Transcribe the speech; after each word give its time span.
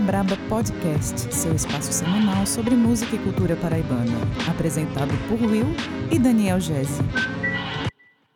Braba 0.00 0.36
Podcast, 0.48 1.32
seu 1.34 1.54
espaço 1.54 1.92
semanal 1.92 2.46
sobre 2.46 2.74
música 2.74 3.14
e 3.14 3.18
cultura 3.18 3.54
paraibana. 3.54 4.16
Apresentado 4.48 5.10
por 5.28 5.40
Will 5.42 5.66
e 6.10 6.18
Daniel 6.18 6.58
Gese. 6.58 7.02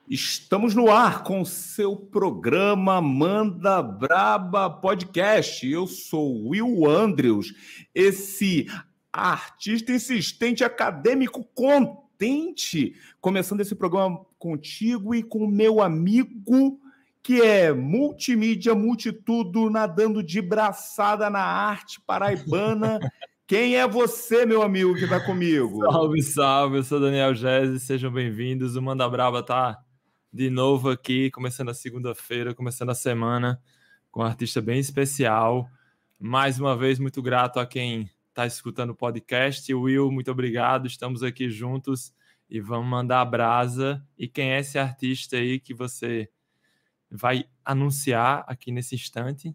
Estamos 0.09 0.75
no 0.75 0.91
ar 0.91 1.23
com 1.23 1.43
seu 1.45 1.97
programa 1.97 3.01
Manda 3.01 3.83
Braba 3.83 4.69
Podcast. 4.69 5.67
Eu 5.67 5.87
sou 5.87 6.49
Will 6.49 6.87
Andrews, 6.87 7.55
esse 7.95 8.67
artista 9.11 9.93
insistente, 9.93 10.63
acadêmico, 10.63 11.43
contente, 11.55 12.95
começando 13.21 13.63
esse 13.63 13.75
programa 13.75 14.21
contigo 14.39 15.15
e 15.15 15.23
com 15.23 15.47
meu 15.47 15.81
amigo 15.81 16.79
que 17.25 17.41
é 17.41 17.73
multimídia, 17.73 18.75
multitudo, 18.75 19.71
nadando 19.71 20.23
de 20.23 20.43
braçada 20.43 21.31
na 21.31 21.41
arte 21.41 21.99
paraibana. 22.03 23.01
Quem 23.47 23.77
é 23.77 23.89
você, 23.89 24.45
meu 24.45 24.63
amigo, 24.63 24.95
que 24.95 25.05
está 25.05 25.19
comigo? 25.19 25.81
Salve, 25.91 26.23
salve, 26.23 26.77
eu 26.77 26.85
sou 26.85 27.01
Daniel 27.01 27.35
Gese, 27.35 27.81
sejam 27.81 28.13
bem-vindos. 28.13 28.77
O 28.77 28.83
Manda 28.83 29.09
Brava 29.09 29.43
tá 29.43 29.83
de 30.31 30.51
novo 30.51 30.91
aqui, 30.91 31.31
começando 31.31 31.71
a 31.71 31.75
segunda-feira, 31.75 32.55
começando 32.55 32.91
a 32.91 32.95
semana 32.95 33.59
com 34.11 34.21
um 34.21 34.25
artista 34.25 34.61
bem 34.61 34.79
especial. 34.79 35.67
Mais 36.21 36.61
uma 36.61 36.77
vez, 36.77 36.99
muito 36.99 37.23
grato 37.23 37.59
a 37.59 37.65
quem 37.65 38.11
está 38.29 38.47
escutando 38.47 38.91
o 38.91 38.95
podcast. 38.95 39.73
Will, 39.73 40.13
muito 40.13 40.31
obrigado, 40.31 40.87
estamos 40.87 41.23
aqui 41.23 41.49
juntos 41.49 42.13
e 42.51 42.61
vamos 42.61 42.87
mandar 42.87 43.23
a 43.23 43.25
brasa. 43.25 44.07
E 44.19 44.29
quem 44.29 44.51
é 44.51 44.61
esse 44.61 44.79
artista 44.79 45.37
aí 45.37 45.59
que 45.59 45.73
você 45.73 46.29
vai 47.11 47.45
anunciar 47.65 48.45
aqui 48.47 48.73
nesse 48.73 48.95
instante. 48.95 49.55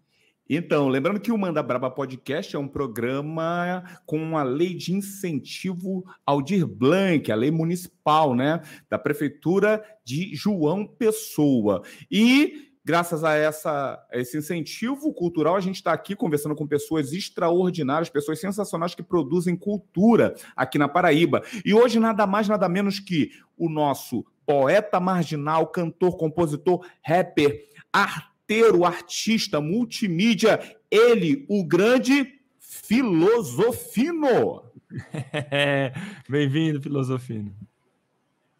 Então, 0.52 0.88
lembrando 0.88 1.20
que 1.20 1.30
o 1.30 1.38
Manda 1.38 1.62
Braba 1.62 1.88
Podcast 1.88 2.56
é 2.56 2.58
um 2.58 2.66
programa 2.66 3.84
com 4.04 4.36
a 4.36 4.42
lei 4.42 4.74
de 4.74 4.92
incentivo 4.92 6.04
ao 6.26 6.42
Dir 6.42 6.66
Blanc, 6.66 7.30
a 7.30 7.36
lei 7.36 7.52
municipal, 7.52 8.34
né, 8.34 8.60
da 8.88 8.98
prefeitura 8.98 9.80
de 10.04 10.34
João 10.34 10.84
Pessoa. 10.84 11.82
E 12.10 12.70
graças 12.84 13.22
a, 13.22 13.34
essa, 13.34 14.04
a 14.12 14.18
esse 14.18 14.36
incentivo 14.36 15.14
cultural, 15.14 15.54
a 15.54 15.60
gente 15.60 15.76
está 15.76 15.92
aqui 15.92 16.16
conversando 16.16 16.56
com 16.56 16.66
pessoas 16.66 17.12
extraordinárias, 17.12 18.10
pessoas 18.10 18.40
sensacionais 18.40 18.92
que 18.92 19.04
produzem 19.04 19.54
cultura 19.54 20.34
aqui 20.56 20.78
na 20.78 20.88
Paraíba. 20.88 21.42
E 21.64 21.72
hoje, 21.72 22.00
nada 22.00 22.26
mais, 22.26 22.48
nada 22.48 22.68
menos 22.68 22.98
que 22.98 23.30
o 23.56 23.68
nosso 23.68 24.24
poeta 24.50 24.98
marginal, 24.98 25.68
cantor, 25.68 26.16
compositor, 26.16 26.84
rapper, 27.04 27.68
arteiro, 27.92 28.84
artista, 28.84 29.60
multimídia, 29.60 30.58
ele, 30.90 31.46
o 31.48 31.62
grande 31.62 32.40
Filosofino. 32.58 34.64
Bem-vindo, 36.28 36.82
Filosofino. 36.82 37.54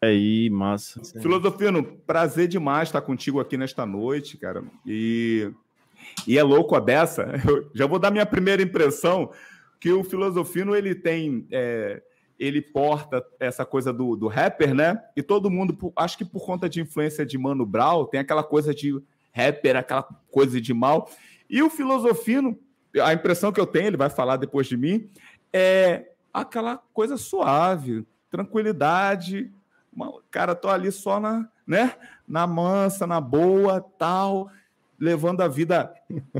aí, 0.01 0.49
massa. 0.49 1.01
Filosofino, 1.21 1.83
prazer 1.83 2.47
demais 2.47 2.87
estar 2.87 3.01
contigo 3.01 3.41
aqui 3.41 3.57
nesta 3.57 3.85
noite, 3.85 4.37
cara. 4.37 4.63
E, 4.87 5.51
e 6.25 6.37
é 6.37 6.43
louco 6.43 6.73
a 6.73 6.79
beça. 6.79 7.25
Eu 7.45 7.69
já 7.75 7.85
vou 7.85 7.99
dar 7.99 8.11
minha 8.11 8.25
primeira 8.25 8.63
impressão 8.63 9.29
que 9.77 9.91
o 9.91 10.05
Filosofino 10.05 10.73
ele 10.73 10.95
tem 10.95 11.45
é, 11.51 12.01
ele 12.41 12.59
porta 12.59 13.23
essa 13.39 13.63
coisa 13.63 13.93
do, 13.93 14.15
do 14.15 14.27
rapper, 14.27 14.73
né? 14.73 14.99
E 15.15 15.21
todo 15.21 15.51
mundo, 15.51 15.93
acho 15.95 16.17
que 16.17 16.25
por 16.25 16.43
conta 16.43 16.67
de 16.67 16.81
influência 16.81 17.23
de 17.23 17.37
Mano 17.37 17.67
Brown, 17.67 18.05
tem 18.05 18.19
aquela 18.19 18.43
coisa 18.43 18.73
de 18.73 18.99
rapper, 19.31 19.75
aquela 19.77 20.01
coisa 20.31 20.59
de 20.59 20.73
mal. 20.73 21.07
E 21.47 21.61
o 21.61 21.69
Filosofino, 21.69 22.57
a 22.99 23.13
impressão 23.13 23.51
que 23.51 23.59
eu 23.59 23.67
tenho, 23.67 23.85
ele 23.85 23.97
vai 23.97 24.09
falar 24.09 24.37
depois 24.37 24.65
de 24.65 24.75
mim, 24.75 25.07
é 25.53 26.13
aquela 26.33 26.77
coisa 26.91 27.15
suave, 27.15 28.07
tranquilidade. 28.31 29.51
Cara, 30.31 30.55
tô 30.55 30.67
ali 30.67 30.91
só 30.91 31.19
na, 31.19 31.47
né? 31.67 31.93
Na 32.27 32.47
mansa, 32.47 33.05
na 33.05 33.21
boa, 33.21 33.79
tal 33.99 34.49
levando 35.01 35.41
a 35.41 35.47
vida, 35.47 35.91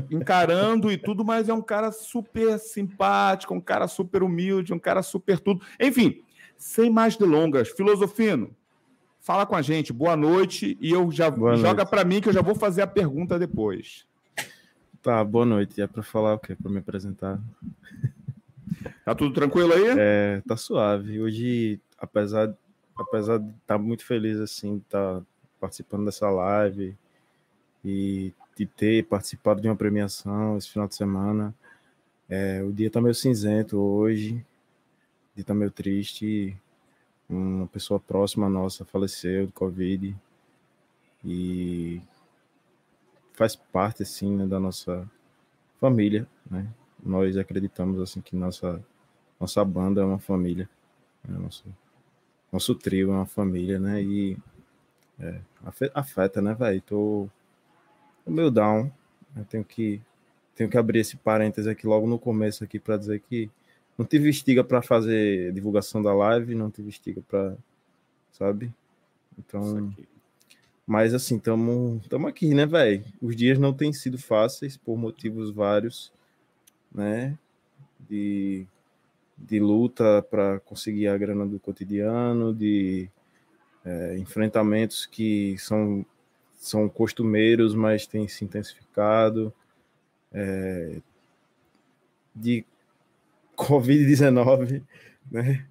encarando 0.08 0.92
e 0.92 0.96
tudo, 0.96 1.24
mas 1.24 1.48
é 1.48 1.52
um 1.52 1.60
cara 1.60 1.90
super 1.90 2.60
simpático, 2.60 3.52
um 3.52 3.60
cara 3.60 3.88
super 3.88 4.22
humilde, 4.22 4.72
um 4.72 4.78
cara 4.78 5.02
super 5.02 5.40
tudo. 5.40 5.60
Enfim, 5.80 6.22
sem 6.56 6.88
mais 6.88 7.16
delongas, 7.16 7.70
Filosofino, 7.70 8.54
fala 9.20 9.44
com 9.44 9.56
a 9.56 9.62
gente, 9.62 9.92
boa 9.92 10.16
noite, 10.16 10.78
e 10.80 10.92
eu 10.92 11.10
já 11.10 11.28
boa 11.28 11.56
joga 11.56 11.84
para 11.84 12.04
mim 12.04 12.20
que 12.20 12.28
eu 12.28 12.32
já 12.32 12.40
vou 12.40 12.54
fazer 12.54 12.82
a 12.82 12.86
pergunta 12.86 13.36
depois. 13.36 14.06
Tá, 15.02 15.24
boa 15.24 15.44
noite. 15.44 15.82
É 15.82 15.86
para 15.88 16.04
falar 16.04 16.34
o 16.34 16.38
quê? 16.38 16.54
Para 16.54 16.70
me 16.70 16.78
apresentar? 16.78 17.40
Tá 19.04 19.16
tudo 19.16 19.34
tranquilo 19.34 19.72
aí? 19.72 19.96
É, 19.98 20.42
tá 20.46 20.56
suave. 20.56 21.20
Hoje, 21.20 21.80
apesar, 21.98 22.54
apesar 22.96 23.38
de 23.38 23.48
estar 23.48 23.76
tá 23.76 23.78
muito 23.78 24.04
feliz 24.04 24.38
assim, 24.38 24.76
estar 24.76 25.18
tá 25.18 25.22
participando 25.60 26.04
dessa 26.04 26.30
live 26.30 26.96
e 27.84 28.32
de 28.56 28.66
ter 28.66 29.04
participado 29.06 29.60
de 29.60 29.68
uma 29.68 29.76
premiação 29.76 30.56
esse 30.56 30.70
final 30.70 30.86
de 30.88 30.94
semana. 30.94 31.54
É, 32.28 32.62
o 32.62 32.72
dia 32.72 32.86
está 32.86 33.00
meio 33.00 33.14
cinzento 33.14 33.78
hoje, 33.78 34.34
o 34.34 35.34
dia 35.34 35.42
está 35.42 35.54
meio 35.54 35.70
triste. 35.70 36.56
Uma 37.28 37.66
pessoa 37.66 37.98
próxima 37.98 38.48
nossa 38.48 38.84
faleceu 38.84 39.46
de 39.46 39.52
Covid 39.52 40.14
e 41.24 42.02
faz 43.32 43.56
parte 43.56 44.02
assim 44.02 44.36
né, 44.36 44.46
da 44.46 44.60
nossa 44.60 45.08
família, 45.80 46.26
né? 46.50 46.66
Nós 47.02 47.36
acreditamos 47.36 48.00
assim 48.00 48.20
que 48.20 48.36
nossa 48.36 48.84
nossa 49.40 49.64
banda 49.64 50.02
é 50.02 50.04
uma 50.04 50.18
família, 50.18 50.68
né? 51.26 51.36
nosso 51.38 51.64
nosso 52.52 52.74
trio 52.74 53.10
é 53.10 53.14
uma 53.14 53.26
família, 53.26 53.80
né? 53.80 54.02
E 54.02 54.36
é, 55.18 55.40
afeta, 55.94 56.42
né, 56.42 56.54
velho? 56.54 56.80
Tô 56.82 57.28
o 58.24 58.30
meu 58.30 58.50
down. 58.50 58.90
Eu 59.36 59.44
tenho 59.44 59.64
que 59.64 60.00
tenho 60.54 60.68
que 60.68 60.76
abrir 60.76 61.00
esse 61.00 61.16
parênteses 61.16 61.66
aqui 61.66 61.86
logo 61.86 62.06
no 62.06 62.18
começo 62.18 62.62
aqui 62.62 62.78
para 62.78 62.96
dizer 62.96 63.20
que 63.20 63.50
não 63.96 64.04
tive 64.04 64.28
estiga 64.28 64.62
para 64.62 64.82
fazer 64.82 65.52
divulgação 65.52 66.02
da 66.02 66.14
live, 66.14 66.54
não 66.54 66.70
tive 66.70 66.90
estiga 66.90 67.22
para, 67.28 67.56
sabe? 68.32 68.72
Então, 69.38 69.92
mas 70.86 71.14
assim, 71.14 71.36
estamos 71.36 72.06
tamo 72.06 72.26
aqui, 72.26 72.54
né, 72.54 72.66
velho? 72.66 73.04
Os 73.20 73.34
dias 73.34 73.58
não 73.58 73.72
têm 73.72 73.92
sido 73.92 74.18
fáceis 74.18 74.76
por 74.76 74.96
motivos 74.96 75.50
vários, 75.50 76.12
né? 76.94 77.38
De, 78.08 78.66
de 79.38 79.60
luta 79.60 80.22
para 80.22 80.60
conseguir 80.60 81.08
a 81.08 81.16
grana 81.16 81.46
do 81.46 81.58
cotidiano, 81.58 82.52
de 82.54 83.08
é, 83.84 84.18
enfrentamentos 84.18 85.06
que 85.06 85.56
são 85.58 86.04
são 86.62 86.88
costumeiros, 86.88 87.74
mas 87.74 88.06
têm 88.06 88.28
se 88.28 88.44
intensificado. 88.44 89.52
É, 90.32 91.00
de 92.34 92.64
Covid-19, 93.56 94.82
né? 95.30 95.66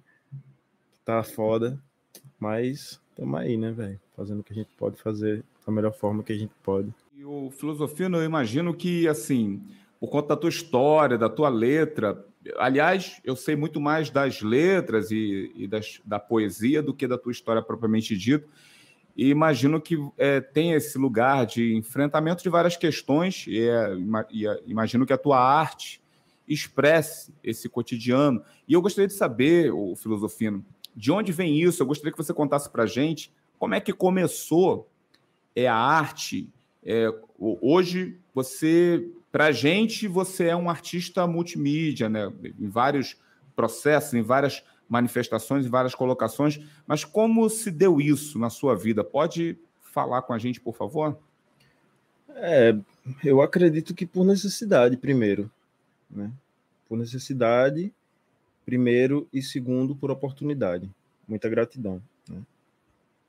Tá 1.04 1.22
foda, 1.24 1.82
mas 2.38 3.00
estamos 3.10 3.40
aí, 3.40 3.56
né, 3.56 3.72
velho? 3.72 4.00
Fazendo 4.14 4.40
o 4.40 4.44
que 4.44 4.52
a 4.52 4.56
gente 4.56 4.70
pode 4.76 4.96
fazer 5.00 5.42
da 5.66 5.72
melhor 5.72 5.92
forma 5.92 6.22
que 6.22 6.32
a 6.32 6.38
gente 6.38 6.52
pode. 6.62 6.92
E 7.16 7.24
o 7.24 7.50
Filosofino, 7.50 8.18
eu 8.18 8.24
imagino 8.24 8.74
que, 8.74 9.08
assim, 9.08 9.62
por 9.98 10.10
conta 10.10 10.28
da 10.28 10.36
tua 10.36 10.50
história, 10.50 11.16
da 11.16 11.28
tua 11.28 11.48
letra, 11.48 12.24
aliás, 12.56 13.20
eu 13.24 13.34
sei 13.34 13.56
muito 13.56 13.80
mais 13.80 14.10
das 14.10 14.42
letras 14.42 15.10
e, 15.10 15.50
e 15.56 15.66
das, 15.66 16.00
da 16.04 16.20
poesia 16.20 16.82
do 16.82 16.94
que 16.94 17.08
da 17.08 17.18
tua 17.18 17.32
história 17.32 17.62
propriamente 17.62 18.16
dita. 18.16 18.46
E 19.16 19.28
imagino 19.28 19.80
que 19.80 19.98
é, 20.16 20.40
tem 20.40 20.72
esse 20.72 20.96
lugar 20.96 21.44
de 21.46 21.74
enfrentamento 21.74 22.42
de 22.42 22.48
várias 22.48 22.76
questões, 22.76 23.44
e, 23.46 23.68
é, 23.68 23.96
e 24.30 24.46
é, 24.46 24.62
imagino 24.66 25.04
que 25.04 25.12
a 25.12 25.18
tua 25.18 25.38
arte 25.38 26.00
expresse 26.48 27.32
esse 27.42 27.68
cotidiano. 27.68 28.42
E 28.66 28.72
eu 28.72 28.82
gostaria 28.82 29.08
de 29.08 29.14
saber, 29.14 29.72
o 29.72 29.94
Filosofino, 29.94 30.64
de 30.94 31.12
onde 31.12 31.32
vem 31.32 31.60
isso? 31.60 31.82
Eu 31.82 31.86
gostaria 31.86 32.12
que 32.12 32.18
você 32.18 32.34
contasse 32.34 32.70
para 32.70 32.86
gente 32.86 33.32
como 33.58 33.74
é 33.74 33.80
que 33.80 33.92
começou 33.92 34.88
é, 35.54 35.66
a 35.66 35.76
arte. 35.76 36.48
É, 36.84 37.08
hoje, 37.38 38.18
você, 38.34 39.08
para 39.30 39.46
a 39.46 39.52
gente, 39.52 40.08
você 40.08 40.46
é 40.46 40.56
um 40.56 40.68
artista 40.68 41.26
multimídia, 41.26 42.08
né? 42.08 42.32
em 42.58 42.68
vários 42.68 43.16
processos, 43.54 44.14
em 44.14 44.22
várias 44.22 44.64
manifestações 44.92 45.64
e 45.64 45.70
várias 45.70 45.94
colocações, 45.94 46.60
mas 46.86 47.02
como 47.02 47.48
se 47.48 47.70
deu 47.70 47.98
isso 47.98 48.38
na 48.38 48.50
sua 48.50 48.76
vida? 48.76 49.02
Pode 49.02 49.58
falar 49.80 50.20
com 50.20 50.34
a 50.34 50.38
gente, 50.38 50.60
por 50.60 50.76
favor? 50.76 51.18
É, 52.34 52.76
eu 53.24 53.40
acredito 53.40 53.94
que 53.94 54.04
por 54.04 54.22
necessidade, 54.22 54.98
primeiro, 54.98 55.50
né? 56.10 56.30
Por 56.86 56.98
necessidade, 56.98 57.90
primeiro, 58.66 59.26
e 59.32 59.40
segundo, 59.40 59.96
por 59.96 60.10
oportunidade. 60.10 60.90
Muita 61.26 61.48
gratidão. 61.48 62.02
Né? 62.28 62.42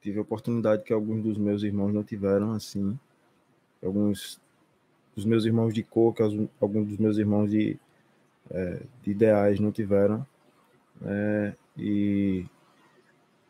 Tive 0.01 0.19
a 0.19 0.21
oportunidade 0.21 0.83
que 0.83 0.91
alguns 0.91 1.23
dos 1.23 1.37
meus 1.37 1.63
irmãos 1.63 1.93
não 1.93 2.03
tiveram, 2.03 2.51
assim. 2.51 2.99
Alguns 3.81 4.37
dos 5.15 5.23
meus 5.23 5.45
irmãos 5.45 5.73
de 5.73 5.81
cor, 5.81 6.13
que 6.13 6.21
alguns 6.59 6.89
dos 6.89 6.97
meus 6.97 7.17
irmãos 7.17 7.49
de, 7.49 7.79
é, 8.51 8.81
de 9.01 9.11
ideais 9.11 9.61
não 9.61 9.71
tiveram, 9.71 10.27
é, 11.05 11.53
e 11.77 12.45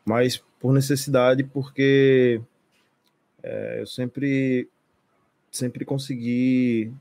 mas 0.04 0.42
por 0.60 0.72
necessidade, 0.72 1.44
porque 1.44 2.40
é, 3.42 3.80
eu 3.80 3.86
sempre 3.86 4.68
sempre 5.50 5.84
consegui 5.84 6.92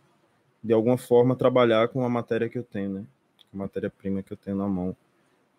de 0.64 0.74
alguma 0.74 0.98
forma 0.98 1.36
trabalhar 1.36 1.88
com 1.90 2.06
a 2.06 2.10
matéria 2.10 2.48
que 2.48 2.58
eu 2.58 2.64
tenho, 2.64 2.90
né? 2.90 3.06
A 3.54 3.58
matéria-prima 3.58 4.24
que 4.24 4.32
eu 4.32 4.38
tenho 4.38 4.58
na 4.58 4.68
mão. 4.68 4.96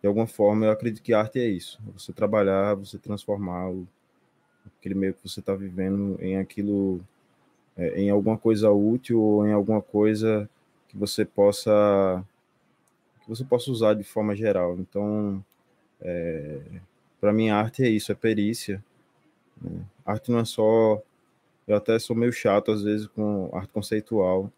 De 0.00 0.06
alguma 0.06 0.26
forma, 0.26 0.66
eu 0.66 0.70
acredito 0.70 1.02
que 1.02 1.12
arte 1.12 1.38
é 1.38 1.46
isso. 1.46 1.80
Você 1.94 2.12
trabalhar, 2.12 2.74
você 2.74 2.98
transformar 2.98 3.70
o, 3.70 3.86
aquele 4.78 4.94
meio 4.94 5.14
que 5.14 5.28
você 5.28 5.40
está 5.40 5.54
vivendo 5.54 6.16
em 6.20 6.38
aquilo, 6.38 7.00
é, 7.76 8.00
em 8.00 8.10
alguma 8.10 8.38
coisa 8.38 8.70
útil 8.70 9.20
ou 9.20 9.46
em 9.46 9.52
alguma 9.52 9.82
coisa 9.82 10.48
que 10.88 10.96
você 10.96 11.24
possa 11.24 12.24
que 13.24 13.28
você 13.30 13.44
possa 13.44 13.70
usar 13.70 13.94
de 13.94 14.04
forma 14.04 14.36
geral. 14.36 14.78
Então, 14.78 15.44
é, 16.00 16.60
para 17.20 17.32
mim, 17.32 17.48
arte 17.48 17.82
é 17.82 17.88
isso, 17.88 18.12
é 18.12 18.14
perícia. 18.14 18.84
Né? 19.60 19.80
Arte 20.04 20.30
não 20.30 20.38
é 20.38 20.44
só. 20.44 21.02
Eu 21.66 21.76
até 21.76 21.98
sou 21.98 22.14
meio 22.14 22.32
chato 22.32 22.70
às 22.70 22.82
vezes 22.82 23.06
com 23.06 23.50
arte 23.52 23.70
conceitual. 23.70 24.52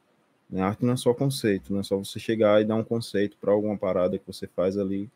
Né? 0.50 0.60
Arte 0.60 0.84
não 0.84 0.94
é 0.94 0.96
só 0.96 1.14
conceito, 1.14 1.72
não 1.72 1.80
é 1.80 1.82
só 1.84 1.96
você 1.96 2.18
chegar 2.18 2.60
e 2.60 2.64
dar 2.64 2.74
um 2.74 2.84
conceito 2.84 3.36
para 3.40 3.52
alguma 3.52 3.76
parada 3.76 4.18
que 4.18 4.26
você 4.26 4.46
faz 4.48 4.76
ali 4.76 5.08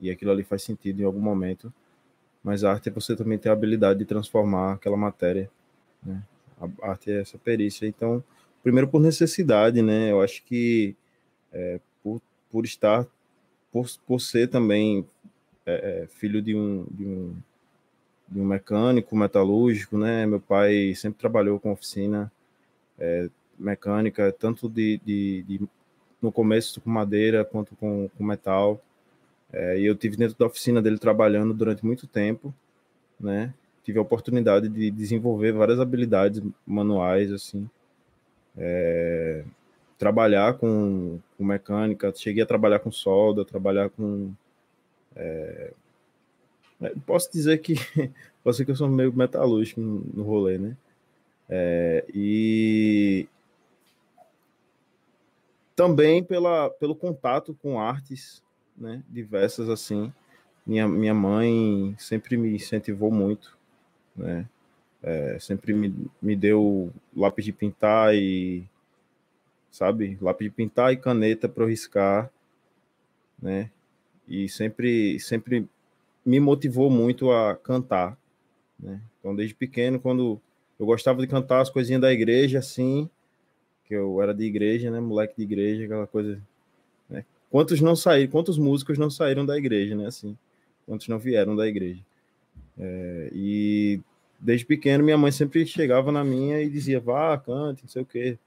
e 0.00 0.10
aquilo 0.10 0.32
ali 0.32 0.42
faz 0.42 0.62
sentido 0.62 1.00
em 1.00 1.04
algum 1.04 1.20
momento. 1.20 1.72
Mas 2.42 2.64
arte 2.64 2.88
é 2.88 2.92
você 2.92 3.14
também 3.14 3.38
ter 3.38 3.50
a 3.50 3.52
habilidade 3.52 4.00
de 4.00 4.04
transformar 4.04 4.72
aquela 4.72 4.96
matéria. 4.96 5.48
Né? 6.02 6.20
A 6.60 6.90
arte 6.90 7.12
é 7.12 7.20
essa 7.20 7.38
perícia. 7.38 7.86
Então, 7.86 8.22
primeiro 8.62 8.88
por 8.88 9.00
necessidade, 9.00 9.80
né? 9.82 10.10
Eu 10.10 10.20
acho 10.20 10.42
que 10.44 10.96
é, 11.52 11.80
por, 12.52 12.64
estar, 12.64 13.06
por, 13.72 13.86
por 14.06 14.20
ser 14.20 14.48
também 14.48 15.04
é, 15.66 16.02
é, 16.02 16.06
filho 16.06 16.40
de 16.40 16.54
um, 16.54 16.86
de 16.90 17.04
um 17.04 17.36
de 18.32 18.40
um 18.40 18.44
mecânico 18.44 19.14
metalúrgico, 19.14 19.98
né? 19.98 20.26
Meu 20.26 20.40
pai 20.40 20.94
sempre 20.94 21.18
trabalhou 21.20 21.60
com 21.60 21.70
oficina 21.70 22.32
é, 22.98 23.28
mecânica, 23.58 24.32
tanto 24.32 24.68
de, 24.68 25.00
de, 25.04 25.42
de, 25.42 25.60
no 26.20 26.32
começo 26.32 26.80
com 26.80 26.90
madeira 26.90 27.44
quanto 27.44 27.76
com, 27.76 28.08
com 28.16 28.24
metal. 28.24 28.80
É, 29.52 29.78
e 29.78 29.84
eu 29.84 29.94
tive 29.94 30.16
dentro 30.16 30.36
da 30.38 30.46
oficina 30.46 30.80
dele 30.80 30.98
trabalhando 30.98 31.52
durante 31.52 31.84
muito 31.84 32.06
tempo, 32.06 32.54
né? 33.20 33.52
Tive 33.84 33.98
a 33.98 34.02
oportunidade 34.02 34.68
de 34.68 34.90
desenvolver 34.90 35.52
várias 35.52 35.78
habilidades 35.78 36.42
manuais, 36.66 37.30
assim. 37.32 37.68
É, 38.56 39.44
trabalhar 40.02 40.54
com, 40.54 41.20
com, 41.38 41.44
mecânica, 41.44 42.12
cheguei 42.12 42.42
a 42.42 42.46
trabalhar 42.46 42.80
com 42.80 42.90
solda, 42.90 43.44
trabalhar 43.44 43.88
com. 43.88 44.32
É, 45.14 45.72
é 46.80 46.92
posso 47.06 47.30
dizer 47.30 47.58
que 47.58 47.74
posso 48.42 48.56
dizer 48.56 48.64
que 48.64 48.72
eu 48.72 48.76
sou 48.76 48.88
meio 48.88 49.12
metalúrgico 49.12 49.80
no, 49.80 50.00
no 50.12 50.24
rolê, 50.24 50.58
né? 50.58 50.76
É, 51.48 52.04
e 52.12 53.28
também 55.76 56.24
pela, 56.24 56.68
pelo 56.68 56.96
contato 56.96 57.56
com 57.62 57.78
artes 57.78 58.42
né, 58.76 59.04
diversas 59.08 59.68
assim. 59.68 60.12
Minha, 60.66 60.88
minha 60.88 61.14
mãe 61.14 61.94
sempre 61.96 62.36
me 62.36 62.56
incentivou 62.56 63.12
muito, 63.12 63.56
né? 64.16 64.48
É, 65.00 65.38
sempre 65.38 65.72
me, 65.72 65.94
me 66.20 66.34
deu 66.34 66.92
lápis 67.16 67.44
de 67.44 67.52
pintar 67.52 68.16
e 68.16 68.64
sabe, 69.72 70.16
lápis 70.20 70.46
de 70.46 70.54
pintar 70.54 70.92
e 70.92 70.96
caneta 70.96 71.48
para 71.48 71.66
riscar, 71.66 72.30
né? 73.42 73.68
E 74.28 74.48
sempre 74.48 75.18
sempre 75.18 75.68
me 76.24 76.38
motivou 76.38 76.88
muito 76.88 77.32
a 77.32 77.56
cantar, 77.56 78.16
né? 78.78 79.00
Então 79.18 79.34
desde 79.34 79.56
pequeno 79.56 79.98
quando 79.98 80.40
eu 80.78 80.86
gostava 80.86 81.20
de 81.20 81.26
cantar 81.26 81.60
as 81.60 81.70
coisinhas 81.70 82.00
da 82.00 82.12
igreja 82.12 82.60
assim, 82.60 83.10
que 83.86 83.94
eu 83.94 84.22
era 84.22 84.32
de 84.32 84.44
igreja, 84.44 84.90
né, 84.90 85.00
moleque 85.00 85.34
de 85.36 85.42
igreja, 85.42 85.84
aquela 85.84 86.06
coisa 86.06 86.40
Quantos 87.52 87.82
não 87.82 87.94
saíram, 87.94 88.30
quantos 88.30 88.56
músicos 88.56 88.96
não 88.96 89.10
saíram 89.10 89.44
da 89.44 89.58
igreja, 89.58 89.94
né? 89.94 90.06
Assim, 90.06 90.34
quantos 90.86 91.06
não 91.06 91.18
vieram 91.18 91.54
da 91.54 91.68
igreja. 91.68 92.00
É, 92.78 93.30
e 93.30 94.00
desde 94.40 94.64
pequeno 94.64 95.04
minha 95.04 95.18
mãe 95.18 95.30
sempre 95.30 95.66
chegava 95.66 96.10
na 96.10 96.24
minha 96.24 96.62
e 96.62 96.70
dizia, 96.70 96.98
vá, 96.98 97.36
cante, 97.36 97.82
não 97.82 97.90
sei 97.90 98.00
o 98.00 98.06
quê. 98.06 98.38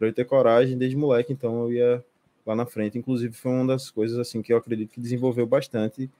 Para 0.00 0.08
eu 0.08 0.14
ter 0.14 0.24
coragem 0.24 0.78
desde 0.78 0.96
moleque, 0.96 1.30
então 1.30 1.64
eu 1.64 1.72
ia 1.72 2.04
lá 2.46 2.56
na 2.56 2.64
frente. 2.64 2.96
Inclusive 2.96 3.34
foi 3.34 3.52
uma 3.52 3.66
das 3.66 3.90
coisas 3.90 4.18
assim 4.18 4.40
que 4.40 4.50
eu 4.50 4.56
acredito 4.56 4.88
que 4.88 5.00
desenvolveu 5.00 5.46
bastante, 5.46 6.10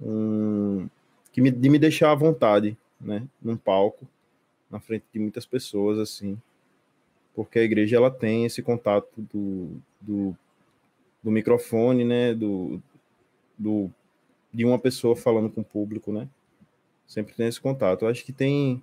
um, 0.00 0.88
que 1.30 1.42
me, 1.42 1.50
de 1.50 1.68
me 1.68 1.78
deixar 1.78 2.12
à 2.12 2.14
vontade, 2.14 2.74
né? 2.98 3.28
Num 3.42 3.58
palco, 3.58 4.08
na 4.70 4.80
frente 4.80 5.04
de 5.12 5.18
muitas 5.18 5.44
pessoas, 5.44 5.98
assim. 5.98 6.40
Porque 7.34 7.58
a 7.58 7.62
igreja 7.62 7.96
ela 7.96 8.10
tem 8.10 8.46
esse 8.46 8.62
contato 8.62 9.12
do, 9.18 9.76
do 10.00 10.34
do 11.26 11.30
microfone, 11.32 12.04
né, 12.04 12.32
do, 12.32 12.80
do 13.58 13.90
de 14.54 14.64
uma 14.64 14.78
pessoa 14.78 15.16
falando 15.16 15.50
com 15.50 15.60
o 15.60 15.64
público, 15.64 16.12
né? 16.12 16.28
Sempre 17.04 17.34
tem 17.34 17.48
esse 17.48 17.60
contato. 17.60 18.02
Eu 18.02 18.08
acho 18.08 18.24
que 18.24 18.32
tem 18.32 18.80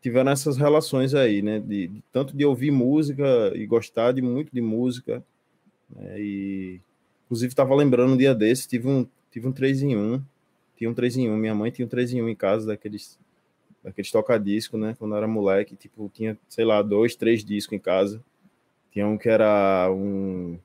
tiveram 0.00 0.30
essas 0.32 0.56
relações 0.56 1.14
aí, 1.14 1.42
né, 1.42 1.60
de, 1.60 1.88
de 1.88 2.02
tanto 2.12 2.36
de 2.36 2.44
ouvir 2.44 2.70
música 2.70 3.52
e 3.54 3.66
gostar 3.66 4.12
de 4.12 4.22
muito 4.22 4.52
de 4.52 4.60
música, 4.60 5.22
né, 5.94 6.20
e 6.20 6.80
inclusive 7.26 7.52
estava 7.52 7.74
lembrando 7.74 8.14
um 8.14 8.16
dia 8.16 8.34
desse, 8.34 8.68
tive 8.68 8.88
um 8.88 9.06
tive 9.30 9.46
um 9.46 9.52
3 9.52 9.82
em 9.82 9.96
1, 9.96 10.22
tinha 10.76 10.90
um 10.90 10.94
3 10.94 11.16
em 11.18 11.30
1, 11.30 11.36
minha 11.36 11.54
mãe 11.54 11.70
tinha 11.70 11.86
um 11.86 11.88
3 11.88 12.12
em 12.14 12.22
1 12.22 12.28
em 12.28 12.34
casa 12.34 12.66
daqueles 12.66 13.18
daqueles 13.82 14.10
toca-disco, 14.10 14.76
né, 14.76 14.94
quando 14.98 15.16
era 15.16 15.26
moleque, 15.26 15.74
tipo, 15.74 16.10
tinha, 16.12 16.38
sei 16.48 16.64
lá, 16.64 16.82
dois, 16.82 17.16
três 17.16 17.44
discos 17.44 17.76
em 17.76 17.78
casa. 17.78 18.22
Tinha 18.92 19.06
um 19.06 19.16
que 19.16 19.28
era 19.28 19.90
um 19.90 20.58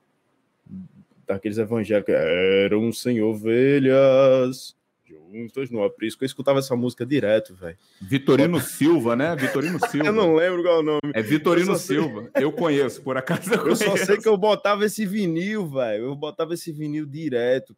daqueles 1.25 1.57
evangélicos, 1.57 2.13
eram 2.13 2.91
sem 2.91 3.21
ovelhas 3.21 4.75
juntas 5.05 5.69
no 5.69 5.83
aprisco. 5.83 6.23
Eu 6.23 6.25
escutava 6.25 6.59
essa 6.59 6.75
música 6.75 7.05
direto, 7.05 7.55
velho. 7.55 7.77
Vitorino 8.01 8.59
Silva, 8.59 9.15
né? 9.15 9.35
Vitorino 9.35 9.79
Silva. 9.89 10.07
eu 10.07 10.13
não 10.13 10.35
lembro 10.35 10.63
qual 10.63 10.77
é 10.77 10.79
o 10.79 10.83
nome. 10.83 11.12
É 11.13 11.21
Vitorino 11.21 11.75
Silva. 11.75 12.29
Eu 12.35 12.51
conheço, 12.51 13.01
por 13.01 13.17
acaso 13.17 13.53
eu, 13.53 13.67
eu 13.67 13.75
só 13.75 13.95
sei 13.95 14.17
que 14.17 14.27
eu 14.27 14.38
botava 14.38 14.85
esse 14.85 15.05
vinil, 15.05 15.67
velho. 15.67 16.05
Eu 16.05 16.15
botava 16.15 16.53
esse 16.53 16.71
vinil 16.71 17.05
direto. 17.05 17.75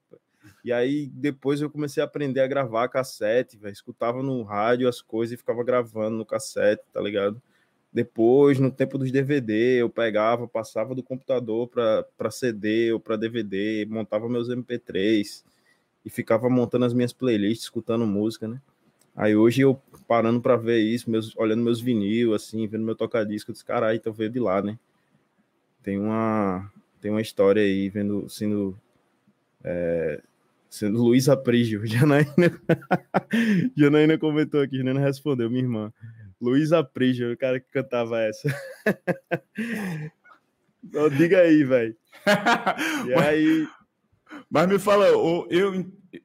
E 0.63 0.71
aí 0.71 1.07
depois 1.07 1.61
eu 1.61 1.69
comecei 1.69 2.01
a 2.01 2.05
aprender 2.05 2.41
a 2.41 2.47
gravar 2.47 2.87
cassete, 2.87 3.57
velho. 3.57 3.73
Escutava 3.73 4.23
no 4.23 4.43
rádio 4.43 4.87
as 4.87 5.01
coisas 5.01 5.33
e 5.33 5.37
ficava 5.37 5.63
gravando 5.63 6.17
no 6.17 6.25
cassete, 6.25 6.83
tá 6.91 7.01
ligado? 7.01 7.41
Depois, 7.91 8.59
no 8.59 8.69
tempo 8.69 8.97
dos 8.97 9.11
DVD, 9.11 9.81
eu 9.81 9.89
pegava, 9.89 10.47
passava 10.47 10.93
do 10.93 11.01
computador 11.01 11.67
para 11.67 12.31
CD 12.31 12.91
ou 12.91 12.99
para 12.99 13.15
DVD, 13.15 13.85
montava 13.89 14.29
meus 14.29 14.49
MP3 14.49 15.43
e 16.07 16.09
ficava 16.09 16.49
montando 16.49 16.85
as 16.85 16.93
minhas 16.93 17.11
playlists, 17.11 17.63
escutando 17.63 18.07
música, 18.07 18.47
né? 18.47 18.61
Aí 19.13 19.35
hoje 19.35 19.59
eu 19.59 19.75
parando 20.07 20.39
para 20.39 20.55
ver 20.55 20.79
isso, 20.79 21.11
meus, 21.11 21.35
olhando 21.35 21.61
meus 21.61 21.81
vinil, 21.81 22.33
assim, 22.33 22.65
vendo 22.65 22.85
meu 22.85 22.95
tocadisco, 22.95 23.51
eu 23.51 23.53
disse, 23.53 23.65
caralho, 23.65 23.97
então 23.97 24.13
veio 24.13 24.29
de 24.29 24.39
lá, 24.39 24.61
né? 24.61 24.79
Tem 25.83 25.99
uma, 25.99 26.71
tem 27.01 27.11
uma 27.11 27.19
história 27.19 27.61
aí, 27.61 27.89
vendo, 27.89 28.29
sendo, 28.29 28.79
é, 29.61 30.21
sendo 30.69 31.03
Luiz 31.03 31.27
Aprígio, 31.27 31.83
Janaína, 31.85 32.61
Janaína 33.75 34.17
comentou 34.17 34.61
aqui, 34.61 34.77
Janaína 34.77 35.01
respondeu, 35.01 35.49
minha 35.49 35.63
irmã. 35.63 35.93
Luísa 36.39 36.83
Prígio, 36.83 37.33
o 37.33 37.37
cara 37.37 37.59
que 37.59 37.69
cantava 37.69 38.21
essa. 38.21 38.47
então, 40.81 41.09
diga 41.09 41.41
aí, 41.41 41.65
velho. 41.65 41.97
E 43.07 43.13
aí. 43.13 43.67
Mas 44.49 44.67
me 44.67 44.79
fala, 44.79 45.07
eu, 45.07 45.47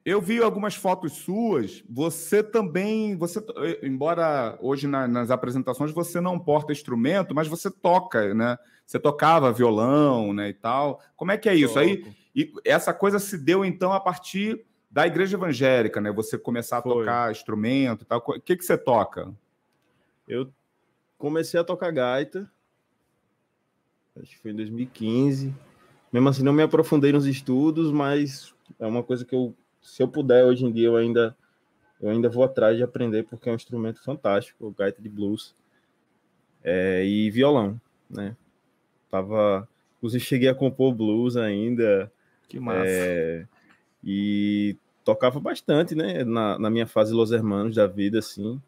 eu 0.05 0.21
vi 0.21 0.41
algumas 0.41 0.75
fotos 0.75 1.13
suas. 1.13 1.83
Você 1.89 2.41
também, 2.41 3.15
você, 3.15 3.43
embora 3.81 4.57
hoje 4.61 4.87
na, 4.87 5.07
nas 5.07 5.31
apresentações 5.31 5.91
você 5.91 6.21
não 6.21 6.39
porta 6.39 6.71
instrumento, 6.71 7.35
mas 7.35 7.47
você 7.47 7.69
toca, 7.69 8.33
né? 8.33 8.57
Você 8.85 8.99
tocava 8.99 9.51
violão, 9.51 10.33
né, 10.33 10.49
e 10.49 10.53
tal. 10.53 11.01
Como 11.15 11.31
é 11.31 11.37
que 11.37 11.47
é 11.47 11.55
isso 11.55 11.79
aí? 11.79 12.05
E 12.35 12.51
essa 12.65 12.93
coisa 12.93 13.19
se 13.19 13.37
deu 13.37 13.63
então 13.63 13.93
a 13.93 13.99
partir 13.99 14.65
da 14.89 15.07
igreja 15.07 15.37
evangélica, 15.37 15.99
né? 15.99 16.11
Você 16.11 16.37
começar 16.37 16.77
a 16.77 16.81
Foi. 16.81 16.93
tocar 16.93 17.31
instrumento 17.31 18.03
e 18.03 18.05
tal. 18.05 18.23
O 18.25 18.39
que 18.39 18.55
que 18.55 18.65
você 18.65 18.77
toca? 18.77 19.33
Eu 20.27 20.51
comecei 21.17 21.59
a 21.59 21.63
tocar 21.63 21.91
gaita, 21.91 22.49
acho 24.19 24.31
que 24.31 24.39
foi 24.39 24.51
em 24.51 24.55
2015. 24.55 25.53
Mesmo 26.11 26.29
assim, 26.29 26.43
não 26.43 26.53
me 26.53 26.61
aprofundei 26.61 27.11
nos 27.11 27.25
estudos, 27.25 27.91
mas 27.91 28.53
é 28.79 28.85
uma 28.85 29.01
coisa 29.01 29.25
que 29.25 29.33
eu, 29.33 29.55
se 29.83 30.01
eu 30.01 30.07
puder, 30.07 30.43
hoje 30.45 30.65
em 30.65 30.71
dia, 30.71 30.87
eu 30.87 30.95
ainda, 30.95 31.35
eu 32.01 32.09
ainda 32.09 32.29
vou 32.29 32.43
atrás 32.43 32.75
de 32.75 32.83
aprender, 32.83 33.23
porque 33.23 33.49
é 33.49 33.51
um 33.51 33.55
instrumento 33.55 34.01
fantástico, 34.03 34.65
o 34.65 34.71
gaita 34.71 35.01
de 35.01 35.09
blues 35.09 35.53
é, 36.63 37.05
e 37.05 37.29
violão, 37.29 37.79
né? 38.09 38.35
Tava, 39.11 39.67
Inclusive, 40.03 40.21
cheguei 40.21 40.49
a 40.49 40.55
compor 40.55 40.93
blues 40.93 41.37
ainda. 41.37 42.11
Que 42.49 42.59
massa. 42.59 42.83
É, 42.85 43.45
e 44.03 44.75
tocava 45.05 45.39
bastante, 45.39 45.95
né? 45.95 46.25
Na, 46.25 46.59
na 46.59 46.69
minha 46.69 46.85
fase 46.85 47.13
Los 47.13 47.31
Hermanos 47.31 47.75
da 47.75 47.87
vida, 47.87 48.19
assim. 48.19 48.61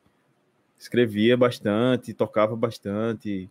Escrevia 0.80 1.36
bastante, 1.36 2.14
tocava 2.14 2.56
bastante, 2.56 3.50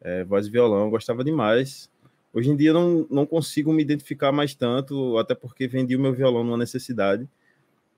é, 0.00 0.24
voz 0.24 0.46
e 0.46 0.50
violão, 0.50 0.88
gostava 0.88 1.22
demais. 1.22 1.90
Hoje 2.36 2.50
em 2.50 2.56
dia 2.56 2.70
não, 2.70 3.06
não 3.10 3.24
consigo 3.24 3.72
me 3.72 3.80
identificar 3.80 4.30
mais 4.30 4.54
tanto, 4.54 5.16
até 5.16 5.34
porque 5.34 5.66
vendi 5.66 5.96
o 5.96 5.98
meu 5.98 6.12
violão 6.12 6.44
numa 6.44 6.58
necessidade. 6.58 7.26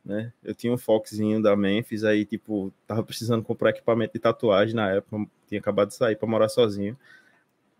Né? 0.04 0.32
Eu 0.44 0.54
tinha 0.54 0.72
um 0.72 0.78
Foxzinho 0.78 1.42
da 1.42 1.56
Memphis, 1.56 2.04
aí, 2.04 2.24
tipo, 2.24 2.72
tava 2.86 3.02
precisando 3.02 3.42
comprar 3.42 3.70
equipamento 3.70 4.12
de 4.12 4.20
tatuagem 4.20 4.76
na 4.76 4.92
época, 4.92 5.28
tinha 5.48 5.58
acabado 5.58 5.88
de 5.88 5.96
sair 5.96 6.14
para 6.14 6.28
morar 6.28 6.48
sozinho. 6.48 6.96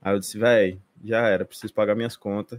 Aí 0.02 0.12
eu 0.12 0.18
disse, 0.18 0.36
velho, 0.36 0.82
já 1.04 1.28
era, 1.28 1.44
preciso 1.44 1.72
pagar 1.72 1.94
minhas 1.94 2.16
contas, 2.16 2.58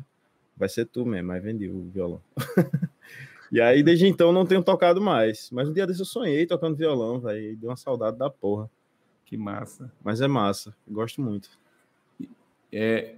vai 0.55 0.69
ser 0.69 0.85
tu 0.85 1.05
mesmo. 1.05 1.33
Aí 1.33 1.41
vendi 1.41 1.67
o 1.67 1.89
violão. 1.89 2.21
e 3.51 3.59
aí, 3.59 3.83
desde 3.83 4.07
então, 4.07 4.31
não 4.31 4.45
tenho 4.45 4.63
tocado 4.63 5.01
mais. 5.01 5.49
Mas 5.51 5.67
um 5.67 5.73
dia 5.73 5.85
desse 5.85 5.99
eu 5.99 6.05
sonhei 6.05 6.45
tocando 6.45 6.77
violão, 6.77 7.19
velho, 7.19 7.57
deu 7.57 7.69
uma 7.69 7.75
saudade 7.75 8.17
da 8.17 8.29
porra. 8.29 8.71
Que 9.25 9.35
massa. 9.35 9.91
Mas 10.01 10.21
é 10.21 10.27
massa, 10.27 10.73
gosto 10.87 11.21
muito. 11.21 11.49
É, 12.71 13.13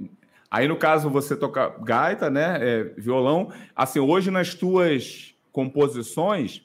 Aí, 0.52 0.68
no 0.68 0.76
caso, 0.76 1.10
você 1.10 1.34
toca 1.34 1.70
gaita, 1.82 2.30
né? 2.30 2.58
É, 2.60 2.84
violão. 2.98 3.54
Assim, 3.74 4.00
hoje 4.00 4.30
nas 4.30 4.54
tuas 4.54 5.34
composições, 5.52 6.62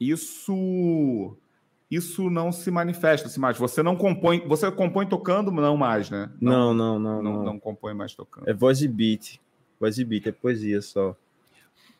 isso 0.00 1.36
isso 1.90 2.28
não 2.28 2.52
se 2.52 2.70
manifesta 2.70 3.26
assim, 3.26 3.40
mais. 3.40 3.58
Você 3.58 3.82
não 3.82 3.96
compõe. 3.96 4.46
Você 4.46 4.70
compõe 4.70 5.06
tocando, 5.06 5.50
não 5.50 5.76
mais, 5.76 6.10
né? 6.10 6.30
Não, 6.40 6.72
não, 6.72 6.98
não. 6.98 7.22
Não, 7.22 7.32
não, 7.32 7.44
não 7.44 7.58
compõe 7.58 7.94
mais 7.94 8.14
tocando. 8.14 8.48
É 8.48 8.52
voz 8.52 8.82
e 8.82 8.88
beat. 8.88 9.40
Voz 9.80 9.98
e 9.98 10.04
beat, 10.04 10.26
é 10.26 10.32
poesia 10.32 10.80
só. 10.80 11.16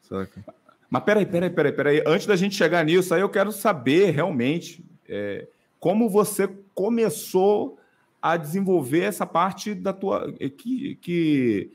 Saca? 0.03 0.45
Mas 0.91 1.03
peraí, 1.03 1.27
peraí, 1.27 1.51
peraí, 1.51 1.73
peraí. 1.73 2.03
Antes 2.07 2.27
da 2.27 2.37
gente 2.37 2.55
chegar 2.55 2.85
nisso, 2.85 3.15
aí 3.15 3.21
eu 3.21 3.29
quero 3.29 3.51
saber 3.51 4.11
realmente 4.11 4.85
é, 5.09 5.49
como 5.81 6.09
você 6.09 6.49
começou 6.75 7.79
a 8.21 8.37
desenvolver 8.37 9.03
essa 9.03 9.27
parte 9.27 9.75
da 9.75 9.93
tua 9.93 10.33
que, 10.33 10.97
que, 10.97 11.73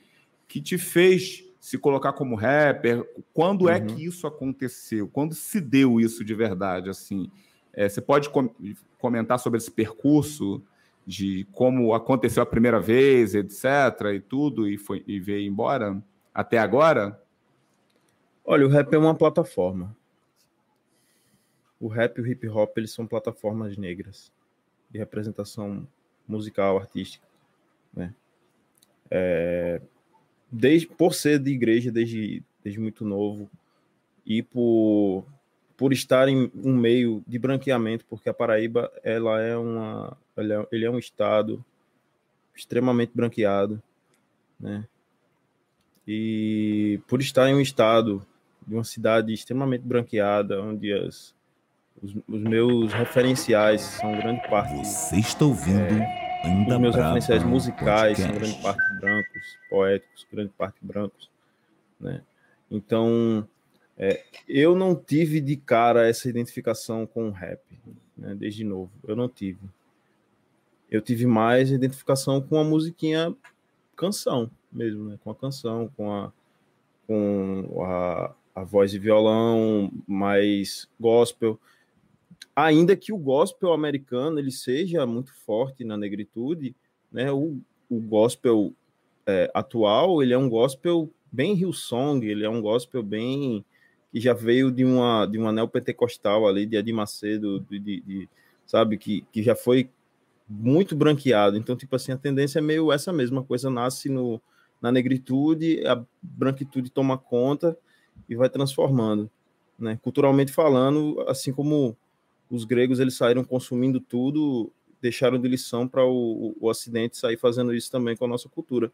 que 0.48 0.62
te 0.62 0.78
fez 0.78 1.44
se 1.64 1.78
colocar 1.78 2.12
como 2.12 2.36
rapper. 2.36 3.10
Quando 3.34 3.70
é 3.70 3.78
uhum. 3.78 3.78
é 3.78 3.86
que 3.86 4.06
isso 4.06 4.28
aconteceu? 4.28 5.08
Quando 5.08 5.34
se 5.34 5.62
deu 5.62 6.00
isso 6.00 6.24
de 6.24 6.36
verdade? 6.36 6.90
Assim, 6.90 7.32
é, 7.72 7.88
você 7.88 8.02
pode 8.02 8.30
com 8.30 8.54
comentar 9.00 9.40
sobre 9.40 9.60
esse 9.60 9.72
percurso 9.72 10.62
de 11.06 11.46
como 11.52 11.94
aconteceu 11.94 12.44
a 12.44 12.46
primeira 12.46 12.80
vez, 12.80 13.34
etc. 13.34 13.66
e 14.14 14.20
tudo 14.20 14.68
e 14.68 14.78
foi 14.78 15.04
e 15.08 15.20
veio 15.20 15.48
embora 15.48 16.04
até 16.34 16.58
agora? 16.58 17.22
Olha, 18.44 18.66
o 18.66 18.70
rap 18.70 18.94
é 18.94 18.98
uma 18.98 19.16
plataforma. 19.16 19.96
O 21.80 21.88
rap 21.88 22.18
e 22.18 22.22
o 22.22 22.28
hip 22.28 22.48
hop 22.50 22.78
eles 22.78 22.92
são 22.92 23.08
plataformas 23.08 23.78
negras 23.78 24.32
de 24.90 25.00
representação 25.00 25.88
musical, 26.28 26.78
artística, 26.78 27.26
né? 27.94 28.14
É, 29.10 29.82
desde, 30.52 30.88
por 30.88 31.14
ser 31.14 31.40
de 31.40 31.52
igreja 31.52 31.92
desde, 31.92 32.44
desde 32.64 32.80
muito 32.80 33.04
novo 33.04 33.50
e 34.26 34.42
por, 34.42 35.26
por 35.76 35.92
estar 35.92 36.28
em 36.28 36.52
um 36.56 36.76
meio 36.76 37.24
de 37.28 37.38
branqueamento, 37.38 38.06
porque 38.10 38.30
a 38.30 38.34
Paraíba 38.34 38.92
ela 39.04 39.42
é 39.42 39.58
uma, 39.58 40.18
ele 40.38 40.54
é, 40.54 40.68
ele 40.72 40.86
é 40.86 40.90
um 40.90 40.98
estado 40.98 41.64
extremamente 42.56 43.12
branqueado, 43.14 43.82
né? 44.60 44.88
E 46.08 47.00
por 47.08 47.22
estar 47.22 47.50
em 47.50 47.56
um 47.56 47.62
estado 47.62 48.26
de 48.66 48.76
uma 48.76 48.84
cidade 48.84 49.34
extremamente 49.34 49.82
branqueada, 49.82 50.62
onde 50.62 50.92
as, 50.94 51.34
os, 52.04 52.16
os, 52.28 52.42
meus 52.44 52.92
referenciais 52.92 53.82
são 53.82 54.12
grande 54.12 54.48
parte. 54.50 54.86
Você 54.86 55.18
está 55.18 55.46
ouvindo 55.46 55.80
é, 55.80 56.24
Ainda 56.44 56.76
Os 56.76 56.82
meus 56.82 56.96
referenciais 56.96 57.44
musicais 57.44 58.18
são 58.18 58.32
grande 58.34 58.62
parte 58.62 58.82
brancos, 59.00 59.58
poéticos, 59.70 60.28
grande 60.30 60.52
parte 60.58 60.78
brancos, 60.82 61.30
né? 61.98 62.22
Então, 62.70 63.48
é, 63.98 64.22
eu 64.48 64.76
não 64.76 64.94
tive 64.94 65.40
de 65.40 65.56
cara 65.56 66.06
essa 66.06 66.28
identificação 66.28 67.08
com 67.08 67.30
o 67.30 67.32
rap, 67.32 67.62
né? 68.18 68.36
desde 68.36 68.66
novo. 68.66 68.92
Eu 69.08 69.16
não 69.16 69.30
tive. 69.30 69.60
Eu 70.92 71.02
tive 71.02 71.26
mais 71.26 71.72
identificação 71.72 72.42
com 72.42 72.58
a 72.58 72.64
musiquinha 72.64 73.34
canção 73.96 74.52
mesmo, 74.70 75.06
né? 75.06 75.20
Com 75.24 75.32
a 75.32 75.36
canção, 75.36 75.90
com 75.96 76.12
a 76.12 76.32
com 77.08 77.84
a, 77.84 78.34
a 78.56 78.64
voz 78.64 78.94
e 78.94 79.00
violão, 79.00 79.92
mais 80.08 80.90
gospel 81.00 81.60
ainda 82.56 82.96
que 82.96 83.12
o 83.12 83.18
gospel 83.18 83.74
americano 83.74 84.40
ele 84.40 84.52
seja 84.52 85.06
muito 85.06 85.34
forte 85.34 85.84
na 85.84 85.98
negritude, 85.98 86.76
né? 87.12 87.32
O, 87.32 87.60
o 87.90 88.00
gospel 88.00 88.74
é, 89.26 89.50
atual 89.54 90.22
ele 90.22 90.34
é 90.34 90.38
um 90.38 90.50
gospel 90.50 91.10
bem 91.32 91.56
Hillsong, 91.56 92.26
ele 92.26 92.44
é 92.46 92.50
um 92.50 92.62
gospel 92.62 93.02
bem 93.02 93.66
que 94.12 94.20
já 94.20 94.34
veio 94.34 94.72
de 94.72 94.86
uma 94.86 95.26
de 95.26 95.38
uma 95.38 95.52
neopentecostal 95.52 96.48
ali 96.48 96.66
de 96.66 96.78
Edir 96.78 96.94
Macedo, 96.94 97.60
de, 97.62 97.80
de, 97.80 98.02
de, 98.02 98.30
sabe 98.66 98.98
que, 98.98 99.26
que 99.32 99.42
já 99.42 99.56
foi 99.56 99.90
muito 100.48 100.96
branqueado. 100.96 101.58
Então 101.58 101.76
tipo 101.76 101.96
assim 101.96 102.12
a 102.12 102.18
tendência 102.18 102.60
é 102.60 102.62
meio 102.62 102.92
essa 102.92 103.12
mesma 103.12 103.44
coisa 103.44 103.70
nasce 103.70 104.10
no 104.10 104.40
na 104.82 104.92
negritude, 104.92 105.82
a 105.88 106.04
branquitude 106.22 106.90
toma 106.90 107.18
conta 107.18 107.78
e 108.28 108.36
vai 108.36 108.50
transformando, 108.50 109.32
né? 109.80 109.98
Culturalmente 110.04 110.52
falando, 110.52 111.24
assim 111.28 111.54
como 111.54 111.98
os 112.50 112.66
gregos 112.66 113.00
eles 113.00 113.16
saíram 113.16 113.44
consumindo 113.44 114.00
tudo, 114.00 114.72
deixaram 115.02 115.40
de 115.40 115.48
lição 115.48 115.88
para 115.88 116.06
o, 116.06 116.56
o 116.60 116.68
Ocidente 116.68 117.18
sair 117.18 117.38
fazendo 117.38 117.74
isso 117.74 117.92
também 117.92 118.16
com 118.16 118.26
a 118.26 118.28
nossa 118.28 118.48
cultura. 118.48 118.92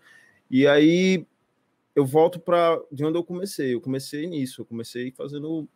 E 0.49 0.65
aí 0.65 1.25
eu 1.95 2.05
volto 2.05 2.39
para 2.39 2.81
de 2.91 3.05
onde 3.05 3.17
eu 3.17 3.23
comecei. 3.23 3.73
Eu 3.73 3.81
comecei 3.81 4.25
nisso, 4.25 4.61
eu 4.61 4.65
comecei 4.65 5.11
fazendo 5.11 5.67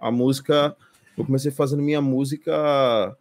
a 0.00 0.10
música, 0.10 0.76
eu 1.16 1.24
comecei 1.24 1.50
fazendo 1.50 1.82
minha 1.82 2.00
música, 2.00 3.16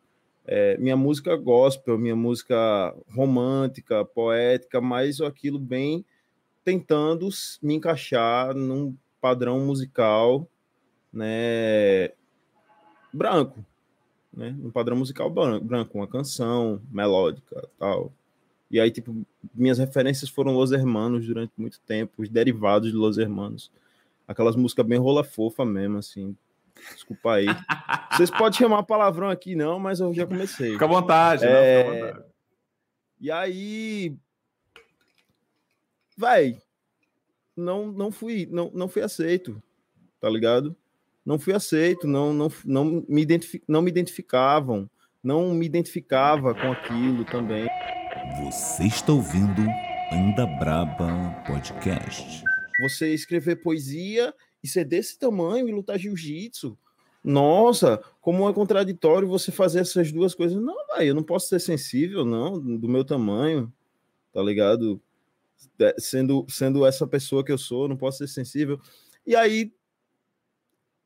é, 0.46 0.78
minha 0.78 0.96
música 0.96 1.36
gospel, 1.36 1.98
minha 1.98 2.16
música 2.16 2.96
romântica, 3.10 4.06
poética, 4.06 4.80
mas 4.80 5.20
aquilo 5.20 5.60
bem 5.60 6.06
tentando 6.64 7.28
me 7.62 7.76
encaixar 7.76 8.54
num 8.54 8.96
padrão 9.20 9.60
musical, 9.66 10.48
né, 11.12 12.12
branco, 13.12 13.66
né? 14.34 14.56
Um 14.62 14.70
padrão 14.70 14.98
musical 14.98 15.30
branco, 15.30 15.98
uma 15.98 16.08
canção 16.08 16.82
melódica, 16.92 17.68
tal. 17.78 18.12
E 18.70 18.80
aí, 18.80 18.92
tipo, 18.92 19.16
minhas 19.54 19.78
referências 19.78 20.30
foram 20.30 20.54
Los 20.54 20.72
Hermanos 20.72 21.26
durante 21.26 21.54
muito 21.58 21.80
tempo, 21.82 22.22
os 22.22 22.30
derivados 22.30 22.92
de 22.92 22.96
Los 22.96 23.18
Hermanos. 23.18 23.72
Aquelas 24.28 24.56
músicas 24.56 24.86
bem 24.86 25.00
rola 25.00 25.24
fofa 25.24 25.64
mesmo, 25.64 25.98
assim. 25.98 26.36
Desculpa 26.94 27.34
aí. 27.34 27.48
Vocês 28.12 28.30
podem 28.30 28.60
chamar 28.60 28.84
palavrão 28.84 29.30
aqui, 29.30 29.56
não, 29.56 29.80
mas 29.80 30.00
eu 30.00 30.14
já 30.14 30.28
comecei. 30.28 30.74
Fica 30.74 30.86
à 30.86 30.88
vontade, 30.88 31.46
é... 31.46 31.84
não, 31.84 31.92
fica 31.92 32.06
à 32.06 32.12
vontade. 32.12 32.28
E 33.20 33.32
aí. 33.32 34.16
Vai. 36.16 36.62
Não, 37.56 37.92
não 37.92 38.12
fui, 38.12 38.48
não, 38.52 38.70
não 38.74 38.88
fui 38.88 39.02
aceito, 39.02 39.62
tá 40.20 40.30
ligado? 40.30 40.76
Não 41.28 41.38
fui 41.38 41.54
aceito, 41.54 42.08
não, 42.08 42.34
não, 42.34 42.50
não, 42.64 43.06
me, 43.06 43.22
identific, 43.22 43.62
não 43.68 43.82
me 43.82 43.92
identificavam, 43.92 44.90
não 45.22 45.54
me 45.54 45.66
identificava 45.66 46.56
com 46.56 46.72
aquilo 46.72 47.26
também. 47.26 47.68
Você 48.46 48.86
está 48.86 49.12
ouvindo 49.12 49.62
Anda 50.10 50.46
Braba 50.58 51.44
Podcast. 51.46 52.42
Você 52.82 53.14
escrever 53.14 53.58
poesia 53.58 54.34
e 54.64 54.70
ser 54.70 54.86
desse 54.86 55.20
tamanho 55.20 55.68
e 55.68 55.74
lutar 55.74 56.00
jiu-jitsu. 56.00 56.78
Nossa, 57.22 58.02
como 58.22 58.50
é 58.50 58.54
contraditório 58.54 59.28
você 59.28 59.52
fazer 59.52 59.82
essas 59.82 60.14
duas 60.14 60.34
coisas. 60.34 60.58
Não, 60.58 60.88
vai, 60.88 61.10
eu 61.10 61.14
não 61.14 61.24
posso 61.24 61.50
ser 61.50 61.60
sensível, 61.60 62.24
não, 62.24 62.58
do 62.58 62.88
meu 62.88 63.04
tamanho, 63.04 63.70
tá 64.32 64.42
ligado? 64.42 65.02
Sendo, 65.98 66.46
sendo 66.48 66.86
essa 66.86 67.06
pessoa 67.06 67.44
que 67.44 67.52
eu 67.52 67.58
sou, 67.58 67.90
não 67.90 67.98
posso 67.98 68.20
ser 68.20 68.30
sensível. 68.30 68.80
E 69.26 69.36
aí 69.36 69.74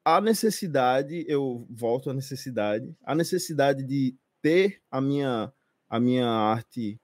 a 0.03 0.19
necessidade, 0.19 1.25
eu 1.27 1.65
volto 1.69 2.09
à 2.09 2.13
necessidade, 2.13 2.95
a 3.03 3.13
necessidade 3.13 3.83
de 3.83 4.15
ter 4.41 4.81
a 4.89 4.99
minha, 4.99 5.51
a 5.89 5.99
minha 5.99 6.27
arte 6.27 6.99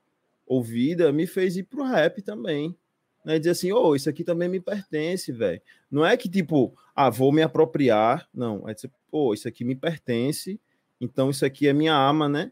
ouvida 0.45 1.11
me 1.11 1.27
fez 1.27 1.57
ir 1.57 1.63
pro 1.63 1.83
rap 1.83 2.21
também. 2.21 2.75
Né? 3.23 3.37
Dizer 3.37 3.51
assim, 3.51 3.71
oh, 3.71 3.95
isso 3.95 4.09
aqui 4.09 4.23
também 4.23 4.47
me 4.47 4.59
pertence, 4.59 5.31
velho. 5.31 5.61
Não 5.91 6.05
é 6.05 6.15
que 6.15 6.29
tipo, 6.29 6.73
ah, 6.95 7.09
vou 7.09 7.31
me 7.31 7.41
apropriar, 7.41 8.27
não. 8.33 8.67
É 8.67 8.73
dizer, 8.73 8.91
pô, 9.11 9.33
isso 9.33 9.47
aqui 9.47 9.63
me 9.63 9.75
pertence, 9.75 10.59
então 10.99 11.29
isso 11.29 11.45
aqui 11.45 11.67
é 11.67 11.73
minha 11.73 11.93
arma, 11.93 12.27
né? 12.27 12.51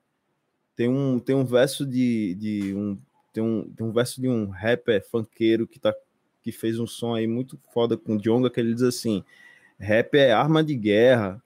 Tem 0.76 0.90
um, 0.90 1.20
tem 1.20 1.36
um 1.36 1.46
verso 1.46 1.86
de, 1.86 2.36
de 2.36 2.74
um 2.76 3.00
tem 3.36 3.44
um, 3.44 3.70
tem 3.70 3.86
um 3.86 3.92
verso 3.92 4.22
de 4.22 4.30
um 4.30 4.48
rapper 4.48 5.06
funkeiro 5.10 5.68
que, 5.68 5.78
tá, 5.78 5.94
que 6.42 6.54
fez 6.54 6.80
um 6.80 6.88
som 6.88 7.14
aí 7.14 7.28
muito 7.28 7.60
foda 7.74 7.98
com 7.98 8.16
o 8.16 8.18
Djonga, 8.18 8.50
que 8.50 8.60
ele 8.62 8.74
diz 8.74 8.84
assim: 8.84 9.26
rap 9.80 10.16
é 10.18 10.32
arma 10.32 10.64
de 10.64 10.76
guerra. 10.76 11.42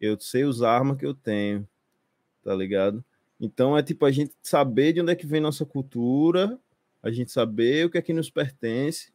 Eu 0.00 0.18
sei 0.18 0.44
usar 0.44 0.70
a 0.70 0.74
arma 0.76 0.96
que 0.96 1.04
eu 1.04 1.14
tenho, 1.14 1.68
tá 2.42 2.54
ligado? 2.54 3.04
Então 3.40 3.76
é 3.76 3.82
tipo 3.82 4.04
a 4.04 4.10
gente 4.10 4.34
saber 4.42 4.92
de 4.92 5.00
onde 5.00 5.12
é 5.12 5.16
que 5.16 5.26
vem 5.26 5.40
nossa 5.40 5.64
cultura, 5.64 6.58
a 7.02 7.10
gente 7.10 7.30
saber 7.30 7.86
o 7.86 7.90
que 7.90 7.98
é 7.98 8.02
que 8.02 8.12
nos 8.12 8.30
pertence 8.30 9.12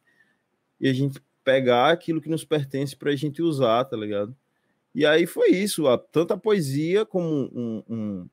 e 0.80 0.88
a 0.88 0.92
gente 0.92 1.20
pegar 1.44 1.90
aquilo 1.90 2.20
que 2.20 2.28
nos 2.28 2.44
pertence 2.44 2.96
para 2.96 3.10
a 3.10 3.16
gente 3.16 3.40
usar, 3.40 3.84
tá 3.84 3.96
ligado? 3.96 4.36
E 4.94 5.06
aí 5.06 5.26
foi 5.26 5.50
isso, 5.50 5.86
a, 5.86 5.96
tanto 5.96 6.32
a 6.32 6.38
poesia 6.38 7.04
como 7.04 7.50
um, 7.52 7.82
um, 7.88 8.28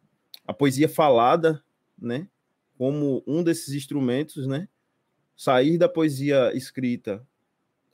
a 0.48 0.54
poesia 0.54 0.90
falada, 0.90 1.64
né? 2.00 2.28
Como 2.78 3.24
um 3.28 3.44
desses 3.44 3.74
instrumentos, 3.74 4.48
né? 4.48 4.68
Sair 5.36 5.78
da 5.78 5.88
poesia 5.88 6.56
escrita, 6.56 7.26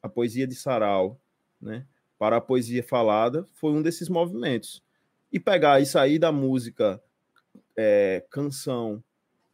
a 0.01 0.07
poesia 0.07 0.47
de 0.47 0.55
sarau, 0.55 1.19
né? 1.61 1.85
Para 2.17 2.37
a 2.37 2.41
poesia 2.41 2.83
falada 2.83 3.45
foi 3.53 3.71
um 3.71 3.81
desses 3.81 4.09
movimentos. 4.09 4.83
E 5.31 5.39
pegar 5.39 5.79
e 5.79 5.85
sair 5.85 6.19
da 6.19 6.31
música 6.31 7.01
é, 7.77 8.25
canção 8.29 9.03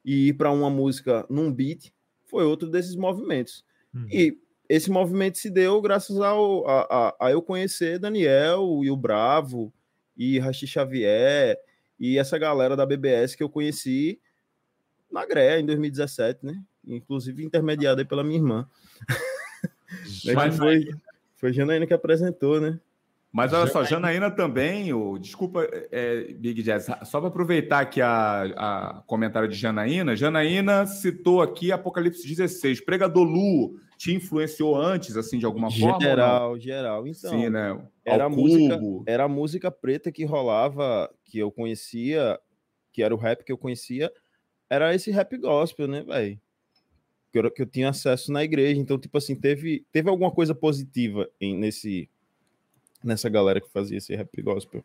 e 0.03 0.29
ir 0.29 0.33
para 0.33 0.51
uma 0.51 0.69
música 0.69 1.25
num 1.29 1.51
beat 1.51 1.91
foi 2.25 2.43
outro 2.43 2.69
desses 2.69 2.95
movimentos. 2.95 3.63
Uhum. 3.93 4.07
E 4.11 4.37
esse 4.67 4.89
movimento 4.89 5.37
se 5.37 5.49
deu 5.49 5.81
graças 5.81 6.19
ao, 6.19 6.67
a, 6.67 6.81
a, 6.81 7.27
a, 7.27 7.31
eu 7.31 7.41
conhecer 7.41 7.99
Daniel 7.99 8.81
e 8.83 8.89
o 8.89 8.97
Bravo 8.97 9.71
e 10.17 10.39
Rachi 10.39 10.65
Xavier 10.65 11.57
e 11.99 12.17
essa 12.17 12.37
galera 12.37 12.75
da 12.75 12.85
BBS 12.85 13.35
que 13.35 13.43
eu 13.43 13.49
conheci 13.49 14.19
na 15.11 15.25
GRE 15.25 15.59
em 15.59 15.65
2017, 15.65 16.45
né? 16.45 16.61
Inclusive 16.85 17.43
intermediada 17.43 18.03
pela 18.03 18.23
minha 18.23 18.37
irmã. 18.37 18.69
Mas 20.33 20.57
foi, 20.57 20.89
foi 21.45 21.53
Janaína 21.53 21.85
que 21.85 21.93
apresentou, 21.93 22.59
né? 22.59 22.79
Mas 23.31 23.53
olha 23.53 23.69
só, 23.69 23.83
Janaína 23.83 24.31
também, 24.31 24.93
o, 24.93 25.19
desculpa, 25.19 25.67
é, 25.91 26.33
Big 26.33 26.63
Jazz, 26.63 26.87
só 27.03 27.19
para 27.19 27.27
aproveitar 27.27 27.81
aqui 27.81 28.01
a, 28.01 28.43
a 28.55 29.03
comentário 29.05 29.47
de 29.47 29.55
Janaína, 29.55 30.15
Janaína 30.15 30.85
citou 30.87 31.41
aqui 31.41 31.71
Apocalipse 31.71 32.25
16, 32.25 32.79
Pregador 32.81 33.23
Lu 33.25 33.77
te 33.97 34.13
influenciou 34.13 34.75
antes, 34.75 35.17
assim, 35.17 35.37
de 35.37 35.45
alguma 35.45 35.69
geral, 35.69 35.91
forma? 35.91 36.07
Geral, 36.07 36.59
geral. 36.59 37.07
Então, 37.07 37.29
Sim, 37.29 37.49
né? 37.49 37.79
Era 38.03 38.25
a, 38.25 38.29
música, 38.29 38.79
era 39.05 39.23
a 39.25 39.29
música 39.29 39.69
preta 39.69 40.11
que 40.11 40.23
rolava, 40.23 41.13
que 41.25 41.37
eu 41.37 41.51
conhecia, 41.51 42.39
que 42.91 43.03
era 43.03 43.13
o 43.13 43.17
rap 43.17 43.43
que 43.43 43.51
eu 43.51 43.57
conhecia, 43.57 44.11
era 44.69 44.95
esse 44.95 45.11
rap 45.11 45.37
gospel, 45.37 45.87
né, 45.87 46.01
velho? 46.01 46.39
Que, 47.35 47.39
eu, 47.39 47.51
que 47.51 47.61
eu 47.63 47.65
tinha 47.65 47.89
acesso 47.89 48.31
na 48.31 48.45
igreja. 48.45 48.79
Então, 48.79 48.97
tipo 48.97 49.17
assim, 49.17 49.35
teve, 49.35 49.83
teve 49.91 50.09
alguma 50.09 50.31
coisa 50.31 50.55
positiva 50.55 51.29
em, 51.41 51.53
nesse, 51.57 52.07
nessa 53.03 53.27
galera 53.27 53.59
que 53.59 53.69
fazia 53.69 53.97
esse 53.97 54.15
rap 54.15 54.41
gospel, 54.41 54.81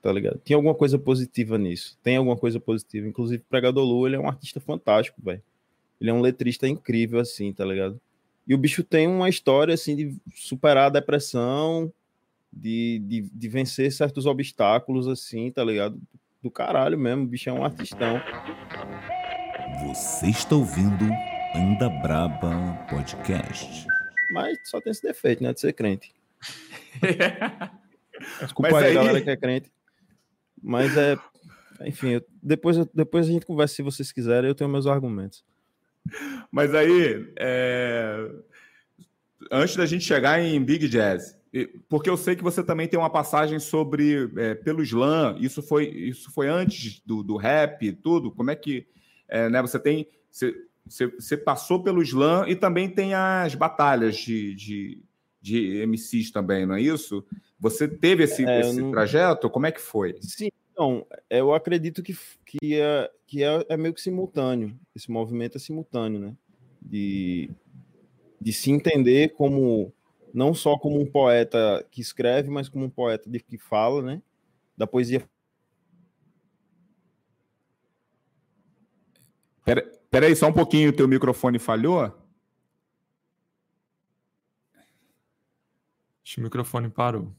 tá 0.00 0.12
ligado? 0.12 0.40
Tinha 0.44 0.56
alguma 0.56 0.72
coisa 0.72 0.96
positiva 1.00 1.58
nisso. 1.58 1.98
Tem 2.00 2.16
alguma 2.16 2.36
coisa 2.36 2.60
positiva. 2.60 3.08
Inclusive, 3.08 3.42
Pregador 3.50 3.84
Lu, 3.84 4.06
ele 4.06 4.14
é 4.14 4.20
um 4.20 4.28
artista 4.28 4.60
fantástico, 4.60 5.20
velho. 5.20 5.42
Ele 6.00 6.10
é 6.10 6.12
um 6.12 6.20
letrista 6.20 6.68
incrível, 6.68 7.18
assim, 7.18 7.52
tá 7.52 7.64
ligado? 7.64 8.00
E 8.46 8.54
o 8.54 8.58
bicho 8.58 8.84
tem 8.84 9.08
uma 9.08 9.28
história 9.28 9.74
assim 9.74 9.96
de 9.96 10.16
superar 10.32 10.86
a 10.86 10.90
depressão, 10.90 11.92
de, 12.52 13.00
de, 13.00 13.22
de 13.22 13.48
vencer 13.48 13.90
certos 13.90 14.26
obstáculos, 14.26 15.08
assim, 15.08 15.50
tá 15.50 15.64
ligado? 15.64 16.00
Do 16.40 16.52
caralho 16.52 16.96
mesmo, 16.96 17.24
o 17.24 17.26
bicho 17.26 17.50
é 17.50 17.52
um 17.52 17.64
artistão. 17.64 18.22
Você 19.88 20.28
está 20.28 20.54
ouvindo 20.54 21.04
Anda 21.54 21.88
Braba 21.88 22.86
Podcast. 22.88 23.86
Mas 24.30 24.56
só 24.64 24.80
tem 24.80 24.92
esse 24.92 25.02
defeito, 25.02 25.42
né? 25.42 25.52
De 25.52 25.60
ser 25.60 25.72
crente. 25.72 26.14
Desculpa 28.40 28.78
aí, 28.78 28.84
aí, 28.84 28.94
galera 28.94 29.20
que 29.20 29.30
é 29.30 29.36
crente. 29.36 29.72
Mas 30.62 30.96
é. 30.96 31.16
Enfim, 31.84 32.20
depois, 32.42 32.76
depois 32.94 33.28
a 33.28 33.32
gente 33.32 33.46
conversa 33.46 33.74
se 33.74 33.82
vocês 33.82 34.12
quiserem, 34.12 34.48
eu 34.48 34.54
tenho 34.54 34.70
meus 34.70 34.86
argumentos. 34.86 35.44
Mas 36.52 36.74
aí, 36.74 37.32
é... 37.36 38.30
antes 39.50 39.74
da 39.74 39.86
gente 39.86 40.04
chegar 40.04 40.40
em 40.40 40.62
Big 40.62 40.88
Jazz, 40.88 41.36
porque 41.88 42.08
eu 42.08 42.16
sei 42.16 42.36
que 42.36 42.44
você 42.44 42.62
também 42.62 42.86
tem 42.86 42.98
uma 42.98 43.10
passagem 43.10 43.58
sobre 43.58 44.30
é, 44.36 44.54
pelo 44.54 44.82
slam, 44.82 45.36
isso 45.40 45.62
foi 45.62 45.88
isso 45.88 46.30
foi 46.32 46.48
antes 46.48 47.00
do, 47.04 47.24
do 47.24 47.36
rap 47.36 47.82
e 47.84 47.92
tudo. 47.92 48.30
Como 48.30 48.50
é 48.50 48.56
que 48.56 48.86
é, 49.28 49.48
né, 49.48 49.60
você 49.60 49.78
tem 49.78 50.06
você, 50.30 50.54
você, 50.90 51.36
passou 51.36 51.82
pelo 51.82 52.02
slam 52.02 52.48
e 52.48 52.56
também 52.56 52.90
tem 52.90 53.14
as 53.14 53.54
batalhas 53.54 54.16
de, 54.16 54.54
de, 54.54 55.02
de 55.40 55.86
MCs 55.86 56.32
também, 56.32 56.66
não 56.66 56.74
é 56.74 56.80
isso? 56.80 57.24
Você 57.58 57.86
teve 57.86 58.24
esse, 58.24 58.44
é, 58.44 58.60
esse 58.60 58.80
não... 58.80 58.90
trajeto? 58.90 59.48
Como 59.48 59.66
é 59.66 59.72
que 59.72 59.80
foi? 59.80 60.16
Sim, 60.20 60.48
então, 60.72 61.06
eu 61.28 61.54
acredito 61.54 62.02
que, 62.02 62.16
que, 62.44 62.80
é, 62.80 63.10
que 63.26 63.44
é, 63.44 63.64
é 63.68 63.76
meio 63.76 63.94
que 63.94 64.00
simultâneo. 64.00 64.76
Esse 64.94 65.10
movimento 65.10 65.56
é 65.56 65.60
simultâneo, 65.60 66.18
né? 66.18 66.36
De, 66.82 67.50
de 68.40 68.52
se 68.52 68.70
entender 68.70 69.34
como 69.34 69.92
não 70.32 70.54
só 70.54 70.76
como 70.78 71.00
um 71.00 71.06
poeta 71.06 71.86
que 71.90 72.00
escreve, 72.00 72.50
mas 72.50 72.68
como 72.68 72.86
um 72.86 72.90
poeta 72.90 73.28
de 73.30 73.38
que 73.38 73.58
fala, 73.58 74.02
né? 74.02 74.22
Da 74.76 74.86
poesia. 74.86 75.22
Pera, 79.64 79.99
pera 80.10 80.26
aí, 80.26 80.36
só 80.36 80.48
um 80.48 80.52
pouquinho, 80.52 80.90
o 80.90 80.92
teu 80.92 81.06
microfone 81.08 81.58
falhou? 81.58 82.04
Acho 86.30 86.34
que 86.34 86.40
o 86.40 86.44
microfone 86.44 86.88
parou. 86.88 87.34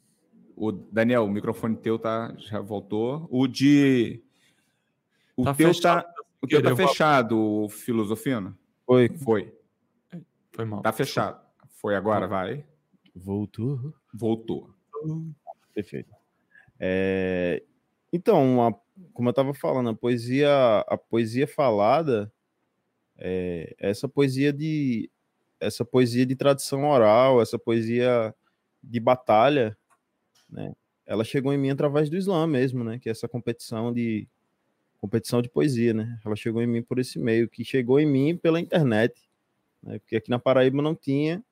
O 0.55 0.71
Daniel, 0.71 1.23
o 1.25 1.29
microfone 1.29 1.75
teu 1.75 1.97
tá, 1.97 2.33
já 2.37 2.59
voltou. 2.59 3.27
O 3.31 3.47
de. 3.47 4.21
O 5.35 5.43
tá 5.43 5.53
teu 5.53 5.73
fechado, 5.73 6.03
tá, 6.03 6.13
o 6.41 6.47
teu 6.47 6.61
tá 6.61 6.75
fechado, 6.75 7.67
Filosofino? 7.69 8.57
Foi. 8.85 9.09
Foi. 9.23 9.55
Foi 10.51 10.65
mal. 10.65 10.81
Tá 10.81 10.91
fechado. 10.91 11.39
Foi 11.69 11.95
agora, 11.95 12.27
vai. 12.27 12.65
Voltou. 13.15 13.93
Voltou. 14.13 14.69
Perfeito. 15.73 16.13
É... 16.79 17.63
Então, 18.11 18.67
a... 18.67 18.73
como 19.13 19.29
eu 19.29 19.31
estava 19.31 19.53
falando, 19.53 19.89
a 19.89 19.95
poesia, 19.95 20.79
a 20.87 20.97
poesia 20.97 21.47
falada, 21.47 22.31
é... 23.21 23.75
essa 23.79 24.07
poesia 24.09 24.51
de 24.51 25.09
essa 25.59 25.85
poesia 25.85 26.25
de 26.25 26.35
tradição 26.35 26.89
oral, 26.89 27.41
essa 27.41 27.57
poesia 27.59 28.33
de 28.83 28.99
batalha, 28.99 29.77
né? 30.49 30.73
Ela 31.05 31.23
chegou 31.23 31.53
em 31.53 31.57
mim 31.57 31.69
através 31.69 32.09
do 32.09 32.17
Islã 32.17 32.47
mesmo, 32.47 32.83
né? 32.83 32.97
Que 32.97 33.09
é 33.09 33.11
essa 33.11 33.27
competição 33.27 33.93
de 33.93 34.27
competição 34.99 35.41
de 35.41 35.49
poesia, 35.49 35.93
né? 35.93 36.19
Ela 36.25 36.35
chegou 36.35 36.61
em 36.61 36.67
mim 36.67 36.81
por 36.81 36.99
esse 36.99 37.19
meio, 37.19 37.49
que 37.49 37.63
chegou 37.63 37.99
em 37.99 38.05
mim 38.05 38.37
pela 38.37 38.59
internet, 38.59 39.19
né? 39.83 39.99
Porque 39.99 40.15
aqui 40.15 40.29
na 40.29 40.39
Paraíba 40.39 40.81
não 40.81 40.95
tinha. 40.95 41.43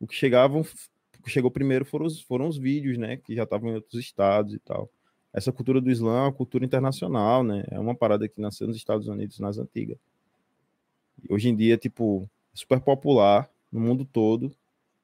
O 0.00 0.06
que 0.06 0.14
chegavam, 0.14 0.62
o 0.62 1.22
que 1.22 1.30
chegou 1.30 1.50
primeiro 1.50 1.84
foram 1.84 2.06
os, 2.06 2.20
foram 2.20 2.48
os 2.48 2.58
vídeos, 2.58 2.98
né? 2.98 3.16
Que 3.16 3.34
já 3.34 3.44
estavam 3.44 3.70
em 3.70 3.74
outros 3.74 4.00
estados 4.00 4.54
e 4.54 4.58
tal. 4.58 4.90
Essa 5.32 5.52
cultura 5.52 5.80
do 5.80 5.90
Islã 5.90 6.18
é 6.18 6.22
uma 6.22 6.32
cultura 6.32 6.64
internacional, 6.64 7.44
né? 7.44 7.64
É 7.70 7.78
uma 7.78 7.94
parada 7.94 8.28
que 8.28 8.40
nasceu 8.40 8.66
nos 8.66 8.76
Estados 8.76 9.06
Unidos 9.06 9.38
nas 9.38 9.58
antigas. 9.58 9.98
Hoje 11.28 11.48
em 11.48 11.56
dia, 11.56 11.76
tipo, 11.76 12.28
super 12.52 12.80
popular 12.80 13.50
no 13.70 13.80
mundo 13.80 14.04
todo. 14.04 14.54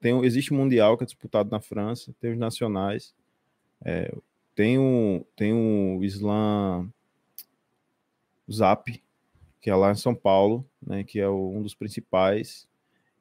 Tem, 0.00 0.18
existe 0.24 0.52
o 0.52 0.54
Mundial 0.54 0.96
que 0.96 1.04
é 1.04 1.06
disputado 1.06 1.50
na 1.50 1.60
França, 1.60 2.14
tem 2.20 2.32
os 2.32 2.38
nacionais. 2.38 3.14
É, 3.84 4.14
tem 4.54 4.78
o, 4.78 5.26
tem 5.36 5.52
o 5.52 6.02
Islã 6.04 6.88
Zap, 8.50 9.02
que 9.60 9.70
é 9.70 9.74
lá 9.74 9.90
em 9.90 9.96
São 9.96 10.14
Paulo, 10.14 10.64
né, 10.80 11.04
que 11.04 11.18
é 11.18 11.28
o, 11.28 11.50
um 11.50 11.62
dos 11.62 11.74
principais, 11.74 12.68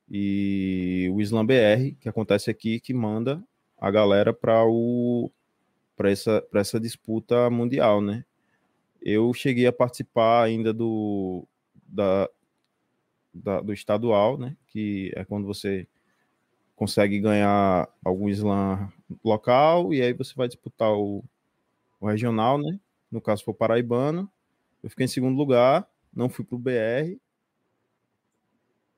e 0.09 1.09
o 1.13 1.21
Islam 1.21 1.45
BR, 1.45 1.95
que 1.99 2.09
acontece 2.09 2.51
aqui, 2.51 2.79
que 2.79 2.93
manda 2.93 3.43
a 3.77 3.89
galera 3.89 4.33
para 4.33 4.65
o 4.65 5.31
para 5.95 6.09
essa, 6.09 6.43
essa 6.53 6.79
disputa 6.79 7.49
mundial, 7.49 8.01
né? 8.01 8.25
Eu 9.01 9.31
cheguei 9.33 9.67
a 9.67 9.71
participar 9.71 10.43
ainda 10.43 10.73
do 10.73 11.47
da, 11.87 12.27
da, 13.33 13.61
do 13.61 13.73
estadual, 13.73 14.37
né? 14.37 14.55
Que 14.67 15.11
é 15.15 15.25
quando 15.25 15.45
você 15.47 15.87
consegue 16.75 17.19
ganhar 17.19 17.87
algum 18.03 18.29
slam 18.29 18.91
local 19.23 19.93
e 19.93 20.01
aí 20.01 20.13
você 20.13 20.33
vai 20.35 20.47
disputar 20.47 20.91
o, 20.91 21.23
o 21.99 22.07
regional, 22.07 22.57
né? 22.57 22.79
No 23.11 23.21
caso 23.21 23.43
for 23.43 23.53
paraibano. 23.53 24.29
Eu 24.81 24.89
fiquei 24.89 25.05
em 25.05 25.09
segundo 25.09 25.37
lugar, 25.37 25.87
não 26.13 26.29
fui 26.29 26.43
pro 26.43 26.57
BR. 26.57 27.17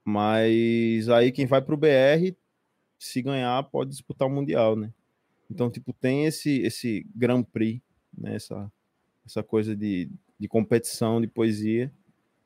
Mas 0.03 1.09
aí 1.09 1.31
quem 1.31 1.45
vai 1.45 1.61
pro 1.61 1.77
BR, 1.77 2.35
se 2.97 3.21
ganhar, 3.21 3.63
pode 3.63 3.91
disputar 3.91 4.27
o 4.27 4.31
mundial, 4.31 4.75
né? 4.75 4.93
Então, 5.49 5.69
tipo, 5.69 5.93
tem 5.93 6.25
esse 6.25 6.61
esse 6.61 7.05
Grand 7.15 7.43
Prix, 7.43 7.81
né? 8.15 8.35
Essa, 8.35 8.71
essa 9.25 9.43
coisa 9.43 9.75
de, 9.75 10.09
de 10.39 10.47
competição 10.47 11.19
de 11.19 11.27
poesia 11.27 11.91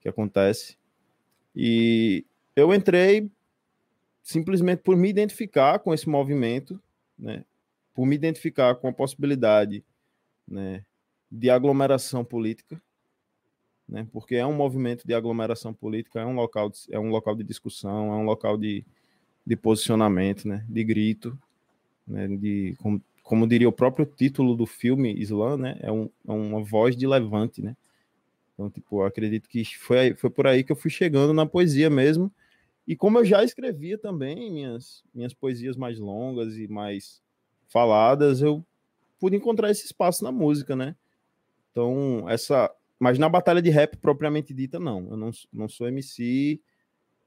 que 0.01 0.07
acontece. 0.07 0.78
E 1.55 2.25
eu 2.55 2.73
entrei 2.73 3.29
simplesmente 4.21 4.81
por 4.83 4.95
me 4.95 5.09
identificar 5.09 5.79
com 5.79 5.93
esse 5.93 6.07
movimento, 6.07 6.81
né? 7.17 7.43
Por 7.93 8.05
me 8.05 8.15
identificar 8.15 8.75
com 8.75 8.87
a 8.87 8.93
possibilidade, 8.93 9.83
né, 10.47 10.83
de 11.31 11.49
aglomeração 11.49 12.23
política, 12.23 12.81
né? 13.87 14.07
Porque 14.11 14.35
é 14.35 14.45
um 14.45 14.53
movimento 14.53 15.05
de 15.05 15.13
aglomeração 15.13 15.73
política, 15.73 16.21
é 16.21 16.25
um 16.25 16.35
local 16.35 16.69
de, 16.69 16.79
é 16.91 16.99
um 16.99 17.09
local 17.09 17.35
de 17.35 17.43
discussão, 17.43 18.13
é 18.13 18.15
um 18.15 18.23
local 18.23 18.57
de, 18.57 18.85
de 19.45 19.55
posicionamento, 19.55 20.47
né? 20.47 20.63
De 20.69 20.83
grito, 20.83 21.37
né? 22.07 22.27
De 22.27 22.75
como, 22.79 23.01
como 23.23 23.47
diria 23.47 23.67
o 23.67 23.73
próprio 23.73 24.05
título 24.05 24.55
do 24.55 24.65
filme 24.65 25.13
Islã, 25.13 25.57
né? 25.57 25.77
É, 25.81 25.91
um, 25.91 26.09
é 26.27 26.31
uma 26.31 26.63
voz 26.63 26.95
de 26.95 27.07
levante, 27.07 27.61
né? 27.61 27.75
Então, 28.59 28.69
tipo, 28.69 29.01
acredito 29.03 29.47
que 29.47 29.63
foi, 29.63 30.13
foi 30.15 30.29
por 30.29 30.45
aí 30.45 30.65
que 30.65 30.71
eu 30.73 30.75
fui 30.75 30.91
chegando 30.91 31.33
na 31.33 31.45
poesia 31.45 31.89
mesmo. 31.89 32.29
E 32.85 32.93
como 32.93 33.17
eu 33.17 33.23
já 33.23 33.41
escrevia 33.41 33.97
também 33.97 34.51
minhas, 34.51 35.01
minhas 35.15 35.33
poesias 35.33 35.77
mais 35.77 35.97
longas 35.97 36.57
e 36.57 36.67
mais 36.67 37.21
faladas, 37.69 38.41
eu 38.41 38.61
pude 39.17 39.37
encontrar 39.37 39.71
esse 39.71 39.85
espaço 39.85 40.25
na 40.25 40.31
música, 40.31 40.75
né? 40.75 40.93
Então, 41.71 42.25
essa, 42.27 42.69
mas 42.99 43.17
na 43.17 43.29
batalha 43.29 43.61
de 43.61 43.69
rap 43.69 43.95
propriamente 43.95 44.53
dita, 44.53 44.77
não. 44.77 45.07
Eu 45.09 45.15
não, 45.15 45.31
não 45.53 45.69
sou 45.69 45.87
MC 45.87 46.59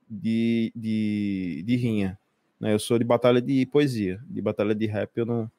de, 0.06 0.70
de, 0.76 1.62
de 1.64 1.76
rinha. 1.76 2.18
Né? 2.60 2.74
Eu 2.74 2.78
sou 2.78 2.98
de 2.98 3.06
batalha 3.06 3.40
de 3.40 3.64
poesia. 3.64 4.22
De 4.28 4.42
batalha 4.42 4.74
de 4.74 4.84
rap 4.84 5.16
eu 5.16 5.24
não, 5.24 5.50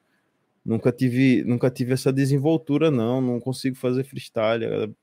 nunca 0.64 0.92
tive 0.92 1.42
nunca 1.42 1.68
tive 1.68 1.94
essa 1.94 2.12
desenvoltura, 2.12 2.92
não. 2.92 3.20
Não 3.20 3.40
consigo 3.40 3.74
fazer 3.74 4.04
freestyle. 4.04 4.94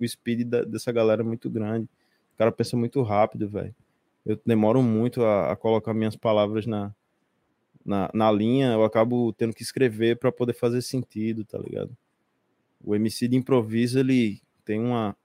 O 0.00 0.06
speed 0.06 0.48
da, 0.48 0.62
dessa 0.62 0.90
galera 0.92 1.22
é 1.22 1.24
muito 1.24 1.48
grande. 1.50 1.84
O 2.34 2.38
cara 2.38 2.52
pensa 2.52 2.76
muito 2.76 3.02
rápido, 3.02 3.48
velho. 3.48 3.74
Eu 4.24 4.40
demoro 4.44 4.82
muito 4.82 5.22
a, 5.24 5.52
a, 5.52 5.56
colocar 5.56 5.94
minhas 5.94 6.16
palavras 6.16 6.66
na, 6.66 6.94
na, 7.84 8.10
na 8.12 8.30
linha. 8.30 8.72
Eu 8.72 8.84
acabo 8.84 9.32
tendo 9.32 9.54
que 9.54 9.62
escrever 9.62 10.18
para 10.18 10.32
poder 10.32 10.52
fazer 10.52 10.82
sentido, 10.82 11.44
tá 11.44 11.58
ligado? 11.58 11.96
O 12.82 12.94
MC 12.94 13.28
de 13.28 13.36
improviso, 13.36 13.98
ele 13.98 14.40
tem 14.64 14.80
uma 14.80 15.16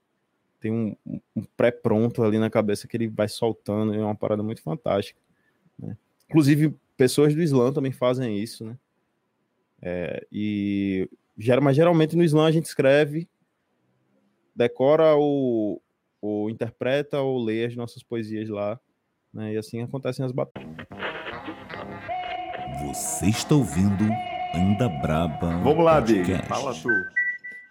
tem 0.59 0.71
um, 0.71 0.95
um 1.35 1.43
pré-pronto 1.55 2.23
ali 2.23 2.39
na 2.39 2.49
cabeça 2.49 2.87
que 2.87 2.97
ele 2.97 3.07
vai 3.07 3.27
soltando, 3.27 3.93
é 3.93 3.99
uma 3.99 4.15
parada 4.15 4.41
muito 4.41 4.63
fantástica. 4.63 5.19
Né? 5.77 5.95
Inclusive, 6.27 6.73
pessoas 6.97 7.35
do 7.35 7.41
Islã 7.41 7.71
também 7.71 7.91
fazem 7.91 8.39
isso, 8.39 8.65
né? 8.65 8.77
É, 9.81 10.25
e 10.31 11.07
mas 11.61 11.75
geralmente 11.75 12.15
no 12.15 12.23
Islã 12.23 12.47
a 12.47 12.51
gente 12.51 12.65
escreve, 12.65 13.27
decora 14.55 15.15
ou, 15.15 15.81
ou 16.21 16.49
interpreta 16.49 17.19
ou 17.19 17.43
lê 17.43 17.65
as 17.65 17.75
nossas 17.75 18.01
poesias 18.01 18.49
lá, 18.49 18.79
né? 19.33 19.53
E 19.53 19.57
assim 19.57 19.81
acontecem 19.81 20.25
as 20.25 20.31
batalhas. 20.31 20.75
Você 22.87 23.27
está 23.27 23.55
ouvindo 23.55 24.03
Anda 24.53 24.87
Braba. 24.87 25.57
Vamos 25.57 25.83
lá, 25.83 25.99
Big. 25.99 26.37
Fala 26.47 26.73
tu. 26.73 26.89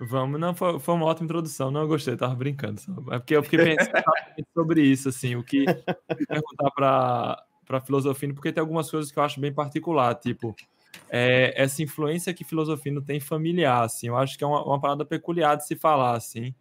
Vamos, 0.00 0.38
não, 0.40 0.54
foi, 0.54 0.78
foi 0.80 0.94
uma 0.94 1.06
ótima 1.06 1.24
introdução, 1.24 1.70
não 1.70 1.86
gostei, 1.86 2.16
tava 2.16 2.34
brincando. 2.34 2.80
Só. 2.80 2.92
É 3.10 3.18
porque 3.18 3.36
eu 3.36 3.42
fiquei 3.42 3.76
pensando 3.76 3.92
sobre 4.52 4.82
isso, 4.82 5.08
assim, 5.08 5.36
o 5.36 5.42
que 5.42 5.64
perguntar 6.28 6.70
para 6.74 7.44
para 7.64 7.80
filosofino, 7.80 8.34
porque 8.34 8.52
tem 8.52 8.60
algumas 8.60 8.90
coisas 8.90 9.10
que 9.10 9.18
eu 9.18 9.22
acho 9.22 9.40
bem 9.40 9.50
particular, 9.52 10.14
tipo, 10.14 10.54
é, 11.08 11.54
essa 11.56 11.82
influência 11.82 12.34
que 12.34 12.44
filosofino 12.44 13.00
tem 13.00 13.18
familiar, 13.18 13.84
assim, 13.84 14.08
eu 14.08 14.16
acho 14.16 14.36
que 14.36 14.44
é 14.44 14.46
uma, 14.46 14.62
uma 14.62 14.80
parada 14.80 15.04
peculiar 15.04 15.56
de 15.56 15.66
se 15.66 15.74
falar, 15.74 16.14
assim, 16.14 16.54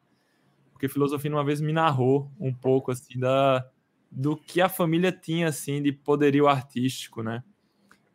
porque 0.83 0.89
filosofino 0.89 1.37
uma 1.37 1.45
vez 1.45 1.61
me 1.61 1.71
narrou 1.71 2.29
um 2.37 2.53
pouco, 2.53 2.91
assim, 2.91 3.17
da, 3.17 3.65
do 4.11 4.35
que 4.35 4.59
a 4.59 4.67
família 4.67 5.13
tinha, 5.13 5.47
assim, 5.47 5.81
de 5.81 5.93
poderio 5.93 6.45
artístico, 6.45 7.23
né? 7.23 7.41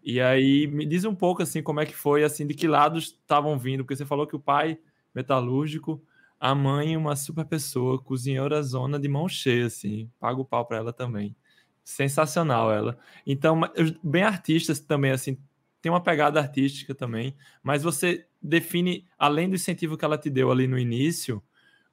E 0.03 0.21
aí, 0.21 0.67
me 0.67 0.85
diz 0.85 1.07
um 1.07 1.15
pouco, 1.15 1.43
assim, 1.43 1.63
como 1.63 1.81
é 1.81 1.87
que 1.87 1.97
foi, 1.97 2.25
assim, 2.25 2.47
de 2.47 2.53
que 2.53 2.69
lados 2.69 3.05
estavam 3.05 3.59
vindo, 3.59 3.85
porque 3.85 3.97
você 3.97 4.05
falou 4.05 4.27
que 4.27 4.37
o 4.37 4.41
pai 4.41 4.79
metalúrgico. 5.15 6.03
A 6.39 6.55
mãe, 6.55 6.95
uma 6.95 7.17
super 7.17 7.47
pessoa, 7.47 7.99
cozinheira 7.99 8.63
zona 8.63 8.99
de 9.01 9.09
mão 9.09 9.27
cheia, 9.29 9.67
assim. 9.67 10.11
Paga 10.21 10.39
o 10.39 10.45
pau 10.45 10.67
para 10.67 10.77
ela 10.77 10.93
também. 10.93 11.35
Sensacional 11.83 12.71
ela. 12.71 12.99
Então, 13.27 13.63
bem 14.05 14.25
artistas 14.25 14.79
também, 14.79 15.11
assim, 15.11 15.39
tem 15.81 15.91
uma 15.91 16.03
pegada 16.03 16.39
artística 16.39 16.95
também, 16.95 17.35
mas 17.63 17.83
você 17.83 18.27
define, 18.43 19.07
além 19.19 19.49
do 19.49 19.55
incentivo 19.55 19.97
que 19.97 20.05
ela 20.05 20.19
te 20.19 20.29
deu 20.29 20.51
ali 20.51 20.69
no 20.69 20.79
início, 20.79 21.43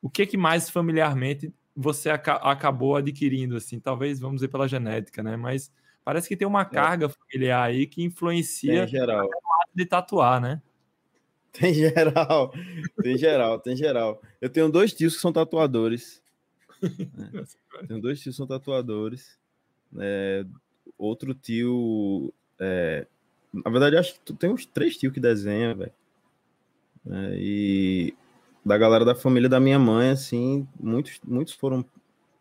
o 0.05 0.09
que 0.09 0.27
que 0.27 0.37
mais 0.37 0.69
familiarmente 0.69 1.51
você 1.75 2.11
aca 2.11 2.35
acabou 2.35 2.95
adquirindo, 2.95 3.55
assim, 3.55 3.79
talvez, 3.79 4.19
vamos 4.19 4.35
dizer, 4.35 4.49
pela 4.49 4.67
genética, 4.67 5.23
né? 5.23 5.35
Mas 5.35 5.73
parece 6.03 6.27
que 6.27 6.37
tem 6.37 6.47
uma 6.47 6.61
é. 6.61 6.65
carga 6.65 7.09
familiar 7.09 7.63
aí 7.63 7.87
que 7.87 8.03
influencia 8.03 8.85
geral. 8.85 9.27
de 9.73 9.83
tatuar, 9.83 10.39
né? 10.39 10.61
Tem 11.51 11.73
geral, 11.73 12.53
tem 13.01 13.17
geral, 13.17 13.59
tem 13.59 13.75
geral. 13.75 14.21
Eu 14.39 14.49
tenho 14.49 14.69
dois 14.69 14.93
tios 14.93 15.15
que 15.15 15.21
são 15.21 15.33
tatuadores. 15.33 16.21
Né? 16.83 17.43
Tenho 17.87 17.99
dois 17.99 18.19
tios 18.21 18.35
que 18.35 18.37
são 18.37 18.45
tatuadores. 18.45 19.39
É, 19.97 20.45
outro 20.99 21.33
tio. 21.33 22.31
É, 22.59 23.07
na 23.51 23.71
verdade, 23.71 23.97
acho 23.97 24.13
que 24.13 24.19
tu 24.19 24.35
tem 24.35 24.51
uns 24.51 24.67
três 24.67 24.97
tios 24.97 25.11
que 25.11 25.19
desenham, 25.19 25.75
velho. 25.75 25.93
É, 27.09 27.35
e 27.39 28.04
da 28.65 28.77
galera 28.77 29.05
da 29.05 29.13
família 29.13 29.47
da 29.47 29.59
minha 29.59 29.77
mãe, 29.77 30.09
assim, 30.09 30.67
muitos, 30.79 31.19
muitos 31.23 31.53
foram 31.53 31.85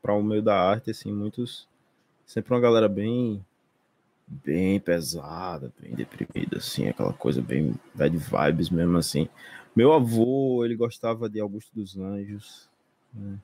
para 0.00 0.14
o 0.14 0.22
meio 0.22 0.42
da 0.42 0.58
arte, 0.58 0.90
assim, 0.90 1.12
muitos. 1.12 1.68
Sempre 2.24 2.54
uma 2.54 2.60
galera 2.60 2.88
bem 2.88 3.44
bem 4.26 4.80
pesada, 4.80 5.70
bem 5.78 5.94
deprimida, 5.94 6.56
assim, 6.56 6.88
aquela 6.88 7.12
coisa 7.12 7.42
bem 7.42 7.74
bad 7.94 8.16
vibes 8.16 8.70
mesmo, 8.70 8.96
assim. 8.96 9.28
Meu 9.76 9.92
avô, 9.92 10.64
ele 10.64 10.74
gostava 10.74 11.28
de 11.28 11.40
Augusto 11.40 11.70
dos 11.74 11.96
Anjos, 11.98 12.70
né? 13.12 13.38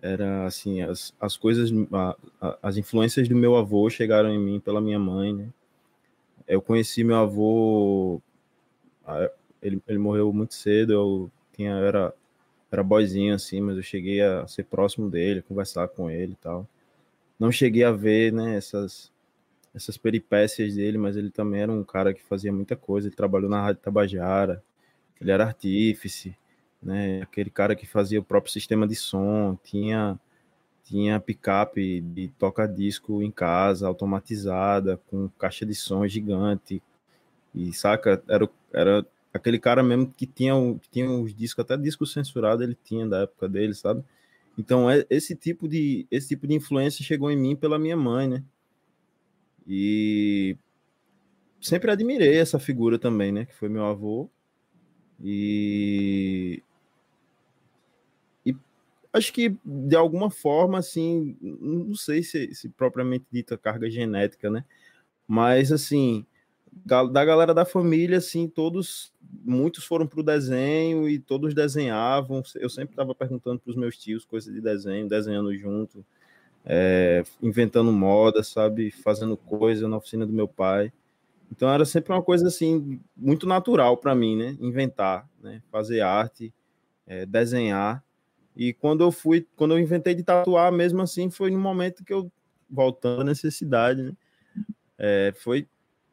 Era, 0.00 0.46
assim, 0.46 0.80
as, 0.80 1.12
as 1.20 1.36
coisas, 1.36 1.70
a, 1.92 2.16
a, 2.40 2.58
as 2.62 2.76
influências 2.76 3.28
do 3.28 3.34
meu 3.34 3.56
avô 3.56 3.90
chegaram 3.90 4.30
em 4.30 4.38
mim 4.38 4.60
pela 4.60 4.80
minha 4.80 4.98
mãe, 4.98 5.34
né? 5.34 5.48
Eu 6.46 6.62
conheci 6.62 7.02
meu 7.02 7.16
avô, 7.16 8.22
ele, 9.60 9.82
ele 9.88 9.98
morreu 9.98 10.32
muito 10.32 10.54
cedo, 10.54 10.92
eu 10.92 11.30
tinha, 11.54 11.72
era, 11.72 12.14
era 12.70 12.82
boizinho, 12.82 13.34
assim, 13.34 13.60
mas 13.60 13.76
eu 13.76 13.82
cheguei 13.82 14.22
a 14.22 14.46
ser 14.46 14.64
próximo 14.64 15.10
dele, 15.10 15.42
conversar 15.42 15.88
com 15.88 16.10
ele 16.10 16.32
e 16.32 16.36
tal. 16.36 16.66
Não 17.38 17.50
cheguei 17.52 17.84
a 17.84 17.92
ver, 17.92 18.32
né, 18.32 18.56
essas 18.56 19.10
essas 19.74 19.96
peripécias 19.96 20.74
dele, 20.74 20.98
mas 20.98 21.16
ele 21.16 21.30
também 21.30 21.62
era 21.62 21.72
um 21.72 21.84
cara 21.84 22.12
que 22.12 22.22
fazia 22.22 22.52
muita 22.52 22.76
coisa. 22.76 23.08
Ele 23.08 23.14
trabalhou 23.14 23.48
na 23.48 23.62
Rádio 23.62 23.82
Tabajara, 23.82 24.62
ele 25.20 25.30
era 25.30 25.44
artífice, 25.46 26.36
né? 26.82 27.22
Aquele 27.22 27.50
cara 27.50 27.76
que 27.76 27.86
fazia 27.86 28.20
o 28.20 28.24
próprio 28.24 28.52
sistema 28.52 28.86
de 28.86 28.94
som, 28.94 29.56
tinha 29.62 30.18
tinha 30.84 31.20
picape 31.20 32.00
de 32.00 32.28
toca-disco 32.38 33.22
em 33.22 33.30
casa, 33.30 33.86
automatizada, 33.86 35.00
com 35.08 35.28
caixa 35.38 35.64
de 35.64 35.74
som 35.74 36.06
gigante. 36.06 36.82
E 37.54 37.72
saca, 37.72 38.22
era, 38.28 38.48
era 38.72 39.06
aquele 39.32 39.58
cara 39.58 39.82
mesmo 39.82 40.12
que 40.12 40.26
tinha, 40.26 40.54
que 40.80 40.90
tinha 40.90 41.10
os 41.10 41.34
discos, 41.34 41.64
até 41.64 41.76
disco 41.76 42.06
censurado 42.06 42.62
ele 42.62 42.76
tinha 42.84 43.06
da 43.06 43.22
época 43.22 43.48
dele, 43.48 43.74
sabe? 43.74 44.04
Então, 44.58 44.90
é, 44.90 45.06
esse 45.08 45.34
tipo 45.36 45.68
de 45.68 46.06
esse 46.10 46.28
tipo 46.28 46.46
de 46.46 46.54
influência 46.54 47.04
chegou 47.04 47.30
em 47.30 47.36
mim 47.36 47.56
pela 47.56 47.78
minha 47.78 47.96
mãe, 47.96 48.28
né? 48.28 48.44
E 49.66 50.56
sempre 51.60 51.90
admirei 51.90 52.36
essa 52.38 52.58
figura 52.58 52.98
também, 52.98 53.30
né? 53.32 53.46
Que 53.46 53.54
foi 53.54 53.68
meu 53.68 53.84
avô. 53.84 54.28
E, 55.22 56.62
e 58.44 58.56
acho 59.12 59.32
que 59.32 59.56
de 59.64 59.96
alguma 59.96 60.30
forma, 60.30 60.78
assim, 60.78 61.36
não 61.40 61.94
sei 61.94 62.22
se, 62.22 62.54
se 62.54 62.68
propriamente 62.70 63.26
dita 63.30 63.56
carga 63.56 63.90
genética, 63.90 64.50
né? 64.50 64.64
Mas 65.28 65.70
assim, 65.70 66.26
da 66.72 67.24
galera 67.24 67.54
da 67.54 67.64
família, 67.64 68.18
assim, 68.18 68.48
todos, 68.48 69.12
muitos 69.44 69.84
foram 69.84 70.06
para 70.06 70.20
o 70.20 70.24
desenho 70.24 71.08
e 71.08 71.18
todos 71.18 71.54
desenhavam. 71.54 72.42
Eu 72.56 72.70
sempre 72.70 72.92
estava 72.92 73.14
perguntando 73.14 73.60
para 73.60 73.70
os 73.70 73.76
meus 73.76 73.96
tios 73.96 74.24
coisas 74.24 74.52
de 74.52 74.60
desenho, 74.60 75.08
desenhando 75.08 75.54
junto 75.56 76.04
é, 76.64 77.22
inventando 77.42 77.92
moda, 77.92 78.42
sabe? 78.42 78.90
Fazendo 78.90 79.36
coisa 79.36 79.88
na 79.88 79.96
oficina 79.96 80.26
do 80.26 80.32
meu 80.32 80.48
pai. 80.48 80.92
Então 81.50 81.68
era 81.68 81.84
sempre 81.84 82.12
uma 82.12 82.22
coisa 82.22 82.46
assim 82.46 83.00
muito 83.16 83.46
natural 83.46 83.96
para 83.96 84.14
mim, 84.14 84.36
né? 84.36 84.56
Inventar, 84.60 85.28
né? 85.42 85.62
Fazer 85.70 86.00
arte, 86.00 86.52
é, 87.06 87.26
desenhar. 87.26 88.02
E 88.56 88.72
quando 88.72 89.02
eu 89.02 89.10
fui, 89.10 89.46
quando 89.56 89.74
eu 89.74 89.78
inventei 89.78 90.14
de 90.14 90.22
tatuar, 90.22 90.70
mesmo 90.70 91.00
assim, 91.00 91.30
foi 91.30 91.50
no 91.50 91.58
momento 91.58 92.04
que 92.04 92.12
eu 92.12 92.30
voltando 92.68 93.22
à 93.22 93.24
necessidade, 93.24 94.02
né? 94.02 94.12
É, 94.98 95.32
foi 95.36 95.66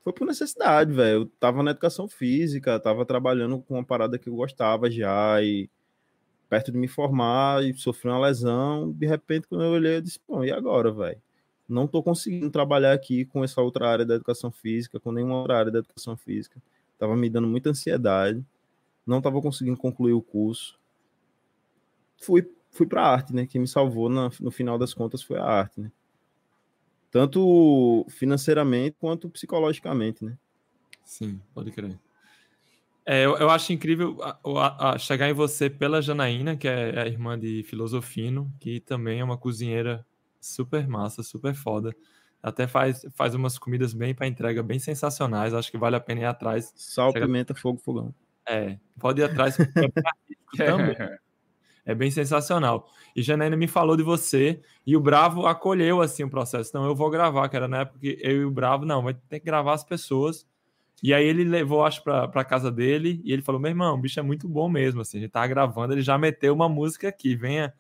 foi 0.08 0.14
por 0.14 0.26
necessidade, 0.26 0.94
velho. 0.94 1.24
Eu 1.24 1.26
tava 1.38 1.62
na 1.62 1.72
educação 1.72 2.08
física, 2.08 2.80
tava 2.80 3.06
trabalhando 3.06 3.60
com 3.60 3.74
uma 3.74 3.84
parada 3.84 4.18
que 4.18 4.30
eu 4.30 4.36
gostava 4.36 4.90
já 4.90 5.42
e 5.42 5.70
perto 6.50 6.72
de 6.72 6.78
me 6.78 6.88
formar 6.88 7.62
e 7.66 7.74
sofri 7.74 8.10
uma 8.10 8.20
lesão. 8.26 8.90
De 8.94 9.06
repente, 9.06 9.48
quando 9.50 9.66
eu 9.66 9.72
olhei, 9.72 9.98
eu 9.98 10.02
disse: 10.02 10.18
Bom, 10.26 10.46
e 10.46 10.52
agora, 10.52 10.94
velho? 10.94 11.22
Não 11.68 11.84
estou 11.84 12.02
conseguindo 12.02 12.50
trabalhar 12.50 12.94
aqui 12.94 13.26
com 13.26 13.44
essa 13.44 13.62
outra 13.62 13.90
área 13.90 14.06
da 14.06 14.16
educação 14.16 14.50
física, 14.50 14.98
com 14.98 15.12
nenhuma 15.12 15.40
outra 15.40 15.60
área 15.60 15.72
da 15.74 15.80
educação 15.80 16.16
física. 16.16 16.62
Tava 16.98 17.14
me 17.18 17.30
dando 17.30 17.48
muita 17.50 17.72
ansiedade, 17.72 18.42
não 19.06 19.18
estava 19.18 19.42
conseguindo 19.42 19.76
concluir 19.76 20.14
o 20.14 20.22
curso. 20.22 20.80
Fui, 22.22 22.50
fui 22.72 22.88
para 22.88 23.02
a 23.02 23.12
arte, 23.12 23.36
né? 23.36 23.46
Quem 23.46 23.60
me 23.60 23.68
salvou 23.68 24.08
na, 24.08 24.32
no 24.40 24.52
final 24.52 24.78
das 24.78 24.94
contas 24.94 25.22
foi 25.22 25.38
a 25.38 25.44
arte, 25.44 25.82
né? 25.82 25.92
Tanto 27.12 28.06
financeiramente 28.10 28.96
quanto 29.00 29.30
psicologicamente, 29.30 30.24
né? 30.24 30.38
Sim, 31.04 31.40
pode 31.54 31.72
crer. 31.72 31.98
É, 33.06 33.26
eu, 33.26 33.38
eu, 33.38 33.50
acho 33.50 33.72
incrível 33.72 34.18
a, 34.22 34.38
a, 34.44 34.90
a 34.92 34.98
chegar 34.98 35.30
em 35.30 35.34
você 35.34 35.70
pela 35.70 36.02
Janaína, 36.02 36.58
que 36.58 36.68
é 36.68 37.00
a 37.00 37.08
irmã 37.08 37.40
de 37.40 37.64
Filosofino, 37.64 38.54
que 38.60 38.82
também 38.82 39.22
é 39.22 39.24
uma 39.24 39.38
cozinheira 39.38 40.06
super 40.42 40.86
massa, 40.86 41.24
super 41.24 41.56
foda. 41.56 41.96
Até 42.44 42.68
faz, 42.68 43.06
faz 43.16 43.34
umas 43.34 43.58
comidas 43.58 43.94
bem 43.94 44.14
para 44.14 44.28
entrega, 44.28 44.62
bem 44.62 44.78
sensacionais. 44.78 45.54
Acho 45.54 45.72
que 45.72 45.78
vale 45.78 45.96
a 45.96 46.02
pena 46.02 46.22
ir 46.22 46.26
atrás. 46.26 46.74
Sal, 46.76 47.14
Chega... 47.14 47.26
pimenta, 47.26 47.56
fogo, 47.56 47.80
fogão. 47.80 48.14
É, 48.46 48.78
pode 49.00 49.22
ir 49.22 49.24
atrás, 49.24 49.56
porque 49.56 49.92
é 50.60 50.66
também. 50.66 50.96
É 51.88 51.96
bem 51.96 52.12
sensacional. 52.12 52.88
E 53.16 53.24
Janaína 53.24 53.56
me 53.56 53.66
falou 53.66 53.96
de 53.98 54.04
você 54.04 54.62
e 54.86 54.96
o 54.96 55.00
Bravo 55.00 55.48
acolheu 55.48 56.02
assim 56.02 56.24
o 56.24 56.30
processo. 56.30 56.70
Então 56.70 56.86
eu 56.86 56.94
vou 56.94 57.10
gravar, 57.10 57.48
que 57.50 57.56
era 57.56 57.68
na 57.68 57.80
época 57.80 58.00
que 58.00 58.20
eu 58.22 58.42
e 58.42 58.46
o 58.46 58.52
Bravo, 58.52 58.86
não, 58.86 59.02
vai 59.02 59.14
ter 59.14 59.40
que 59.40 59.46
gravar 59.46 59.74
as 59.74 59.84
pessoas 59.84 60.46
e 61.02 61.14
aí 61.14 61.26
ele 61.26 61.44
levou, 61.44 61.86
acho, 61.86 62.04
pra, 62.04 62.28
pra 62.28 62.44
casa 62.44 62.72
dele 62.72 63.22
e 63.24 63.32
ele 63.32 63.42
falou: 63.42 63.62
meu 63.62 63.70
irmão, 63.70 63.96
o 63.96 63.98
bicho 63.98 64.20
é 64.20 64.24
muito 64.24 64.48
bom 64.48 64.68
mesmo. 64.70 65.02
Assim, 65.02 65.18
a 65.18 65.22
gente 65.22 65.32
tava 65.32 65.48
gravando, 65.48 65.94
ele 65.94 66.02
já 66.02 66.18
meteu 66.18 66.54
uma 66.54 66.68
música 66.68 67.08
aqui, 67.08 67.36
venha, 67.36 67.74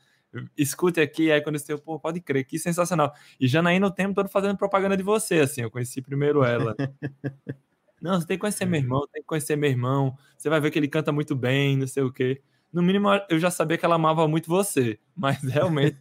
escute 0.58 1.00
aqui. 1.02 1.32
Aí 1.32 1.42
quando 1.42 1.58
eu 1.68 1.80
pô, 1.80 2.00
pode 2.00 2.22
crer, 2.22 2.46
que 2.46 2.60
sensacional. 2.60 3.14
E 3.40 3.48
Janaína 3.48 3.88
o 3.88 3.92
tempo 3.92 4.14
todo 4.14 4.30
fazendo 4.30 4.58
propaganda 4.58 4.96
de 4.96 5.04
você, 5.04 5.40
assim, 5.40 5.62
eu 5.62 5.72
conheci 5.72 6.02
primeiro 6.02 6.44
ela. 6.44 6.76
não, 8.02 8.20
você 8.20 8.28
tem 8.28 8.38
que 8.38 8.42
conhecer 8.42 8.66
meu 8.66 8.80
irmão, 8.80 9.08
tem 9.12 9.22
que 9.22 9.28
conhecer 9.28 9.56
meu 9.56 9.70
irmão. 9.70 10.16
Você 10.38 10.50
vai 10.50 10.62
ver 10.62 10.70
que 10.70 10.78
ele 10.78 10.88
canta 10.88 11.12
muito 11.12 11.36
bem, 11.36 11.76
não 11.76 11.88
sei 11.88 12.04
o 12.04 12.12
quê. 12.12 12.42
No 12.72 12.82
mínimo, 12.82 13.10
eu 13.30 13.40
já 13.40 13.50
sabia 13.50 13.78
que 13.78 13.86
ela 13.86 13.96
amava 13.96 14.28
muito 14.28 14.48
você, 14.48 15.00
mas 15.16 15.42
realmente 15.44 15.98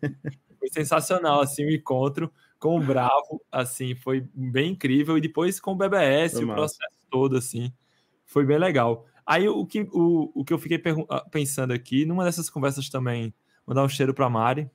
foi 0.59 0.69
sensacional, 0.73 1.41
assim, 1.41 1.65
o 1.65 1.71
encontro 1.71 2.31
com 2.59 2.79
o 2.79 2.83
Bravo, 2.83 3.43
assim, 3.51 3.95
foi 3.95 4.29
bem 4.35 4.73
incrível. 4.73 5.17
E 5.17 5.21
depois 5.21 5.61
com 5.61 5.73
o 5.73 5.77
BBS, 5.77 6.35
foi 6.35 6.45
o 6.45 6.47
massa. 6.49 6.59
processo 6.59 6.99
todo, 7.11 7.37
assim. 7.37 7.73
Foi 8.25 8.45
bem 8.45 8.59
legal. 8.59 9.07
Aí 9.25 9.49
o 9.49 9.67
que, 9.67 9.89
o, 9.93 10.31
o 10.35 10.45
que 10.45 10.53
eu 10.53 10.59
fiquei 10.59 10.81
ah, 11.09 11.25
pensando 11.31 11.73
aqui, 11.73 12.05
numa 12.05 12.25
dessas 12.25 12.49
conversas 12.49 12.89
também, 12.89 13.35
mandar 13.67 13.85
um 13.85 13.89
cheiro 13.89 14.15
para 14.15 14.31
Mari, 14.31 14.71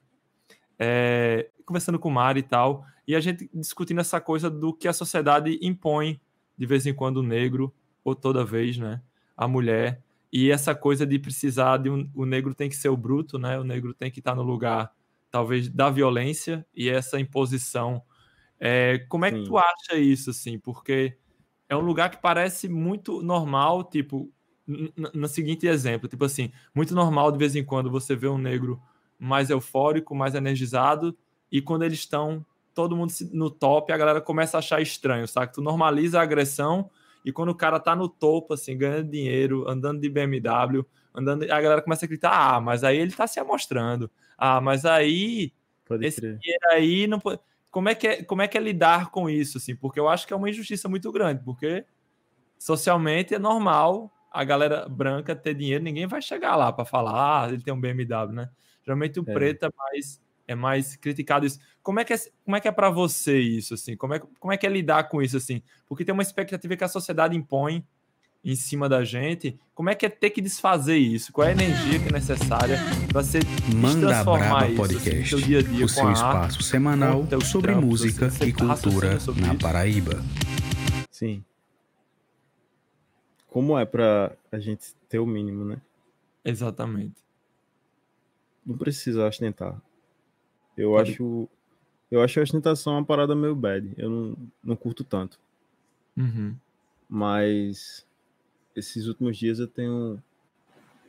é, 0.78 1.50
conversando 1.66 1.98
com 1.98 2.10
Mari 2.10 2.42
e 2.42 2.44
tal, 2.44 2.86
e 3.08 3.16
a 3.16 3.20
gente 3.20 3.50
discutindo 3.54 4.02
essa 4.02 4.20
coisa 4.20 4.50
do 4.50 4.74
que 4.74 4.88
a 4.88 4.94
sociedade 4.94 5.58
impõe 5.62 6.20
de 6.58 6.66
vez 6.66 6.86
em 6.86 6.94
quando 6.94 7.18
o 7.18 7.24
negro, 7.24 7.74
ou 8.04 8.14
toda 8.14 8.44
vez, 8.44 8.78
né? 8.78 9.02
A 9.36 9.48
mulher. 9.48 10.02
E 10.32 10.50
essa 10.50 10.74
coisa 10.74 11.06
de 11.06 11.20
precisar 11.20 11.78
de 11.78 11.90
um. 11.90 12.10
O 12.16 12.26
negro 12.26 12.56
tem 12.56 12.70
que 12.70 12.76
ser 12.76 12.90
o 12.90 12.98
bruto, 12.98 13.38
né? 13.38 13.60
O 13.60 13.64
negro 13.64 13.94
tem 13.94 14.10
que 14.10 14.20
estar 14.20 14.36
no 14.36 14.44
lugar, 14.44 14.92
talvez, 15.30 15.68
da 15.70 15.90
violência 15.90 16.66
e 16.76 16.90
essa 16.90 17.20
imposição. 17.20 18.02
É, 18.60 19.00
como 19.10 19.26
é 19.26 19.32
Sim. 19.32 19.44
que 19.44 19.50
tu 19.50 19.58
acha 19.58 19.96
isso, 19.96 20.30
assim? 20.30 20.60
Porque 20.60 21.18
é 21.68 21.76
um 21.76 21.82
lugar 21.82 22.10
que 22.12 22.22
parece 22.22 22.70
muito 22.70 23.22
normal, 23.22 23.84
tipo, 23.84 24.32
no 25.14 25.28
seguinte 25.28 25.68
exemplo, 25.68 26.08
tipo 26.08 26.24
assim, 26.26 26.52
muito 26.74 26.94
normal 26.94 27.32
de 27.32 27.38
vez 27.38 27.56
em 27.56 27.64
quando 27.64 27.90
você 27.90 28.16
vê 28.16 28.28
um 28.28 28.38
negro 28.38 28.82
mais 29.20 29.50
eufórico, 29.50 30.16
mais 30.16 30.36
energizado, 30.36 31.18
e 31.52 31.62
quando 31.62 31.84
eles 31.84 32.00
estão 32.00 32.46
todo 32.74 32.96
mundo 32.96 33.12
no 33.34 33.50
top, 33.50 33.92
a 33.92 33.98
galera 33.98 34.22
começa 34.22 34.58
a 34.58 34.60
achar 34.60 34.82
estranho, 34.82 35.28
sabe? 35.28 35.54
Tu 35.54 35.62
normaliza 35.62 36.20
a 36.20 36.24
agressão 36.24 36.90
e 37.24 37.32
quando 37.32 37.50
o 37.50 37.56
cara 37.56 37.80
tá 37.80 37.96
no 37.96 38.08
topo, 38.10 38.54
assim, 38.54 38.78
ganhando 38.78 39.10
dinheiro, 39.10 39.68
andando 39.70 40.02
de 40.02 40.10
BMW, 40.10 40.86
andando, 41.14 41.44
a 41.44 41.62
galera 41.62 41.82
começa 41.82 42.06
a 42.06 42.08
gritar: 42.08 42.32
"Ah, 42.32 42.62
mas 42.62 42.84
aí 42.84 42.98
ele 42.98 43.12
tá 43.12 43.28
se 43.28 43.40
amostrando. 43.40 44.10
Ah, 44.38 44.60
mas 44.62 44.86
aí 44.86 45.54
Pode 45.86 46.06
esse 46.06 46.22
dinheiro 46.22 46.70
aí 46.72 47.08
não 47.08 47.20
pode 47.20 47.40
como 47.72 47.88
é 47.88 47.96
que 47.96 48.08
é, 48.08 48.24
como 48.24 48.42
é 48.42 48.48
que 48.48 48.58
é 48.58 48.62
lidar 48.62 49.10
com 49.12 49.30
isso, 49.30 49.58
assim? 49.58 49.76
Porque 49.76 50.00
eu 50.00 50.10
acho 50.10 50.28
que 50.28 50.34
é 50.34 50.36
uma 50.36 50.50
injustiça 50.50 50.90
muito 50.90 51.10
grande, 51.12 51.42
porque 51.44 51.86
socialmente 52.60 53.34
é 53.34 53.40
normal 53.40 54.12
a 54.32 54.44
galera 54.44 54.88
branca 54.88 55.36
ter 55.36 55.54
dinheiro, 55.54 55.84
ninguém 55.84 56.06
vai 56.06 56.22
chegar 56.22 56.56
lá 56.56 56.72
para 56.72 56.86
falar, 56.86 57.46
ah, 57.46 57.50
ele 57.50 57.62
tem 57.62 57.74
um 57.74 57.80
BMW, 57.80 58.34
né? 58.34 58.50
Geralmente 58.84 59.20
o 59.20 59.26
é. 59.28 59.34
preto 59.34 59.66
é 59.66 59.70
mais 59.78 60.21
é 60.52 60.56
mais 60.56 60.96
criticado 60.96 61.46
isso. 61.46 61.60
Como 61.82 62.00
é 62.00 62.06
que 62.06 62.14
é, 62.14 62.18
como 62.44 62.56
é 62.56 62.60
que 62.60 62.68
é 62.68 62.72
para 62.72 62.90
você 62.90 63.40
isso 63.40 63.74
assim? 63.74 63.96
Como 63.96 64.14
é, 64.14 64.20
como 64.20 64.54
é 64.54 64.58
que 64.58 64.66
é 64.66 64.70
lidar 64.70 65.06
com 65.10 65.22
isso 65.22 65.38
assim? 65.38 65.62
Porque 65.88 66.06
tem 66.06 66.14
uma 66.14 66.24
expectativa 66.24 66.76
que 66.76 66.84
a 66.84 66.88
sociedade 66.88 67.36
impõe 67.36 67.86
em 68.44 68.56
cima 68.56 68.90
da 68.90 69.04
gente, 69.04 69.60
como 69.74 69.90
é 69.90 69.96
que 69.96 70.06
é 70.06 70.10
ter 70.10 70.32
que 70.32 70.42
desfazer 70.42 70.98
isso? 70.98 71.32
Qual 71.32 71.46
é 71.46 71.52
a 71.52 71.54
energia 71.54 72.00
que 72.00 72.10
é 72.10 72.12
necessária 72.12 72.78
para 73.08 73.24
ser 73.24 73.44
Manda 73.76 74.08
transformar 74.08 74.48
Braba 74.48 74.68
isso 74.68 74.82
assim, 74.82 74.94
Podcast, 74.94 75.36
assim, 75.36 75.46
dia 75.46 75.60
a 75.60 75.62
dia, 75.62 75.86
o 75.86 75.90
seu 75.90 76.12
espaço 76.12 76.56
arte, 76.56 76.64
semanal 76.64 77.28
sobre 77.44 77.72
trampo, 77.72 77.88
música 77.88 78.32
e 78.44 78.52
cultura 78.52 79.20
na 79.38 79.56
Paraíba. 79.56 80.24
Sim. 81.12 81.44
Como 83.48 83.78
é 83.78 83.86
para 83.86 84.36
a 84.52 84.58
gente 84.58 84.96
ter 85.08 85.20
o 85.20 85.26
mínimo, 85.26 85.64
né? 85.64 85.80
Exatamente. 86.44 87.22
Não 88.66 88.76
precisa 88.78 89.28
ostentar. 89.28 89.80
Eu 90.78 90.92
Pode. 90.92 91.12
acho 91.12 91.50
eu 92.10 92.22
acho 92.22 92.40
a 92.40 92.44
ostentação 92.44 92.94
uma 92.94 93.06
parada 93.06 93.34
meio 93.34 93.56
bad. 93.56 93.94
Eu 93.98 94.10
não, 94.10 94.38
não 94.62 94.76
curto 94.76 95.04
tanto. 95.04 95.40
Uhum. 96.18 96.56
Mas 97.10 98.06
esses 98.76 99.08
últimos 99.08 99.38
dias 99.38 99.60
eu 99.60 99.68
tenho 99.68 100.22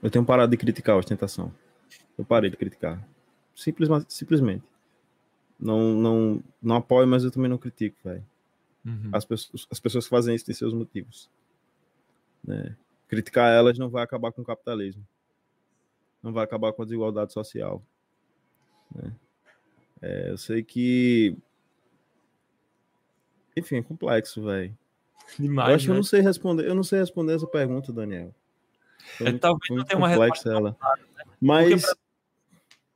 eu 0.03 0.11
tenho 0.11 0.25
parado 0.25 0.51
de 0.51 0.57
criticar 0.57 0.95
a 0.95 0.99
ostentação. 0.99 1.53
Eu 2.17 2.25
parei 2.25 2.51
de 2.51 2.57
criticar. 2.57 3.05
Simples, 3.55 3.89
simplesmente. 4.09 4.65
Não, 5.59 5.95
não, 5.95 6.43
não 6.61 6.77
apoio, 6.77 7.07
mas 7.07 7.23
eu 7.23 7.31
também 7.31 7.49
não 7.49 7.59
critico, 7.59 7.97
velho. 8.05 8.25
Uhum. 8.85 9.11
As, 9.13 9.25
pessoas, 9.25 9.67
as 9.71 9.79
pessoas 9.79 10.05
que 10.05 10.11
fazem 10.11 10.35
isso 10.35 10.45
têm 10.45 10.55
seus 10.55 10.75
motivos. 10.75 11.31
Né? 12.43 12.77
Criticar 13.07 13.53
elas 13.53 13.79
não 13.79 13.89
vai 13.89 14.03
acabar 14.03 14.33
com 14.33 14.43
o 14.43 14.45
capitalismo. 14.45 15.07
Não 16.21 16.33
vai 16.33 16.45
acabar 16.45 16.73
com 16.73 16.83
a 16.83 16.85
desigualdade 16.85 17.33
social. 17.33 17.81
Né? 18.93 19.13
É, 20.03 20.31
eu 20.31 20.37
sei 20.37 20.65
que. 20.65 21.37
Enfim, 23.57 23.77
é 23.77 23.83
complexo, 23.83 24.43
velho. 24.43 24.77
Demais, 25.39 25.69
eu 25.69 25.75
acho 25.77 25.85
né? 25.85 25.87
que 25.87 25.91
eu 25.91 25.95
né? 25.95 25.99
não 25.99 26.05
sei 26.05 26.21
responder. 26.21 26.67
Eu 26.67 26.75
não 26.75 26.83
sei 26.83 26.99
responder 26.99 27.35
essa 27.35 27.47
pergunta, 27.47 27.93
Daniel. 27.93 28.35
Foi, 29.17 29.29
é, 29.29 29.39
talvez 29.39 29.71
não 29.71 29.85
tenha 29.85 29.99
uma 29.99 30.09
resposta 30.09 30.51
ela. 30.51 30.71
Né? 30.71 31.25
Mas, 31.41 31.83
pra... 31.83 31.97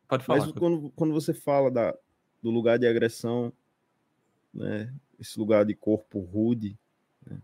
Pode 0.09 0.25
falar. 0.25 0.41
Mas 0.41 0.53
quando, 0.53 0.91
quando 0.91 1.13
você 1.13 1.33
fala 1.33 1.71
da, 1.71 1.95
do 2.43 2.51
lugar 2.51 2.79
de 2.79 2.87
agressão, 2.87 3.53
né? 4.53 4.93
Esse 5.19 5.39
lugar 5.39 5.65
de 5.65 5.75
corpo 5.75 6.21
rude, 6.21 6.77
né? 7.25 7.41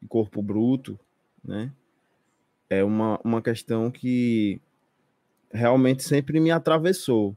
de 0.00 0.08
corpo 0.08 0.42
bruto, 0.42 0.98
né? 1.44 1.72
É 2.68 2.82
uma, 2.82 3.20
uma 3.22 3.40
questão 3.40 3.90
que 3.90 4.60
realmente 5.52 6.02
sempre 6.02 6.40
me 6.40 6.50
atravessou. 6.50 7.36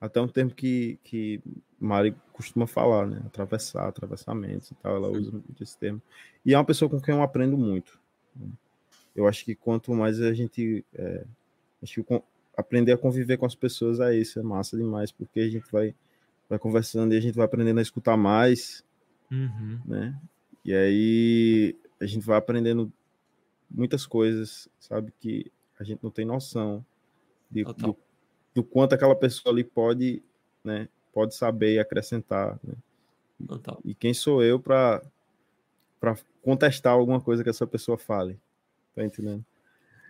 Até 0.00 0.20
um 0.20 0.28
tempo 0.28 0.54
que, 0.54 0.98
que 1.02 1.40
Mari 1.78 2.14
costuma 2.32 2.66
falar, 2.66 3.06
né? 3.06 3.20
Atravessar, 3.26 3.88
atravessamentos 3.88 4.70
e 4.70 4.74
tal, 4.76 4.96
ela 4.96 5.08
usa 5.08 5.32
muito 5.32 5.62
esse 5.62 5.76
termo. 5.76 6.00
E 6.44 6.54
é 6.54 6.58
uma 6.58 6.64
pessoa 6.64 6.88
com 6.88 7.00
quem 7.00 7.14
eu 7.14 7.22
aprendo 7.22 7.58
muito. 7.58 7.98
Né? 8.34 8.46
Eu 9.14 9.26
acho 9.26 9.44
que 9.44 9.54
quanto 9.54 9.92
mais 9.92 10.20
a 10.20 10.32
gente. 10.32 10.84
É, 10.94 11.24
acho 11.82 12.02
que 12.04 12.22
aprender 12.56 12.92
a 12.92 12.98
conviver 12.98 13.36
com 13.36 13.46
as 13.46 13.54
pessoas 13.54 14.00
é 14.00 14.16
isso, 14.16 14.38
é 14.38 14.42
massa 14.42 14.76
demais, 14.76 15.12
porque 15.12 15.40
a 15.40 15.48
gente 15.48 15.70
vai, 15.70 15.94
vai 16.48 16.58
conversando 16.58 17.14
e 17.14 17.16
a 17.16 17.20
gente 17.20 17.36
vai 17.36 17.46
aprendendo 17.46 17.78
a 17.78 17.82
escutar 17.82 18.16
mais, 18.16 18.84
uhum. 19.30 19.80
né? 19.84 20.20
E 20.64 20.74
aí 20.74 21.76
a 22.00 22.06
gente 22.06 22.26
vai 22.26 22.36
aprendendo 22.36 22.92
muitas 23.70 24.06
coisas, 24.06 24.68
sabe, 24.78 25.12
que 25.20 25.52
a 25.78 25.84
gente 25.84 26.02
não 26.02 26.10
tem 26.10 26.24
noção 26.24 26.84
de, 27.50 27.64
do, 27.64 27.96
do 28.58 28.64
quanto 28.64 28.92
aquela 28.92 29.14
pessoa 29.14 29.54
ali 29.54 29.62
pode, 29.62 30.20
né, 30.64 30.88
pode 31.14 31.32
saber 31.32 31.74
e 31.74 31.78
acrescentar. 31.78 32.58
Né? 32.64 32.74
Total. 33.46 33.78
E 33.84 33.94
quem 33.94 34.12
sou 34.12 34.42
eu 34.42 34.58
para 34.58 35.00
contestar 36.42 36.92
alguma 36.92 37.20
coisa 37.20 37.44
que 37.44 37.50
essa 37.50 37.68
pessoa 37.68 37.96
fale? 37.96 38.36
Tá 38.96 39.04
entendendo? 39.04 39.44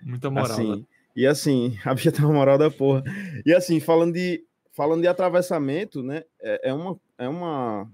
Muita 0.03 0.31
moral. 0.31 0.51
Assim, 0.51 0.77
né? 0.77 0.85
E 1.15 1.27
assim, 1.27 1.77
a 1.85 1.93
bicha 1.93 2.11
tem 2.11 2.25
uma 2.25 2.33
moral 2.33 2.57
da 2.57 2.71
porra. 2.71 3.05
E 3.45 3.53
assim, 3.53 3.81
falando 3.81 4.15
de 4.15 4.43
falando 4.73 5.03
de 5.03 5.09
atravessamento, 5.09 6.03
né? 6.03 6.25
É, 6.41 6.71
é 6.71 6.73
uma 6.73 6.99
é 7.19 7.29
uma 7.29 7.87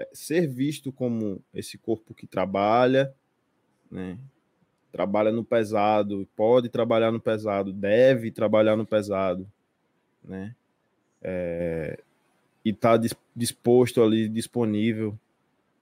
é 0.00 0.08
ser 0.12 0.48
visto 0.48 0.90
como 0.90 1.40
esse 1.54 1.78
corpo 1.78 2.12
que 2.12 2.26
trabalha, 2.26 3.14
né? 3.88 4.18
Trabalha 4.98 5.30
no 5.30 5.44
pesado, 5.44 6.26
pode 6.34 6.68
trabalhar 6.68 7.12
no 7.12 7.20
pesado, 7.20 7.72
deve 7.72 8.32
trabalhar 8.32 8.74
no 8.74 8.84
pesado, 8.84 9.46
né? 10.24 10.56
É, 11.22 12.00
e 12.64 12.70
está 12.70 12.98
disposto 13.36 14.02
ali, 14.02 14.28
disponível 14.28 15.16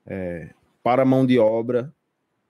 é, 0.05 0.51
para 0.83 1.03
mão 1.07 1.25
de 1.25 1.39
obra, 1.39 1.91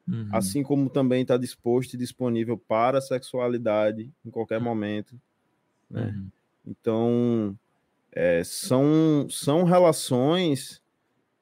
uhum. 0.08 0.28
assim 0.32 0.64
como 0.64 0.90
também 0.90 1.22
está 1.22 1.36
disposto 1.36 1.94
e 1.94 1.96
disponível 1.96 2.58
para 2.58 2.98
a 2.98 3.00
sexualidade 3.00 4.10
em 4.24 4.30
qualquer 4.30 4.60
momento. 4.60 5.14
Né? 5.88 6.06
Uhum. 6.16 6.28
Então, 6.66 7.58
é, 8.10 8.42
são, 8.42 9.28
são 9.30 9.62
relações 9.62 10.82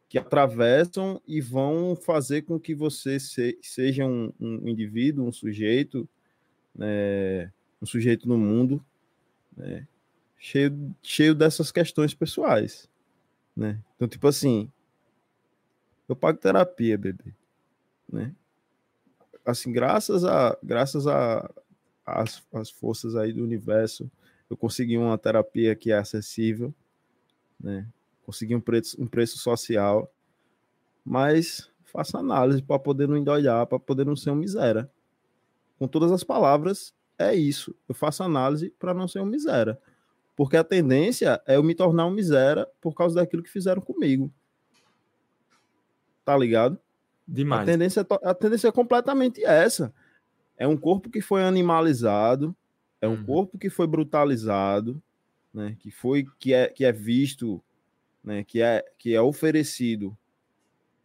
que 0.09 0.19
atravessam 0.19 1.21
e 1.27 1.41
vão 1.41 1.97
fazer 1.97 2.43
com 2.43 2.59
que 2.59 2.75
você 2.75 3.19
se, 3.19 3.59
seja 3.63 4.07
um, 4.07 4.33
um, 4.41 4.69
indivíduo, 4.69 5.27
um 5.27 5.33
sujeito, 5.33 6.09
né, 6.75 7.53
um 7.81 7.87
sujeito 7.87 8.29
no 8.29 8.39
mundo, 8.39 8.85
né, 9.57 9.87
cheio, 10.39 10.95
cheio 11.03 11.35
dessas 11.35 11.73
questões 11.73 12.15
pessoais. 12.15 12.89
Né? 13.57 13.81
Então, 13.97 14.07
tipo 14.07 14.27
assim, 14.29 14.71
eu 16.09 16.15
pago 16.15 16.39
terapia, 16.39 16.99
bebê. 16.99 17.33
Né? 18.09 18.35
Assim, 19.45 19.73
graças 19.73 20.25
a 20.25 20.57
graças 20.63 21.07
a 21.07 21.51
as, 22.07 22.43
as 22.53 22.71
forças 22.71 23.17
aí 23.17 23.33
do 23.33 23.43
universo, 23.43 24.11
eu 24.51 24.57
consegui 24.57 24.99
uma 24.99 25.17
terapia 25.17 25.75
que 25.75 25.91
é 25.91 25.97
acessível, 25.97 26.75
né? 27.59 27.87
Consegui 28.25 28.55
um 28.55 28.61
preço, 28.61 29.01
um 29.01 29.07
preço 29.07 29.39
social, 29.39 30.11
mas 31.05 31.71
faça 31.85 32.19
análise 32.19 32.63
para 32.63 32.79
poder 32.79 33.07
não 33.07 33.17
endoidar, 33.17 33.67
para 33.67 33.79
poder 33.79 34.05
não 34.05 34.17
ser 34.17 34.31
um 34.31 34.37
miséria. 34.37 34.91
Com 35.79 35.87
todas 35.87 36.11
as 36.11 36.25
palavras, 36.25 36.95
é 37.19 37.35
isso. 37.35 37.75
Eu 37.89 37.95
faço 37.95 38.23
análise 38.23 38.71
para 38.79 38.95
não 38.95 39.07
ser 39.07 39.21
um 39.21 39.27
miséria. 39.27 39.79
Porque 40.37 40.57
a 40.57 40.65
tendência 40.65 41.41
é 41.47 41.57
eu 41.57 41.63
me 41.63 41.75
tornar 41.75 42.07
um 42.07 42.11
miséria 42.11 42.67
por 42.81 42.95
causa 42.95 43.15
daquilo 43.15 43.43
que 43.43 43.51
fizeram 43.51 43.81
comigo. 43.81 44.33
Tá 46.25 46.37
ligado? 46.37 46.79
Demais. 47.27 47.63
A 47.63 47.65
tendência, 47.65 48.01
é 48.01 48.29
a 48.29 48.35
tendência 48.35 48.69
é 48.69 48.73
completamente 48.73 49.45
essa. 49.45 49.95
É 50.57 50.67
um 50.67 50.77
corpo 50.77 51.11
que 51.11 51.21
foi 51.21 51.43
animalizado, 51.43 52.55
é 53.01 53.09
um 53.09 53.13
uhum. 53.13 53.25
corpo 53.25 53.59
que 53.59 53.71
foi 53.71 53.87
brutalizado, 53.87 55.03
né? 55.53 55.77
Que 55.79 55.91
foi 55.91 56.27
que 56.39 56.53
é, 56.53 56.69
que 56.69 56.85
é 56.85 56.93
visto, 56.93 57.63
né? 58.25 58.43
Que 58.43 58.63
é 58.63 58.85
que 58.99 59.15
é 59.15 59.21
oferecido 59.21 60.17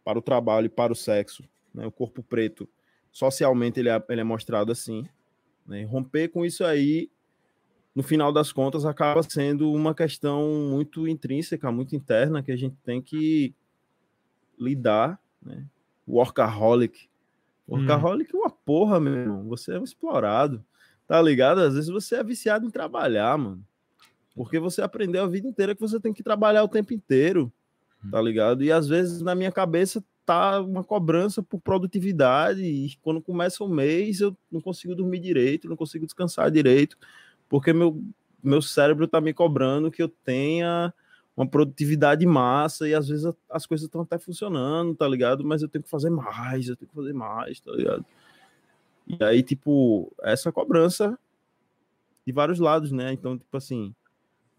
para 0.02 0.18
o 0.18 0.22
trabalho 0.22 0.66
e 0.66 0.70
para 0.70 0.92
o 0.92 0.96
sexo, 0.96 1.44
né? 1.74 1.86
O 1.86 1.92
corpo 1.92 2.22
preto, 2.22 2.68
socialmente 3.12 3.78
ele 3.78 3.88
é, 3.88 4.02
ele 4.08 4.22
é 4.22 4.24
mostrado 4.24 4.72
assim, 4.72 5.06
né? 5.66 5.84
Romper 5.84 6.28
com 6.28 6.44
isso 6.44 6.64
aí 6.64 7.10
no 7.94 8.02
final 8.02 8.32
das 8.32 8.52
contas, 8.52 8.84
acaba 8.84 9.22
sendo 9.22 9.72
uma 9.72 9.94
questão 9.94 10.70
muito 10.70 11.08
intrínseca, 11.08 11.72
muito 11.72 11.96
interna, 11.96 12.42
que 12.42 12.52
a 12.52 12.56
gente 12.56 12.76
tem 12.84 13.02
que 13.02 13.54
lidar, 14.58 15.20
né? 15.42 15.66
Workaholic. 16.06 17.08
Workaholic 17.68 18.34
hum. 18.34 18.38
é 18.38 18.42
uma 18.42 18.50
porra, 18.50 19.00
meu 19.00 19.14
irmão. 19.14 19.48
Você 19.48 19.74
é 19.74 19.78
um 19.78 19.84
explorado, 19.84 20.64
tá 21.06 21.20
ligado? 21.20 21.60
Às 21.60 21.74
vezes 21.74 21.90
você 21.90 22.16
é 22.16 22.24
viciado 22.24 22.66
em 22.66 22.70
trabalhar, 22.70 23.36
mano. 23.36 23.64
Porque 24.40 24.58
você 24.58 24.80
aprendeu 24.80 25.22
a 25.22 25.26
vida 25.26 25.46
inteira 25.46 25.74
que 25.74 25.80
você 25.82 26.00
tem 26.00 26.14
que 26.14 26.22
trabalhar 26.22 26.64
o 26.64 26.68
tempo 26.68 26.94
inteiro, 26.94 27.52
tá 28.10 28.18
hum. 28.18 28.24
ligado? 28.24 28.64
E 28.64 28.72
às 28.72 28.88
vezes 28.88 29.20
na 29.20 29.34
minha 29.34 29.52
cabeça 29.52 30.02
tá 30.24 30.62
uma 30.62 30.82
cobrança 30.82 31.42
por 31.42 31.60
produtividade 31.60 32.62
e 32.62 32.96
quando 33.02 33.20
começa 33.20 33.62
o 33.62 33.68
mês 33.68 34.22
eu 34.22 34.34
não 34.50 34.58
consigo 34.58 34.94
dormir 34.94 35.18
direito, 35.18 35.68
não 35.68 35.76
consigo 35.76 36.06
descansar 36.06 36.50
direito, 36.50 36.96
porque 37.50 37.70
meu, 37.70 38.02
meu 38.42 38.62
cérebro 38.62 39.06
tá 39.06 39.20
me 39.20 39.34
cobrando 39.34 39.90
que 39.90 40.02
eu 40.02 40.08
tenha 40.08 40.90
uma 41.36 41.46
produtividade 41.46 42.24
massa 42.24 42.88
e 42.88 42.94
às 42.94 43.08
vezes 43.08 43.30
as 43.50 43.66
coisas 43.66 43.84
estão 43.84 44.00
até 44.00 44.18
funcionando, 44.18 44.94
tá 44.94 45.06
ligado? 45.06 45.44
Mas 45.44 45.60
eu 45.60 45.68
tenho 45.68 45.84
que 45.84 45.90
fazer 45.90 46.08
mais, 46.08 46.66
eu 46.66 46.76
tenho 46.76 46.88
que 46.88 46.94
fazer 46.94 47.12
mais, 47.12 47.60
tá 47.60 47.72
ligado? 47.72 48.06
E 49.06 49.22
aí, 49.22 49.42
tipo, 49.42 50.10
essa 50.22 50.50
cobrança 50.50 51.18
de 52.26 52.32
vários 52.32 52.58
lados, 52.58 52.90
né? 52.90 53.12
Então, 53.12 53.36
tipo 53.36 53.54
assim, 53.54 53.94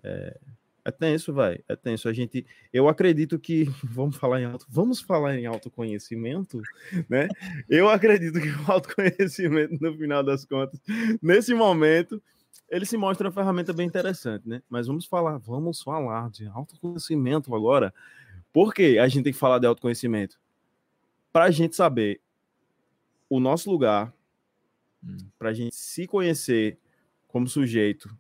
é, 0.04 0.40
é 0.84 0.92
tenso, 0.92 1.34
vai, 1.34 1.60
é 1.68 1.76
tenso. 1.76 2.10
A 2.10 2.14
gente, 2.14 2.46
eu 2.74 2.88
acredito 2.88 3.40
que, 3.40 3.66
vamos 3.84 4.16
falar 4.18 4.42
em 4.42 4.46
auto, 4.46 4.66
vamos 4.70 5.00
falar 5.00 5.38
em 5.38 5.46
autoconhecimento, 5.46 6.62
né? 7.10 7.28
Eu 7.70 7.90
acredito 7.90 8.40
que 8.40 8.50
o 8.50 8.72
autoconhecimento, 8.72 9.78
no 9.80 9.96
final 9.98 10.24
das 10.24 10.46
contas, 10.46 10.80
nesse 11.22 11.54
momento, 11.54 12.22
ele 12.70 12.86
se 12.86 12.98
mostra 12.98 13.28
uma 13.28 13.34
ferramenta 13.34 13.74
bem 13.74 13.86
interessante, 13.86 14.48
né? 14.48 14.62
Mas 14.70 14.88
vamos 14.88 15.06
falar, 15.06 15.38
vamos 15.38 15.82
falar 15.82 16.30
de 16.30 16.48
autoconhecimento 16.48 17.54
agora. 17.54 17.94
Por 18.52 18.74
que 18.74 18.98
a 18.98 19.08
gente 19.08 19.24
tem 19.24 19.34
que 19.34 19.40
falar 19.40 19.60
de 19.60 19.68
autoconhecimento? 19.68 20.40
Para 21.32 21.46
a 21.46 21.52
gente 21.52 21.76
saber 21.76 22.22
o 23.30 23.40
nosso 23.40 23.70
lugar, 23.70 24.14
hum. 25.04 25.18
para 25.38 25.50
a 25.50 25.54
gente 25.54 25.76
se 25.76 26.08
conhecer 26.08 26.78
como 27.28 27.48
sujeito, 27.48 28.14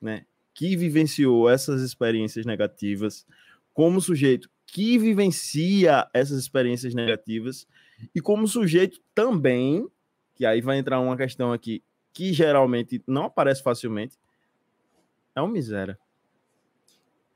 né? 0.00 0.26
Que 0.54 0.76
vivenciou 0.76 1.48
essas 1.48 1.82
experiências 1.82 2.44
negativas, 2.44 3.26
como 3.72 4.00
sujeito 4.00 4.50
que 4.66 4.96
vivencia 4.98 6.08
essas 6.14 6.38
experiências 6.38 6.94
negativas 6.94 7.66
e 8.14 8.20
como 8.22 8.48
sujeito 8.48 9.00
também, 9.14 9.86
que 10.34 10.46
aí 10.46 10.62
vai 10.62 10.78
entrar 10.78 10.98
uma 10.98 11.16
questão 11.16 11.52
aqui 11.52 11.82
que 12.12 12.32
geralmente 12.32 13.02
não 13.06 13.24
aparece 13.24 13.62
facilmente, 13.62 14.18
é 15.34 15.42
um 15.42 15.48
miséria. 15.48 15.98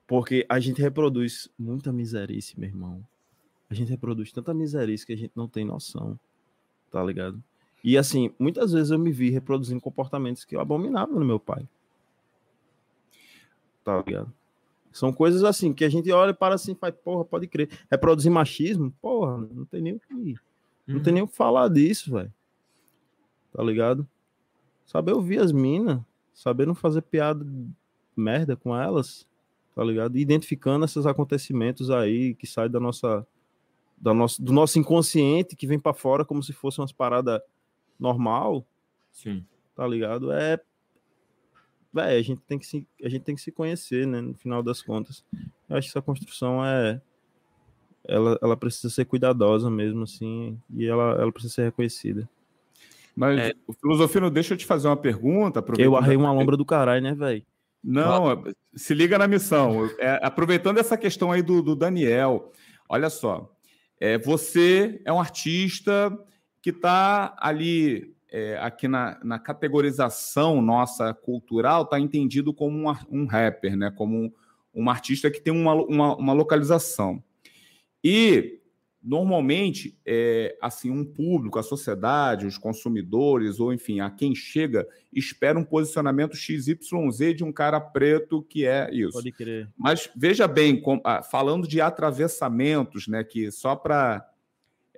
Porque 0.06 0.46
a 0.48 0.58
gente 0.58 0.80
reproduz 0.80 1.50
muita 1.58 1.92
miserice, 1.92 2.58
meu 2.58 2.68
irmão. 2.68 3.06
A 3.68 3.74
gente 3.74 3.90
reproduz 3.90 4.32
tanta 4.32 4.54
miserice 4.54 5.04
que 5.04 5.12
a 5.12 5.16
gente 5.16 5.32
não 5.34 5.48
tem 5.48 5.64
noção, 5.64 6.18
tá 6.90 7.02
ligado? 7.02 7.42
E 7.82 7.98
assim, 7.98 8.32
muitas 8.38 8.72
vezes 8.72 8.90
eu 8.90 8.98
me 8.98 9.10
vi 9.10 9.30
reproduzindo 9.30 9.80
comportamentos 9.80 10.44
que 10.44 10.56
eu 10.56 10.60
abominava 10.60 11.12
no 11.12 11.24
meu 11.24 11.40
pai. 11.40 11.68
Tá 13.86 14.02
ligado? 14.04 14.32
São 14.90 15.12
coisas 15.12 15.44
assim 15.44 15.72
que 15.72 15.84
a 15.84 15.88
gente 15.88 16.10
olha 16.10 16.34
para 16.34 16.56
assim 16.56 16.72
e 16.72 16.74
faz, 16.74 16.92
porra, 16.92 17.24
pode 17.24 17.46
crer. 17.46 17.70
Reproduzir 17.88 18.32
machismo? 18.32 18.90
Porra, 19.00 19.36
não 19.38 19.64
tem 19.64 19.80
nem 19.80 19.92
o 19.94 20.00
que. 20.00 20.12
Não 20.84 21.00
tem 21.00 21.12
uhum. 21.12 21.14
nem 21.14 21.22
o 21.22 21.28
que 21.28 21.36
falar 21.36 21.68
disso, 21.68 22.10
velho. 22.10 22.32
Tá 23.52 23.62
ligado? 23.62 24.04
Saber 24.84 25.12
ouvir 25.12 25.38
as 25.38 25.52
minas, 25.52 26.00
saber 26.34 26.66
não 26.66 26.74
fazer 26.74 27.02
piada 27.02 27.46
merda 28.16 28.56
com 28.56 28.74
elas, 28.74 29.24
tá 29.72 29.84
ligado? 29.84 30.18
Identificando 30.18 30.84
esses 30.84 31.06
acontecimentos 31.06 31.88
aí 31.88 32.34
que 32.34 32.46
saem 32.46 32.70
da 32.70 32.80
nossa, 32.80 33.24
da 33.96 34.12
nossa 34.12 34.42
do 34.42 34.52
nosso 34.52 34.80
inconsciente 34.80 35.54
que 35.54 35.66
vem 35.66 35.78
para 35.78 35.94
fora 35.94 36.24
como 36.24 36.42
se 36.42 36.52
fosse 36.52 36.80
umas 36.80 36.90
paradas 36.90 37.40
normal. 38.00 38.66
Sim. 39.12 39.46
Tá 39.76 39.86
ligado? 39.86 40.32
É 40.32 40.60
Véi, 41.96 42.18
a 42.18 42.22
gente 42.22 42.42
tem 42.46 42.58
que 42.58 42.66
se 42.66 42.86
a 43.02 43.08
gente 43.08 43.22
tem 43.22 43.34
que 43.34 43.40
se 43.40 43.50
conhecer, 43.50 44.06
né, 44.06 44.20
no 44.20 44.34
final 44.34 44.62
das 44.62 44.82
contas. 44.82 45.24
Eu 45.66 45.76
acho 45.76 45.88
que 45.88 45.92
essa 45.92 46.02
construção 46.02 46.62
é 46.62 47.00
ela, 48.06 48.38
ela 48.42 48.56
precisa 48.56 48.92
ser 48.92 49.06
cuidadosa 49.06 49.70
mesmo 49.70 50.02
assim, 50.02 50.60
e 50.74 50.86
ela, 50.86 51.20
ela 51.20 51.32
precisa 51.32 51.54
ser 51.54 51.62
reconhecida. 51.64 52.28
Mas 53.16 53.38
é. 53.38 53.54
o 53.66 53.72
filosofia 53.72 54.20
não 54.20 54.30
deixa 54.30 54.52
eu 54.52 54.58
te 54.58 54.66
fazer 54.66 54.88
uma 54.88 54.96
pergunta. 54.96 55.64
Eu 55.78 55.96
arrei 55.96 56.16
uma 56.16 56.30
lombra 56.30 56.54
do 56.54 56.66
caralho, 56.66 57.02
né, 57.02 57.14
velho? 57.14 57.42
Não, 57.82 58.44
se 58.74 58.92
liga 58.92 59.16
na 59.16 59.26
missão. 59.26 59.88
É, 59.98 60.20
aproveitando 60.22 60.78
essa 60.78 60.98
questão 60.98 61.32
aí 61.32 61.40
do, 61.40 61.62
do 61.62 61.74
Daniel, 61.74 62.52
olha 62.88 63.08
só. 63.08 63.50
É, 63.98 64.18
você 64.18 65.00
é 65.04 65.12
um 65.12 65.18
artista 65.18 66.12
que 66.60 66.70
está 66.70 67.34
ali, 67.38 68.14
é, 68.30 68.58
aqui 68.58 68.88
na, 68.88 69.18
na, 69.22 69.38
categorização 69.38 70.60
nossa 70.60 71.14
cultural, 71.14 71.82
está 71.82 71.98
entendido 71.98 72.52
como 72.52 72.90
um, 72.90 72.94
um, 73.10 73.26
rapper, 73.26 73.76
né? 73.76 73.90
como 73.90 74.16
um, 74.16 74.32
um 74.74 74.90
artista 74.90 75.30
que 75.30 75.40
tem 75.40 75.52
uma, 75.52 75.74
uma, 75.74 76.16
uma 76.16 76.32
localização. 76.32 77.22
E 78.02 78.60
normalmente 79.06 79.96
é, 80.04 80.56
assim 80.60 80.90
um 80.90 81.04
público, 81.04 81.58
a 81.58 81.62
sociedade, 81.62 82.46
os 82.46 82.58
consumidores 82.58 83.60
ou 83.60 83.72
enfim 83.72 84.00
a 84.00 84.10
quem 84.10 84.34
chega 84.34 84.86
espera 85.12 85.56
um 85.56 85.64
posicionamento 85.64 86.36
XYZ 86.36 87.36
de 87.36 87.44
um 87.44 87.52
cara 87.52 87.80
preto 87.80 88.42
que 88.42 88.66
é 88.66 88.90
isso. 88.92 89.12
Pode 89.12 89.30
crer. 89.30 89.68
Mas 89.78 90.10
veja 90.16 90.48
bem, 90.48 90.80
com, 90.80 91.00
ah, 91.04 91.22
falando 91.22 91.68
de 91.68 91.80
atravessamentos, 91.80 93.06
né, 93.06 93.22
que 93.22 93.50
só 93.52 93.76
para 93.76 94.28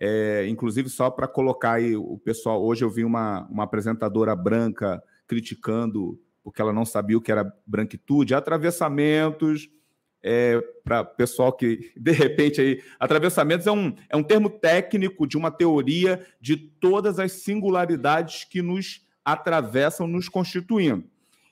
é, 0.00 0.46
inclusive 0.48 0.88
só 0.88 1.10
para 1.10 1.26
colocar 1.26 1.72
aí 1.72 1.96
o 1.96 2.18
pessoal, 2.18 2.62
hoje 2.62 2.84
eu 2.84 2.90
vi 2.90 3.04
uma, 3.04 3.46
uma 3.50 3.64
apresentadora 3.64 4.34
branca 4.36 5.02
criticando 5.26 6.18
porque 6.42 6.62
ela 6.62 6.72
não 6.72 6.86
sabia 6.86 7.18
o 7.18 7.20
que 7.20 7.30
era 7.30 7.52
branquitude, 7.66 8.34
atravessamentos 8.34 9.68
é, 10.22 10.60
para 10.82 11.04
pessoal 11.04 11.52
que, 11.52 11.92
de 11.96 12.12
repente, 12.12 12.60
aí, 12.60 12.82
atravessamentos 12.98 13.66
é 13.66 13.72
um, 13.72 13.94
é 14.08 14.16
um 14.16 14.22
termo 14.22 14.48
técnico 14.48 15.26
de 15.26 15.36
uma 15.36 15.50
teoria 15.50 16.26
de 16.40 16.56
todas 16.56 17.18
as 17.18 17.32
singularidades 17.32 18.44
que 18.44 18.62
nos 18.62 19.06
atravessam, 19.24 20.06
nos 20.06 20.28
constituindo. 20.28 21.04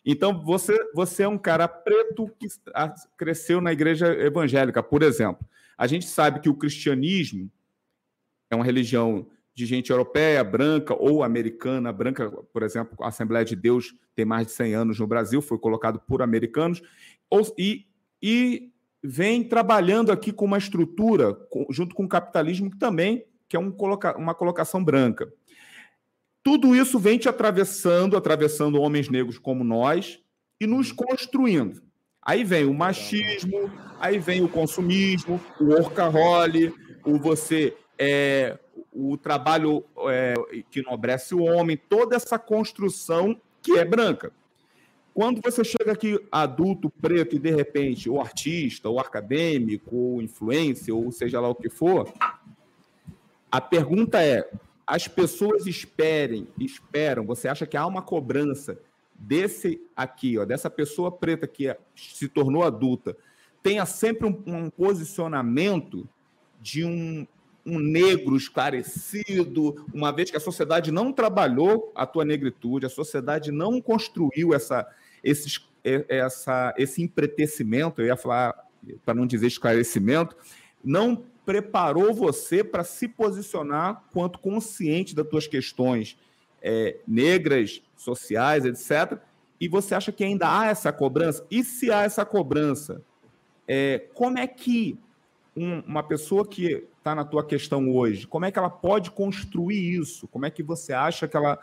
Então, 0.05 0.42
você, 0.42 0.78
você 0.94 1.24
é 1.24 1.28
um 1.28 1.36
cara 1.36 1.68
preto 1.68 2.30
que 2.38 2.47
cresceu 3.16 3.61
na 3.61 3.72
igreja 3.72 4.07
evangélica, 4.07 4.82
por 4.82 5.03
exemplo. 5.03 5.47
A 5.76 5.86
gente 5.86 6.07
sabe 6.07 6.40
que 6.40 6.49
o 6.49 6.55
cristianismo 6.55 7.51
é 8.51 8.55
uma 8.55 8.64
religião 8.64 9.26
de 9.55 9.64
gente 9.64 9.90
europeia, 9.90 10.44
branca 10.44 10.94
ou 10.94 11.22
americana. 11.22 11.92
Branca, 11.92 12.30
por 12.30 12.62
exemplo, 12.62 12.97
a 13.01 13.09
Assembleia 13.09 13.44
de 13.44 13.57
Deus 13.57 13.94
tem 14.14 14.24
mais 14.24 14.47
de 14.47 14.53
100 14.53 14.74
anos 14.74 15.01
no 15.01 15.07
Brasil, 15.07 15.40
foi 15.40 15.59
colocado 15.59 15.99
por 16.01 16.20
americanos. 16.22 16.82
E 17.59 17.86
e 18.22 18.72
vem 19.03 19.44
trabalhando 19.44 20.11
aqui 20.11 20.32
com 20.32 20.44
uma 20.44 20.59
estrutura, 20.59 21.36
junto 21.70 21.94
com 21.94 22.05
o 22.05 22.09
capitalismo, 22.09 22.70
que 22.70 22.78
também 22.78 23.24
que 23.49 23.57
é 23.57 23.61
um 23.61 23.70
coloca, 23.70 24.16
uma 24.18 24.34
colocação 24.34 24.82
branca. 24.82 25.32
Tudo 26.42 26.74
isso 26.74 26.99
vem 26.99 27.16
te 27.16 27.28
atravessando, 27.28 28.16
atravessando 28.16 28.80
homens 28.80 29.09
negros 29.09 29.38
como 29.38 29.62
nós, 29.62 30.20
e 30.61 30.66
nos 30.66 30.90
construindo. 30.90 31.82
Aí 32.20 32.42
vem 32.42 32.64
o 32.64 32.74
machismo, 32.74 33.70
aí 34.01 34.18
vem 34.18 34.42
o 34.42 34.49
consumismo, 34.49 35.40
o 35.61 35.66
workaholic, 35.66 36.74
o 37.05 37.18
você 37.18 37.76
é, 37.99 38.59
o 38.92 39.16
trabalho 39.16 39.84
é, 40.09 40.34
que 40.70 40.82
nobrece 40.82 41.34
o 41.34 41.42
homem, 41.42 41.76
toda 41.76 42.16
essa 42.16 42.38
construção 42.38 43.40
que 43.62 43.72
é 43.72 43.84
branca. 43.84 44.32
Quando 45.12 45.40
você 45.42 45.64
chega 45.64 45.92
aqui 45.92 46.20
adulto, 46.30 46.90
preto, 46.90 47.36
e 47.36 47.38
de 47.38 47.51
repente, 47.51 48.11
o 48.11 48.20
artista, 48.20 48.90
o 48.90 49.01
acadêmico, 49.01 49.97
o 49.97 50.22
influencer, 50.22 50.94
ou 50.94 51.11
seja 51.11 51.40
lá 51.40 51.49
o 51.49 51.55
que 51.55 51.70
for, 51.70 52.12
a 53.51 53.61
pergunta 53.61 54.22
é: 54.22 54.47
as 54.86 55.09
pessoas 55.09 55.66
esperem, 55.66 56.47
esperam, 56.61 57.24
você 57.24 57.49
acha 57.49 57.66
que 57.66 57.78
há 57.78 57.86
uma 57.86 58.03
cobrança 58.03 58.78
desse 59.14 59.80
aqui, 59.97 60.38
ó, 60.38 60.44
dessa 60.44 60.68
pessoa 60.68 61.11
preta 61.11 61.47
que 61.47 61.74
se 61.94 62.28
tornou 62.28 62.62
adulta, 62.62 63.16
tenha 63.62 63.86
sempre 63.86 64.26
um, 64.26 64.42
um 64.47 64.70
posicionamento 64.70 66.07
de 66.61 66.84
um, 66.84 67.26
um 67.67 67.81
negro 67.81 68.37
esclarecido, 68.37 69.85
uma 69.93 70.12
vez 70.12 70.31
que 70.31 70.37
a 70.37 70.41
sociedade 70.41 70.93
não 70.93 71.12
trabalhou 71.12 71.91
a 71.95 72.07
tua 72.07 72.25
negritude, 72.25 72.87
a 72.87 72.89
sociedade 72.91 73.51
não 73.51 73.81
construiu 73.81 74.55
essa, 74.55 74.87
esses, 75.23 75.69
essa, 76.09 76.73
esse 76.79 77.03
empretecimento, 77.03 78.01
eu 78.01 78.07
ia 78.07 78.17
falar, 78.17 78.55
para 79.05 79.14
não 79.14 79.27
dizer 79.27 79.49
esclarecimento, 79.49 80.37
não 80.83 81.25
preparou 81.45 82.14
você 82.14 82.62
para 82.62 82.85
se 82.85 83.09
posicionar 83.09 84.05
quanto 84.12 84.39
consciente 84.39 85.14
das 85.14 85.29
tuas 85.29 85.47
questões 85.49 86.17
é, 86.62 86.99
negras, 87.07 87.83
sociais, 87.97 88.64
etc. 88.64 89.19
E 89.61 89.69
você 89.69 89.95
acha 89.95 90.12
que 90.12 90.23
ainda 90.25 90.61
há 90.61 90.67
essa 90.67 90.93
cobrança? 90.93 91.45
E 91.51 91.64
se 91.64 91.91
há 91.91 92.03
essa 92.03 92.25
cobrança, 92.25 93.03
é, 93.67 94.07
como 94.14 94.39
é 94.39 94.47
que 94.47 94.99
um, 95.57 95.81
uma 95.81 96.03
pessoa 96.03 96.47
que 96.47 96.85
está 97.07 97.14
na 97.14 97.24
tua 97.24 97.46
questão 97.46 97.88
hoje, 97.94 98.26
como 98.26 98.44
é 98.44 98.50
que 98.50 98.59
ela 98.59 98.68
pode 98.68 99.12
construir 99.12 99.94
isso? 99.94 100.26
Como 100.26 100.44
é 100.44 100.50
que 100.50 100.61
você 100.61 100.92
acha 100.92 101.28
que 101.28 101.36
ela 101.36 101.57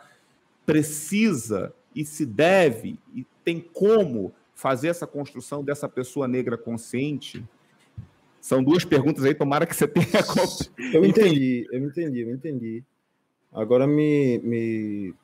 precisa 0.64 1.74
e 1.94 2.02
se 2.02 2.24
deve 2.24 2.98
e 3.14 3.26
tem 3.44 3.60
como 3.60 4.32
fazer 4.54 4.88
essa 4.88 5.06
construção 5.06 5.62
dessa 5.62 5.86
pessoa 5.86 6.26
negra 6.26 6.56
consciente? 6.56 7.44
São 8.40 8.64
duas 8.64 8.86
perguntas 8.86 9.22
aí, 9.22 9.34
tomara 9.34 9.66
que 9.66 9.76
você 9.76 9.86
tenha. 9.86 10.06
Eu 10.94 11.04
entendi, 11.04 11.66
eu 11.70 11.84
entendi, 11.84 12.20
eu 12.20 12.30
entendi. 12.30 12.84
Agora 13.52 13.86
me, 13.86 14.38
me, 14.38 15.14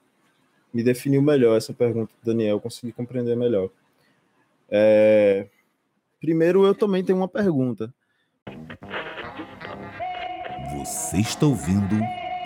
me 0.72 0.82
definiu 0.82 1.22
melhor 1.22 1.56
essa 1.56 1.72
pergunta, 1.72 2.12
Daniel, 2.22 2.56
eu 2.56 2.60
consegui 2.60 2.92
compreender 2.92 3.36
melhor. 3.36 3.70
É... 4.70 5.48
Primeiro, 6.20 6.64
eu 6.64 6.74
também 6.74 7.02
tenho 7.02 7.18
uma 7.18 7.28
pergunta. 7.28 7.92
Você 10.80 11.18
está 11.18 11.44
ouvindo 11.44 11.94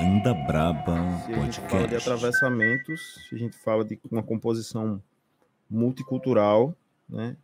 Anda 0.00 0.34
Braba 0.34 0.96
se 1.24 1.32
a 1.32 1.44
gente 1.44 1.60
fala 1.70 1.86
de 1.86 1.94
atravessamentos, 1.94 3.00
se 3.28 3.34
a 3.36 3.38
gente 3.38 3.56
fala 3.56 3.84
de 3.84 4.00
uma 4.10 4.24
composição 4.24 5.00
multicultural, 5.70 6.76
né? 7.08 7.36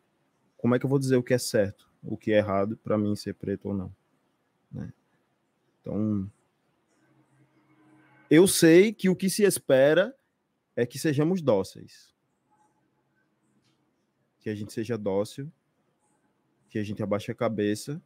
Como 0.56 0.74
é 0.74 0.80
que 0.80 0.84
eu 0.84 0.90
vou 0.90 0.98
dizer 0.98 1.14
o 1.14 1.22
que 1.22 1.32
é 1.32 1.38
certo, 1.38 1.88
o 2.02 2.16
que 2.16 2.32
é 2.32 2.38
errado 2.38 2.76
para 2.78 2.98
mim 2.98 3.14
ser 3.14 3.34
preto 3.34 3.68
ou 3.68 3.74
não? 3.74 3.94
Né? 4.72 4.92
Então, 5.80 6.28
eu 8.28 8.48
sei 8.48 8.92
que 8.92 9.08
o 9.08 9.14
que 9.14 9.30
se 9.30 9.44
espera 9.44 10.12
é 10.74 10.84
que 10.84 10.98
sejamos 10.98 11.40
dóceis. 11.40 12.12
Que 14.40 14.50
a 14.50 14.56
gente 14.56 14.72
seja 14.72 14.98
dócil, 14.98 15.52
que 16.68 16.80
a 16.80 16.82
gente 16.82 17.00
abaixe 17.00 17.30
a 17.30 17.34
cabeça, 17.34 18.02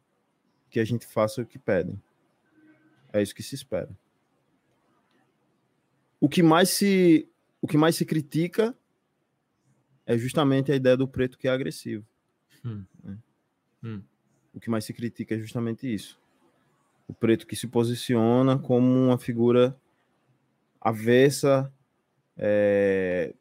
que 0.69 0.79
a 0.79 0.85
gente 0.85 1.07
faça 1.07 1.41
o 1.41 1.45
que 1.47 1.57
pedem. 1.57 1.99
É 3.15 3.21
isso 3.21 3.33
que 3.33 3.41
se 3.41 3.55
espera. 3.55 3.89
O 6.19 6.27
que 6.27 6.43
mais 6.43 6.69
se, 6.69 7.29
o 7.61 7.67
que 7.67 7.77
mais 7.77 7.95
se 7.95 8.05
critica 8.05 8.77
é 10.05 10.17
justamente 10.17 10.69
a 10.69 10.75
ideia 10.75 10.97
do 10.97 11.07
preto 11.07 11.37
que 11.37 11.47
é 11.47 11.51
agressivo. 11.51 12.05
Hum. 12.65 12.83
Né? 13.01 13.17
Hum. 13.81 14.01
O 14.53 14.59
que 14.59 14.69
mais 14.69 14.83
se 14.83 14.91
critica 14.91 15.33
é 15.33 15.39
justamente 15.39 15.91
isso. 15.91 16.19
O 17.07 17.13
preto 17.13 17.47
que 17.47 17.55
se 17.55 17.67
posiciona 17.67 18.59
como 18.59 18.85
uma 18.85 19.17
figura 19.17 19.73
avessa 20.81 21.71
é, 22.35 23.33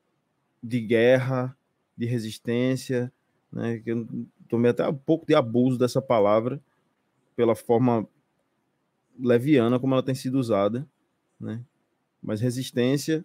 de 0.62 0.80
guerra, 0.80 1.56
de 1.96 2.06
resistência, 2.06 3.12
né? 3.52 3.82
Eu 3.84 4.06
tomei 4.48 4.70
até 4.70 4.88
um 4.88 4.94
pouco 4.94 5.26
de 5.26 5.34
abuso 5.34 5.76
dessa 5.76 6.00
palavra 6.00 6.62
pela 7.34 7.56
forma 7.56 8.08
leviana 9.18 9.78
como 9.78 9.94
ela 9.94 10.02
tem 10.02 10.14
sido 10.14 10.38
usada, 10.38 10.86
né? 11.38 11.62
Mas 12.22 12.40
resistência, 12.40 13.24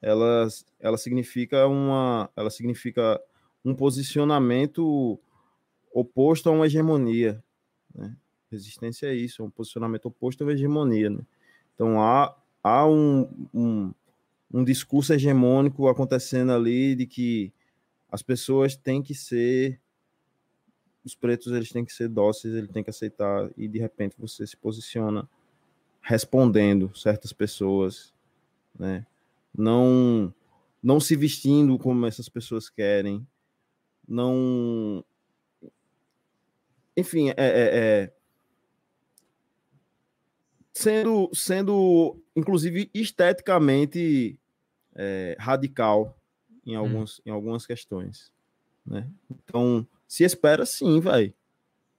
ela, 0.00 0.48
ela 0.78 0.96
significa 0.96 1.66
uma, 1.66 2.30
ela 2.36 2.50
significa 2.50 3.20
um 3.64 3.74
posicionamento 3.74 5.18
oposto 5.92 6.48
a 6.48 6.52
uma 6.52 6.66
hegemonia, 6.66 7.42
né? 7.94 8.16
Resistência 8.50 9.08
é 9.08 9.14
isso, 9.14 9.42
é 9.42 9.44
um 9.44 9.50
posicionamento 9.50 10.06
oposto 10.06 10.42
a 10.42 10.46
uma 10.46 10.52
hegemonia, 10.52 11.10
né? 11.10 11.20
Então 11.74 12.00
há, 12.00 12.34
há 12.62 12.86
um, 12.86 13.28
um, 13.52 13.92
um 14.52 14.64
discurso 14.64 15.12
hegemônico 15.12 15.88
acontecendo 15.88 16.52
ali 16.52 16.94
de 16.94 17.06
que 17.06 17.52
as 18.10 18.22
pessoas 18.22 18.76
têm 18.76 19.02
que 19.02 19.14
ser 19.14 19.80
os 21.06 21.14
pretos 21.14 21.52
eles 21.52 21.72
têm 21.72 21.84
que 21.84 21.92
ser 21.92 22.08
dóceis, 22.08 22.54
eles 22.54 22.70
têm 22.70 22.84
que 22.84 22.90
aceitar 22.90 23.50
e 23.56 23.66
de 23.66 23.78
repente 23.78 24.16
você 24.18 24.46
se 24.46 24.56
posiciona 24.56 25.28
respondendo 26.02 26.94
certas 26.94 27.32
pessoas 27.32 28.14
né? 28.78 29.06
Não 29.56 30.32
não 30.82 31.00
se 31.00 31.16
vestindo 31.16 31.78
como 31.78 32.06
essas 32.06 32.28
pessoas 32.28 32.68
querem, 32.68 33.26
não 34.06 35.04
enfim, 36.96 37.30
é, 37.30 37.34
é, 37.36 37.70
é... 37.72 38.12
sendo 40.72 41.30
sendo 41.34 42.22
inclusive 42.34 42.90
esteticamente 42.94 44.38
é, 44.94 45.36
radical 45.38 46.16
em 46.64 46.76
alguns 46.76 47.18
hum. 47.18 47.22
em 47.26 47.30
algumas 47.30 47.66
questões, 47.66 48.32
né? 48.84 49.08
Então, 49.30 49.86
se 50.06 50.24
espera 50.24 50.64
sim, 50.64 51.00
vai. 51.00 51.34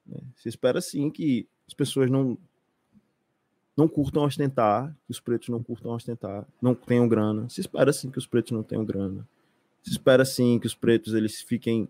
Né? 0.06 0.20
Se 0.36 0.50
espera 0.50 0.82
sim 0.82 1.10
que 1.10 1.48
as 1.68 1.74
pessoas 1.74 2.10
não 2.10 2.38
não 3.76 3.88
curtam 3.88 4.24
ostentar, 4.24 4.92
que 5.06 5.12
os 5.12 5.20
pretos 5.20 5.50
não 5.50 5.62
curtam 5.62 5.92
ostentar, 5.92 6.48
não 6.60 6.74
tenham 6.74 7.08
grana. 7.08 7.48
Se 7.48 7.62
espera 7.62 7.94
sim 7.94 8.10
que 8.10 8.18
os 8.18 8.26
pretos 8.26 8.52
não 8.52 8.64
tenham 8.64 8.84
grana. 8.84 9.28
Se 9.84 9.92
espera 9.92 10.26
sim 10.26 10.58
que 10.58 10.66
os 10.66 10.74
pretos 10.74 11.14
eles 11.14 11.42
fiquem 11.42 11.88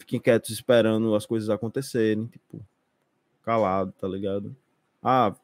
fiquem 0.00 0.18
quietos 0.18 0.50
esperando 0.50 1.14
as 1.14 1.26
coisas 1.26 1.48
acontecerem, 1.50 2.26
tipo, 2.26 2.64
calado, 3.42 3.92
tá 3.92 4.08
ligado? 4.08 4.56
Ah, 5.02 5.34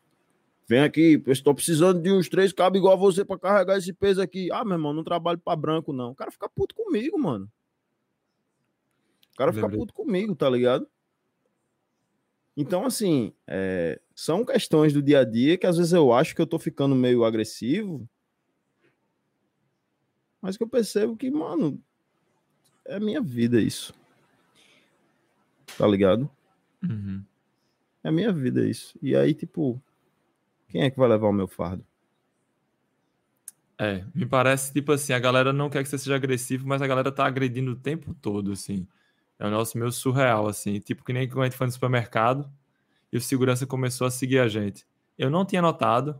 vem 0.67 0.81
aqui, 0.81 1.23
eu 1.25 1.33
estou 1.33 1.55
precisando 1.55 2.01
de 2.01 2.11
uns 2.11 2.29
três 2.29 2.53
cabos 2.53 2.79
igual 2.79 2.95
a 2.95 2.97
você 2.97 3.25
para 3.25 3.39
carregar 3.39 3.79
esse 3.79 3.93
peso 3.93 4.21
aqui. 4.21 4.51
Ah, 4.51 4.65
meu 4.65 4.75
irmão, 4.75 4.93
não 4.93 5.05
trabalho 5.05 5.39
para 5.39 5.55
branco 5.55 5.93
não. 5.93 6.11
O 6.11 6.15
cara 6.15 6.31
fica 6.31 6.49
puto 6.49 6.75
comigo, 6.75 7.19
mano. 7.19 7.49
O 9.37 9.39
cara 9.39 9.53
fica 9.53 9.69
puto 9.69 9.93
comigo, 9.93 10.35
tá 10.35 10.49
ligado? 10.49 10.89
Então, 12.57 12.87
assim, 12.87 13.35
é, 13.47 14.01
são 14.15 14.43
questões 14.43 14.95
do 14.95 15.03
dia 15.03 15.21
a 15.21 15.25
dia 15.25 15.59
que 15.59 15.67
às 15.67 15.77
vezes 15.77 15.93
eu 15.93 16.11
acho 16.11 16.35
que 16.35 16.41
eu 16.41 16.47
tô 16.47 16.59
ficando 16.59 16.95
meio 16.95 17.23
agressivo, 17.23 18.09
mas 20.41 20.57
que 20.57 20.63
eu 20.63 20.69
percebo 20.69 21.15
que, 21.15 21.31
mano, 21.31 21.79
é 22.87 22.99
minha 22.99 23.21
vida 23.21 23.61
isso. 23.61 23.93
tá 25.77 25.87
ligado? 25.87 26.31
Uhum. 26.83 27.23
É 28.03 28.09
a 28.09 28.13
minha 28.13 28.33
vida 28.33 28.67
isso. 28.67 28.99
E 29.03 29.15
aí, 29.15 29.35
tipo, 29.35 29.83
quem 30.69 30.83
é 30.83 30.91
que 30.91 30.99
vai 30.99 31.09
levar 31.09 31.29
o 31.29 31.33
meu 31.33 31.47
fardo? 31.47 31.85
É, 33.79 34.03
me 34.15 34.25
parece, 34.25 34.73
tipo 34.73 34.93
assim, 34.93 35.13
a 35.13 35.19
galera 35.19 35.53
não 35.53 35.69
quer 35.69 35.83
que 35.83 35.89
você 35.91 35.99
seja 35.99 36.17
agressivo, 36.17 36.67
mas 36.67 36.81
a 36.81 36.87
galera 36.87 37.13
tá 37.13 37.27
agredindo 37.27 37.73
o 37.73 37.77
tempo 37.77 38.15
todo, 38.15 38.53
assim. 38.53 38.87
É 39.39 39.47
um 39.47 39.51
negócio 39.51 39.79
meio 39.79 39.93
surreal, 39.93 40.47
assim. 40.49 40.79
Tipo, 40.81 41.05
que 41.05 41.13
nem 41.13 41.29
quando 41.29 41.43
a 41.43 41.45
gente 41.45 41.57
foi 41.57 41.67
no 41.67 41.73
supermercado 41.73 42.51
e 43.13 43.17
o 43.17 43.21
segurança 43.21 43.67
começou 43.67 44.07
a 44.07 44.11
seguir 44.11 44.39
a 44.39 44.49
gente. 44.49 44.87
Eu 45.19 45.31
não 45.31 45.45
tinha 45.45 45.63
notado, 45.63 46.19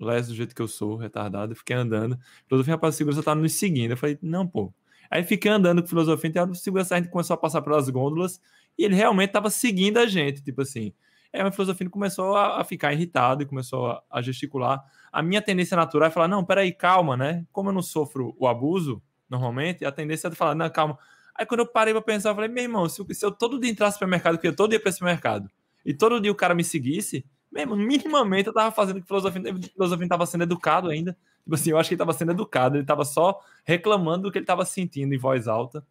les 0.00 0.28
do 0.28 0.34
jeito 0.34 0.54
que 0.54 0.62
eu 0.62 0.68
sou, 0.68 0.96
retardado, 0.96 1.54
fiquei 1.54 1.76
andando. 1.76 2.18
Filosofia, 2.48 2.74
rapaz, 2.74 2.94
o 2.94 2.98
segurança 2.98 3.22
tá 3.22 3.34
nos 3.34 3.52
seguindo. 3.54 3.92
Eu 3.92 3.96
falei, 3.96 4.18
não, 4.22 4.46
pô. 4.46 4.72
Aí 5.10 5.22
fiquei 5.22 5.50
andando 5.50 5.82
com 5.82 5.88
filosofia, 5.88 6.28
então 6.28 6.50
o 6.50 6.54
segurança 6.54 6.94
a 6.94 6.98
gente 6.98 7.10
começou 7.10 7.34
a 7.34 7.36
passar 7.36 7.62
pelas 7.62 7.88
gôndolas 7.88 8.40
e 8.76 8.84
ele 8.84 8.94
realmente 8.94 9.30
tava 9.30 9.50
seguindo 9.50 9.98
a 9.98 10.06
gente, 10.06 10.42
tipo 10.42 10.62
assim. 10.62 10.92
Aí 11.32 11.46
o 11.46 11.52
filosofia 11.52 11.88
começou 11.90 12.36
a, 12.36 12.62
ficar 12.64 12.92
irritado 12.92 13.42
e 13.42 13.46
começou 13.46 13.86
a, 13.86 14.02
a, 14.10 14.22
gesticular. 14.22 14.82
A 15.12 15.22
minha 15.22 15.42
tendência 15.42 15.76
natural 15.76 16.08
é 16.08 16.10
falar: 16.10 16.28
não, 16.28 16.44
peraí, 16.44 16.72
calma, 16.72 17.16
né? 17.16 17.44
Como 17.52 17.68
eu 17.68 17.72
não 17.72 17.82
sofro 17.82 18.34
o 18.38 18.46
abuso, 18.46 19.02
normalmente, 19.28 19.84
a 19.84 19.92
tendência 19.92 20.28
é 20.28 20.30
de 20.30 20.36
falar: 20.36 20.54
não, 20.54 20.68
calma. 20.70 20.98
Aí 21.38 21.46
quando 21.46 21.60
eu 21.60 21.66
parei 21.66 21.92
pra 21.94 22.02
pensar, 22.02 22.30
eu 22.30 22.34
falei: 22.34 22.50
meu 22.50 22.62
irmão, 22.64 22.88
se 22.88 23.00
eu, 23.22 23.30
todo 23.30 23.58
dia 23.60 23.70
entrasse 23.70 23.94
no 23.96 23.98
supermercado, 23.98 24.34
porque 24.36 24.48
eu 24.48 24.56
todo 24.56 24.70
dia 24.70 24.80
pra 24.80 24.90
esse 24.90 25.02
mercado, 25.04 25.50
e 25.84 25.94
todo 25.94 26.20
dia 26.20 26.32
o 26.32 26.34
cara 26.34 26.54
me 26.54 26.64
seguisse, 26.64 27.24
mesmo, 27.50 27.76
minimamente 27.76 28.48
eu 28.48 28.52
tava 28.54 28.70
fazendo 28.72 29.00
que 29.00 29.06
filosofia, 29.06 29.42
filosofia 29.72 30.08
tava 30.08 30.26
sendo 30.26 30.44
educado 30.44 30.88
ainda. 30.90 31.16
Tipo 31.44 31.54
assim, 31.54 31.70
eu 31.70 31.78
acho 31.78 31.88
que 31.88 31.94
ele 31.94 31.98
tava 31.98 32.12
sendo 32.12 32.32
educado, 32.32 32.76
ele 32.76 32.84
tava 32.84 33.04
só 33.04 33.40
reclamando 33.64 34.24
do 34.24 34.32
que 34.32 34.38
ele 34.38 34.46
tava 34.46 34.64
sentindo 34.64 35.14
em 35.14 35.18
voz 35.18 35.46
alta. 35.48 35.84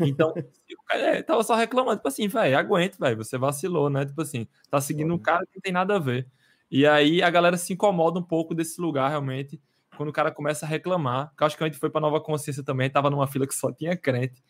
Então, 0.00 0.32
é, 0.92 1.22
tava 1.22 1.42
só 1.42 1.54
reclamando, 1.54 1.96
tipo 1.98 2.08
assim, 2.08 2.28
velho, 2.28 2.58
aguente, 2.58 2.98
velho, 2.98 3.16
você 3.16 3.36
vacilou, 3.38 3.90
né? 3.90 4.06
Tipo 4.06 4.22
assim, 4.22 4.46
tá 4.70 4.80
seguindo 4.80 5.12
um 5.14 5.18
cara 5.18 5.44
que 5.46 5.56
não 5.56 5.60
tem 5.60 5.72
nada 5.72 5.96
a 5.96 5.98
ver. 5.98 6.26
E 6.70 6.86
aí 6.86 7.22
a 7.22 7.30
galera 7.30 7.56
se 7.56 7.72
incomoda 7.72 8.18
um 8.18 8.22
pouco 8.22 8.54
desse 8.54 8.80
lugar, 8.80 9.08
realmente, 9.10 9.60
quando 9.96 10.10
o 10.10 10.12
cara 10.12 10.30
começa 10.30 10.66
a 10.66 10.68
reclamar. 10.68 11.32
Que 11.36 11.42
eu 11.42 11.46
acho 11.46 11.56
que 11.56 11.64
a 11.64 11.66
gente 11.66 11.78
foi 11.78 11.90
pra 11.90 12.00
Nova 12.00 12.20
Consciência 12.20 12.62
também, 12.62 12.90
tava 12.90 13.10
numa 13.10 13.26
fila 13.26 13.46
que 13.46 13.54
só 13.54 13.72
tinha 13.72 13.96
crente. 13.96 14.42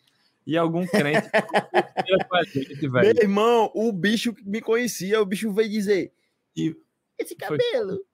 E 0.45 0.57
algum 0.57 0.85
crente. 0.85 1.27
gente, 2.53 2.87
Meu 2.89 3.03
irmão, 3.03 3.71
o 3.73 3.91
bicho 3.91 4.33
que 4.33 4.47
me 4.47 4.61
conhecia, 4.61 5.21
o 5.21 5.25
bicho 5.25 5.51
veio 5.51 5.69
dizer: 5.69 6.13
e... 6.55 6.75
Esse 7.17 7.35
cabelo. 7.35 7.95
Foi... 7.95 8.05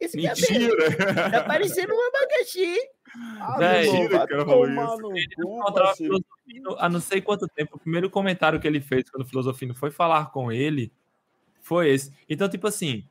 Esse 0.00 0.16
Mentira. 0.16 0.96
cabelo. 0.96 1.30
Tá 1.30 1.44
parecendo 1.44 1.92
um 1.92 2.08
abacaxi. 2.08 2.76
Ah, 3.40 3.56
Véi, 3.58 4.08
cara 4.08 4.44
há 6.78 6.88
não 6.88 7.00
sei 7.00 7.20
quanto 7.20 7.48
tempo. 7.48 7.76
O 7.76 7.80
primeiro 7.80 8.10
comentário 8.10 8.60
que 8.60 8.66
ele 8.66 8.80
fez 8.80 9.08
quando 9.10 9.24
o 9.24 9.28
Filosofino 9.28 9.74
foi 9.74 9.90
falar 9.90 10.30
com 10.30 10.52
ele 10.52 10.92
foi 11.60 11.90
esse. 11.90 12.12
Então, 12.28 12.48
tipo 12.48 12.66
assim, 12.66 13.04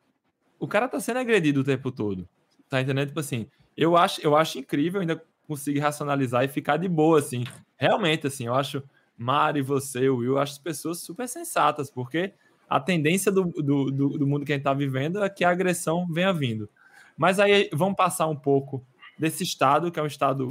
o 0.59 0.67
cara 0.67 0.87
tá 0.87 0.99
sendo 0.99 1.19
agredido 1.19 1.61
o 1.61 1.63
tempo 1.63 1.91
todo. 1.91 2.27
Tá 2.69 2.81
entendendo? 2.81 3.07
Tipo 3.07 3.19
assim, 3.19 3.47
eu 3.75 3.95
acho, 3.95 4.21
eu 4.21 4.35
acho 4.35 4.59
incrível 4.59 5.01
ainda 5.01 5.21
conseguir 5.47 5.79
racionalizar 5.79 6.43
e 6.43 6.47
ficar 6.47 6.77
de 6.77 6.87
boa, 6.87 7.19
assim. 7.19 7.43
Realmente, 7.77 8.27
assim, 8.27 8.47
eu 8.47 8.55
acho 8.55 8.83
Mari, 9.17 9.61
você, 9.61 10.09
o 10.09 10.17
Will, 10.17 10.33
eu 10.33 10.39
acho 10.39 10.61
pessoas 10.61 10.99
super 10.99 11.27
sensatas, 11.27 11.89
porque 11.89 12.33
a 12.69 12.79
tendência 12.79 13.31
do, 13.31 13.45
do, 13.45 13.91
do, 13.91 14.09
do 14.17 14.27
mundo 14.27 14.45
que 14.45 14.51
a 14.51 14.55
gente 14.55 14.63
tá 14.63 14.73
vivendo 14.73 15.23
é 15.23 15.29
que 15.29 15.43
a 15.43 15.49
agressão 15.49 16.05
venha 16.07 16.33
vindo. 16.33 16.69
Mas 17.17 17.39
aí 17.39 17.69
vamos 17.73 17.95
passar 17.95 18.27
um 18.27 18.35
pouco 18.35 18.85
desse 19.17 19.43
estado, 19.43 19.91
que 19.91 19.99
é 19.99 20.03
um 20.03 20.07
estado 20.07 20.49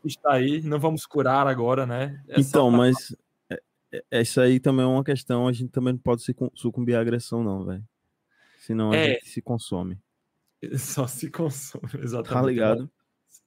que 0.00 0.08
está 0.08 0.32
aí, 0.32 0.62
não 0.62 0.78
vamos 0.78 1.04
curar 1.04 1.46
agora, 1.46 1.84
né? 1.84 2.22
É 2.28 2.40
então, 2.40 2.70
mas 2.70 3.14
é, 3.50 4.02
é, 4.10 4.22
isso 4.22 4.40
aí 4.40 4.58
também 4.58 4.84
é 4.84 4.88
uma 4.88 5.04
questão, 5.04 5.46
a 5.46 5.52
gente 5.52 5.70
também 5.70 5.92
não 5.92 6.00
pode 6.00 6.22
sucumbir 6.54 6.94
à 6.94 7.00
agressão, 7.00 7.42
não, 7.42 7.64
velho. 7.64 7.84
Senão 8.60 8.92
a 8.92 8.96
é... 8.96 9.14
gente 9.14 9.28
se 9.28 9.42
consome. 9.42 9.98
Só 10.78 11.06
se 11.06 11.30
consome, 11.30 11.84
exatamente. 12.02 12.34
Tá 12.34 12.42
ligado? 12.42 12.90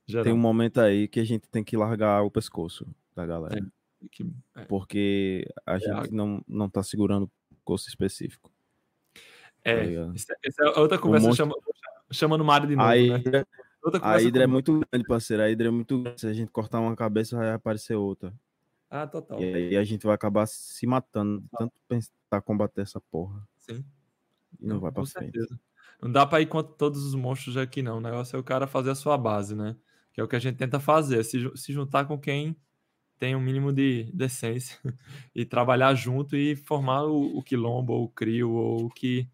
Geral. 0.07 0.23
Tem 0.23 0.33
um 0.33 0.37
momento 0.37 0.79
aí 0.81 1.07
que 1.07 1.19
a 1.19 1.23
gente 1.23 1.47
tem 1.49 1.63
que 1.63 1.77
largar 1.77 2.23
o 2.23 2.31
pescoço 2.31 2.87
da 3.15 3.25
galera. 3.25 3.57
É, 3.57 4.07
que, 4.11 4.29
é. 4.55 4.65
Porque 4.65 5.47
a 5.65 5.77
gente 5.77 6.11
não, 6.11 6.43
não 6.47 6.69
tá 6.69 6.83
segurando 6.83 7.25
o 7.25 7.55
pescoço 7.55 7.87
específico. 7.87 8.51
É, 9.63 9.95
tá 9.95 10.35
essa 10.43 10.63
é 10.63 10.79
outra 10.79 10.97
conversa, 10.97 11.27
monstro... 11.27 11.45
chama, 11.45 11.55
chamando 12.11 12.41
o 12.41 12.45
Mário 12.45 12.67
de 12.67 12.75
novo, 12.75 12.89
né? 12.89 13.45
a 14.01 14.17
Hydra 14.17 14.43
é 14.43 14.47
muito 14.47 14.79
grande, 14.79 15.07
parceiro. 15.07 15.43
A 15.43 15.47
Hydra 15.47 15.67
é 15.67 15.71
muito 15.71 16.01
grande. 16.01 16.19
Se 16.19 16.27
a 16.27 16.33
gente 16.33 16.51
cortar 16.51 16.79
uma 16.79 16.95
cabeça, 16.95 17.37
vai 17.37 17.51
aparecer 17.51 17.95
outra. 17.95 18.33
Ah, 18.89 19.07
total. 19.07 19.39
E 19.39 19.55
aí 19.55 19.77
a 19.77 19.83
gente 19.83 20.05
vai 20.05 20.13
acabar 20.13 20.45
se 20.47 20.85
matando, 20.85 21.43
tanto 21.57 21.73
tentar 21.87 22.41
combater 22.41 22.81
essa 22.81 22.99
porra. 22.99 23.41
Sim. 23.57 23.85
E 24.59 24.65
não, 24.67 24.75
não 24.75 24.81
vai 24.81 24.91
pra 24.91 25.05
frente. 25.05 25.39
Não 26.01 26.11
dá 26.11 26.25
pra 26.25 26.41
ir 26.41 26.47
contra 26.47 26.73
todos 26.73 27.03
os 27.05 27.13
monstros 27.13 27.57
aqui, 27.57 27.81
não. 27.81 27.97
O 27.97 28.01
negócio 28.01 28.35
é 28.35 28.39
o 28.39 28.43
cara 28.43 28.65
fazer 28.65 28.89
a 28.89 28.95
sua 28.95 29.17
base, 29.17 29.55
né? 29.55 29.75
Que 30.13 30.19
é 30.19 30.23
o 30.23 30.27
que 30.27 30.35
a 30.35 30.39
gente 30.39 30.57
tenta 30.57 30.79
fazer. 30.79 31.23
Se, 31.23 31.51
se 31.55 31.71
juntar 31.71 32.05
com 32.05 32.17
quem 32.17 32.55
tem 33.19 33.35
um 33.35 33.39
mínimo 33.39 33.71
de 33.71 34.09
decência 34.13 34.79
e 35.35 35.45
trabalhar 35.45 35.93
junto 35.93 36.35
e 36.35 36.55
formar 36.55 37.03
o, 37.03 37.37
o 37.37 37.43
quilombo, 37.43 37.93
ou 37.93 38.05
o 38.05 38.09
crio, 38.09 38.51
ou 38.51 38.85
o 38.85 38.89
que 38.89 39.29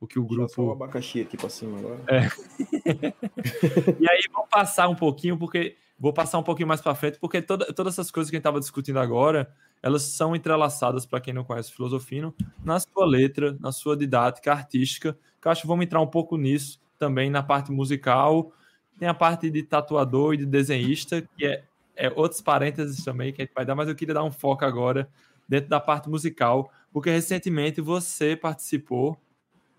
o 0.00 0.06
que 0.06 0.18
o 0.18 0.24
grupo. 0.24 0.52
Só 0.52 0.62
o 0.62 0.72
abacaxi 0.72 1.20
aqui 1.20 1.36
para 1.36 1.48
cima 1.48 1.78
agora. 1.78 2.02
É. 2.08 2.26
e 4.00 4.08
aí 4.08 4.24
vou 4.32 4.46
passar 4.46 4.88
um 4.88 4.94
pouquinho, 4.94 5.38
porque 5.38 5.76
vou 5.98 6.12
passar 6.12 6.38
um 6.38 6.42
pouquinho 6.42 6.68
mais 6.68 6.80
para 6.80 6.94
frente, 6.94 7.18
porque 7.18 7.42
toda, 7.42 7.72
todas 7.72 7.94
essas 7.94 8.10
coisas 8.10 8.30
que 8.30 8.36
a 8.36 8.38
gente 8.38 8.42
estava 8.42 8.60
discutindo 8.60 8.98
agora, 8.98 9.52
elas 9.82 10.02
são 10.02 10.34
entrelaçadas 10.36 11.06
para 11.06 11.20
quem 11.20 11.34
não 11.34 11.44
conhece 11.44 11.72
filosofino 11.72 12.34
na 12.64 12.78
sua 12.80 13.06
letra, 13.06 13.56
na 13.60 13.72
sua 13.72 13.96
didática 13.96 14.52
artística. 14.52 15.18
Que 15.46 15.48
eu 15.48 15.52
acho 15.52 15.60
que 15.60 15.68
vamos 15.68 15.84
entrar 15.84 16.00
um 16.00 16.08
pouco 16.08 16.36
nisso 16.36 16.80
também 16.98 17.30
na 17.30 17.40
parte 17.40 17.70
musical. 17.70 18.52
Tem 18.98 19.06
a 19.06 19.14
parte 19.14 19.48
de 19.48 19.62
tatuador 19.62 20.34
e 20.34 20.38
de 20.38 20.44
desenhista, 20.44 21.22
que 21.36 21.46
é, 21.46 21.62
é 21.94 22.12
outros 22.16 22.40
parênteses 22.40 23.04
também 23.04 23.32
que 23.32 23.40
a 23.40 23.44
gente 23.44 23.54
vai 23.54 23.64
dar, 23.64 23.76
mas 23.76 23.88
eu 23.88 23.94
queria 23.94 24.14
dar 24.14 24.24
um 24.24 24.32
foco 24.32 24.64
agora 24.64 25.08
dentro 25.48 25.70
da 25.70 25.78
parte 25.78 26.08
musical, 26.08 26.68
porque 26.92 27.10
recentemente 27.10 27.80
você 27.80 28.34
participou 28.34 29.16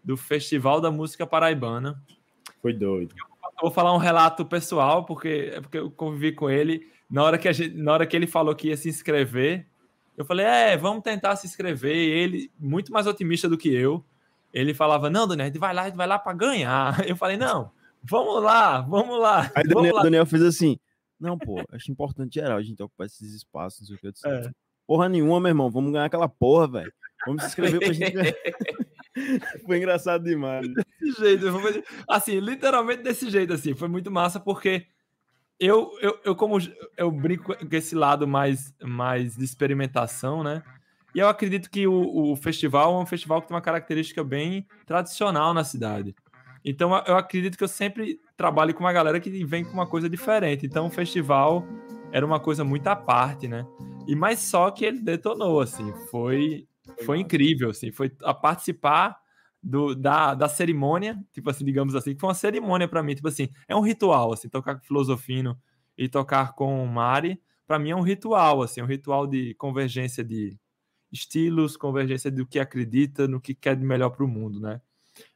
do 0.01 0.15
Festival 0.15 0.79
da 0.79 0.89
Música 0.89 1.27
Paraibana. 1.27 2.01
Foi 2.61 2.71
doido. 2.71 3.13
Eu 3.17 3.63
vou 3.63 3.71
falar 3.71 3.93
um 3.93 3.97
relato 3.97 4.45
pessoal, 4.45 5.03
porque, 5.03 5.51
é 5.53 5.59
porque 5.59 5.79
eu 5.79 5.91
convivi 5.91 6.31
com 6.31 6.49
ele. 6.49 6.87
Na 7.09 7.23
hora, 7.23 7.37
que 7.37 7.49
a 7.49 7.51
gente, 7.51 7.75
na 7.75 7.91
hora 7.91 8.07
que 8.07 8.15
ele 8.15 8.25
falou 8.25 8.55
que 8.55 8.69
ia 8.69 8.77
se 8.77 8.87
inscrever, 8.87 9.67
eu 10.15 10.23
falei, 10.23 10.45
é, 10.45 10.77
vamos 10.77 11.03
tentar 11.03 11.35
se 11.35 11.45
inscrever. 11.45 11.93
E 11.93 12.09
ele, 12.09 12.51
muito 12.57 12.89
mais 12.93 13.05
otimista 13.05 13.49
do 13.49 13.57
que 13.57 13.67
eu, 13.67 14.01
ele 14.53 14.73
falava, 14.73 15.09
não, 15.09 15.27
Daniel, 15.27 15.45
a 15.45 15.47
gente 15.49 15.59
vai 15.59 15.73
lá, 15.73 15.81
a 15.83 15.85
gente 15.85 15.97
vai 15.97 16.07
lá 16.07 16.19
para 16.19 16.33
ganhar. 16.37 16.95
Eu 17.07 17.15
falei, 17.15 17.37
não, 17.37 17.71
vamos 18.03 18.41
lá, 18.41 18.81
vamos 18.81 19.19
lá. 19.19 19.51
Aí 19.55 19.63
vamos 19.63 19.73
Daniel, 19.73 19.95
lá. 19.95 20.03
Daniel 20.03 20.25
fez 20.25 20.43
assim, 20.43 20.79
não, 21.19 21.37
pô, 21.37 21.63
acho 21.71 21.91
importante 21.91 22.35
geral 22.35 22.57
a 22.57 22.63
gente 22.63 22.81
ocupar 22.81 23.07
esses 23.07 23.33
espaços, 23.33 23.81
não 23.81 23.87
sei 23.87 23.95
o 23.95 23.99
que. 23.99 24.07
Eu 24.07 24.11
disse, 24.11 24.27
é. 24.27 24.51
Porra 24.87 25.09
nenhuma, 25.09 25.39
meu 25.41 25.49
irmão, 25.49 25.69
vamos 25.69 25.91
ganhar 25.91 26.05
aquela 26.05 26.29
porra, 26.29 26.67
velho. 26.67 26.93
Vamos 27.25 27.43
se 27.43 27.49
inscrever 27.49 27.79
pra 27.79 27.91
gente 27.91 28.11
ganhar. 28.11 28.33
Foi 29.65 29.77
engraçado 29.77 30.23
demais. 30.23 30.65
Desse 31.01 31.19
jeito, 31.19 31.45
assim, 32.07 32.39
literalmente 32.39 33.03
desse 33.03 33.29
jeito, 33.29 33.51
assim, 33.51 33.73
foi 33.73 33.87
muito 33.87 34.11
massa 34.11 34.39
porque 34.39 34.85
eu, 35.59 35.91
eu, 36.01 36.19
eu 36.23 36.35
como 36.35 36.57
eu 36.95 37.11
brinco 37.11 37.55
com 37.55 37.75
esse 37.75 37.95
lado 37.95 38.27
mais, 38.27 38.71
mais 38.81 39.35
de 39.35 39.43
experimentação, 39.43 40.43
né? 40.43 40.63
E 41.17 41.19
eu 41.19 41.27
acredito 41.27 41.71
que 41.71 41.87
o, 41.87 42.31
o 42.31 42.35
festival 42.35 42.93
é 42.93 43.01
um 43.01 43.05
festival 43.07 43.41
que 43.41 43.47
tem 43.47 43.55
uma 43.55 43.61
característica 43.61 44.23
bem 44.23 44.67
tradicional 44.85 45.51
na 45.51 45.63
cidade. 45.63 46.15
Então 46.63 46.91
eu 47.07 47.17
acredito 47.17 47.57
que 47.57 47.63
eu 47.63 47.67
sempre 47.67 48.19
trabalho 48.37 48.71
com 48.71 48.81
uma 48.81 48.93
galera 48.93 49.19
que 49.19 49.43
vem 49.43 49.65
com 49.65 49.71
uma 49.71 49.87
coisa 49.87 50.07
diferente. 50.07 50.67
Então 50.67 50.85
o 50.85 50.91
festival 50.91 51.65
era 52.11 52.23
uma 52.23 52.39
coisa 52.39 52.63
muito 52.63 52.85
à 52.85 52.95
parte, 52.95 53.47
né? 53.47 53.65
E 54.07 54.15
mais 54.15 54.37
só 54.37 54.69
que 54.69 54.85
ele 54.85 54.99
detonou, 54.99 55.59
assim, 55.59 55.91
foi 56.11 56.67
foi 57.03 57.17
incrível, 57.17 57.71
assim, 57.71 57.91
foi 57.91 58.11
a 58.21 58.31
participar 58.31 59.17
do, 59.61 59.95
da, 59.95 60.35
da 60.35 60.47
cerimônia, 60.47 61.17
tipo 61.33 61.49
assim, 61.49 61.65
digamos 61.65 61.95
assim, 61.95 62.13
que 62.13 62.19
foi 62.19 62.27
uma 62.27 62.35
cerimônia 62.35 62.87
para 62.87 63.01
mim, 63.01 63.15
tipo 63.15 63.27
assim, 63.27 63.49
é 63.67 63.75
um 63.75 63.81
ritual, 63.81 64.33
assim, 64.33 64.49
tocar 64.49 64.75
com 64.75 64.85
Filosofino 64.85 65.57
e 65.97 66.07
tocar 66.07 66.53
com 66.53 66.85
Mari, 66.85 67.41
para 67.65 67.79
mim 67.79 67.89
é 67.89 67.95
um 67.95 68.01
ritual, 68.01 68.61
assim, 68.61 68.83
um 68.83 68.85
ritual 68.85 69.25
de 69.25 69.55
convergência 69.55 70.23
de 70.23 70.55
estilos, 71.11 71.77
convergência 71.77 72.31
do 72.31 72.45
que 72.45 72.59
acredita, 72.59 73.27
no 73.27 73.39
que 73.39 73.53
quer 73.53 73.75
de 73.75 73.83
melhor 73.83 74.09
para 74.09 74.23
o 74.23 74.27
mundo, 74.27 74.59
né? 74.59 74.81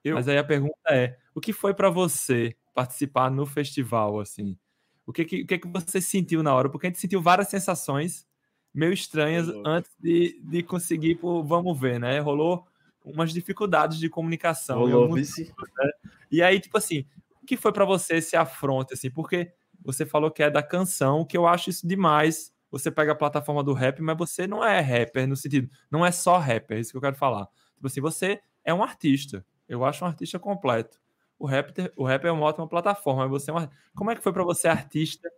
Eu... 0.03 0.15
Mas 0.15 0.27
aí 0.27 0.37
a 0.37 0.43
pergunta 0.43 0.75
é, 0.89 1.17
o 1.33 1.41
que 1.41 1.53
foi 1.53 1.73
para 1.73 1.89
você 1.89 2.55
participar 2.73 3.29
no 3.31 3.45
festival, 3.45 4.19
assim? 4.19 4.57
O 5.05 5.11
que, 5.13 5.25
que, 5.25 5.41
o 5.41 5.47
que, 5.47 5.59
que 5.59 5.67
você 5.67 5.99
sentiu 5.99 6.43
na 6.43 6.53
hora? 6.53 6.69
Porque 6.69 6.87
a 6.87 6.89
gente 6.89 6.99
sentiu 6.99 7.21
várias 7.21 7.49
sensações, 7.49 8.25
meio 8.73 8.93
estranhas 8.93 9.47
antes 9.65 9.91
de, 9.99 10.39
de 10.43 10.63
conseguir, 10.63 11.15
por, 11.15 11.43
vamos 11.43 11.77
ver, 11.79 11.99
né? 11.99 12.19
Rolou 12.19 12.65
umas 13.03 13.33
dificuldades 13.33 13.97
de 13.97 14.09
comunicação. 14.09 14.79
Rolou, 14.79 15.03
alguns, 15.03 15.37
né? 15.37 15.91
E 16.31 16.41
aí, 16.41 16.59
tipo 16.59 16.77
assim, 16.77 17.05
o 17.41 17.45
que 17.45 17.57
foi 17.57 17.73
para 17.73 17.83
você 17.83 18.15
esse 18.15 18.35
afronte, 18.35 18.93
assim? 18.93 19.09
Porque 19.09 19.51
você 19.83 20.05
falou 20.05 20.29
que 20.29 20.43
é 20.43 20.49
da 20.49 20.61
canção, 20.61 21.25
que 21.25 21.35
eu 21.35 21.47
acho 21.47 21.69
isso 21.69 21.87
demais 21.87 22.53
você 22.71 22.89
pega 22.89 23.11
a 23.11 23.15
plataforma 23.15 23.63
do 23.63 23.73
rap, 23.73 24.01
mas 24.01 24.17
você 24.17 24.47
não 24.47 24.63
é 24.63 24.79
rapper 24.79 25.27
no 25.27 25.35
sentido, 25.35 25.69
não 25.91 26.05
é 26.05 26.11
só 26.11 26.37
rapper, 26.37 26.77
é 26.77 26.79
isso 26.79 26.91
que 26.91 26.97
eu 26.97 27.01
quero 27.01 27.15
falar. 27.17 27.47
Tipo 27.75 27.87
assim, 27.87 28.01
você 28.01 28.41
é 28.63 28.73
um 28.73 28.81
artista. 28.81 29.45
Eu 29.67 29.83
acho 29.83 30.03
um 30.03 30.07
artista 30.07 30.39
completo. 30.39 30.99
O 31.37 31.45
rap, 31.45 31.73
o 31.97 32.05
rap 32.05 32.25
é 32.25 32.31
uma 32.31 32.45
ótima 32.45 32.67
plataforma, 32.67 33.27
você 33.27 33.51
é 33.51 33.53
uma... 33.53 33.69
Como 33.93 34.09
é 34.09 34.15
que 34.15 34.23
foi 34.23 34.31
para 34.31 34.43
você 34.43 34.67
artista 34.67 35.29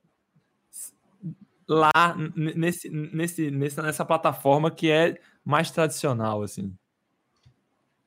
lá 1.67 1.91
nesse, 2.35 2.89
nesse, 2.89 3.49
nessa, 3.49 3.81
nessa 3.81 4.05
plataforma 4.05 4.69
que 4.69 4.91
é 4.91 5.19
mais 5.43 5.71
tradicional 5.71 6.41
assim? 6.41 6.75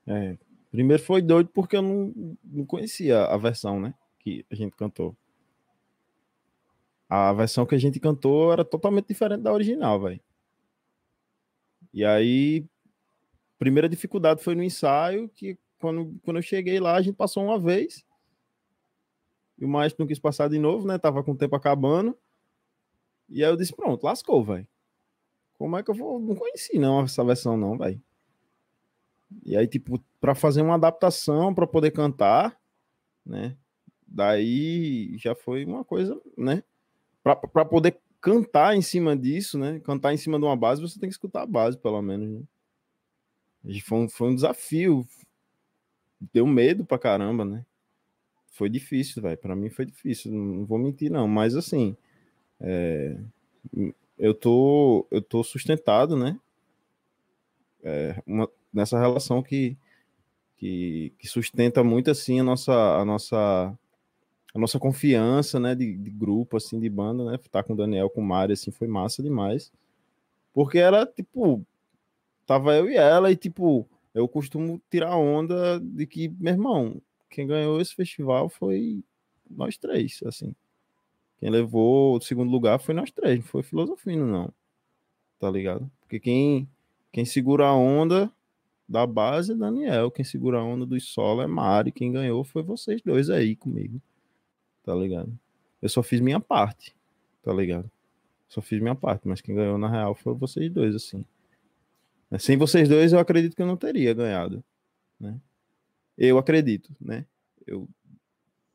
É, 0.06 0.36
primeiro 0.70 1.02
foi 1.02 1.20
doido 1.20 1.50
porque 1.52 1.76
eu 1.76 1.82
não, 1.82 2.36
não 2.44 2.64
conhecia 2.64 3.24
a 3.24 3.36
versão, 3.36 3.80
né, 3.80 3.94
que 4.20 4.44
a 4.50 4.54
gente 4.54 4.76
cantou 4.76 5.16
a 7.08 7.32
versão 7.32 7.64
que 7.64 7.74
a 7.74 7.78
gente 7.78 8.00
cantou 8.00 8.52
era 8.52 8.64
totalmente 8.64 9.06
diferente 9.06 9.42
da 9.42 9.52
original, 9.52 10.00
velho. 10.00 10.20
E 11.92 12.04
aí, 12.04 12.66
primeira 13.58 13.88
dificuldade 13.88 14.42
foi 14.42 14.54
no 14.54 14.62
ensaio, 14.62 15.28
que 15.28 15.56
quando, 15.78 16.18
quando 16.24 16.38
eu 16.38 16.42
cheguei 16.42 16.80
lá, 16.80 16.96
a 16.96 17.02
gente 17.02 17.14
passou 17.14 17.44
uma 17.44 17.58
vez. 17.58 18.04
E 19.58 19.64
o 19.64 19.68
maestro 19.68 20.02
não 20.02 20.08
quis 20.08 20.18
passar 20.18 20.48
de 20.48 20.58
novo, 20.58 20.86
né? 20.86 20.98
Tava 20.98 21.22
com 21.22 21.32
o 21.32 21.36
tempo 21.36 21.56
acabando. 21.56 22.16
E 23.28 23.42
aí 23.42 23.50
eu 23.50 23.56
disse, 23.56 23.74
pronto, 23.74 24.04
lascou, 24.04 24.44
velho. 24.44 24.66
Como 25.54 25.76
é 25.76 25.82
que 25.82 25.90
eu 25.90 25.94
vou? 25.94 26.20
Não 26.20 26.34
conheci 26.34 26.78
não 26.78 27.02
essa 27.02 27.24
versão 27.24 27.56
não, 27.56 27.78
velho. 27.78 28.00
E 29.44 29.56
aí, 29.56 29.66
tipo, 29.66 29.98
para 30.20 30.34
fazer 30.34 30.62
uma 30.62 30.74
adaptação 30.74 31.54
para 31.54 31.66
poder 31.66 31.90
cantar, 31.90 32.58
né? 33.24 33.56
Daí 34.06 35.16
já 35.18 35.34
foi 35.34 35.64
uma 35.64 35.84
coisa, 35.84 36.20
né? 36.36 36.62
Para 37.34 37.64
poder 37.64 37.98
cantar 38.20 38.76
em 38.76 38.82
cima 38.82 39.16
disso, 39.16 39.58
né? 39.58 39.80
Cantar 39.80 40.14
em 40.14 40.16
cima 40.16 40.38
de 40.38 40.44
uma 40.44 40.56
base, 40.56 40.80
você 40.80 40.98
tem 40.98 41.08
que 41.08 41.14
escutar 41.14 41.42
a 41.42 41.46
base, 41.46 41.76
pelo 41.76 42.00
menos. 42.00 42.40
Né? 43.64 43.80
Foi, 43.80 43.98
um, 43.98 44.08
foi 44.08 44.28
um 44.28 44.34
desafio. 44.34 45.06
Deu 46.32 46.46
medo 46.46 46.84
pra 46.84 46.98
caramba, 46.98 47.44
né? 47.44 47.64
Foi 48.52 48.68
difícil, 48.68 49.20
velho. 49.22 49.36
Para 49.36 49.56
mim 49.56 49.68
foi 49.68 49.84
difícil, 49.84 50.32
não 50.32 50.64
vou 50.64 50.78
mentir, 50.78 51.10
não. 51.10 51.26
Mas 51.26 51.56
assim, 51.56 51.96
é... 52.60 53.18
eu, 54.18 54.32
tô, 54.32 55.06
eu 55.10 55.20
tô 55.20 55.42
sustentado, 55.42 56.16
né? 56.16 56.38
É, 57.82 58.22
uma, 58.26 58.48
nessa 58.72 58.98
relação 58.98 59.42
que, 59.42 59.76
que, 60.56 61.12
que 61.18 61.28
sustenta 61.28 61.84
muito 61.84 62.10
assim 62.10 62.40
a 62.40 62.44
nossa, 62.44 62.72
a 62.72 63.04
nossa 63.04 63.78
a 64.56 64.58
nossa 64.58 64.78
confiança, 64.78 65.60
né, 65.60 65.74
de, 65.74 65.94
de, 65.94 66.10
grupo, 66.10 66.56
assim, 66.56 66.80
de 66.80 66.88
banda, 66.88 67.30
né, 67.30 67.38
tá 67.50 67.62
com 67.62 67.74
o 67.74 67.76
Daniel, 67.76 68.08
com 68.08 68.22
o 68.22 68.24
Mário, 68.24 68.54
assim, 68.54 68.70
foi 68.70 68.88
massa 68.88 69.22
demais, 69.22 69.70
porque 70.52 70.78
era, 70.78 71.04
tipo, 71.04 71.64
tava 72.46 72.74
eu 72.74 72.88
e 72.90 72.96
ela, 72.96 73.30
e, 73.30 73.36
tipo, 73.36 73.86
eu 74.14 74.26
costumo 74.26 74.80
tirar 74.90 75.14
onda 75.16 75.78
de 75.78 76.06
que, 76.06 76.28
meu 76.40 76.54
irmão, 76.54 77.02
quem 77.28 77.46
ganhou 77.46 77.80
esse 77.80 77.94
festival 77.94 78.48
foi 78.48 79.04
nós 79.48 79.76
três, 79.76 80.20
assim, 80.24 80.54
quem 81.38 81.50
levou 81.50 82.16
o 82.16 82.20
segundo 82.22 82.50
lugar 82.50 82.80
foi 82.80 82.94
nós 82.94 83.10
três, 83.10 83.38
não 83.38 83.46
foi 83.46 83.62
Filosofino, 83.62 84.26
não, 84.26 84.50
tá 85.38 85.50
ligado? 85.50 85.90
Porque 86.00 86.18
quem, 86.18 86.66
quem 87.12 87.26
segura 87.26 87.66
a 87.66 87.74
onda 87.74 88.32
da 88.88 89.06
base 89.06 89.52
é 89.52 89.54
Daniel, 89.54 90.10
quem 90.10 90.24
segura 90.24 90.60
a 90.60 90.64
onda 90.64 90.86
do 90.86 90.98
solo 90.98 91.42
é 91.42 91.46
Mário, 91.46 91.92
quem 91.92 92.10
ganhou 92.10 92.42
foi 92.42 92.62
vocês 92.62 93.02
dois 93.02 93.28
aí 93.28 93.54
comigo 93.54 94.00
tá 94.86 94.94
ligado? 94.94 95.36
Eu 95.82 95.88
só 95.88 96.02
fiz 96.02 96.20
minha 96.20 96.38
parte, 96.38 96.96
tá 97.42 97.52
ligado? 97.52 97.90
Só 98.48 98.62
fiz 98.62 98.80
minha 98.80 98.94
parte, 98.94 99.26
mas 99.26 99.40
quem 99.40 99.54
ganhou 99.54 99.76
na 99.76 99.90
real 99.90 100.14
foi 100.14 100.32
vocês 100.34 100.72
dois, 100.72 100.94
assim. 100.94 101.24
Sem 102.38 102.56
vocês 102.56 102.88
dois, 102.88 103.12
eu 103.12 103.18
acredito 103.18 103.56
que 103.56 103.62
eu 103.62 103.66
não 103.66 103.76
teria 103.76 104.14
ganhado, 104.14 104.64
né? 105.18 105.38
Eu 106.16 106.38
acredito, 106.38 106.94
né? 107.00 107.26
Eu... 107.66 107.88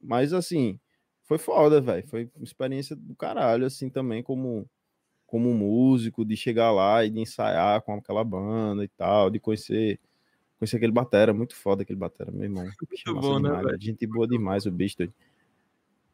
Mas, 0.02 0.34
assim, 0.34 0.78
foi 1.24 1.38
foda, 1.38 1.80
velho. 1.80 2.06
Foi 2.08 2.30
uma 2.36 2.44
experiência 2.44 2.96
do 2.96 3.16
caralho, 3.16 3.66
assim, 3.66 3.90
também, 3.90 4.22
como, 4.22 4.70
como 5.26 5.54
músico, 5.54 6.26
de 6.26 6.36
chegar 6.36 6.72
lá 6.72 7.06
e 7.06 7.10
de 7.10 7.20
ensaiar 7.20 7.82
com 7.82 7.94
aquela 7.94 8.24
banda 8.24 8.84
e 8.84 8.88
tal, 8.90 9.30
de 9.30 9.40
conhecer 9.40 10.00
conhecer 10.60 10.78
aquele 10.78 10.92
batera, 10.92 11.34
muito 11.34 11.56
foda 11.56 11.82
aquele 11.82 11.98
batera, 11.98 12.32
meu 12.32 12.44
irmão. 12.44 12.64
Muito 12.88 13.16
bom, 13.16 13.40
né, 13.40 13.50
demais, 13.50 13.66
né, 13.66 13.78
Gente 13.80 14.06
boa 14.06 14.28
demais, 14.28 14.68
o 14.68 14.72
bicho. 14.72 14.96
Doido 14.98 15.14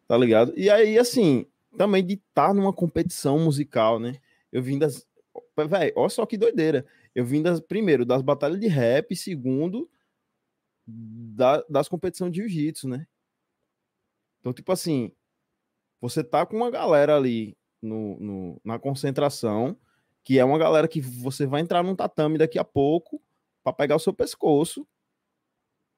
tá 0.07 0.17
ligado? 0.17 0.53
E 0.55 0.69
aí, 0.69 0.97
assim, 0.97 1.45
também 1.77 2.05
de 2.05 2.15
estar 2.15 2.47
tá 2.47 2.53
numa 2.53 2.73
competição 2.73 3.39
musical, 3.39 3.99
né? 3.99 4.15
Eu 4.51 4.61
vim 4.63 4.79
das. 4.79 5.05
Velho, 5.55 5.93
olha 5.95 6.09
só 6.09 6.25
que 6.25 6.37
doideira. 6.37 6.85
Eu 7.13 7.25
vim 7.25 7.41
das, 7.41 7.59
primeiro, 7.59 8.05
das 8.05 8.21
batalhas 8.21 8.59
de 8.59 8.67
rap, 8.67 9.15
segundo, 9.15 9.89
da, 10.85 11.63
das 11.69 11.89
competições 11.89 12.31
de 12.31 12.39
jiu-jitsu, 12.39 12.87
né? 12.87 13.07
Então, 14.39 14.53
tipo 14.53 14.71
assim, 14.71 15.11
você 15.99 16.23
tá 16.23 16.45
com 16.45 16.55
uma 16.55 16.71
galera 16.71 17.15
ali 17.15 17.57
no, 17.81 18.19
no, 18.19 18.61
na 18.63 18.79
concentração, 18.79 19.75
que 20.23 20.39
é 20.39 20.45
uma 20.45 20.57
galera 20.57 20.87
que 20.87 21.01
você 21.01 21.45
vai 21.45 21.61
entrar 21.61 21.83
num 21.83 21.95
tatame 21.95 22.37
daqui 22.37 22.59
a 22.59 22.63
pouco 22.63 23.21
para 23.63 23.73
pegar 23.73 23.95
o 23.95 23.99
seu 23.99 24.13
pescoço 24.13 24.87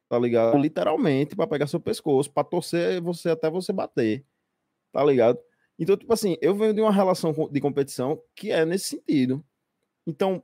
tá 0.09 0.19
ligado? 0.19 0.59
Literalmente 0.59 1.35
para 1.35 1.47
pegar 1.47 1.67
seu 1.67 1.79
pescoço, 1.79 2.31
para 2.31 2.43
torcer 2.43 3.01
você 3.01 3.29
até 3.31 3.49
você 3.49 3.73
bater, 3.73 4.25
tá 4.91 5.03
ligado? 5.03 5.39
Então, 5.79 5.97
tipo 5.97 6.13
assim, 6.13 6.37
eu 6.41 6.55
venho 6.55 6.73
de 6.73 6.81
uma 6.81 6.91
relação 6.91 7.33
de 7.51 7.61
competição 7.61 8.21
que 8.35 8.51
é 8.51 8.65
nesse 8.65 8.87
sentido. 8.89 9.43
Então, 10.07 10.43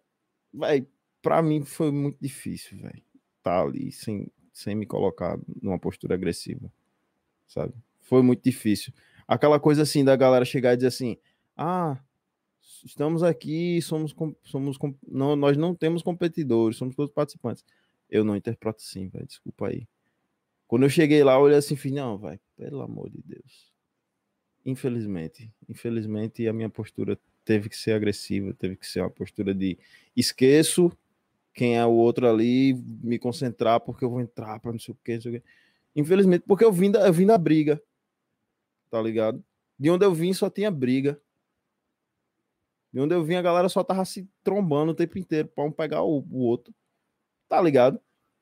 velho, 0.53 0.87
para 1.21 1.41
mim 1.41 1.63
foi 1.65 1.91
muito 1.91 2.17
difícil, 2.21 2.79
velho, 2.79 3.03
tá 3.43 3.61
ali 3.61 3.91
sem, 3.91 4.27
sem 4.53 4.75
me 4.75 4.85
colocar 4.85 5.39
numa 5.61 5.79
postura 5.79 6.15
agressiva, 6.15 6.71
sabe? 7.47 7.73
Foi 8.01 8.21
muito 8.21 8.43
difícil. 8.43 8.93
Aquela 9.27 9.59
coisa 9.59 9.81
assim 9.83 10.03
da 10.03 10.15
galera 10.15 10.45
chegar 10.45 10.73
e 10.73 10.77
dizer 10.77 10.87
assim: 10.87 11.17
"Ah, 11.57 11.99
estamos 12.85 13.23
aqui, 13.23 13.81
somos 13.81 14.15
somos 14.43 14.77
não, 15.07 15.35
nós 15.35 15.57
não 15.57 15.75
temos 15.75 16.03
competidores, 16.03 16.77
somos 16.77 16.95
todos 16.95 17.13
participantes". 17.13 17.63
Eu 18.09 18.23
não 18.23 18.35
interpreto 18.35 18.77
assim, 18.81 19.07
velho. 19.07 19.25
Desculpa 19.25 19.67
aí. 19.67 19.87
Quando 20.67 20.83
eu 20.83 20.89
cheguei 20.89 21.23
lá, 21.23 21.33
eu 21.33 21.41
olhei 21.41 21.57
assim, 21.57 21.75
fui, 21.75 21.91
não, 21.91 22.17
vai, 22.17 22.39
pelo 22.55 22.81
amor 22.81 23.09
de 23.09 23.21
Deus. 23.23 23.73
Infelizmente, 24.65 25.51
infelizmente 25.69 26.47
a 26.47 26.53
minha 26.53 26.69
postura 26.69 27.19
teve 27.43 27.69
que 27.69 27.77
ser 27.77 27.91
agressiva, 27.91 28.51
teve 28.53 28.75
que 28.75 28.87
ser 28.87 29.01
uma 29.01 29.11
postura 29.11 29.53
de 29.53 29.77
esqueço 30.15 30.91
quem 31.55 31.77
é 31.77 31.85
o 31.85 31.91
outro 31.91 32.27
ali, 32.27 32.73
me 33.01 33.17
concentrar 33.17 33.79
porque 33.79 34.03
eu 34.03 34.09
vou 34.09 34.19
entrar 34.19 34.59
para 34.59 34.73
não 34.73 34.77
sei 34.77 34.93
o 34.93 34.97
que, 35.01 35.15
não 35.15 35.21
sei 35.21 35.37
o. 35.37 35.43
Infelizmente, 35.95 36.43
porque 36.45 36.65
eu 36.65 36.71
vim 36.71 36.91
da, 36.91 37.07
eu 37.07 37.13
vim 37.13 37.25
da 37.25 37.37
briga, 37.37 37.81
tá 38.91 39.01
ligado? 39.01 39.41
De 39.79 39.89
onde 39.89 40.05
eu 40.05 40.13
vim 40.13 40.33
só 40.33 40.49
tinha 40.49 40.69
briga. 40.69 41.19
De 42.91 42.99
onde 42.99 43.15
eu 43.15 43.23
vim 43.23 43.35
a 43.35 43.41
galera 43.41 43.69
só 43.69 43.83
tava 43.83 44.03
se 44.03 44.27
trombando 44.43 44.91
o 44.91 44.95
tempo 44.95 45.17
inteiro 45.17 45.47
para 45.47 45.63
um 45.63 45.71
pegar 45.71 46.03
o, 46.03 46.25
o 46.29 46.39
outro. 46.39 46.73
Tá 47.55 47.61
ligado? 47.61 48.01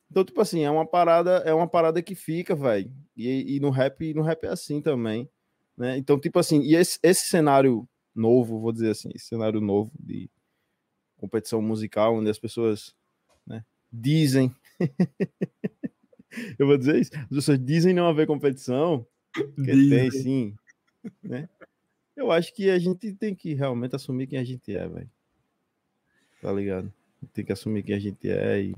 Então, 0.10 0.26
tipo 0.26 0.42
assim, 0.42 0.64
é 0.64 0.72
uma 0.72 0.88
parada, 0.88 1.44
é 1.46 1.54
uma 1.54 1.68
parada 1.68 2.02
que 2.02 2.16
fica, 2.16 2.56
velho. 2.56 2.92
E, 3.16 3.58
e, 3.58 3.60
no 3.60 3.70
rap, 3.70 4.12
no 4.16 4.24
rap 4.24 4.44
é 4.44 4.48
assim 4.48 4.82
também, 4.82 5.30
né? 5.78 5.98
Então, 5.98 6.20
tipo 6.20 6.40
assim, 6.40 6.62
e 6.62 6.76
esse, 6.76 6.98
esse 7.04 7.28
cenário 7.28 7.88
novo, 8.16 8.60
vou 8.60 8.72
dizer 8.72 8.90
assim, 8.90 9.12
esse 9.14 9.28
cenário 9.28 9.62
novo 9.62 9.92
de 10.00 10.32
competição 11.16 11.62
musical, 11.62 12.16
onde 12.16 12.28
as 12.28 12.40
pessoas 12.40 12.96
né, 13.46 13.64
dizem. 13.92 14.52
Eu 16.58 16.66
vou 16.66 16.78
dizer 16.80 17.00
isso. 17.00 17.12
As 17.16 17.30
pessoas 17.30 17.64
dizem 17.64 17.94
não 17.94 18.08
haver 18.08 18.26
competição, 18.26 19.06
que 19.32 19.90
tem 19.90 20.10
sim, 20.10 20.56
né? 21.22 21.48
Eu 22.16 22.32
acho 22.32 22.52
que 22.52 22.68
a 22.68 22.80
gente 22.80 23.14
tem 23.14 23.36
que 23.36 23.54
realmente 23.54 23.96
assumir 23.96 24.26
quem 24.26 24.40
a 24.40 24.44
gente 24.44 24.76
é, 24.76 24.88
velho. 24.88 25.12
Tá 26.42 26.52
ligado? 26.52 26.92
Tem 27.32 27.46
que 27.46 27.54
assumir 27.54 27.84
quem 27.84 27.94
a 27.94 28.00
gente 28.00 28.28
é 28.28 28.60
e 28.60 28.76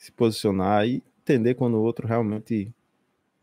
se 0.00 0.10
posicionar 0.10 0.88
e 0.88 1.02
entender 1.20 1.54
quando 1.54 1.74
o 1.74 1.82
outro 1.82 2.08
realmente 2.08 2.72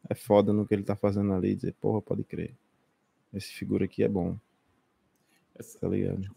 é 0.10 0.16
foda 0.16 0.51
no 0.51 0.66
que 0.66 0.74
ele 0.74 0.82
tá 0.82 0.95
fazendo 0.95 1.32
ali, 1.32 1.55
dizer, 1.55 1.76
porra, 1.80 2.01
pode 2.01 2.24
crer. 2.24 2.51
Esse 3.32 3.53
figura 3.53 3.86
aqui 3.86 4.03
é 4.03 4.08
bom. 4.08 4.36
Tá 5.80 5.88
ligado? 5.88 6.28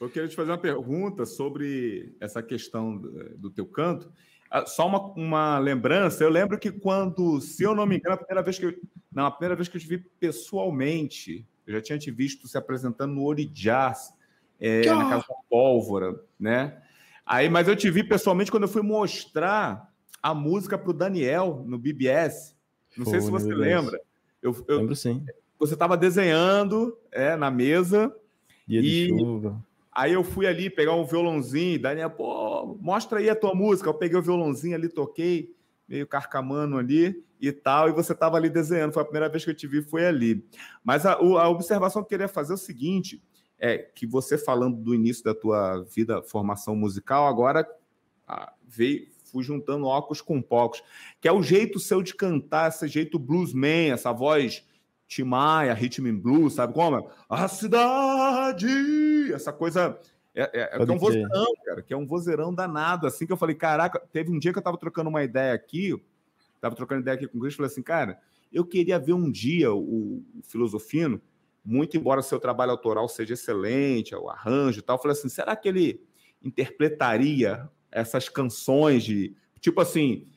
Eu 0.00 0.08
queria 0.08 0.28
te 0.28 0.36
fazer 0.36 0.52
uma 0.52 0.58
pergunta 0.58 1.26
sobre 1.26 2.14
essa 2.20 2.40
questão 2.40 2.96
do, 3.36 3.50
teu 3.50 3.66
canto. 3.66 4.12
Ah, 4.48 4.64
só 4.64 4.86
uma, 4.86 5.12
uma 5.14 5.58
lembrança, 5.58 6.22
eu 6.22 6.30
lembro 6.30 6.56
que 6.56 6.70
quando, 6.70 7.40
se 7.40 7.64
eu 7.64 7.74
não 7.74 7.84
me 7.84 7.96
engano, 7.96 8.14
a 8.14 8.18
primeira 8.18 8.42
vez 8.42 8.58
que 8.60 8.66
eu, 8.66 8.80
não, 9.12 9.26
a 9.26 9.30
primeira 9.32 9.56
vez 9.56 9.66
que 9.66 9.76
eu 9.76 9.80
te 9.80 9.88
vi 9.88 9.98
pessoalmente, 9.98 11.44
eu 11.66 11.74
já 11.74 11.82
tinha 11.82 11.98
te 11.98 12.12
visto 12.12 12.46
se 12.46 12.56
apresentando 12.56 13.12
no 13.12 13.24
Orijás, 13.24 14.14
é, 14.60 14.86
na 14.86 15.08
Casa 15.08 15.24
da 15.28 15.34
Pólvora, 15.50 16.20
né? 16.38 16.80
Aí, 17.28 17.48
mas 17.50 17.68
eu 17.68 17.76
te 17.76 17.90
vi 17.90 18.02
pessoalmente 18.02 18.50
quando 18.50 18.62
eu 18.62 18.68
fui 18.68 18.80
mostrar 18.80 19.92
a 20.22 20.34
música 20.34 20.78
para 20.78 20.90
o 20.90 20.94
Daniel 20.94 21.62
no 21.66 21.78
BBS. 21.78 22.56
Não 22.96 23.04
Pô, 23.04 23.10
sei 23.10 23.20
se 23.20 23.30
você 23.30 23.54
lembra. 23.54 24.00
Eu, 24.42 24.56
eu, 24.66 24.78
Lembro 24.78 24.96
sim. 24.96 25.24
Você 25.58 25.74
estava 25.74 25.96
desenhando 25.96 26.96
é, 27.12 27.36
na 27.36 27.50
mesa 27.50 28.14
Dia 28.66 28.80
e... 28.82 29.10
Aí 29.92 30.12
eu 30.12 30.22
fui 30.22 30.46
ali 30.46 30.70
pegar 30.70 30.94
um 30.94 31.04
violãozinho, 31.04 31.80
Daniel, 31.80 32.10
pô, 32.10 32.78
mostra 32.80 33.18
aí 33.18 33.28
a 33.28 33.34
tua 33.34 33.52
música. 33.52 33.88
Eu 33.88 33.94
peguei 33.94 34.16
o 34.16 34.22
violãozinho 34.22 34.76
ali, 34.76 34.88
toquei, 34.88 35.52
meio 35.88 36.06
carcamano 36.06 36.78
ali 36.78 37.24
e 37.40 37.50
tal, 37.50 37.88
e 37.88 37.92
você 37.92 38.12
estava 38.12 38.36
ali 38.36 38.48
desenhando. 38.48 38.92
Foi 38.92 39.02
a 39.02 39.04
primeira 39.04 39.28
vez 39.28 39.44
que 39.44 39.50
eu 39.50 39.54
te 39.54 39.66
vi, 39.66 39.82
foi 39.82 40.06
ali. 40.06 40.44
Mas 40.84 41.04
a, 41.04 41.14
a 41.14 41.48
observação 41.48 42.02
que 42.02 42.06
eu 42.06 42.10
queria 42.10 42.28
fazer 42.28 42.52
é 42.52 42.54
o 42.54 42.58
seguinte: 42.58 43.20
é 43.58 43.78
que 43.78 44.06
você 44.06 44.38
falando 44.38 44.76
do 44.76 44.94
início 44.94 45.24
da 45.24 45.34
tua 45.34 45.82
vida, 45.82 46.22
formação 46.22 46.76
musical, 46.76 47.26
agora 47.26 47.68
ah, 48.26 48.52
veio, 48.66 49.08
fui 49.24 49.42
juntando 49.42 49.86
óculos 49.86 50.20
com 50.20 50.40
pocos, 50.40 50.82
que 51.20 51.28
é 51.28 51.32
o 51.32 51.42
jeito 51.42 51.78
seu 51.78 52.02
de 52.02 52.14
cantar, 52.14 52.68
esse 52.68 52.86
jeito 52.88 53.18
bluesman, 53.18 53.92
essa 53.92 54.12
voz 54.12 54.64
Timaya, 55.08 55.72
Rhythm 55.72 56.06
and 56.06 56.18
Blues, 56.18 56.52
sabe 56.54 56.74
como? 56.74 57.10
A 57.28 57.48
cidade! 57.48 59.32
Essa 59.32 59.52
coisa. 59.52 59.98
É, 60.34 60.42
é, 60.42 60.60
é, 60.60 60.76
é 60.76 60.92
um 60.92 60.98
vozeirão, 60.98 61.46
cara, 61.64 61.82
que 61.82 61.94
é 61.94 61.96
um 61.96 62.06
vozeirão 62.06 62.54
danado. 62.54 63.06
Assim 63.06 63.26
que 63.26 63.32
eu 63.32 63.36
falei, 63.36 63.56
caraca, 63.56 63.98
teve 64.12 64.30
um 64.30 64.38
dia 64.38 64.52
que 64.52 64.58
eu 64.58 64.62
tava 64.62 64.76
trocando 64.76 65.08
uma 65.08 65.24
ideia 65.24 65.54
aqui, 65.54 65.98
tava 66.60 66.76
trocando 66.76 67.00
ideia 67.00 67.16
aqui 67.16 67.26
com 67.26 67.38
o 67.38 67.40
Cristo, 67.40 67.56
falei 67.56 67.72
assim, 67.72 67.82
cara, 67.82 68.20
eu 68.52 68.64
queria 68.64 68.98
ver 68.98 69.14
um 69.14 69.30
dia 69.30 69.72
o, 69.72 70.18
o 70.18 70.42
Filosofino, 70.42 71.20
muito 71.64 71.96
embora 71.96 72.22
seu 72.22 72.38
trabalho 72.38 72.72
autoral 72.72 73.08
seja 73.08 73.34
excelente, 73.34 74.14
o 74.14 74.28
arranjo 74.28 74.80
e 74.80 74.82
tal, 74.82 74.96
eu 74.96 75.02
falei 75.02 75.16
assim, 75.16 75.28
será 75.28 75.54
que 75.54 75.68
ele 75.68 76.00
interpretaria 76.42 77.68
essas 77.90 78.28
canções 78.28 79.04
de. 79.04 79.34
Tipo 79.60 79.80
assim, 79.80 80.28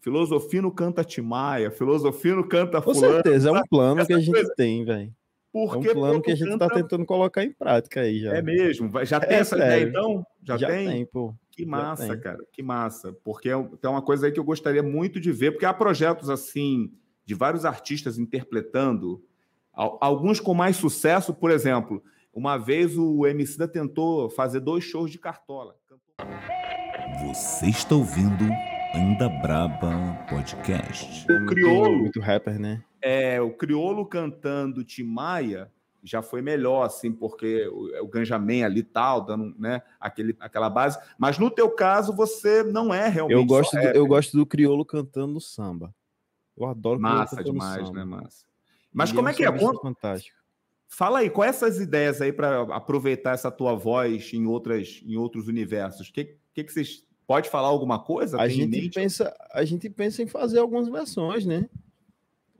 Filosofino 0.00 0.70
canta 0.72 1.04
Timaya, 1.04 1.70
Filosofino 1.70 2.46
canta 2.46 2.80
Com 2.80 2.94
fulano. 2.94 3.16
Com 3.16 3.22
certeza, 3.22 3.48
é 3.48 3.52
um 3.52 3.62
plano 3.62 4.06
que 4.06 4.12
a 4.12 4.18
gente 4.18 4.32
coisa. 4.32 4.54
tem, 4.56 4.84
velho. 4.84 5.14
Porque 5.52 5.88
é 5.88 5.90
um 5.90 5.94
plano 5.94 6.22
que 6.22 6.32
a 6.32 6.34
gente 6.34 6.52
está 6.52 6.68
tentando 6.68 7.04
colocar 7.04 7.44
em 7.44 7.52
prática 7.52 8.00
aí 8.00 8.20
já. 8.20 8.34
É 8.34 8.40
mesmo? 8.40 8.90
Já 9.04 9.20
tem 9.20 9.36
é 9.36 9.40
essa 9.40 9.56
sério. 9.56 9.74
ideia, 9.74 9.88
então? 9.90 10.26
Já, 10.42 10.56
já 10.56 10.68
tem? 10.68 10.88
tem 10.88 11.06
pô. 11.06 11.34
Que 11.50 11.66
massa, 11.66 12.16
cara. 12.16 12.38
Que 12.50 12.62
massa. 12.62 13.12
Porque 13.22 13.50
é, 13.50 13.52
é 13.52 13.88
uma 13.88 14.00
coisa 14.00 14.26
aí 14.26 14.32
que 14.32 14.40
eu 14.40 14.44
gostaria 14.44 14.82
muito 14.82 15.20
de 15.20 15.30
ver, 15.30 15.52
porque 15.52 15.66
há 15.66 15.74
projetos 15.74 16.30
assim, 16.30 16.90
de 17.26 17.34
vários 17.34 17.66
artistas 17.66 18.18
interpretando, 18.18 19.22
alguns 19.72 20.40
com 20.40 20.54
mais 20.54 20.76
sucesso, 20.76 21.32
por 21.32 21.50
exemplo. 21.50 22.02
Uma 22.32 22.56
vez 22.56 22.96
o 22.96 23.26
Emicida 23.26 23.68
tentou 23.68 24.30
fazer 24.30 24.60
dois 24.60 24.84
shows 24.84 25.10
de 25.10 25.18
cartola. 25.18 25.76
Você 27.26 27.66
está 27.66 27.94
ouvindo 27.94 28.44
Anda 28.94 29.28
Braba 29.28 30.24
Podcast. 30.28 31.26
O 31.30 31.46
criolo. 31.46 31.98
Muito 31.98 32.20
rapper, 32.20 32.58
né? 32.58 32.82
É, 33.00 33.40
o 33.40 33.50
criolo 33.52 34.06
cantando 34.06 34.84
Timaya 34.84 35.70
já 36.02 36.20
foi 36.20 36.42
melhor, 36.42 36.84
assim, 36.84 37.12
porque 37.12 37.68
o, 37.68 38.04
o 38.04 38.08
Ganjamin 38.08 38.64
ali 38.64 38.82
tal, 38.82 39.24
dando 39.24 39.54
né, 39.58 39.82
aquele, 40.00 40.36
aquela 40.40 40.68
base. 40.68 40.98
Mas 41.18 41.38
no 41.38 41.50
teu 41.50 41.70
caso, 41.70 42.14
você 42.14 42.62
não 42.62 42.92
é 42.92 43.08
realmente. 43.08 43.38
Eu 43.38 43.44
gosto, 43.44 43.76
do, 43.76 43.82
eu 43.82 44.06
gosto 44.06 44.36
do 44.36 44.44
criolo 44.44 44.84
cantando 44.84 45.40
samba. 45.40 45.94
Eu 46.56 46.66
adoro 46.66 47.00
Massa 47.00 47.42
demais, 47.42 47.90
né, 47.90 48.04
massa? 48.04 48.44
Mas 48.92 49.10
e 49.10 49.14
como 49.14 49.28
é 49.28 49.34
que 49.34 49.44
é? 49.44 49.58
Fantástico. 49.58 50.36
Fala 50.88 51.20
aí, 51.20 51.30
quais 51.30 51.56
essas 51.56 51.80
ideias 51.80 52.20
aí 52.20 52.32
para 52.32 52.62
aproveitar 52.74 53.32
essa 53.32 53.50
tua 53.50 53.74
voz 53.74 54.32
em, 54.34 54.46
outras, 54.46 55.00
em 55.06 55.16
outros 55.16 55.48
universos? 55.48 56.08
O 56.08 56.12
que, 56.12 56.36
que, 56.52 56.64
que 56.64 56.72
vocês 56.72 57.06
Pode 57.26 57.48
falar 57.48 57.68
alguma 57.68 57.98
coisa? 57.98 58.38
A 58.38 58.48
gente, 58.48 58.90
pensa, 58.90 59.34
a 59.52 59.64
gente 59.64 59.88
pensa 59.88 60.22
em 60.22 60.26
fazer 60.26 60.58
algumas 60.58 60.88
versões, 60.88 61.46
né? 61.46 61.68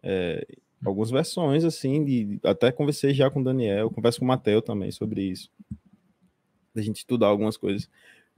É, 0.02 0.46
algumas 0.84 1.10
versões, 1.10 1.64
assim, 1.64 2.04
de, 2.04 2.40
até 2.44 2.70
conversei 2.70 3.12
já 3.12 3.30
com 3.30 3.40
o 3.40 3.44
Daniel, 3.44 3.90
converso 3.90 4.20
com 4.20 4.24
o 4.24 4.28
Matheus 4.28 4.64
também 4.64 4.90
sobre 4.90 5.22
isso. 5.22 5.50
Da 6.74 6.80
gente 6.80 6.96
estudar 6.96 7.26
algumas 7.26 7.56
coisas. 7.56 7.88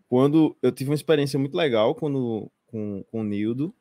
Quando 0.09 0.57
eu 0.63 0.73
tive 0.73 0.91
uma 0.91 0.97
experiência 0.97 1.39
muito 1.39 1.57
legal 1.57 1.95
quando, 1.95 2.51
com, 2.67 3.05
com 3.11 3.21
o 3.21 3.25
Nildo, 3.25 3.75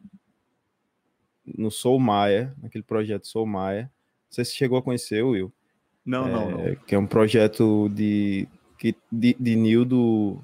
no 1.46 1.72
Soul 1.72 2.00
Maia, 2.00 2.54
naquele 2.62 2.84
projeto 2.84 3.28
Soul 3.28 3.48
Maia. 3.48 3.92
Não 4.34 4.36
sei 4.36 4.46
se 4.46 4.54
chegou 4.56 4.80
a 4.80 4.82
conhecer, 4.82 5.24
Will. 5.24 5.54
Não, 6.04 6.28
é, 6.28 6.32
não, 6.32 6.52
não. 6.52 6.76
Que 6.88 6.96
é 6.96 6.98
um 6.98 7.06
projeto 7.06 7.88
de, 7.90 8.48
de, 9.12 9.36
de 9.40 9.56
Nildo 9.56 10.44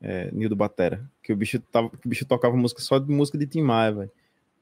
é, 0.00 0.30
Nildo 0.32 0.54
Batera, 0.54 1.04
que 1.20 1.32
o 1.32 1.36
bicho 1.36 1.58
tava, 1.58 1.90
que 1.90 2.06
o 2.06 2.08
bicho 2.08 2.24
tocava 2.24 2.56
música 2.56 2.80
só 2.80 3.00
de 3.00 3.10
música 3.12 3.36
de 3.36 3.46
Tim 3.46 3.62
Maia, 3.62 3.92
velho. 3.92 4.10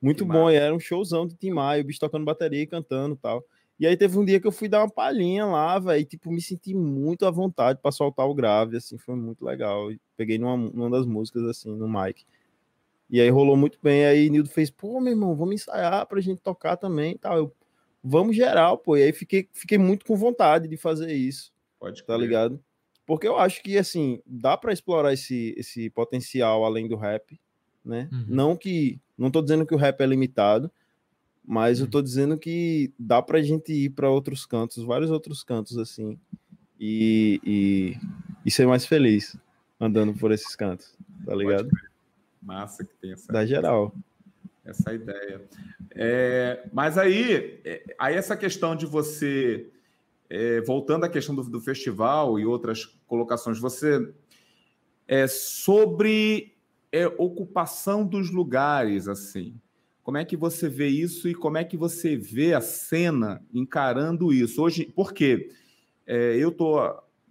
Muito 0.00 0.24
Tim 0.24 0.30
bom, 0.30 0.44
Maia. 0.44 0.56
e 0.56 0.58
era 0.58 0.74
um 0.74 0.80
showzão 0.80 1.26
de 1.26 1.34
Tim 1.34 1.50
Maia, 1.50 1.82
o 1.82 1.84
bicho 1.84 2.00
tocando 2.00 2.24
bateria 2.24 2.62
e 2.62 2.66
cantando 2.66 3.14
tal. 3.14 3.44
E 3.78 3.86
aí 3.86 3.94
teve 3.94 4.18
um 4.18 4.24
dia 4.24 4.40
que 4.40 4.46
eu 4.46 4.52
fui 4.52 4.68
dar 4.68 4.80
uma 4.80 4.90
palhinha 4.90 5.44
lá, 5.44 5.78
velho, 5.78 6.00
e 6.00 6.04
tipo, 6.06 6.30
me 6.30 6.40
senti 6.40 6.74
muito 6.74 7.26
à 7.26 7.30
vontade 7.30 7.78
para 7.82 7.92
soltar 7.92 8.26
o 8.26 8.34
grave, 8.34 8.78
assim, 8.78 8.96
foi 8.96 9.16
muito 9.16 9.44
legal. 9.44 9.90
Peguei 10.16 10.38
numa, 10.38 10.56
numa 10.56 10.90
das 10.90 11.06
músicas, 11.06 11.44
assim, 11.44 11.74
no 11.74 11.86
mic. 11.86 12.24
E 13.10 13.20
aí 13.20 13.28
rolou 13.28 13.56
muito 13.56 13.78
bem, 13.82 14.06
aí 14.06 14.30
Nildo 14.30 14.48
fez, 14.48 14.70
pô, 14.70 14.98
meu 14.98 15.12
irmão, 15.12 15.34
vamos 15.34 15.54
ensaiar 15.54 16.06
pra 16.06 16.20
gente 16.20 16.40
tocar 16.40 16.76
também 16.76 17.18
tal. 17.18 17.36
Eu, 17.36 17.52
vamos 18.02 18.36
geral, 18.36 18.78
pô. 18.78 18.96
E 18.96 19.02
aí 19.02 19.12
fiquei, 19.12 19.48
fiquei 19.52 19.78
muito 19.78 20.04
com 20.04 20.16
vontade 20.16 20.68
de 20.68 20.76
fazer 20.76 21.12
isso. 21.12 21.52
Pode 21.78 22.04
Tá 22.04 22.16
ligado? 22.16 22.62
Porque 23.06 23.26
eu 23.26 23.36
acho 23.36 23.62
que, 23.62 23.76
assim, 23.76 24.20
dá 24.24 24.56
para 24.56 24.72
explorar 24.72 25.12
esse, 25.12 25.54
esse 25.56 25.90
potencial 25.90 26.64
além 26.64 26.86
do 26.86 26.96
rap, 26.96 27.40
né? 27.84 28.08
Uhum. 28.12 28.24
Não 28.28 28.56
que. 28.56 29.00
Não 29.18 29.30
tô 29.30 29.42
dizendo 29.42 29.66
que 29.66 29.74
o 29.74 29.78
rap 29.78 30.00
é 30.00 30.06
limitado, 30.06 30.70
mas 31.44 31.80
uhum. 31.80 31.86
eu 31.86 31.90
tô 31.90 32.00
dizendo 32.00 32.38
que 32.38 32.92
dá 32.98 33.20
pra 33.20 33.42
gente 33.42 33.72
ir 33.72 33.90
para 33.90 34.08
outros 34.08 34.46
cantos, 34.46 34.84
vários 34.84 35.10
outros 35.10 35.42
cantos, 35.42 35.76
assim, 35.76 36.18
e, 36.78 37.40
e, 37.44 37.96
e, 38.46 38.50
ser 38.50 38.66
mais 38.66 38.86
feliz 38.86 39.36
andando 39.78 40.14
por 40.14 40.32
esses 40.32 40.56
cantos, 40.56 40.96
tá 41.26 41.34
ligado? 41.34 41.68
Massa 42.40 42.84
que 42.84 42.94
tem 42.94 43.12
essa. 43.12 43.30
Da 43.30 43.44
geral. 43.44 43.94
Essa 44.70 44.94
ideia. 44.94 45.42
É, 45.96 46.68
mas 46.72 46.96
aí, 46.96 47.60
é, 47.64 47.82
aí 47.98 48.14
essa 48.14 48.36
questão 48.36 48.76
de 48.76 48.86
você 48.86 49.68
é, 50.28 50.60
voltando 50.60 51.04
à 51.04 51.08
questão 51.08 51.34
do, 51.34 51.42
do, 51.42 51.60
festival 51.60 52.38
e 52.38 52.46
outras 52.46 52.84
colocações, 53.08 53.58
você 53.58 54.12
é 55.08 55.26
sobre 55.26 56.54
é, 56.92 57.08
ocupação 57.18 58.06
dos 58.06 58.30
lugares, 58.30 59.08
assim. 59.08 59.60
Como 60.04 60.16
é 60.18 60.24
que 60.24 60.36
você 60.36 60.68
vê 60.68 60.86
isso 60.86 61.28
e 61.28 61.34
como 61.34 61.58
é 61.58 61.64
que 61.64 61.76
você 61.76 62.16
vê 62.16 62.54
a 62.54 62.60
cena 62.60 63.44
encarando 63.52 64.32
isso 64.32 64.62
hoje? 64.62 64.90
Porque 64.94 65.50
é, 66.06 66.36
eu 66.36 66.52
tô, 66.52 66.78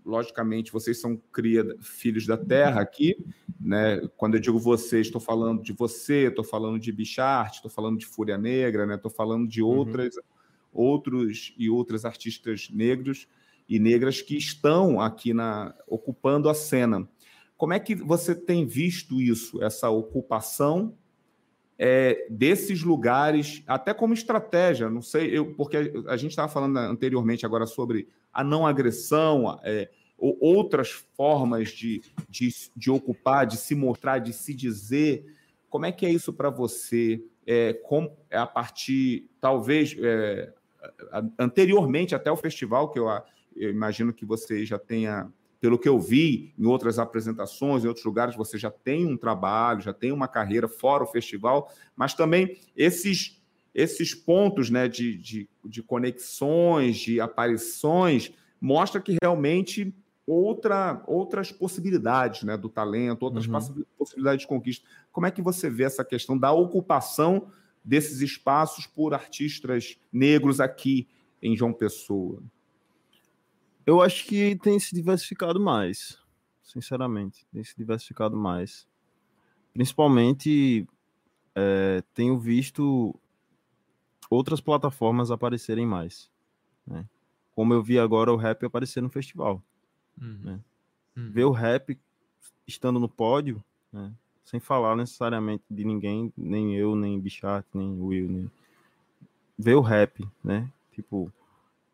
logicamente, 0.06 0.72
vocês 0.72 1.00
são 1.00 1.18
cria, 1.32 1.66
filhos 1.82 2.26
da 2.26 2.38
terra 2.38 2.82
aqui, 2.82 3.16
né? 3.60 4.02
Quando 4.18 4.36
eu 4.36 4.40
digo 4.40 4.60
vocês, 4.60 5.08
estou 5.08 5.22
falando 5.22 5.62
de 5.62 5.74
você, 5.74 6.28
estou 6.28 6.44
falando 6.44 6.80
de 6.80 6.92
Bichart, 6.92 7.56
estou 7.56 7.72
falando 7.72 7.98
de 7.98 8.06
Fúria 8.06 8.38
Negra, 8.38 8.86
né? 8.86 8.96
Estou 8.96 9.12
falando 9.12 9.48
de 9.48 9.62
uhum. 9.62 9.70
outras 9.70 10.16
uhum 10.16 10.22
outros 10.72 11.54
e 11.58 11.70
outras 11.70 12.06
artistas 12.06 12.70
negros 12.72 13.28
e 13.68 13.80
negras 13.80 14.22
que 14.22 14.36
estão 14.36 15.00
aqui 15.00 15.34
na 15.34 15.76
ocupando 15.88 16.50
a 16.50 16.54
cena. 16.54 17.08
Como 17.58 17.74
é 17.74 17.80
que 17.80 17.94
você 17.96 18.34
tem 18.34 18.66
visto 18.66 19.22
isso, 19.22 19.62
essa 19.62 19.90
ocupação 19.90 20.98
é, 21.82 22.28
desses 22.30 22.84
lugares, 22.84 23.64
até 23.66 23.94
como 23.94 24.14
estratégia? 24.14 24.90
Não 24.90 25.02
sei, 25.02 25.36
eu, 25.36 25.54
porque 25.56 25.78
a 26.08 26.18
gente 26.18 26.32
estava 26.32 26.52
falando 26.52 26.78
anteriormente 26.78 27.46
agora 27.46 27.66
sobre 27.66 28.10
a 28.34 28.44
não 28.44 28.68
agressão, 28.68 29.58
é, 29.64 29.90
ou 30.18 30.38
outras 30.42 30.92
formas 31.16 31.70
de, 31.70 32.02
de, 32.28 32.50
de, 32.76 32.92
ocupar, 32.92 33.48
de 33.48 33.56
se 33.56 33.74
mostrar, 33.74 34.20
de 34.20 34.34
se 34.34 34.54
dizer. 34.54 35.26
Como 35.70 35.86
é 35.86 35.92
que 35.92 36.06
é 36.06 36.10
isso 36.10 36.34
para 36.34 36.50
você? 36.50 37.24
É, 37.48 37.74
com, 37.74 38.14
é 38.30 38.38
a 38.38 38.46
partir, 38.46 39.30
talvez, 39.40 39.96
é, 39.98 40.54
anteriormente 41.38 42.14
até 42.14 42.30
o 42.30 42.36
festival, 42.36 42.92
que 42.92 43.00
eu, 43.00 43.08
eu, 43.56 43.70
imagino 43.70 44.14
que 44.14 44.26
você 44.26 44.66
já 44.66 44.78
tenha, 44.78 45.32
pelo 45.60 45.78
que 45.78 45.90
eu 45.90 46.00
vi 46.00 46.54
em 46.58 46.66
outras 46.66 46.98
apresentações, 46.98 47.84
em 47.84 47.88
outros 47.88 48.06
lugares, 48.06 48.36
você 48.36 48.58
já 48.58 48.72
tem 48.72 49.06
um 49.06 49.18
trabalho, 49.18 49.82
já 49.82 49.94
tem 49.94 50.12
uma 50.12 50.28
carreira 50.28 50.68
fora 50.68 51.04
o 51.04 51.08
festival, 51.08 51.72
mas 51.96 52.14
também 52.14 52.58
esses, 52.76 53.42
esses 53.74 54.16
pontos 54.16 54.70
né, 54.70 54.88
de, 54.88 55.18
de, 55.18 55.50
de 55.66 55.84
conexões, 55.84 56.98
de 56.98 57.20
aparições, 57.20 58.32
mostra 58.62 59.02
que 59.02 59.18
realmente 59.22 59.94
outra, 60.26 61.04
outras 61.08 61.52
possibilidades 61.52 62.44
né, 62.44 62.56
do 62.56 62.70
talento, 62.70 63.24
outras 63.24 63.46
uhum. 63.46 63.84
possibilidades 63.98 64.42
de 64.42 64.48
conquista. 64.48 64.88
Como 65.12 65.28
é 65.28 65.32
que 65.32 65.42
você 65.42 65.70
vê 65.70 65.84
essa 65.84 66.06
questão 66.06 66.38
da 66.38 66.52
ocupação 66.52 67.48
desses 67.84 68.22
espaços 68.22 68.86
por 68.86 69.14
artistas 69.14 69.98
negros 70.12 70.62
aqui 70.62 71.08
em 71.42 71.58
João 71.58 71.74
Pessoa? 71.74 72.42
Eu 73.90 74.04
acho 74.04 74.24
que 74.26 74.56
tem 74.58 74.80
se 74.80 74.94
diversificado 74.94 75.60
mais, 75.60 76.20
sinceramente, 76.62 77.48
tem 77.52 77.64
se 77.64 77.76
diversificado 77.76 78.38
mais. 78.38 78.88
Principalmente 79.74 80.88
é, 81.56 82.04
tenho 82.14 82.38
visto 82.38 83.20
outras 84.30 84.62
plataformas 84.62 85.32
aparecerem 85.32 85.88
mais, 85.88 86.30
né? 86.86 87.04
como 87.56 87.74
eu 87.74 87.82
vi 87.82 87.98
agora 87.98 88.32
o 88.32 88.36
rap 88.36 88.64
aparecer 88.64 89.02
no 89.02 89.10
festival. 89.10 89.60
Uhum. 90.22 90.40
Né? 90.44 90.60
Uhum. 91.18 91.32
Ver 91.32 91.46
o 91.46 91.52
rap 91.52 92.00
estando 92.68 93.00
no 93.00 93.10
pódio, 93.10 93.64
né? 93.92 94.14
sem 94.46 94.60
falar 94.60 94.96
necessariamente 94.96 95.64
de 95.68 95.84
ninguém, 95.84 96.32
nem 96.38 96.76
eu, 96.76 96.96
nem 96.96 97.20
Bichat, 97.20 97.66
nem 97.74 98.00
Will, 98.00 98.30
nem... 98.30 98.52
ver 99.58 99.74
o 99.74 99.82
rap, 99.82 100.24
né? 100.44 100.72
Tipo, 100.92 101.34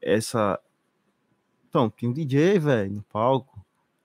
essa. 0.01 0.59
Então, 1.75 1.89
tinha 1.89 2.09
um 2.09 2.13
DJ, 2.13 2.57
velho, 2.57 2.93
no 2.93 3.03
palco. 3.03 3.59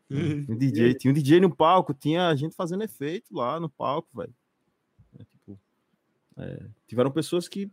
Né? 0.09 0.19
Tinha 0.45 0.57
um 0.57 0.59
DJ, 0.59 0.95
tinha 0.95 1.11
um 1.13 1.15
DJ 1.15 1.41
no 1.41 1.55
palco, 1.55 1.95
tinha 1.95 2.27
a 2.27 2.35
gente 2.35 2.57
fazendo 2.57 2.83
efeito 2.83 3.33
lá 3.33 3.61
no 3.61 3.71
palco, 3.71 4.09
velho. 4.13 4.35
É, 5.17 5.23
tipo, 5.23 5.61
é, 6.37 6.67
tiveram 6.89 7.13
pessoas 7.13 7.47
que 7.47 7.71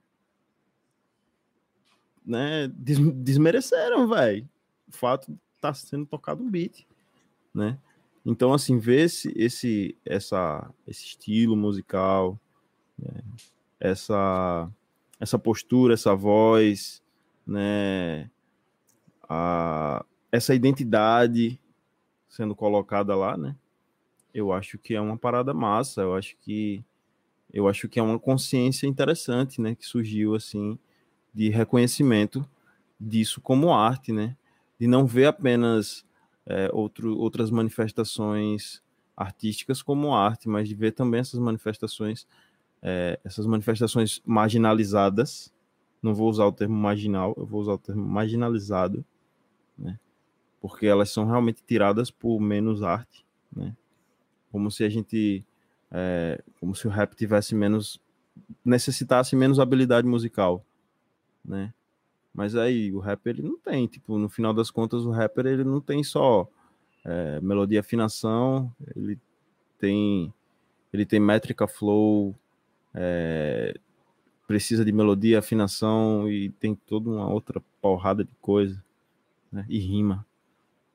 né, 2.24 2.68
des 2.68 3.00
desmereceram, 3.00 4.08
velho, 4.08 4.48
o 4.88 4.92
fato 4.96 5.32
de 5.32 5.40
estar 5.56 5.70
tá 5.70 5.74
sendo 5.74 6.06
tocado 6.06 6.44
um 6.44 6.52
beat, 6.52 6.86
né? 7.52 7.80
Então, 8.24 8.54
assim, 8.54 8.78
ver 8.78 9.06
esse, 9.06 9.34
esse, 9.36 9.98
essa, 10.06 10.72
esse 10.86 11.06
estilo 11.06 11.58
musical, 11.58 12.40
né, 13.00 13.24
essa, 13.80 14.70
essa 15.20 15.40
postura, 15.40 15.96
essa 15.96 16.14
voz, 16.14 17.02
né, 17.48 18.30
a, 19.28 20.06
essa 20.32 20.54
identidade 20.54 21.60
sendo 22.28 22.56
colocada 22.56 23.16
lá, 23.16 23.38
né? 23.38 23.56
Eu 24.34 24.52
acho 24.52 24.78
que 24.78 24.94
é 24.94 25.02
uma 25.02 25.18
parada 25.18 25.54
massa, 25.54 26.02
eu 26.02 26.16
acho 26.16 26.36
que 26.38 26.84
eu 27.54 27.68
acho 27.68 27.88
que 27.88 28.00
é 28.00 28.04
uma 28.04 28.20
consciência 28.20 28.86
interessante, 28.86 29.62
né, 29.62 29.74
que 29.74 29.86
surgiu 29.86 30.36
assim 30.36 30.78
de 31.34 31.50
reconhecimento 31.50 32.48
disso 33.00 33.40
como 33.40 33.74
arte, 33.74 34.12
né? 34.12 34.36
De 34.80 34.86
não 34.88 35.06
ver 35.06 35.28
apenas 35.28 36.06
é, 36.46 36.70
outro, 36.74 37.18
outras 37.18 37.50
manifestações 37.52 38.82
artísticas 39.16 39.82
como 39.82 40.14
arte, 40.14 40.48
mas 40.48 40.68
de 40.68 40.76
ver 40.76 40.92
também 40.92 41.20
essas 41.20 41.40
manifestações, 41.40 42.28
é, 42.82 43.20
essas 43.24 43.46
manifestações 43.46 44.22
marginalizadas. 44.26 45.54
Não 46.02 46.14
vou 46.14 46.30
usar 46.30 46.46
o 46.46 46.52
termo 46.52 46.76
marginal, 46.76 47.34
eu 47.38 47.46
vou 47.46 47.62
usar 47.62 47.74
o 47.74 47.78
termo 47.78 48.06
marginalizado, 48.06 49.04
né? 49.78 50.00
Porque 50.60 50.86
elas 50.86 51.10
são 51.10 51.26
realmente 51.26 51.64
tiradas 51.66 52.10
por 52.10 52.40
menos 52.40 52.82
arte, 52.82 53.26
né? 53.56 53.76
Como 54.52 54.72
se 54.72 54.84
a 54.84 54.90
gente, 54.90 55.46
é, 55.92 56.42
como 56.60 56.76
se 56.76 56.88
o 56.88 56.90
rap 56.90 57.16
tivesse 57.16 57.54
menos 57.54 58.02
necessitasse 58.64 59.36
menos 59.36 59.60
habilidade 59.60 60.08
musical, 60.08 60.64
né? 61.44 61.74
Mas 62.34 62.56
aí 62.56 62.94
o 62.94 63.00
rapper 63.00 63.36
ele 63.36 63.48
não 63.48 63.58
tem, 63.58 63.88
tipo, 63.88 64.18
no 64.18 64.30
final 64.30 64.54
das 64.54 64.70
contas 64.70 65.06
o 65.06 65.12
rapper 65.12 65.48
ele 65.48 65.64
não 65.64 65.82
tem 65.82 66.04
só 66.04 66.48
é, 67.04 67.40
melodia, 67.42 67.80
afinação, 67.80 68.72
ele 68.96 69.20
tem 69.80 70.34
ele 70.94 71.06
tem 71.06 71.20
métrica, 71.20 71.68
flow, 71.68 72.36
é, 72.94 73.78
precisa 74.48 74.86
de 74.86 74.92
melodia, 74.92 75.40
afinação 75.40 76.30
e 76.30 76.50
tem 76.50 76.74
toda 76.74 77.10
uma 77.10 77.28
outra 77.30 77.62
porrada 77.82 78.24
de 78.24 78.34
coisa, 78.42 78.82
né? 79.52 79.66
E 79.70 79.80
rima, 79.80 80.26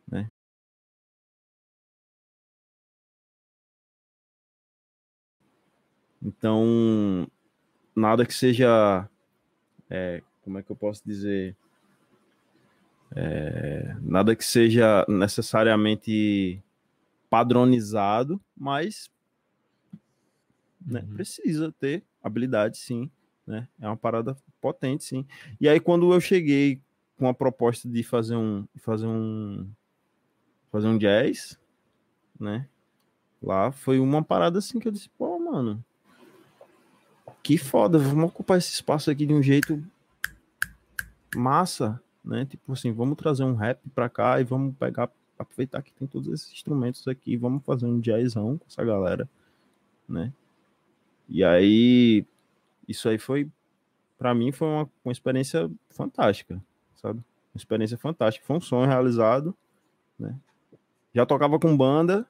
né? 0.06 0.30
Então, 6.22 7.26
nada 7.96 8.24
que 8.24 8.32
seja 8.32 9.08
é, 9.90 10.22
como 10.42 10.58
é 10.58 10.62
que 10.62 10.70
eu 10.70 10.76
posso 10.76 11.02
dizer? 11.04 11.56
É, 13.14 13.94
nada 14.00 14.34
que 14.34 14.44
seja 14.44 15.04
necessariamente 15.06 16.62
padronizado, 17.28 18.40
mas 18.56 19.10
né, 20.80 21.00
uhum. 21.00 21.14
precisa 21.14 21.72
ter 21.72 22.04
habilidade, 22.22 22.78
sim. 22.78 23.10
Né? 23.46 23.68
É 23.80 23.86
uma 23.86 23.96
parada 23.96 24.36
potente, 24.60 25.04
sim. 25.04 25.26
E 25.60 25.68
aí, 25.68 25.78
quando 25.78 26.12
eu 26.12 26.20
cheguei 26.20 26.80
com 27.22 27.28
a 27.28 27.34
proposta 27.34 27.88
de 27.88 28.02
fazer 28.02 28.34
um 28.34 28.66
fazer 28.78 29.06
um 29.06 29.70
fazer 30.72 30.88
um 30.88 30.98
jazz, 30.98 31.56
né? 32.38 32.68
Lá 33.40 33.70
foi 33.70 34.00
uma 34.00 34.24
parada 34.24 34.58
assim 34.58 34.80
que 34.80 34.88
eu 34.88 34.92
disse, 34.92 35.08
pô, 35.10 35.38
mano, 35.38 35.84
que 37.40 37.56
foda, 37.56 37.96
vamos 37.96 38.24
ocupar 38.24 38.58
esse 38.58 38.72
espaço 38.72 39.08
aqui 39.08 39.24
de 39.24 39.32
um 39.32 39.40
jeito 39.40 39.80
massa, 41.36 42.02
né? 42.24 42.44
Tipo 42.44 42.72
assim, 42.72 42.90
vamos 42.90 43.16
trazer 43.16 43.44
um 43.44 43.54
rap 43.54 43.78
pra 43.94 44.08
cá 44.08 44.40
e 44.40 44.44
vamos 44.44 44.74
pegar, 44.76 45.08
aproveitar 45.38 45.80
que 45.80 45.92
tem 45.92 46.08
todos 46.08 46.26
esses 46.26 46.52
instrumentos 46.52 47.06
aqui, 47.06 47.36
vamos 47.36 47.64
fazer 47.64 47.86
um 47.86 48.00
jazzão 48.00 48.58
com 48.58 48.66
essa 48.66 48.84
galera, 48.84 49.30
né? 50.08 50.32
E 51.28 51.44
aí, 51.44 52.26
isso 52.88 53.08
aí 53.08 53.16
foi, 53.16 53.48
para 54.18 54.34
mim, 54.34 54.50
foi 54.50 54.66
uma, 54.66 54.90
uma 55.04 55.12
experiência 55.12 55.70
fantástica, 55.88 56.60
sabe? 57.02 57.18
Uma 57.18 57.58
experiência 57.58 57.98
fantástica, 57.98 58.46
foi 58.46 58.56
um 58.56 58.60
sonho 58.60 58.88
realizado, 58.88 59.54
né? 60.18 60.34
Já 61.14 61.26
tocava 61.26 61.58
com 61.58 61.76
banda, 61.76 62.26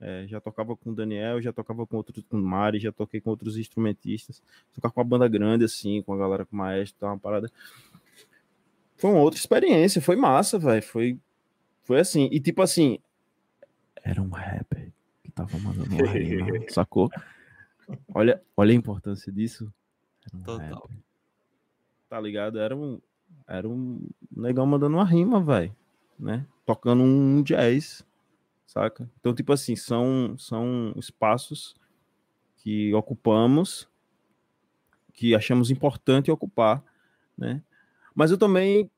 é, 0.00 0.26
já 0.26 0.40
tocava 0.40 0.76
com 0.76 0.90
o 0.90 0.94
Daniel, 0.94 1.40
já 1.40 1.52
tocava 1.52 1.86
com 1.86 1.96
outros, 1.96 2.24
com 2.28 2.36
o 2.36 2.42
Mari, 2.42 2.78
já 2.78 2.92
toquei 2.92 3.20
com 3.20 3.30
outros 3.30 3.56
instrumentistas. 3.56 4.42
Tocar 4.74 4.90
com 4.90 5.00
uma 5.00 5.06
banda 5.06 5.28
grande, 5.28 5.64
assim, 5.64 6.02
com 6.02 6.12
a 6.12 6.18
galera 6.18 6.44
com 6.44 6.54
o 6.54 6.58
maestro, 6.58 6.98
tá 6.98 7.06
uma 7.06 7.18
parada. 7.18 7.50
Foi 8.96 9.10
uma 9.10 9.20
outra 9.20 9.38
experiência, 9.38 10.02
foi 10.02 10.16
massa, 10.16 10.58
velho. 10.58 10.82
Foi, 10.82 11.18
foi 11.84 12.00
assim. 12.00 12.28
E 12.32 12.40
tipo 12.40 12.60
assim, 12.62 12.98
era 14.02 14.20
um 14.20 14.28
rapper 14.28 14.92
que 15.22 15.30
tava 15.30 15.58
mandando 15.58 16.04
rima, 16.04 16.46
sacou? 16.68 17.10
Olha, 18.14 18.42
olha 18.56 18.72
a 18.72 18.76
importância 18.76 19.32
disso. 19.32 19.72
Um 20.34 20.42
Total. 20.42 20.80
Rapper. 20.80 20.96
Tá 22.08 22.20
ligado? 22.20 22.58
Era 22.58 22.76
um, 22.76 23.00
era 23.46 23.68
um 23.68 24.00
negão 24.34 24.66
mandando 24.66 24.96
uma 24.96 25.04
rima, 25.04 25.42
velho. 25.42 25.74
Né? 26.18 26.46
Tocando 26.64 27.02
um 27.02 27.42
jazz 27.42 28.04
saca? 28.76 29.08
Então, 29.18 29.34
tipo 29.34 29.52
assim, 29.52 29.74
são, 29.74 30.36
são 30.38 30.92
espaços 30.96 31.74
que 32.58 32.92
ocupamos, 32.92 33.88
que 35.14 35.34
achamos 35.34 35.70
importante 35.70 36.30
ocupar, 36.30 36.84
né? 37.38 37.62
Mas 38.14 38.30
eu 38.30 38.36
também 38.36 38.90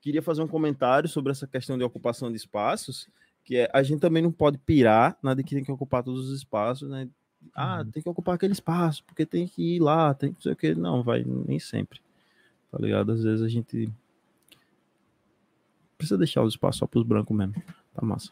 queria 0.00 0.22
fazer 0.22 0.42
um 0.42 0.48
comentário 0.48 1.08
sobre 1.08 1.30
essa 1.30 1.46
questão 1.46 1.78
de 1.78 1.84
ocupação 1.84 2.30
de 2.30 2.36
espaços, 2.36 3.08
que 3.44 3.56
é 3.56 3.70
a 3.72 3.82
gente 3.84 4.00
também 4.00 4.22
não 4.22 4.32
pode 4.32 4.58
pirar 4.58 5.16
nada 5.22 5.42
que 5.42 5.54
tem 5.54 5.64
que 5.64 5.72
ocupar 5.72 6.02
todos 6.02 6.28
os 6.28 6.36
espaços, 6.36 6.88
né? 6.88 7.08
Ah, 7.54 7.78
uhum. 7.78 7.90
tem 7.92 8.02
que 8.02 8.08
ocupar 8.08 8.34
aquele 8.34 8.52
espaço, 8.52 9.04
porque 9.04 9.24
tem 9.24 9.46
que 9.46 9.76
ir 9.76 9.80
lá, 9.80 10.12
tem 10.12 10.32
que 10.32 10.42
sei 10.42 10.52
o 10.52 10.56
que. 10.56 10.74
Não, 10.74 11.04
vai, 11.04 11.22
nem 11.24 11.60
sempre. 11.60 12.00
Tá 12.70 12.78
ligado? 12.78 13.12
Às 13.12 13.22
vezes 13.22 13.42
a 13.42 13.48
gente 13.48 13.90
precisa 15.96 16.18
deixar 16.18 16.42
o 16.42 16.48
espaço 16.48 16.80
só 16.80 16.86
para 16.86 17.00
os 17.00 17.06
brancos 17.06 17.36
mesmo. 17.36 17.54
Tá 17.94 18.04
massa. 18.04 18.30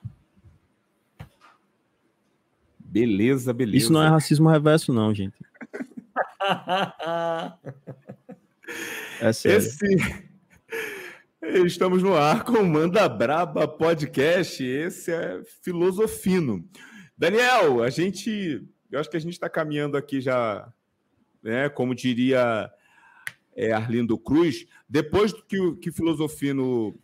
Beleza, 2.78 3.52
beleza. 3.52 3.78
Isso 3.78 3.92
não 3.92 4.02
é 4.02 4.08
racismo 4.08 4.48
reverso, 4.48 4.92
não, 4.92 5.12
gente. 5.12 5.36
é 9.20 9.32
sério. 9.32 9.58
Esse... 9.58 10.24
Estamos 11.66 12.02
no 12.02 12.16
ar 12.16 12.44
com 12.44 12.52
o 12.52 12.66
Manda 12.66 13.08
Braba 13.08 13.66
Podcast. 13.66 14.64
Esse 14.64 15.12
é 15.12 15.42
Filosofino. 15.62 16.64
Daniel, 17.16 17.82
a 17.82 17.90
gente. 17.90 18.62
Eu 18.90 19.00
acho 19.00 19.10
que 19.10 19.16
a 19.16 19.20
gente 19.20 19.32
está 19.32 19.48
caminhando 19.48 19.96
aqui 19.96 20.20
já, 20.20 20.72
né? 21.42 21.68
Como 21.68 21.94
diria 21.94 22.70
é, 23.56 23.72
Arlindo 23.72 24.18
Cruz. 24.18 24.66
Depois 24.88 25.32
que 25.32 25.58
o 25.58 25.76
que 25.76 25.92
Filosofino 25.92 26.98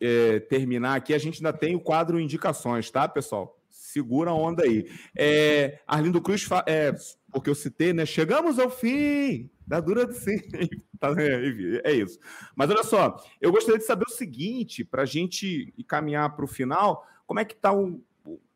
é, 0.00 0.40
terminar 0.40 0.96
aqui, 0.96 1.14
a 1.14 1.18
gente 1.18 1.36
ainda 1.38 1.52
tem 1.56 1.74
o 1.74 1.80
quadro 1.80 2.20
Indicações, 2.20 2.90
tá, 2.90 3.08
pessoal? 3.08 3.56
segura 3.96 4.30
a 4.30 4.34
onda 4.34 4.62
aí. 4.62 4.90
É, 5.16 5.80
Arlindo 5.86 6.20
Cruz, 6.20 6.46
é, 6.66 6.92
porque 7.32 7.48
eu 7.48 7.54
citei, 7.54 7.94
né? 7.94 8.04
Chegamos 8.04 8.58
ao 8.58 8.68
fim 8.68 9.48
da 9.66 9.80
dura 9.80 10.06
do 10.06 10.12
sim. 10.12 10.36
Tá, 10.98 11.14
é, 11.18 11.82
é, 11.84 11.92
isso. 11.92 12.18
Mas 12.54 12.70
olha 12.70 12.82
só, 12.82 13.22
eu 13.38 13.52
gostaria 13.52 13.78
de 13.78 13.84
saber 13.84 14.06
o 14.08 14.12
seguinte, 14.12 14.82
para 14.82 15.02
a 15.02 15.06
gente 15.06 15.74
caminhar 15.86 16.34
para 16.34 16.46
o 16.46 16.48
final, 16.48 17.06
como 17.26 17.38
é 17.38 17.44
que 17.44 17.52
está 17.52 17.70
o. 17.70 18.02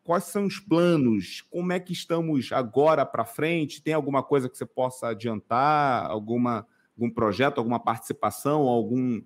Quais 0.03 0.24
são 0.24 0.47
os 0.47 0.59
planos? 0.59 1.45
Como 1.51 1.70
é 1.70 1.78
que 1.78 1.93
estamos 1.93 2.51
agora 2.51 3.05
para 3.05 3.26
frente? 3.26 3.83
Tem 3.83 3.93
alguma 3.93 4.22
coisa 4.22 4.49
que 4.49 4.57
você 4.57 4.64
possa 4.64 5.09
adiantar? 5.09 6.11
Alguma, 6.11 6.66
algum 6.97 7.11
projeto, 7.11 7.59
alguma 7.59 7.80
participação, 7.80 8.62
algum. 8.62 9.22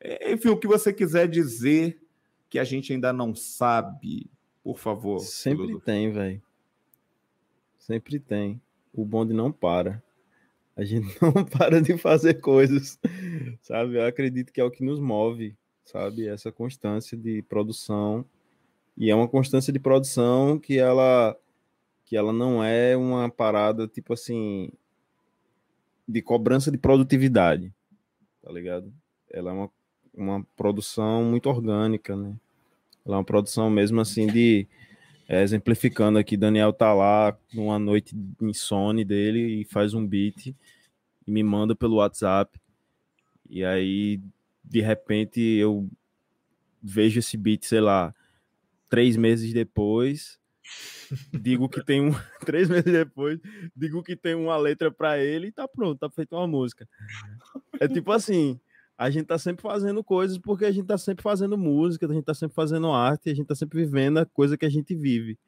É, 0.00 0.32
enfim, 0.32 0.48
o 0.48 0.56
que 0.56 0.66
você 0.66 0.92
quiser 0.92 1.28
dizer 1.28 2.00
que 2.48 2.58
a 2.58 2.64
gente 2.64 2.92
ainda 2.92 3.12
não 3.12 3.34
sabe 3.34 4.30
por 4.62 4.78
favor. 4.78 5.20
Sempre 5.20 5.80
tem, 5.80 6.12
velho. 6.12 6.42
Sempre 7.78 8.18
tem. 8.18 8.60
O 8.92 9.04
bonde 9.04 9.32
não 9.32 9.50
para. 9.50 10.02
A 10.76 10.84
gente 10.84 11.06
não 11.20 11.44
para 11.44 11.80
de 11.80 11.96
fazer 11.98 12.34
coisas, 12.34 12.98
sabe? 13.62 13.96
Eu 13.96 14.06
acredito 14.06 14.52
que 14.52 14.60
é 14.60 14.64
o 14.64 14.70
que 14.70 14.84
nos 14.84 15.00
move, 15.00 15.56
sabe? 15.84 16.26
Essa 16.26 16.52
constância 16.52 17.16
de 17.16 17.42
produção. 17.42 18.24
E 18.96 19.10
é 19.10 19.14
uma 19.14 19.28
constância 19.28 19.72
de 19.72 19.78
produção 19.78 20.58
que 20.58 20.78
ela 20.78 21.36
que 22.04 22.16
ela 22.16 22.32
não 22.32 22.62
é 22.62 22.96
uma 22.96 23.30
parada 23.30 23.86
tipo 23.86 24.12
assim 24.12 24.72
de 26.10 26.22
cobrança 26.22 26.70
de 26.70 26.78
produtividade, 26.78 27.72
tá 28.42 28.50
ligado? 28.52 28.92
Ela 29.30 29.50
é 29.50 29.54
uma, 29.54 29.70
uma 30.14 30.46
produção 30.56 31.24
muito 31.24 31.48
orgânica, 31.48 32.16
né? 32.16 32.34
Ela 33.06 33.16
é 33.16 33.18
uma 33.18 33.24
produção 33.24 33.70
mesmo 33.70 34.00
assim 34.00 34.26
de 34.26 34.66
é, 35.28 35.44
exemplificando 35.44 36.18
aqui, 36.18 36.36
Daniel 36.36 36.72
tá 36.72 36.92
lá 36.92 37.38
numa 37.54 37.78
noite 37.78 38.16
insone 38.42 39.04
dele 39.04 39.60
e 39.60 39.64
faz 39.64 39.94
um 39.94 40.04
beat 40.04 40.48
e 40.48 40.54
me 41.30 41.40
manda 41.40 41.72
pelo 41.72 41.98
WhatsApp. 41.98 42.60
E 43.48 43.64
aí, 43.64 44.20
de 44.64 44.80
repente, 44.80 45.40
eu 45.40 45.88
vejo 46.82 47.20
esse 47.20 47.36
beat, 47.36 47.62
sei 47.64 47.80
lá, 47.80 48.12
três 48.88 49.16
meses 49.16 49.52
depois, 49.52 50.39
digo 51.32 51.68
que 51.68 51.84
tem 51.84 52.00
um. 52.00 52.12
Três 52.44 52.68
meses 52.68 52.92
depois, 52.92 53.40
digo 53.74 54.02
que 54.02 54.16
tem 54.16 54.34
uma 54.34 54.56
letra 54.56 54.90
para 54.90 55.18
ele 55.18 55.48
e 55.48 55.52
tá 55.52 55.66
pronto, 55.66 55.98
tá 55.98 56.10
feita 56.10 56.36
uma 56.36 56.46
música. 56.46 56.88
É 57.78 57.88
tipo 57.88 58.12
assim, 58.12 58.58
a 58.96 59.08
gente 59.08 59.26
tá 59.26 59.38
sempre 59.38 59.62
fazendo 59.62 60.04
coisas 60.04 60.36
porque 60.36 60.64
a 60.64 60.70
gente 60.70 60.86
tá 60.86 60.98
sempre 60.98 61.22
fazendo 61.22 61.56
música, 61.56 62.06
a 62.06 62.12
gente 62.12 62.24
tá 62.24 62.34
sempre 62.34 62.54
fazendo 62.54 62.92
arte, 62.92 63.30
a 63.30 63.34
gente 63.34 63.46
tá 63.46 63.54
sempre 63.54 63.82
vivendo 63.82 64.18
a 64.18 64.26
coisa 64.26 64.58
que 64.58 64.66
a 64.66 64.70
gente 64.70 64.94
vive, 64.94 65.38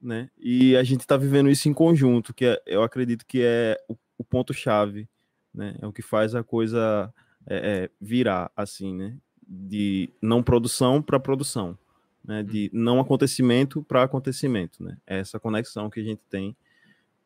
né? 0.00 0.28
E 0.38 0.76
a 0.76 0.84
gente 0.84 1.06
tá 1.06 1.16
vivendo 1.16 1.48
isso 1.48 1.68
em 1.68 1.72
conjunto, 1.72 2.34
que 2.34 2.44
é, 2.44 2.62
eu 2.66 2.82
acredito 2.82 3.24
que 3.26 3.40
é 3.42 3.78
o, 3.88 3.96
o 4.18 4.24
ponto-chave, 4.24 5.08
né? 5.54 5.76
É 5.80 5.86
o 5.86 5.92
que 5.92 6.02
faz 6.02 6.34
a 6.34 6.44
coisa 6.44 7.12
é, 7.46 7.84
é, 7.84 7.90
virar, 8.00 8.50
assim, 8.54 8.94
né? 8.94 9.16
De 9.46 10.10
não 10.20 10.42
produção 10.42 11.00
para 11.00 11.18
produção, 11.18 11.78
né? 12.24 12.42
De 12.42 12.70
uhum. 12.72 12.80
não 12.80 13.00
acontecimento 13.00 13.82
para 13.82 14.02
acontecimento, 14.02 14.82
né? 14.82 14.96
É 15.06 15.18
essa 15.18 15.38
conexão 15.38 15.90
que 15.90 16.00
a 16.00 16.04
gente 16.04 16.22
tem 16.30 16.56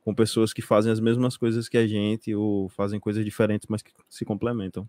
com 0.04 0.14
pessoas 0.14 0.52
que 0.52 0.62
fazem 0.62 0.90
as 0.90 1.00
mesmas 1.00 1.36
coisas 1.36 1.68
que 1.68 1.76
a 1.76 1.86
gente 1.86 2.34
ou 2.34 2.68
fazem 2.70 2.98
coisas 2.98 3.24
diferentes, 3.24 3.68
mas 3.68 3.82
que 3.82 3.92
se 4.08 4.24
complementam 4.24 4.88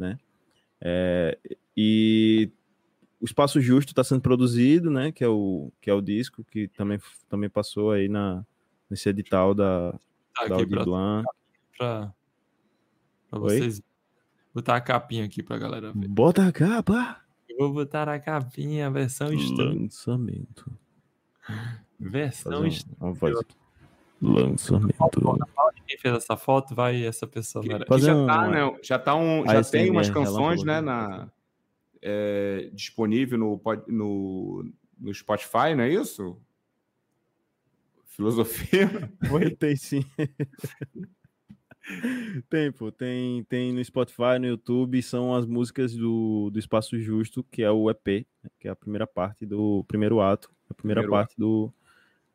né? 0.00 0.18
É, 0.80 1.38
e 1.76 2.50
o 3.20 3.26
Espaço 3.26 3.60
Justo 3.60 3.90
está 3.90 4.02
sendo 4.02 4.22
produzido, 4.22 4.90
né? 4.90 5.12
Que 5.12 5.22
é 5.22 5.28
o 5.28 5.70
que 5.80 5.90
é 5.90 5.94
o 5.94 6.00
disco 6.00 6.42
que 6.42 6.68
também 6.68 6.98
também 7.28 7.50
passou 7.50 7.92
aí 7.92 8.08
na 8.08 8.44
nesse 8.88 9.08
edital 9.08 9.54
da 9.54 9.92
tá 10.34 10.48
da 10.48 10.54
Audiblan. 10.54 11.22
Para 11.76 12.12
vocês 13.30 13.82
botar 14.52 14.76
a 14.76 14.80
capinha 14.80 15.24
aqui 15.26 15.42
para 15.42 15.58
galera 15.58 15.92
ver. 15.92 16.08
Bota 16.08 16.48
a 16.48 16.50
capa. 16.52 17.20
Vou 17.60 17.70
botar 17.70 18.08
a 18.08 18.18
capinha, 18.18 18.86
a 18.86 18.90
versão 18.90 19.28
lançamento. 19.28 20.72
Versão 22.00 22.64
aqui. 22.64 23.54
Lançamento. 24.22 24.96
Quem 25.86 25.98
fez 25.98 26.14
essa 26.14 26.38
foto, 26.38 26.74
vai 26.74 27.04
essa 27.04 27.26
pessoa. 27.26 27.62
Já, 27.98 28.16
um... 28.16 28.26
tá, 28.26 28.48
né, 28.48 28.78
já 28.82 28.98
tá 28.98 29.14
um, 29.14 29.44
já 29.46 29.62
tem 29.62 29.90
umas 29.90 30.08
canções, 30.08 30.64
né, 30.64 30.80
na, 30.80 31.30
é, 32.00 32.70
disponível 32.72 33.36
no, 33.38 33.60
no, 33.86 34.72
no 34.98 35.12
Spotify, 35.12 35.74
não 35.76 35.84
é 35.84 35.90
isso? 35.90 36.40
Filosofia? 38.06 39.12
Oi, 39.30 39.50
tem 39.50 39.76
sim. 39.76 40.02
tem, 42.48 42.70
pô, 42.72 42.92
tem, 42.92 43.42
tem 43.44 43.72
no 43.72 43.84
Spotify, 43.84 44.38
no 44.38 44.46
YouTube, 44.46 45.02
são 45.02 45.34
as 45.34 45.46
músicas 45.46 45.94
do, 45.94 46.50
do 46.50 46.58
Espaço 46.58 46.98
Justo, 46.98 47.42
que 47.44 47.62
é 47.62 47.70
o 47.70 47.90
EP, 47.90 48.26
que 48.58 48.68
é 48.68 48.70
a 48.70 48.76
primeira 48.76 49.06
parte 49.06 49.46
do 49.46 49.84
primeiro 49.88 50.20
ato, 50.20 50.50
a 50.68 50.74
primeira 50.74 51.00
primeiro 51.00 51.10
parte 51.10 51.32
ato. 51.32 51.40
do 51.40 51.72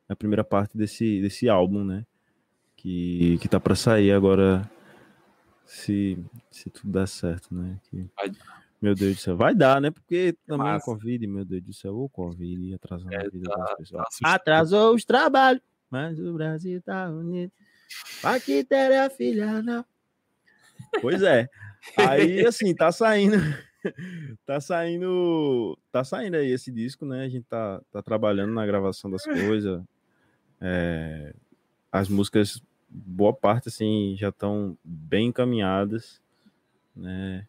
a 0.08 0.16
primeira 0.16 0.44
parte 0.44 0.78
desse, 0.78 1.22
desse 1.22 1.50
álbum, 1.50 1.84
né? 1.84 2.06
Que, 2.76 3.40
que 3.40 3.48
tá 3.50 3.60
para 3.60 3.76
sair 3.76 4.12
agora, 4.12 4.70
se, 5.66 6.24
se 6.52 6.70
tudo 6.70 6.92
der 6.92 7.08
certo, 7.08 7.54
né? 7.56 7.80
Que, 7.90 8.08
meu 8.80 8.94
Deus 8.94 9.16
do 9.16 9.22
céu, 9.22 9.36
vai 9.36 9.56
dar, 9.56 9.82
né? 9.82 9.90
Porque 9.90 10.36
também 10.46 10.76
o 10.76 10.82
Covid, 10.82 11.26
meu 11.26 11.44
Deus 11.44 11.64
do 11.64 11.74
céu, 11.74 11.98
o 11.98 12.10
Covid 12.10 12.76
atrasando 12.76 13.14
é, 13.14 13.26
a 13.26 13.30
vida 13.30 13.50
tá, 13.50 13.58
das 13.58 13.76
pessoas. 13.78 14.06
Tá 14.22 14.34
Atrasou 14.36 14.94
os 14.94 15.04
trabalhos, 15.04 15.64
mas 15.90 16.20
o 16.20 16.34
Brasil 16.34 16.80
tá 16.82 17.10
unido. 17.10 17.52
Aqui 18.24 18.64
terá 18.64 19.10
filha, 19.10 19.62
não. 19.62 19.86
Pois 21.02 21.22
é. 21.22 21.48
Aí, 21.98 22.46
assim, 22.46 22.74
tá 22.74 22.92
saindo. 22.92 23.38
tá 24.46 24.60
saindo. 24.60 25.78
Tá 25.92 26.04
saindo 26.04 26.36
aí 26.36 26.52
esse 26.52 26.72
disco, 26.72 27.06
né? 27.06 27.26
A 27.26 27.30
gente 27.30 27.46
tá, 27.46 27.82
tá 27.92 28.02
trabalhando 28.02 28.54
na 28.54 28.66
gravação 28.66 29.10
das 29.10 29.24
coisas. 29.24 29.82
É, 30.60 31.34
as 31.92 32.10
músicas, 32.10 32.62
boa 32.90 33.34
parte, 33.34 33.70
assim, 33.70 34.16
já 34.18 34.30
estão 34.30 34.78
bem 34.84 35.28
encaminhadas, 35.28 36.22
né? 36.96 37.46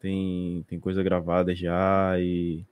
Tem, 0.00 0.64
tem 0.66 0.80
coisa 0.80 1.02
gravada 1.02 1.54
já 1.54 2.18
e, 2.18 2.64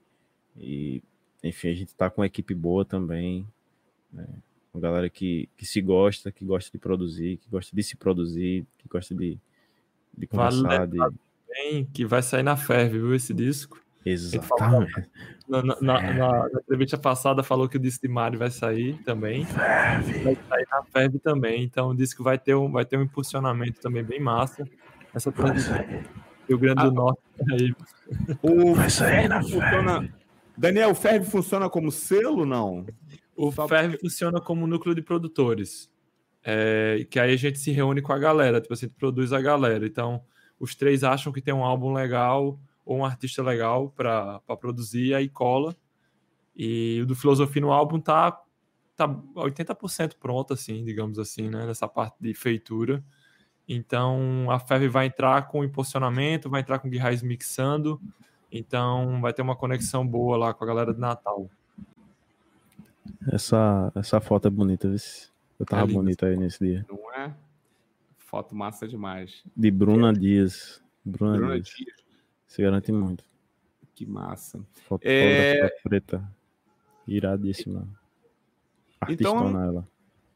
e 0.57 1.03
enfim, 1.43 1.69
a 1.69 1.73
gente 1.73 1.93
tá 1.95 2.09
com 2.09 2.21
uma 2.21 2.27
equipe 2.27 2.55
boa 2.55 2.83
também, 2.83 3.47
né? 4.11 4.27
Uma 4.73 4.81
galera 4.81 5.09
que, 5.09 5.49
que 5.57 5.65
se 5.65 5.81
gosta, 5.81 6.31
que 6.31 6.45
gosta 6.45 6.71
de 6.71 6.77
produzir, 6.77 7.37
que 7.37 7.49
gosta 7.49 7.75
de 7.75 7.83
se 7.83 7.95
produzir, 7.95 8.65
que 8.77 8.87
gosta 8.87 9.15
de, 9.15 9.37
de 10.17 10.27
conversar. 10.27 10.87
Vale 10.87 10.91
de... 10.91 11.17
Bem, 11.47 11.85
que 11.91 12.05
vai 12.05 12.21
sair 12.21 12.43
na 12.43 12.55
Ferve, 12.55 12.99
viu, 12.99 13.15
esse 13.15 13.33
disco. 13.33 13.81
Exatamente. 14.05 15.09
Na, 15.47 15.63
na, 15.63 15.81
na, 15.81 16.13
na, 16.13 16.59
entrevista 16.61 16.97
passada 16.97 17.43
falou 17.43 17.67
que 17.67 17.77
o 17.77 17.79
disco 17.79 18.07
de 18.07 18.13
Mari 18.13 18.37
vai 18.37 18.51
sair 18.51 18.97
também. 19.03 19.45
Ferve. 19.45 20.19
Vai 20.23 20.37
sair 20.47 20.67
na 20.71 20.83
Ferve 20.83 21.19
também. 21.19 21.63
Então 21.63 21.89
o 21.89 21.95
disco 21.95 22.23
vai 22.23 22.37
ter 22.37 22.55
um, 22.55 22.71
vai 22.71 22.85
ter 22.85 22.97
um 22.97 23.03
impulsionamento 23.03 23.81
também 23.81 24.03
bem 24.03 24.19
massa. 24.19 24.67
Essa 25.13 25.31
transição 25.31 25.75
Rio 26.47 26.57
Grande 26.57 26.83
do 26.83 26.89
ah, 26.89 26.91
Norte 26.91 27.19
aí. 27.51 27.75
O 28.41 28.73
vai 28.73 28.89
sair 28.89 29.27
na 29.27 29.41
funciona... 29.41 30.09
Daniel, 30.57 30.91
o 30.91 30.95
Ferve 30.95 31.29
funciona 31.29 31.69
como 31.69 31.91
selo 31.91 32.45
não? 32.45 32.85
O 33.41 33.53
Só 33.53 33.69
Ferve 33.69 33.91
porque... 33.93 34.09
funciona 34.09 34.41
como 34.41 34.67
núcleo 34.67 34.93
de 34.93 35.01
produtores. 35.01 35.89
É, 36.43 37.07
que 37.09 37.17
aí 37.17 37.33
a 37.33 37.37
gente 37.37 37.57
se 37.57 37.71
reúne 37.71 38.01
com 38.01 38.11
a 38.11 38.19
galera, 38.19 38.59
tipo, 38.59 38.73
a 38.73 38.77
gente 38.77 38.93
produz 38.95 39.31
a 39.31 39.39
galera. 39.39 39.85
Então, 39.85 40.21
os 40.59 40.75
três 40.75 41.05
acham 41.05 41.31
que 41.31 41.41
tem 41.41 41.53
um 41.53 41.63
álbum 41.63 41.93
legal, 41.93 42.59
ou 42.85 42.97
um 42.97 43.05
artista 43.05 43.41
legal 43.41 43.91
para 43.91 44.41
produzir, 44.59 45.13
aí 45.13 45.29
cola. 45.29 45.73
E 46.53 46.99
o 47.01 47.05
do 47.05 47.15
Filosofia 47.15 47.61
no 47.61 47.71
álbum 47.71 47.97
tá, 47.97 48.37
tá 48.93 49.07
80% 49.07 50.15
pronto, 50.19 50.53
assim, 50.53 50.83
digamos 50.83 51.17
assim, 51.17 51.49
né? 51.49 51.65
Nessa 51.65 51.87
parte 51.87 52.17
de 52.19 52.33
feitura. 52.33 53.01
Então 53.65 54.51
a 54.51 54.59
Fev 54.59 54.89
vai 54.89 55.05
entrar 55.05 55.47
com 55.47 55.63
impulsionamento, 55.63 56.49
vai 56.49 56.59
entrar 56.59 56.79
com 56.79 56.89
Guirrais 56.89 57.21
mixando. 57.21 58.01
Então 58.51 59.21
vai 59.21 59.31
ter 59.31 59.43
uma 59.43 59.55
conexão 59.55 60.05
boa 60.05 60.35
lá 60.35 60.53
com 60.53 60.63
a 60.65 60.67
galera 60.67 60.93
de 60.93 60.99
Natal. 60.99 61.49
Essa, 63.31 63.91
essa 63.95 64.19
foto 64.19 64.47
é 64.47 64.51
bonita, 64.51 64.87
viu? 64.87 64.97
Eu 65.59 65.65
tava 65.65 65.89
é 65.89 65.93
bonita 65.93 66.25
aí 66.25 66.37
nesse 66.37 66.63
dia. 66.63 66.85
Não 66.89 67.13
é? 67.13 67.33
Foto 68.17 68.55
massa 68.55 68.87
demais. 68.87 69.43
De 69.55 69.69
Bruna 69.69 70.13
Dias. 70.13 70.81
Bruna, 71.03 71.37
Bruna 71.37 71.53
Dias. 71.55 71.75
Dias. 71.75 71.95
Se 72.47 72.61
garante 72.61 72.91
muito. 72.91 73.23
Que 73.93 74.05
massa. 74.05 74.65
Foto 74.87 75.03
é... 75.03 75.67
preta. 75.83 76.23
Iradíssima. 77.07 77.87
Artistona 79.01 79.49
então, 79.49 79.63
ela. 79.63 79.87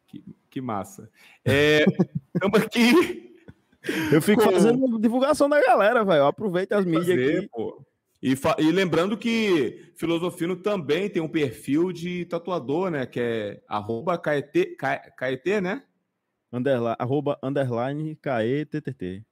Que, 0.07 0.23
que 0.49 0.61
massa. 0.61 1.09
Estamos 1.45 2.59
é, 2.59 2.65
aqui. 2.65 3.33
Eu 4.11 4.21
fico 4.21 4.43
com... 4.43 4.51
fazendo 4.51 4.99
divulgação 4.99 5.47
da 5.47 5.61
galera, 5.61 6.03
velho. 6.03 6.25
Aproveita 6.25 6.77
as 6.77 6.85
mídias 6.85 7.07
fazer, 7.07 7.37
aqui. 7.37 7.49
Pô. 7.49 7.85
E, 8.23 8.35
e, 8.57 8.71
lembrando 8.71 9.17
que 9.17 9.91
Filosofino 9.95 10.55
também 10.55 11.09
tem 11.09 11.21
um 11.21 11.27
perfil 11.27 11.91
de 11.91 12.23
tatuador, 12.23 12.89
né? 12.89 13.05
Que 13.05 13.19
é 13.19 13.63
arroba 13.67 14.17
KET, 14.17 14.77
KET 15.19 15.59
né? 15.59 15.83
Underline, 16.49 16.95
arroba 16.97 17.37
underline 17.43 18.15
KETTT. 18.15 19.25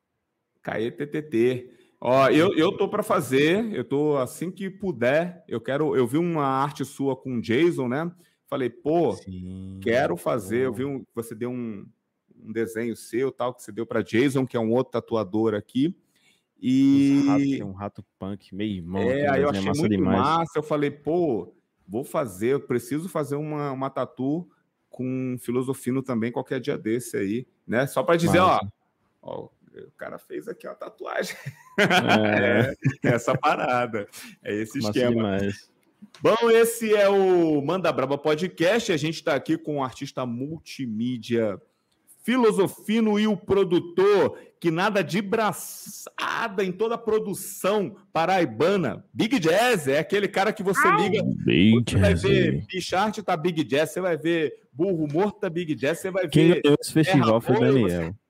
KETTT. 0.61 1.71
Ó, 2.01 2.27
eu, 2.27 2.53
eu 2.57 2.75
tô 2.75 2.89
para 2.89 3.01
fazer, 3.01 3.73
eu 3.73 3.85
tô 3.85 4.17
assim 4.17 4.51
que 4.51 4.69
puder, 4.69 5.45
eu 5.47 5.61
quero, 5.61 5.95
eu 5.95 6.05
vi 6.05 6.17
uma 6.17 6.45
arte 6.45 6.83
sua 6.83 7.15
com 7.15 7.39
Jason, 7.39 7.87
né? 7.87 8.11
Falei, 8.45 8.69
pô, 8.69 9.13
Sim, 9.13 9.79
quero 9.81 10.17
fazer. 10.17 10.65
Eu 10.65 10.73
vi 10.73 10.83
um, 10.83 11.05
você 11.15 11.33
deu 11.33 11.49
um, 11.49 11.87
um 12.43 12.51
desenho 12.51 12.97
seu, 12.97 13.31
tal, 13.31 13.53
que 13.53 13.63
você 13.63 13.71
deu 13.71 13.85
para 13.85 14.01
Jason, 14.01 14.45
que 14.45 14.57
é 14.57 14.59
um 14.59 14.73
outro 14.73 14.91
tatuador 14.91 15.53
aqui. 15.53 15.95
E 16.62 17.62
um 17.64 17.72
rato 17.72 18.05
punk 18.20 18.53
meio 18.53 18.78
irmão. 18.78 19.01
É, 19.01 19.28
aí 19.28 19.41
eu 19.41 19.49
achei 19.49 19.66
massa 19.66 19.80
muito 19.80 19.95
demais. 19.95 20.20
massa. 20.20 20.51
Eu 20.55 20.64
falei, 20.64 20.91
pô, 20.91 21.53
vou 21.88 22.03
fazer, 22.03 22.53
eu 22.53 22.59
preciso 22.62 23.09
fazer 23.09 23.36
uma, 23.36 23.72
uma 23.72 23.89
tatu 23.89 24.47
com 24.89 25.38
filosofino 25.39 26.03
também 26.03 26.32
qualquer 26.32 26.59
dia 26.59 26.78
desse 26.78 27.18
aí, 27.18 27.47
né? 27.66 27.88
Só 27.88 28.03
para 28.03 28.18
dizer, 28.18 28.39
massa. 28.39 28.66
ó, 28.66 28.70
Ó, 29.22 29.49
o 29.74 29.91
cara 29.97 30.18
fez 30.18 30.47
aqui 30.47 30.68
uma 30.68 30.76
tatuagem. 30.76 31.36
É. 31.78 32.74
é 33.07 33.14
essa 33.14 33.38
parada. 33.38 34.07
É 34.43 34.53
esse 34.53 34.80
esquema. 34.80 35.38
Demais. 35.38 35.70
Bom, 36.20 36.49
esse 36.49 36.93
é 36.95 37.07
o 37.07 37.62
Manda 37.62 37.91
Braba 37.91 38.18
Podcast. 38.18 38.91
A 38.91 38.97
gente 38.97 39.16
está 39.16 39.36
aqui 39.36 39.57
com 39.57 39.76
um 39.76 39.84
artista 39.84 40.26
multimídia 40.26 41.62
filosofino 42.24 43.19
e 43.19 43.28
o 43.28 43.36
produtor, 43.36 44.38
que 44.59 44.69
nada 44.69 45.03
de 45.03 45.22
braçada 45.22 46.63
em 46.63 46.72
toda 46.72 46.95
a 46.95 46.97
produção 46.97 47.95
paraibana. 48.13 49.03
Big 49.13 49.39
Jazz 49.39 49.88
é 49.88 49.99
aquele 49.99 50.28
cara 50.28 50.53
que 50.53 50.63
você 50.63 50.89
liga. 50.91 51.24
Big 51.45 51.84
você 51.91 51.97
vai 51.97 52.15
ver 52.15 52.65
Bichart 52.67 53.17
tá 53.19 53.36
Big 53.36 53.63
Jazz, 53.63 53.91
você 53.91 54.01
vai 54.01 54.17
ver 54.17 54.53
Burro 54.72 55.07
Morto 55.11 55.39
tá 55.39 55.49
Big 55.49 55.74
Jazz, 55.76 55.99
você 55.99 56.11
vai 56.11 56.24
ver. 56.24 56.30
Quem 56.30 56.49
ganhou 56.49 56.78
esse 56.80 56.93
festival 56.93 57.41
foi 57.41 57.55
o 57.55 57.59
Daniel. 57.59 58.13
Você... 58.13 58.22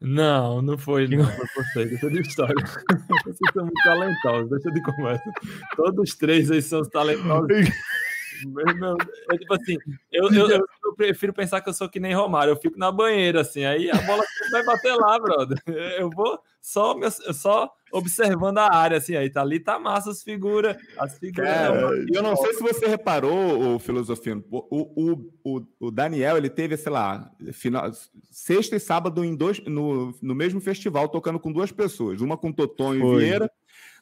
Não, 0.00 0.60
não 0.60 0.76
foi, 0.76 1.08
não. 1.08 1.24
Foi 1.24 1.46
você, 1.64 1.86
deixa 1.86 2.10
de 2.10 2.20
história. 2.20 2.54
Vocês 3.24 3.38
são 3.54 3.64
muito 3.64 3.82
talentosos, 3.82 4.50
deixa 4.50 4.70
de 4.70 4.82
conversa. 4.82 5.32
Todos 5.76 6.10
os 6.10 6.14
três 6.14 6.50
aí 6.50 6.60
são 6.60 6.82
talentosos. 6.82 7.48
Meu, 8.46 8.96
é 9.30 9.38
tipo 9.38 9.54
assim, 9.54 9.76
eu, 10.12 10.32
eu, 10.32 10.48
eu, 10.48 10.94
prefiro 10.96 11.32
pensar 11.32 11.60
que 11.60 11.68
eu 11.68 11.74
sou 11.74 11.88
que 11.88 12.00
nem 12.00 12.14
Romário, 12.14 12.52
eu 12.52 12.56
fico 12.56 12.78
na 12.78 12.90
banheira, 12.90 13.40
assim, 13.40 13.64
aí 13.64 13.90
a 13.90 13.96
bola 14.02 14.22
vai 14.50 14.64
bater 14.64 14.94
lá, 14.94 15.18
brother. 15.18 15.62
Eu 15.98 16.10
vou 16.10 16.38
só, 16.60 16.96
só 17.32 17.72
observando 17.92 18.58
a 18.58 18.74
área, 18.74 18.96
assim, 18.96 19.16
aí 19.16 19.30
tá 19.30 19.42
ali, 19.42 19.60
tá 19.60 19.78
massa 19.78 20.10
as 20.10 20.22
figuras. 20.22 20.76
As 20.98 21.18
figuras 21.18 21.48
Cara, 21.48 21.90
eu 22.12 22.22
não 22.22 22.36
sei 22.36 22.54
se 22.54 22.62
você 22.62 22.86
reparou, 22.86 23.74
o 23.74 23.78
filosofino, 23.78 24.44
o, 24.50 25.12
o, 25.12 25.30
o, 25.44 25.62
o 25.80 25.90
Daniel, 25.90 26.36
ele 26.36 26.50
teve, 26.50 26.76
sei 26.76 26.92
lá, 26.92 27.30
final, 27.52 27.90
sexta 28.30 28.76
e 28.76 28.80
sábado 28.80 29.24
em 29.24 29.34
dois, 29.34 29.60
no, 29.64 30.14
no 30.22 30.34
mesmo 30.34 30.60
festival, 30.60 31.08
tocando 31.08 31.38
com 31.38 31.52
duas 31.52 31.70
pessoas, 31.70 32.20
uma 32.20 32.36
com 32.36 32.52
Toton 32.52 32.94
e 32.94 33.16
Vieira. 33.18 33.50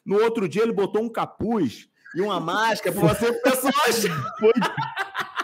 No 0.05 0.21
outro 0.21 0.47
dia 0.49 0.63
ele 0.63 0.73
botou 0.73 1.01
um 1.01 1.09
capuz 1.09 1.87
e 2.15 2.21
uma 2.21 2.39
máscara 2.39 2.95
pra 2.95 3.13
você 3.13 3.33
pessoas. 3.33 4.05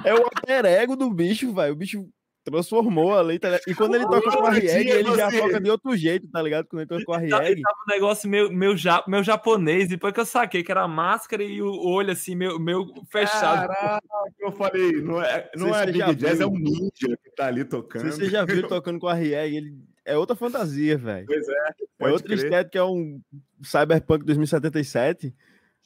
É 0.03 0.13
o 0.13 0.23
alter 0.23 0.65
ego 0.65 0.95
do 0.95 1.09
bicho, 1.09 1.53
velho. 1.53 1.73
O 1.73 1.75
bicho 1.75 2.07
transformou 2.43 3.17
ali, 3.17 3.37
tá 3.37 3.49
ligado? 3.49 3.63
E 3.67 3.75
quando 3.75 3.95
ele 3.95 4.05
toca 4.05 4.31
com 4.31 4.45
a 4.45 4.51
Rieg, 4.51 4.89
ele 4.89 5.15
já 5.15 5.31
toca 5.31 5.59
de 5.59 5.69
outro 5.69 5.95
jeito, 5.95 6.27
tá 6.29 6.41
ligado? 6.41 6.67
Quando 6.67 6.81
ele 6.81 6.89
toca 6.89 7.05
com 7.05 7.13
a 7.13 7.17
Rieg. 7.17 7.61
Tava 7.61 7.75
um 7.87 7.93
negócio 7.93 8.29
meio, 8.29 8.51
meio, 8.51 8.77
ja, 8.77 9.03
meio 9.07 9.23
japonês, 9.23 9.89
depois 9.89 10.13
que 10.13 10.19
eu 10.19 10.25
saquei 10.25 10.63
que 10.63 10.71
era 10.71 10.83
a 10.83 10.87
máscara 10.87 11.43
e 11.43 11.61
o 11.61 11.71
olho 11.87 12.11
assim, 12.11 12.35
meio, 12.35 12.59
meio 12.59 12.87
fechado. 13.11 13.67
Caraca, 13.67 14.01
eu 14.39 14.51
falei, 14.51 15.01
não 15.01 15.21
é, 15.21 15.49
não 15.55 15.75
é 15.75 15.85
Big 15.85 16.15
Jazz, 16.15 16.39
é 16.39 16.45
um 16.45 16.57
ninja 16.57 17.17
que 17.23 17.31
tá 17.35 17.47
ali 17.47 17.63
tocando. 17.65 18.11
você 18.11 18.29
já 18.29 18.45
viu 18.45 18.67
tocando 18.67 18.99
com 18.99 19.07
a 19.07 19.13
Rieg, 19.13 19.55
ele 19.55 19.77
é 20.05 20.17
outra 20.17 20.35
fantasia, 20.35 20.97
velho. 20.97 21.27
Pois 21.27 21.47
é. 21.47 21.73
É 21.99 22.09
outra 22.09 22.33
estética, 22.33 22.79
é 22.79 22.83
um 22.83 23.21
Cyberpunk 23.61 24.25
2077. 24.25 25.33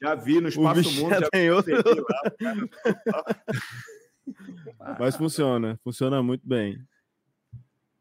Já 0.01 0.15
vi 0.15 0.41
no 0.41 0.49
Espaço 0.49 0.91
Mundo. 0.93 1.19
Já 1.19 1.29
tem 1.29 1.51
outro. 1.51 1.73
Mas 4.99 5.15
funciona, 5.15 5.79
funciona 5.83 6.21
muito 6.21 6.47
bem. 6.47 6.77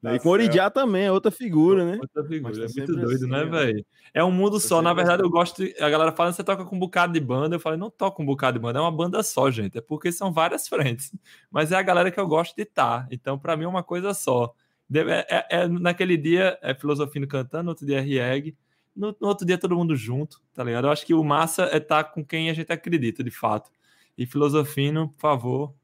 Tá 0.02 0.16
e 0.16 0.18
com 0.18 0.30
Oridiá 0.30 0.68
também, 0.68 1.04
é 1.04 1.12
outra 1.12 1.30
figura, 1.30 1.84
né? 1.84 1.98
Outra 2.00 2.24
figura, 2.24 2.52
tá 2.52 2.64
é 2.64 2.66
muito 2.76 2.96
doido, 2.96 3.28
né, 3.28 3.38
assim, 3.38 3.44
né, 3.44 3.44
velho? 3.44 3.86
É 4.12 4.24
um 4.24 4.32
mundo 4.32 4.58
só. 4.58 4.82
Na 4.82 4.92
verdade, 4.92 5.22
eu 5.22 5.30
gosto. 5.30 5.64
De... 5.64 5.76
A 5.80 5.88
galera 5.88 6.10
fala 6.10 6.32
você 6.32 6.42
toca 6.42 6.64
com 6.64 6.74
um 6.74 6.78
bocado 6.78 7.12
de 7.12 7.20
banda. 7.20 7.54
Eu 7.54 7.60
falei, 7.60 7.78
não 7.78 7.88
toca 7.88 8.20
um 8.20 8.26
bocado 8.26 8.58
de 8.58 8.62
banda, 8.62 8.80
é 8.80 8.82
uma 8.82 8.90
banda 8.90 9.22
só, 9.22 9.48
gente. 9.48 9.78
É 9.78 9.80
porque 9.80 10.10
são 10.10 10.32
várias 10.32 10.66
frentes. 10.68 11.12
Mas 11.52 11.70
é 11.70 11.76
a 11.76 11.82
galera 11.82 12.10
que 12.10 12.18
eu 12.18 12.26
gosto 12.26 12.56
de 12.56 12.62
estar. 12.62 13.02
Tá. 13.02 13.08
Então, 13.12 13.38
para 13.38 13.56
mim, 13.56 13.64
é 13.64 13.68
uma 13.68 13.84
coisa 13.84 14.12
só. 14.12 14.52
É, 14.92 15.26
é, 15.36 15.46
é, 15.50 15.68
naquele 15.68 16.16
dia 16.16 16.58
é 16.60 16.74
Filosofino 16.74 17.26
cantando, 17.26 17.70
outro 17.70 17.86
dia 17.86 17.98
é 17.98 18.00
Rieg 18.00 18.56
no, 18.94 19.16
no, 19.20 19.28
outro 19.28 19.46
dia 19.46 19.58
todo 19.58 19.76
mundo 19.76 19.96
junto, 19.96 20.40
tá 20.54 20.62
ligado? 20.62 20.86
Eu 20.86 20.90
acho 20.90 21.06
que 21.06 21.14
o 21.14 21.24
massa 21.24 21.64
é 21.64 21.78
estar 21.78 22.04
tá 22.04 22.10
com 22.10 22.24
quem 22.24 22.50
a 22.50 22.54
gente 22.54 22.72
acredita, 22.72 23.24
de 23.24 23.30
fato. 23.30 23.70
E 24.16 24.26
filosofino, 24.26 25.08
por 25.10 25.20
favor, 25.20 25.74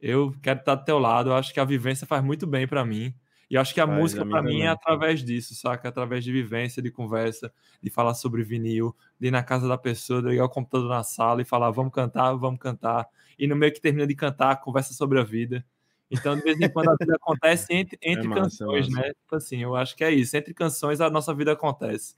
eu 0.00 0.34
quero 0.42 0.60
estar 0.60 0.74
do 0.74 0.84
teu 0.84 0.98
lado. 0.98 1.30
Eu 1.30 1.34
acho 1.34 1.52
que 1.52 1.60
a 1.60 1.64
vivência 1.64 2.06
faz 2.06 2.22
muito 2.22 2.46
bem 2.46 2.66
para 2.66 2.84
mim. 2.84 3.14
E 3.50 3.56
eu 3.56 3.60
acho 3.60 3.74
que 3.74 3.80
a 3.80 3.86
música 3.86 4.24
para 4.24 4.40
mim 4.40 4.60
é 4.60 4.68
através 4.68 5.24
disso, 5.24 5.56
saca? 5.56 5.88
Através 5.88 6.22
de 6.22 6.30
vivência, 6.30 6.80
de 6.80 6.88
conversa, 6.88 7.52
de 7.82 7.90
falar 7.90 8.14
sobre 8.14 8.44
vinil, 8.44 8.94
de 9.18 9.26
ir 9.26 9.30
na 9.32 9.42
casa 9.42 9.66
da 9.66 9.76
pessoa, 9.76 10.22
de 10.22 10.28
ligar 10.28 10.44
o 10.44 10.48
computador 10.48 10.88
na 10.88 11.02
sala 11.02 11.42
e 11.42 11.44
falar, 11.44 11.72
vamos 11.72 11.92
cantar, 11.92 12.32
vamos 12.34 12.60
cantar. 12.60 13.08
E 13.36 13.48
no 13.48 13.56
meio 13.56 13.72
que 13.72 13.80
termina 13.80 14.06
de 14.06 14.14
cantar, 14.14 14.60
conversa 14.60 14.94
sobre 14.94 15.18
a 15.18 15.24
vida. 15.24 15.66
Então, 16.08 16.36
de 16.36 16.42
vez 16.42 16.60
em 16.60 16.68
quando 16.68 16.90
a 16.90 16.96
vida 16.98 17.16
acontece 17.16 17.66
entre, 17.70 17.98
entre 18.02 18.26
é 18.26 18.28
massa, 18.28 18.42
canções, 18.42 18.86
é 18.86 18.90
né? 18.90 19.08
Tipo 19.08 19.36
assim, 19.36 19.62
eu 19.62 19.74
acho 19.74 19.96
que 19.96 20.04
é 20.04 20.12
isso. 20.12 20.36
Entre 20.36 20.54
canções 20.54 21.00
a 21.00 21.10
nossa 21.10 21.34
vida 21.34 21.50
acontece. 21.50 22.14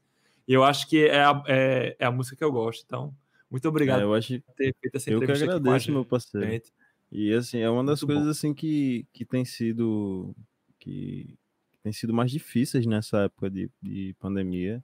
E 0.47 0.53
eu 0.53 0.65
acho 0.65 0.89
que 0.89 1.07
é 1.07 1.23
a, 1.23 1.43
é, 1.47 1.97
é 1.99 2.07
a 2.07 2.11
música 2.11 2.37
que 2.37 2.45
eu 2.45 2.53
gosto. 2.53 2.83
Então, 2.85 3.15
muito 3.51 3.69
obrigado 3.69 4.01
é, 4.01 4.05
eu 4.05 4.15
acho, 4.15 4.41
por 4.41 4.55
ter 4.55 4.75
feito 4.81 4.97
essa 4.97 5.11
entrevista. 5.11 5.45
Eu 5.45 5.49
que 5.49 5.57
agradeço, 5.57 5.93
meu 5.93 6.05
parceiro. 6.05 6.63
E 7.11 7.33
assim, 7.35 7.59
é 7.59 7.69
uma 7.69 7.85
das 7.85 8.01
muito 8.01 8.15
coisas 8.15 8.25
bom. 8.25 8.31
assim 8.31 8.55
que, 8.55 9.07
que 9.13 9.25
tem 9.25 9.45
sido 9.45 10.35
que, 10.79 11.37
que 11.71 11.79
tem 11.83 11.93
sido 11.93 12.15
mais 12.15 12.31
difíceis 12.31 12.87
nessa 12.87 13.25
época 13.25 13.51
de, 13.51 13.71
de 13.83 14.17
pandemia, 14.19 14.83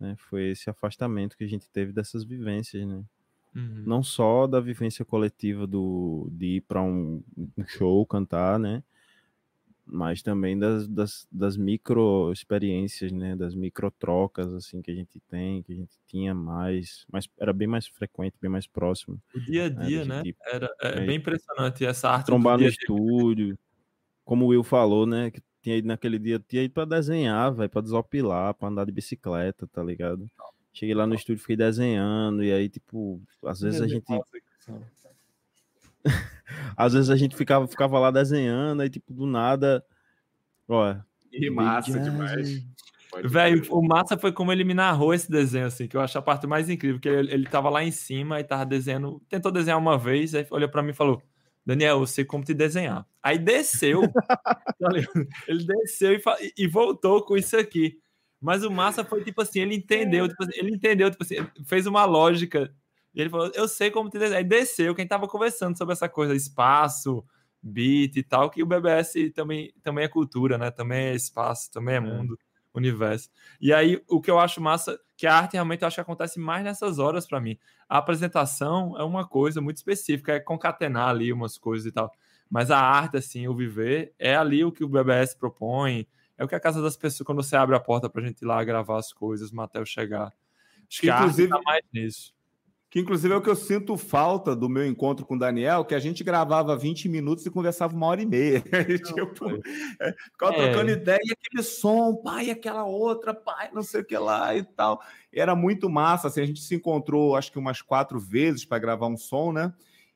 né? 0.00 0.16
Foi 0.16 0.48
esse 0.48 0.70
afastamento 0.70 1.36
que 1.36 1.44
a 1.44 1.48
gente 1.48 1.68
teve 1.68 1.92
dessas 1.92 2.24
vivências, 2.24 2.86
né? 2.86 3.04
Uhum. 3.54 3.82
Não 3.86 4.02
só 4.02 4.46
da 4.46 4.60
vivência 4.60 5.04
coletiva 5.04 5.66
do 5.66 6.28
de 6.32 6.56
ir 6.56 6.60
para 6.62 6.82
um 6.82 7.22
show 7.66 8.06
cantar, 8.06 8.58
né? 8.58 8.82
Mas 9.90 10.22
também 10.22 10.58
das, 10.58 10.86
das, 10.86 11.26
das 11.32 11.56
micro 11.56 12.30
experiências, 12.32 13.10
né, 13.10 13.34
das 13.34 13.54
micro 13.54 13.90
trocas 13.90 14.52
assim 14.52 14.82
que 14.82 14.90
a 14.90 14.94
gente 14.94 15.18
tem, 15.28 15.62
que 15.62 15.72
a 15.72 15.76
gente 15.76 15.96
tinha 16.06 16.34
mais, 16.34 17.06
mas 17.10 17.28
era 17.38 17.52
bem 17.52 17.66
mais 17.66 17.86
frequente, 17.86 18.34
bem 18.40 18.50
mais 18.50 18.66
próximo. 18.66 19.20
O 19.34 19.40
dia 19.40 19.66
a 19.66 19.70
né, 19.70 19.86
dia, 19.86 20.04
né? 20.04 20.22
Gente, 20.24 20.36
era 20.46 20.70
é, 20.80 20.88
é, 20.98 21.06
bem 21.06 21.16
impressionante 21.16 21.84
essa 21.84 22.10
arte. 22.10 22.26
Trombar 22.26 22.58
no 22.58 22.66
estúdio, 22.66 23.58
como 24.24 24.44
o 24.44 24.48
Will 24.48 24.62
falou, 24.62 25.06
né, 25.06 25.30
que 25.30 25.40
tinha 25.62 25.76
ido 25.76 25.88
naquele 25.88 26.18
dia, 26.18 26.38
tinha 26.38 26.62
ido 26.62 26.74
para 26.74 26.84
desenhar, 26.84 27.52
vai 27.52 27.68
para 27.68 27.80
desopilar, 27.80 28.54
para 28.54 28.68
andar 28.68 28.84
de 28.84 28.92
bicicleta, 28.92 29.66
tá 29.66 29.82
ligado? 29.82 30.26
Cheguei 30.72 30.94
lá 30.94 31.06
no 31.06 31.14
estúdio, 31.14 31.40
fiquei 31.40 31.56
desenhando 31.56 32.44
e 32.44 32.52
aí 32.52 32.68
tipo, 32.68 33.20
às 33.44 33.60
vezes 33.60 33.80
a 33.80 33.88
gente 33.88 34.06
Às 36.76 36.92
vezes 36.92 37.10
a 37.10 37.16
gente 37.16 37.36
ficava, 37.36 37.66
ficava 37.66 37.98
lá 37.98 38.10
desenhando, 38.10 38.82
aí, 38.82 38.90
tipo, 38.90 39.12
do 39.12 39.26
nada. 39.26 39.84
Ó. 40.68 40.94
E 41.32 41.50
massa 41.50 41.98
demais. 41.98 42.64
Velho, 43.24 43.64
o 43.70 43.82
massa 43.82 44.18
foi 44.18 44.32
como 44.32 44.52
ele 44.52 44.64
me 44.64 44.74
narrou 44.74 45.14
esse 45.14 45.30
desenho, 45.30 45.66
assim, 45.66 45.88
que 45.88 45.96
eu 45.96 46.00
acho 46.00 46.18
a 46.18 46.22
parte 46.22 46.46
mais 46.46 46.68
incrível, 46.68 47.00
que 47.00 47.08
ele, 47.08 47.32
ele 47.32 47.46
tava 47.46 47.70
lá 47.70 47.82
em 47.82 47.90
cima 47.90 48.38
e 48.38 48.44
tava 48.44 48.66
desenhando, 48.66 49.20
tentou 49.28 49.50
desenhar 49.50 49.78
uma 49.78 49.96
vez, 49.96 50.34
aí 50.34 50.46
olhou 50.50 50.68
para 50.68 50.82
mim 50.82 50.90
e 50.90 50.94
falou: 50.94 51.22
Daniel, 51.64 52.00
eu 52.00 52.06
sei 52.06 52.24
como 52.24 52.44
te 52.44 52.52
desenhar. 52.52 53.06
Aí 53.22 53.38
desceu, 53.38 54.02
tá 54.28 54.60
ele 55.46 55.64
desceu 55.64 56.14
e, 56.14 56.22
e, 56.56 56.66
voltou 56.66 57.22
com 57.24 57.36
isso 57.36 57.56
aqui. 57.56 57.98
Mas 58.40 58.62
o 58.62 58.70
massa 58.70 59.04
foi 59.04 59.24
tipo 59.24 59.42
assim, 59.42 59.60
ele 59.60 59.74
entendeu, 59.74 60.28
tipo 60.28 60.44
assim, 60.44 60.52
ele 60.54 60.74
entendeu, 60.74 61.10
tipo 61.10 61.22
assim, 61.22 61.36
fez 61.64 61.86
uma 61.86 62.04
lógica 62.04 62.72
e 63.18 63.22
ele 63.22 63.30
falou: 63.30 63.50
Eu 63.54 63.66
sei 63.66 63.90
como 63.90 64.08
te 64.08 64.18
desenhar. 64.18 64.38
Aí 64.38 64.44
desceu 64.44 64.94
quem 64.94 65.06
tava 65.06 65.26
conversando 65.26 65.76
sobre 65.76 65.92
essa 65.92 66.08
coisa, 66.08 66.34
espaço, 66.34 67.24
beat 67.60 68.16
e 68.16 68.22
tal, 68.22 68.48
que 68.48 68.62
o 68.62 68.66
BBS 68.66 69.32
também, 69.34 69.72
também 69.82 70.04
é 70.04 70.08
cultura, 70.08 70.56
né? 70.56 70.70
Também 70.70 71.08
é 71.08 71.14
espaço, 71.14 71.70
também 71.72 71.94
é, 71.94 71.98
é. 71.98 72.00
mundo, 72.00 72.38
universo. 72.72 73.28
E 73.60 73.72
aí, 73.72 74.00
o 74.08 74.20
que 74.20 74.30
eu 74.30 74.38
acho 74.38 74.60
massa, 74.60 74.98
que 75.16 75.26
a 75.26 75.34
arte 75.34 75.54
realmente 75.54 75.82
eu 75.82 75.88
acho 75.88 75.96
que 75.96 76.00
acontece 76.00 76.38
mais 76.38 76.62
nessas 76.62 77.00
horas 77.00 77.26
para 77.26 77.40
mim. 77.40 77.58
A 77.88 77.98
apresentação 77.98 78.96
é 78.96 79.02
uma 79.02 79.26
coisa 79.26 79.60
muito 79.60 79.78
específica, 79.78 80.34
é 80.34 80.40
concatenar 80.40 81.08
ali 81.08 81.32
umas 81.32 81.58
coisas 81.58 81.86
e 81.86 81.92
tal. 81.92 82.12
Mas 82.48 82.70
a 82.70 82.78
arte, 82.78 83.16
assim, 83.16 83.48
o 83.48 83.54
viver, 83.54 84.14
é 84.16 84.36
ali 84.36 84.64
o 84.64 84.70
que 84.70 84.84
o 84.84 84.88
BBS 84.88 85.34
propõe, 85.34 86.06
é 86.36 86.44
o 86.44 86.48
que 86.48 86.54
a 86.54 86.60
casa 86.60 86.80
das 86.80 86.96
pessoas, 86.96 87.26
quando 87.26 87.42
você 87.42 87.56
abre 87.56 87.74
a 87.74 87.80
porta 87.80 88.08
pra 88.08 88.22
gente 88.22 88.42
ir 88.42 88.46
lá 88.46 88.62
gravar 88.62 88.98
as 88.98 89.12
coisas, 89.12 89.50
o 89.50 89.56
Matheus 89.56 89.88
chegar. 89.88 90.32
Acho 90.88 91.00
que, 91.00 91.10
inclusive, 91.10 91.52
a 91.52 91.56
arte 91.56 91.64
tá 91.64 91.72
mais 91.72 91.84
nisso. 91.92 92.37
Que 92.90 93.00
inclusive 93.00 93.34
é 93.34 93.36
o 93.36 93.42
que 93.42 93.50
eu 93.50 93.56
sinto 93.56 93.98
falta 93.98 94.56
do 94.56 94.68
meu 94.68 94.86
encontro 94.86 95.26
com 95.26 95.34
o 95.34 95.38
Daniel, 95.38 95.84
que 95.84 95.94
a 95.94 95.98
gente 95.98 96.24
gravava 96.24 96.76
20 96.76 97.08
minutos 97.08 97.44
e 97.44 97.50
conversava 97.50 97.94
uma 97.94 98.06
hora 98.06 98.22
e 98.22 98.26
meia. 98.26 98.60
tipo, 99.04 99.46
é, 100.00 100.14
ficava 100.32 100.54
é. 100.54 100.70
trocando 100.70 100.90
ideia, 100.90 101.20
e 101.22 101.32
aquele 101.32 101.62
som, 101.62 102.16
pai, 102.16 102.50
aquela 102.50 102.84
outra, 102.84 103.34
pai, 103.34 103.70
não 103.74 103.82
sei 103.82 104.00
o 104.00 104.04
que 104.04 104.16
lá 104.16 104.56
e 104.56 104.62
tal. 104.62 105.02
E 105.30 105.38
era 105.38 105.54
muito 105.54 105.90
massa. 105.90 106.28
Assim, 106.28 106.40
a 106.40 106.46
gente 106.46 106.62
se 106.62 106.74
encontrou, 106.74 107.36
acho 107.36 107.52
que 107.52 107.58
umas 107.58 107.82
quatro 107.82 108.18
vezes 108.18 108.64
para 108.64 108.78
gravar 108.78 109.06
um 109.06 109.16
som, 109.16 109.52
né? 109.52 109.72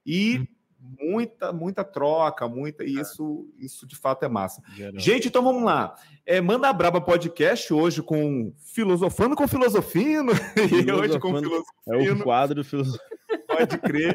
E. 0.07 0.39
Hum 0.39 0.62
muita, 0.83 1.53
muita 1.53 1.85
troca, 1.85 2.49
muita, 2.49 2.85
e 2.85 2.99
é. 2.99 3.01
isso, 3.01 3.49
isso 3.59 3.87
de 3.87 3.97
fato 3.97 4.25
é 4.25 4.29
massa. 4.29 4.63
Geral. 4.75 4.99
Gente, 5.01 5.29
então 5.29 5.43
vamos 5.43 5.63
lá. 5.63 5.95
É, 6.27 6.41
Manda 6.41 6.73
Braba 6.73 7.01
Podcast 7.01 7.73
hoje 7.73 8.03
com 8.03 8.53
Filosofando 8.59 9.37
com 9.37 9.47
Filosofino. 9.47 10.33
E 10.87 10.91
hoje 10.91 11.19
com 11.21 11.29
Filosofino. 11.29 11.65
É 11.87 12.13
o 12.13 12.23
quadro 12.23 12.65
Filosofino. 12.65 13.03
Pode 13.47 13.79
crer. 13.79 14.15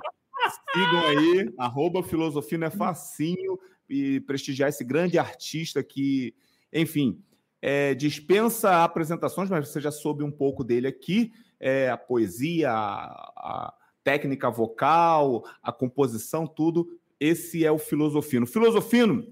Sigam 0.73 1.05
aí, 1.07 1.53
arroba 1.57 2.03
Filosofino 2.03 2.65
é 2.65 2.69
facinho 2.69 3.59
e 3.89 4.19
prestigiar 4.21 4.69
esse 4.69 4.83
grande 4.83 5.17
artista 5.17 5.83
que, 5.83 6.33
enfim, 6.71 7.21
é, 7.61 7.93
dispensa 7.93 8.83
apresentações, 8.83 9.49
mas 9.49 9.69
você 9.69 9.81
já 9.81 9.91
soube 9.91 10.23
um 10.23 10.31
pouco 10.31 10.63
dele 10.63 10.87
aqui. 10.87 11.31
É, 11.59 11.89
a 11.89 11.97
poesia, 11.97 12.71
a, 12.71 13.33
a 13.35 13.73
técnica 14.07 14.49
vocal, 14.49 15.43
a 15.61 15.69
composição, 15.69 16.47
tudo. 16.47 16.97
Esse 17.19 17.65
é 17.65 17.71
o 17.73 17.77
Filosofino. 17.77 18.47
Filosofino, 18.47 19.27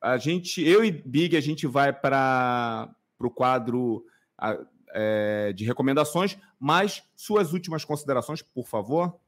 a 0.00 0.16
gente, 0.18 0.62
eu 0.62 0.84
e 0.84 0.92
Big, 0.92 1.36
a 1.36 1.40
gente 1.40 1.66
vai 1.66 1.92
para 1.92 2.94
o 3.18 3.28
quadro 3.28 4.06
a, 4.38 4.56
é, 4.90 5.52
de 5.52 5.64
recomendações, 5.64 6.38
mas 6.60 7.02
suas 7.16 7.52
últimas 7.52 7.84
considerações, 7.84 8.40
por 8.40 8.68
favor. 8.68 9.18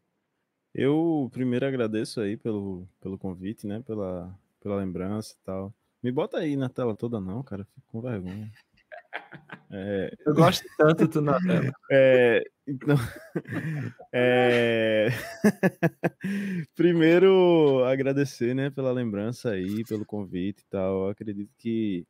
Eu 0.72 1.28
primeiro 1.32 1.66
agradeço 1.66 2.20
aí 2.20 2.36
pelo, 2.36 2.86
pelo 3.00 3.18
convite, 3.18 3.66
né? 3.66 3.82
Pela, 3.84 4.32
pela 4.60 4.76
lembrança 4.76 5.34
e 5.34 5.44
tal. 5.44 5.74
Me 6.00 6.12
bota 6.12 6.38
aí 6.38 6.54
na 6.54 6.68
tela 6.68 6.94
toda, 6.94 7.18
não, 7.18 7.42
cara. 7.42 7.64
Fico 7.74 7.88
com 7.90 8.00
vergonha. 8.00 8.48
É... 9.70 10.16
Eu 10.24 10.34
gosto 10.34 10.64
tanto 10.78 11.09
tu 11.09 11.20
na 11.20 11.38
tela. 11.40 11.72
É, 11.90 12.44
então, 12.66 12.97
é... 14.12 15.09
primeiro 16.74 17.84
agradecer, 17.84 18.55
né, 18.55 18.70
pela 18.70 18.93
lembrança 18.93 19.51
aí, 19.51 19.84
pelo 19.84 20.05
convite 20.05 20.60
e 20.60 20.70
tal. 20.70 21.05
Eu 21.05 21.09
acredito 21.10 21.51
que 21.59 22.06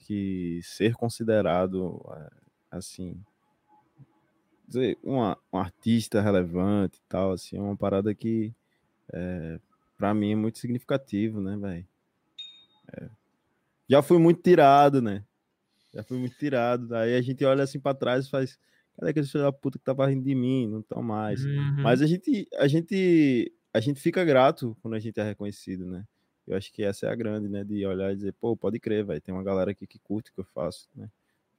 que 0.00 0.60
ser 0.62 0.94
considerado 0.94 2.00
é, 2.12 2.76
assim 2.76 3.20
dizer, 4.66 4.98
uma, 5.02 5.38
um 5.52 5.58
artista 5.58 6.20
relevante 6.20 6.98
e 6.98 7.08
tal, 7.08 7.32
assim, 7.32 7.56
é 7.56 7.60
uma 7.60 7.76
parada 7.76 8.14
que 8.14 8.52
é, 9.12 9.60
para 9.96 10.12
mim 10.12 10.32
é 10.32 10.36
muito 10.36 10.58
significativo, 10.58 11.40
né, 11.40 11.56
velho? 11.56 11.86
É. 12.92 13.08
Já 13.88 14.02
fui 14.02 14.18
muito 14.18 14.42
tirado, 14.42 15.00
né? 15.00 15.24
Já 15.96 16.02
fui 16.02 16.18
muito 16.18 16.36
tirado. 16.36 16.94
Aí 16.94 17.16
a 17.16 17.22
gente 17.22 17.42
olha 17.42 17.64
assim 17.64 17.80
para 17.80 17.96
trás 17.96 18.26
e 18.26 18.30
faz, 18.30 18.58
cadê 18.96 19.12
aquele 19.12 19.26
filho 19.26 19.44
da 19.44 19.50
puta 19.50 19.78
que 19.78 19.84
tava 19.84 20.06
rindo 20.06 20.22
de 20.22 20.34
mim? 20.34 20.68
Não 20.68 20.82
tão 20.82 21.02
mais. 21.02 21.42
Uhum. 21.42 21.82
Mas 21.82 22.02
a 22.02 22.06
gente, 22.06 22.46
a 22.58 22.68
gente, 22.68 23.50
a 23.72 23.80
gente 23.80 23.98
fica 23.98 24.22
grato 24.22 24.76
quando 24.82 24.92
a 24.92 24.98
gente 24.98 25.18
é 25.18 25.22
reconhecido, 25.22 25.86
né? 25.86 26.04
Eu 26.46 26.54
acho 26.54 26.70
que 26.70 26.82
essa 26.82 27.06
é 27.06 27.10
a 27.10 27.14
grande, 27.14 27.48
né? 27.48 27.64
De 27.64 27.84
olhar 27.86 28.12
e 28.12 28.16
dizer, 28.16 28.34
pô, 28.34 28.54
pode 28.54 28.78
crer, 28.78 29.04
vai. 29.04 29.22
Tem 29.22 29.34
uma 29.34 29.42
galera 29.42 29.70
aqui 29.70 29.86
que 29.86 29.98
curte 29.98 30.30
o 30.30 30.34
que 30.34 30.40
eu 30.40 30.44
faço, 30.44 30.86
né? 30.94 31.08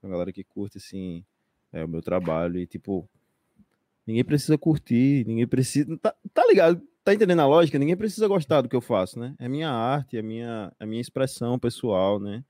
Uma 0.03 0.11
galera 0.11 0.31
que 0.31 0.43
curte, 0.43 0.77
assim, 0.77 1.25
é, 1.73 1.83
o 1.83 1.87
meu 1.87 2.03
trabalho. 2.03 2.59
E, 2.59 2.67
tipo, 2.67 3.09
ninguém 4.05 4.23
precisa 4.23 4.55
curtir, 4.55 5.25
ninguém 5.25 5.47
precisa. 5.47 5.97
Tá, 5.97 6.15
tá 6.31 6.45
ligado? 6.45 6.79
Tá 7.03 7.11
entendendo 7.11 7.39
a 7.39 7.47
lógica? 7.47 7.79
Ninguém 7.79 7.97
precisa 7.97 8.27
gostar 8.27 8.61
do 8.61 8.69
que 8.69 8.75
eu 8.75 8.81
faço, 8.81 9.17
né? 9.19 9.33
É 9.39 9.49
minha 9.49 9.71
arte, 9.71 10.15
é 10.15 10.21
minha, 10.21 10.71
é 10.79 10.85
minha 10.85 11.01
expressão 11.01 11.57
pessoal, 11.57 12.19
né? 12.19 12.45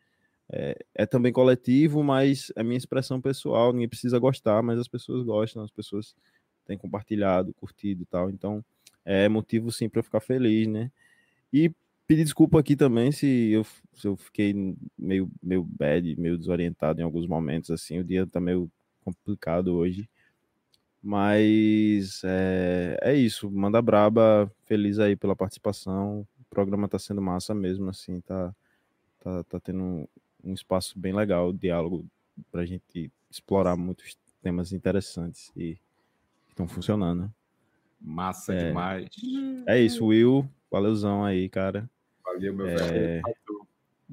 É, 0.49 0.77
é, 0.95 1.05
também 1.05 1.33
coletivo, 1.33 2.03
mas 2.03 2.51
é 2.55 2.63
minha 2.63 2.77
expressão 2.77 3.19
pessoal. 3.19 3.73
Ninguém 3.73 3.89
precisa 3.89 4.17
gostar, 4.17 4.63
mas 4.63 4.79
as 4.79 4.87
pessoas 4.87 5.23
gostam, 5.23 5.63
as 5.63 5.71
pessoas 5.71 6.15
têm 6.65 6.77
compartilhado, 6.77 7.53
curtido 7.53 8.03
e 8.03 8.05
tal. 8.05 8.29
Então, 8.29 8.63
é 9.03 9.27
motivo 9.27 9.71
sim 9.71 9.89
para 9.89 9.99
eu 9.99 10.03
ficar 10.03 10.21
feliz, 10.21 10.67
né? 10.67 10.91
E 11.51 11.71
pedir 12.07 12.23
desculpa 12.23 12.59
aqui 12.59 12.75
também 12.75 13.11
se 13.11 13.51
eu, 13.51 13.65
se 13.93 14.07
eu 14.07 14.15
fiquei 14.17 14.53
meio, 14.97 15.29
meio 15.43 15.63
bad, 15.63 16.15
meio 16.19 16.37
desorientado 16.37 17.01
em 17.01 17.03
alguns 17.03 17.27
momentos, 17.27 17.69
assim. 17.71 17.99
O 17.99 18.03
dia 18.03 18.25
tá 18.25 18.39
meio 18.39 18.71
complicado 19.03 19.75
hoje. 19.75 20.09
Mas 21.01 22.21
é, 22.25 22.97
é 23.01 23.15
isso. 23.15 23.49
Manda 23.51 23.81
braba, 23.81 24.51
feliz 24.65 24.99
aí 24.99 25.15
pela 25.15 25.35
participação. 25.35 26.27
O 26.39 26.45
programa 26.49 26.87
tá 26.87 26.99
sendo 26.99 27.21
massa 27.21 27.53
mesmo, 27.53 27.89
assim, 27.89 28.19
tá, 28.21 28.53
tá, 29.19 29.43
tá 29.43 29.59
tendo 29.59 30.09
um 30.47 30.53
espaço 30.53 30.97
bem 30.97 31.13
legal, 31.13 31.51
diálogo 31.51 32.05
para 32.51 32.61
a 32.61 32.65
gente 32.65 33.11
explorar 33.29 33.75
muitos 33.75 34.17
temas 34.41 34.71
interessantes 34.71 35.51
e 35.55 35.77
estão 36.47 36.67
funcionando. 36.67 37.31
Massa 37.99 38.53
é, 38.53 38.67
demais. 38.67 39.09
É 39.67 39.79
isso, 39.79 40.05
Will. 40.05 40.47
Valeuzão 40.71 41.23
aí, 41.25 41.49
cara. 41.49 41.89
Valeu, 42.23 42.53
meu 42.53 42.67
é, 42.67 42.75
velho. 42.75 43.23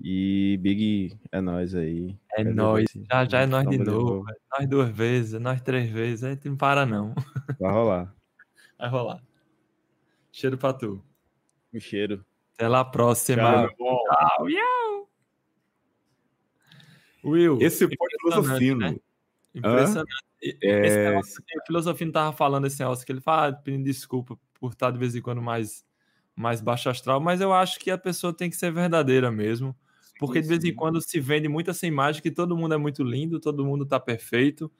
E 0.03 0.59
Big, 0.61 1.17
é 1.31 1.41
nós 1.41 1.75
aí. 1.75 2.17
É 2.33 2.43
nós. 2.43 2.87
Já, 3.11 3.25
já 3.25 3.41
é 3.43 3.47
nós 3.47 3.69
de 3.69 3.79
novo. 3.79 4.25
É 4.29 4.35
nós 4.59 4.69
duas 4.69 4.91
vezes, 4.91 5.35
é 5.35 5.39
nós 5.39 5.61
três 5.61 5.89
vezes. 5.91 6.25
A 6.25 6.31
gente 6.31 6.49
não 6.49 6.57
para, 6.57 6.85
não. 6.85 7.15
Vai 7.61 7.73
rolar. 7.73 8.15
Vai 8.79 8.89
rolar. 8.89 9.23
Cheiro 10.33 10.59
pra 10.59 10.73
tu. 10.73 11.03
Um 11.73 11.79
cheiro. 11.79 12.25
Até 12.55 12.67
lá 12.67 12.85
próxima. 12.85 13.69
Tchau, 13.69 14.47
Tchau. 14.49 15.04
Will, 17.25 17.59
esse 17.61 17.87
foi 17.87 17.97
filosofino. 18.21 18.81
Né? 18.81 18.97
Impressionante. 19.55 20.13
É... 20.63 21.11
Negócio, 21.11 21.41
o 21.41 21.67
filosofino 21.67 22.13
tava 22.13 22.37
falando 22.37 22.67
esse 22.67 22.79
negócio 22.81 23.05
que 23.07 23.13
ele 23.13 23.21
fala, 23.21 23.49
ah, 23.49 23.53
pedindo 23.53 23.85
desculpa 23.85 24.39
por 24.61 24.73
estar 24.73 24.91
de 24.91 24.99
vez 24.99 25.15
em 25.15 25.23
quando 25.23 25.41
mais, 25.41 25.85
mais 26.37 26.61
baixo 26.61 26.91
astral, 26.91 27.21
mas 27.21 27.41
eu 27.41 27.53
acho 27.53 27.79
que 27.79 27.91
a 27.91 27.99
pessoa 27.99 28.33
tem 28.33 28.51
que 28.51 28.57
ser 28.57 28.71
verdadeira 28.71 29.31
mesmo. 29.31 29.75
Porque 30.19 30.41
de 30.41 30.47
vez 30.47 30.63
em 30.65 30.73
quando 30.73 31.01
se 31.01 31.19
vende 31.19 31.49
muito 31.49 31.71
essa 31.71 31.87
imagem 31.87 32.23
que 32.23 32.31
todo 32.31 32.57
mundo 32.57 32.75
é 32.75 32.79
muito 32.79 33.03
lindo, 33.03 33.41
todo 33.41 33.65
mundo 33.65 33.85
tá 33.85 33.99
perfeito. 33.99 34.71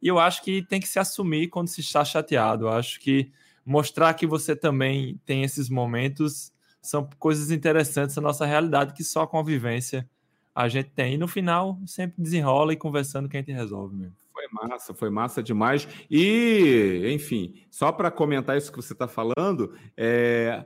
E 0.00 0.08
eu 0.08 0.18
acho 0.18 0.42
que 0.42 0.62
tem 0.62 0.80
que 0.80 0.88
se 0.88 0.98
assumir 0.98 1.48
quando 1.48 1.68
se 1.68 1.80
está 1.80 2.04
chateado. 2.04 2.66
Eu 2.66 2.70
acho 2.70 2.98
que 3.00 3.30
mostrar 3.66 4.14
que 4.14 4.26
você 4.26 4.56
também 4.56 5.20
tem 5.26 5.42
esses 5.42 5.68
momentos 5.68 6.52
são 6.80 7.08
coisas 7.18 7.50
interessantes 7.50 8.14
da 8.16 8.22
nossa 8.22 8.46
realidade 8.46 8.94
que 8.94 9.04
só 9.04 9.22
a 9.22 9.28
convivência 9.28 10.08
a 10.54 10.68
gente 10.68 10.90
tem. 10.90 11.14
E 11.14 11.18
no 11.18 11.28
final, 11.28 11.78
sempre 11.86 12.20
desenrola 12.20 12.72
e 12.72 12.76
conversando 12.76 13.28
que 13.28 13.36
a 13.36 13.40
gente 13.40 13.52
resolve 13.52 13.96
mesmo. 13.96 14.16
Foi 14.32 14.46
massa, 14.52 14.94
foi 14.94 15.10
massa 15.10 15.42
demais. 15.42 15.88
E, 16.10 17.10
enfim, 17.12 17.62
só 17.70 17.90
para 17.92 18.10
comentar 18.10 18.56
isso 18.56 18.70
que 18.70 18.76
você 18.76 18.92
está 18.92 19.08
falando, 19.08 19.74
é, 19.96 20.64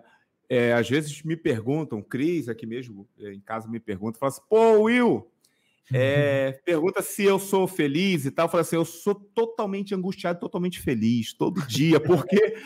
é, 0.49 0.73
às 0.75 0.89
vezes 0.89 1.23
me 1.23 1.37
perguntam, 1.37 2.03
Cris, 2.03 2.49
aqui 2.49 2.67
mesmo 2.67 3.09
é, 3.19 3.33
em 3.33 3.41
casa 3.41 3.69
me 3.69 3.81
pergunta, 3.81 4.19
fala 4.19 4.31
assim, 4.31 4.43
pô, 4.49 4.83
Will, 4.83 5.33
é, 5.93 6.53
pergunta 6.65 7.03
se 7.03 7.25
eu 7.25 7.39
sou 7.39 7.67
feliz 7.67 8.25
e 8.25 8.31
tal. 8.31 8.47
Eu 8.47 8.51
falo 8.51 8.61
assim: 8.61 8.77
eu 8.77 8.85
sou 8.85 9.15
totalmente 9.15 9.95
angustiado, 9.95 10.41
totalmente 10.41 10.81
feliz, 10.81 11.33
todo 11.33 11.67
dia, 11.67 11.99
porque 12.01 12.57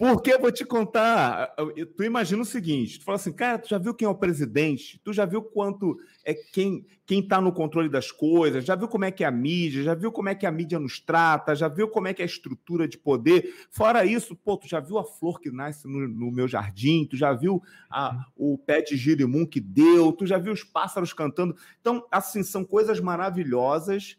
porque 0.00 0.38
vou 0.38 0.50
te 0.50 0.64
contar, 0.64 1.54
tu 1.94 2.02
imagina 2.02 2.40
o 2.40 2.46
seguinte, 2.46 2.98
tu 2.98 3.04
fala 3.04 3.16
assim, 3.16 3.34
cara, 3.34 3.58
tu 3.58 3.68
já 3.68 3.76
viu 3.76 3.92
quem 3.92 4.06
é 4.06 4.08
o 4.08 4.14
presidente? 4.14 4.98
Tu 5.04 5.12
já 5.12 5.26
viu 5.26 5.42
quanto 5.42 6.00
é 6.24 6.32
quem 6.32 6.86
quem 7.04 7.20
tá 7.26 7.38
no 7.38 7.52
controle 7.52 7.88
das 7.88 8.10
coisas? 8.10 8.64
Já 8.64 8.74
viu 8.74 8.88
como 8.88 9.04
é 9.04 9.10
que 9.10 9.24
é 9.24 9.26
a 9.26 9.30
mídia? 9.30 9.82
Já 9.82 9.94
viu 9.94 10.10
como 10.10 10.30
é 10.30 10.34
que 10.34 10.46
a 10.46 10.50
mídia 10.50 10.78
nos 10.78 11.00
trata? 11.00 11.54
Já 11.54 11.68
viu 11.68 11.86
como 11.86 12.08
é 12.08 12.14
que 12.14 12.22
é 12.22 12.24
a 12.24 12.26
estrutura 12.26 12.88
de 12.88 12.96
poder? 12.96 13.52
Fora 13.70 14.06
isso, 14.06 14.34
pô, 14.34 14.56
tu 14.56 14.66
já 14.66 14.80
viu 14.80 14.96
a 14.96 15.04
flor 15.04 15.38
que 15.38 15.50
nasce 15.50 15.86
no, 15.86 16.08
no 16.08 16.32
meu 16.32 16.48
jardim? 16.48 17.04
Tu 17.04 17.18
já 17.18 17.34
viu 17.34 17.62
a, 17.90 18.24
o 18.34 18.56
pé 18.56 18.80
de 18.80 18.96
girimum 18.96 19.44
que 19.44 19.60
deu? 19.60 20.12
Tu 20.12 20.24
já 20.24 20.38
viu 20.38 20.54
os 20.54 20.64
pássaros 20.64 21.12
cantando? 21.12 21.54
Então, 21.78 22.06
assim, 22.10 22.42
são 22.42 22.64
coisas 22.64 23.00
maravilhosas 23.00 24.16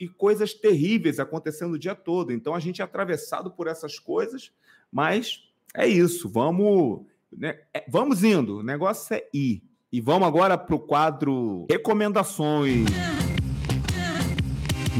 e 0.00 0.08
coisas 0.08 0.54
terríveis 0.54 1.20
acontecendo 1.20 1.74
o 1.74 1.78
dia 1.78 1.94
todo. 1.94 2.32
Então 2.32 2.54
a 2.54 2.58
gente 2.58 2.80
é 2.80 2.84
atravessado 2.84 3.50
por 3.50 3.66
essas 3.66 3.98
coisas, 3.98 4.50
mas 4.90 5.42
é 5.74 5.86
isso. 5.86 6.28
Vamos, 6.28 7.02
né? 7.30 7.58
é, 7.74 7.84
vamos 7.86 8.24
indo. 8.24 8.58
O 8.58 8.62
negócio 8.62 9.14
é 9.14 9.28
ir. 9.32 9.62
E 9.92 10.00
vamos 10.00 10.26
agora 10.26 10.56
para 10.56 10.74
o 10.74 10.78
quadro 10.78 11.66
Recomendações. 11.68 12.88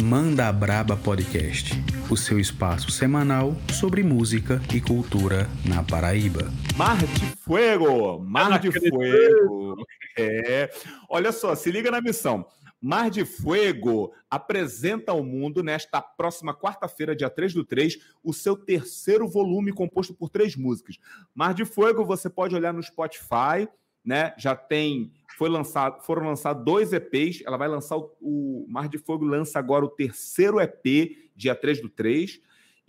Manda 0.05 0.53
Braba 0.53 0.97
Podcast, 0.97 1.73
o 2.11 2.17
seu 2.17 2.39
espaço 2.39 2.91
semanal 2.91 3.57
sobre 3.73 4.03
música 4.03 4.61
e 4.75 4.81
cultura 4.81 5.49
na 5.65 5.83
Paraíba. 5.83 6.51
Mar 6.77 6.99
de 6.99 7.27
Fuego! 7.37 8.19
Mar 8.21 8.59
de 8.59 8.71
Fuego! 8.71 9.85
É. 10.17 10.71
Olha 11.09 11.33
só, 11.33 11.55
se 11.55 11.71
liga 11.71 11.91
na 11.91 12.01
missão. 12.01 12.47
Mar 12.81 13.11
de 13.11 13.25
Fuego 13.25 14.13
apresenta 14.31 15.13
ao 15.13 15.23
mundo, 15.23 15.63
nesta 15.63 16.01
próxima 16.01 16.55
quarta-feira, 16.55 17.15
dia 17.15 17.29
3 17.29 17.53
do 17.53 17.65
3, 17.65 17.99
o 18.25 18.33
seu 18.33 18.57
terceiro 18.57 19.29
volume 19.29 19.73
composto 19.73 20.15
por 20.15 20.31
três 20.31 20.57
músicas. 20.57 20.99
Mar 21.35 21.53
de 21.53 21.65
Fuego 21.65 22.05
você 22.05 22.31
pode 22.31 22.55
olhar 22.55 22.73
no 22.73 22.83
Spotify, 22.83 23.69
né? 24.05 24.35
Já 24.39 24.57
tem. 24.57 25.13
Foi 25.37 25.49
lançado, 25.49 26.03
foram 26.03 26.27
lançados 26.27 26.65
dois 26.65 26.93
EPs. 26.93 27.43
Ela 27.47 27.57
vai 27.57 27.69
lançar 27.69 27.97
o, 27.97 28.17
o 28.21 28.67
Mar 28.69 28.89
de 28.89 28.99
Fogo 28.99 29.25
lança 29.25 29.59
agora 29.59 29.85
o 29.85 29.91
terceiro 29.91 30.61
EP, 30.61 31.31
dia 31.37 31.55
3 31.55 31.83
do 31.83 31.89
3. 31.89 32.41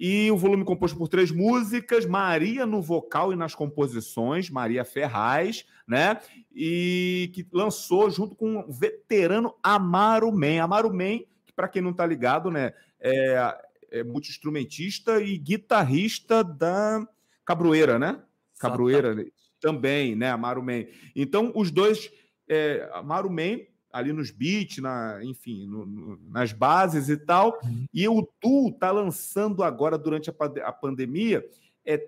E 0.03 0.31
o 0.31 0.35
volume 0.35 0.65
composto 0.65 0.97
por 0.97 1.07
três 1.07 1.29
músicas, 1.29 2.07
Maria 2.07 2.65
no 2.65 2.81
vocal 2.81 3.31
e 3.31 3.35
nas 3.35 3.53
composições, 3.53 4.49
Maria 4.49 4.83
Ferraz, 4.83 5.63
né? 5.87 6.19
E 6.51 7.29
que 7.35 7.47
lançou 7.53 8.09
junto 8.09 8.35
com 8.35 8.61
o 8.61 8.73
veterano 8.73 9.53
Amaro 9.61 10.31
Men. 10.31 10.59
Amaro 10.59 10.91
Men, 10.91 11.27
que 11.45 11.53
para 11.53 11.67
quem 11.67 11.83
não 11.83 11.91
está 11.91 12.03
ligado, 12.03 12.49
né, 12.49 12.73
é, 12.99 13.55
é 13.91 14.03
multi-instrumentista 14.03 15.21
e 15.21 15.37
guitarrista 15.37 16.43
da 16.43 17.07
Cabroeira, 17.45 17.99
né? 17.99 18.23
Cabroeira 18.57 19.15
também, 19.59 20.15
né? 20.15 20.31
Amaro 20.31 20.63
Men. 20.63 20.87
Então, 21.15 21.51
os 21.55 21.69
dois, 21.69 22.11
é, 22.49 22.89
Amaro 22.91 23.29
Men 23.29 23.67
ali 23.91 24.13
nos 24.13 24.31
beats, 24.31 24.77
na, 24.77 25.19
enfim, 25.23 25.65
no, 25.67 25.85
no, 25.85 26.19
nas 26.29 26.53
bases 26.53 27.09
e 27.09 27.17
tal. 27.17 27.59
Uhum. 27.63 27.85
E 27.93 28.07
o 28.07 28.27
Du 28.41 28.69
está 28.69 28.91
lançando 28.91 29.63
agora, 29.63 29.97
durante 29.97 30.29
a, 30.29 30.33
a 30.65 30.71
pandemia, 30.71 31.45
é, 31.85 32.07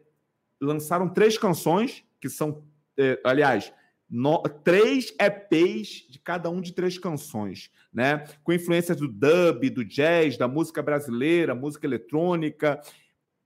lançaram 0.61 1.10
três 1.10 1.38
canções, 1.38 2.03
que 2.19 2.30
são, 2.30 2.64
é, 2.97 3.19
aliás, 3.23 3.73
no, 4.10 4.39
três 4.64 5.14
EPs 5.19 6.07
de 6.10 6.19
cada 6.19 6.49
um 6.49 6.61
de 6.61 6.73
três 6.73 6.97
canções, 6.97 7.72
né? 7.91 8.26
Com 8.43 8.53
influências 8.53 8.97
do 8.97 9.07
dub, 9.07 9.69
do 9.69 9.84
jazz, 9.84 10.38
da 10.38 10.47
música 10.47 10.81
brasileira, 10.81 11.55
música 11.55 11.88
eletrônica, 11.88 12.80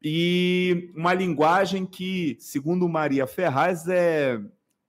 e 0.01 0.91
uma 0.95 1.14
linguagem 1.14 1.85
que, 1.85 2.38
segundo 2.39 2.88
Maria 2.88 3.26
Ferraz, 3.26 3.88
é 3.88 4.39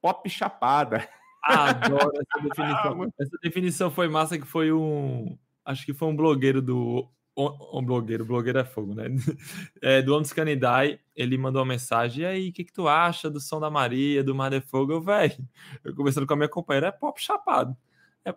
pop 0.01 0.29
chapada. 0.29 1.09
Adoro 1.49 2.13
essa 2.15 2.43
definição. 2.45 3.03
Ah, 3.03 3.09
essa 3.19 3.39
definição 3.43 3.91
foi 3.91 4.09
massa, 4.09 4.39
que 4.39 4.47
foi 4.47 4.71
um. 4.71 5.39
Acho 5.65 5.85
que 5.87 5.95
foi 5.95 6.09
um 6.09 6.17
blogueiro 6.17 6.61
do. 6.61 7.09
Um 7.37 7.85
blogueiro, 7.85 8.25
blogueiro 8.25 8.59
é 8.59 8.65
fogo, 8.65 8.95
né? 8.95 9.05
É, 9.81 10.03
do 10.03 10.13
Homens 10.13 10.33
Canidai, 10.33 10.99
ele 11.15 11.39
mandou 11.39 11.63
uma 11.63 11.69
mensagem. 11.69 12.25
E 12.25 12.27
aí, 12.27 12.49
o 12.49 12.53
que, 12.53 12.65
que 12.65 12.73
tu 12.73 12.89
acha 12.89 13.31
do 13.31 13.41
som 13.41 13.61
da 13.61 13.71
Maria, 13.71 14.25
do 14.25 14.35
Mar 14.35 14.51
de 14.51 14.61
Fogo? 14.61 14.93
Eu, 14.93 15.01
velho, 15.01 15.37
eu 15.85 15.95
conversando 15.95 16.27
com 16.27 16.35
a 16.35 16.37
minha 16.37 16.49
companheira, 16.49 16.89
é 16.89 16.91
pop 16.91 17.23
chapado. 17.23 17.77
É... 18.25 18.35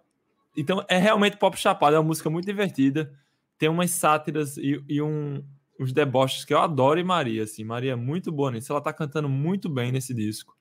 Então, 0.55 0.85
é 0.87 0.99
realmente 0.99 1.37
pop 1.37 1.57
chapado, 1.57 1.95
é 1.95 1.99
uma 1.99 2.05
música 2.05 2.29
muito 2.29 2.45
divertida. 2.45 3.11
Tem 3.57 3.69
umas 3.69 3.89
sátiras 3.89 4.55
e, 4.57 4.83
e 4.87 5.01
um, 5.01 5.43
uns 5.79 5.91
deboches 5.91 6.45
que 6.45 6.53
eu 6.53 6.59
adoro 6.59 6.99
em 6.99 7.03
Maria, 7.03 7.43
assim. 7.43 7.63
Maria 7.63 7.93
é 7.93 7.95
muito 7.95 8.31
boa 8.31 8.51
nisso. 8.51 8.71
Ela 8.71 8.81
tá 8.81 8.93
cantando 8.93 9.27
muito 9.27 9.67
bem 9.67 9.91
nesse 9.91 10.13
disco. 10.13 10.55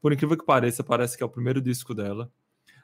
Por 0.00 0.12
incrível 0.12 0.36
que 0.36 0.44
pareça, 0.44 0.84
parece 0.84 1.16
que 1.16 1.22
é 1.22 1.26
o 1.26 1.30
primeiro 1.30 1.60
disco 1.60 1.94
dela. 1.94 2.30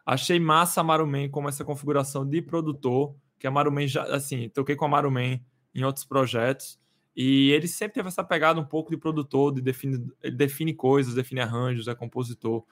Achei 0.04 0.38
massa 0.38 0.80
a 0.80 0.84
Maruman 0.84 1.28
como 1.28 1.48
essa 1.48 1.64
configuração 1.64 2.28
de 2.28 2.42
produtor, 2.42 3.14
que 3.38 3.46
a 3.46 3.50
Maruman 3.50 3.86
já, 3.86 4.02
assim, 4.04 4.48
toquei 4.48 4.76
com 4.76 4.84
a 4.84 4.88
Maruman 4.88 5.40
em 5.74 5.84
outros 5.84 6.04
projetos, 6.04 6.78
e 7.16 7.50
ele 7.52 7.68
sempre 7.68 7.94
teve 7.94 8.08
essa 8.08 8.24
pegada 8.24 8.60
um 8.60 8.64
pouco 8.64 8.90
de 8.90 8.96
produtor, 8.96 9.54
de 9.54 9.62
define, 9.62 10.04
ele 10.22 10.36
define 10.36 10.74
coisas, 10.74 11.14
define 11.14 11.40
arranjos, 11.40 11.86
é 11.86 11.94
compositor. 11.94 12.64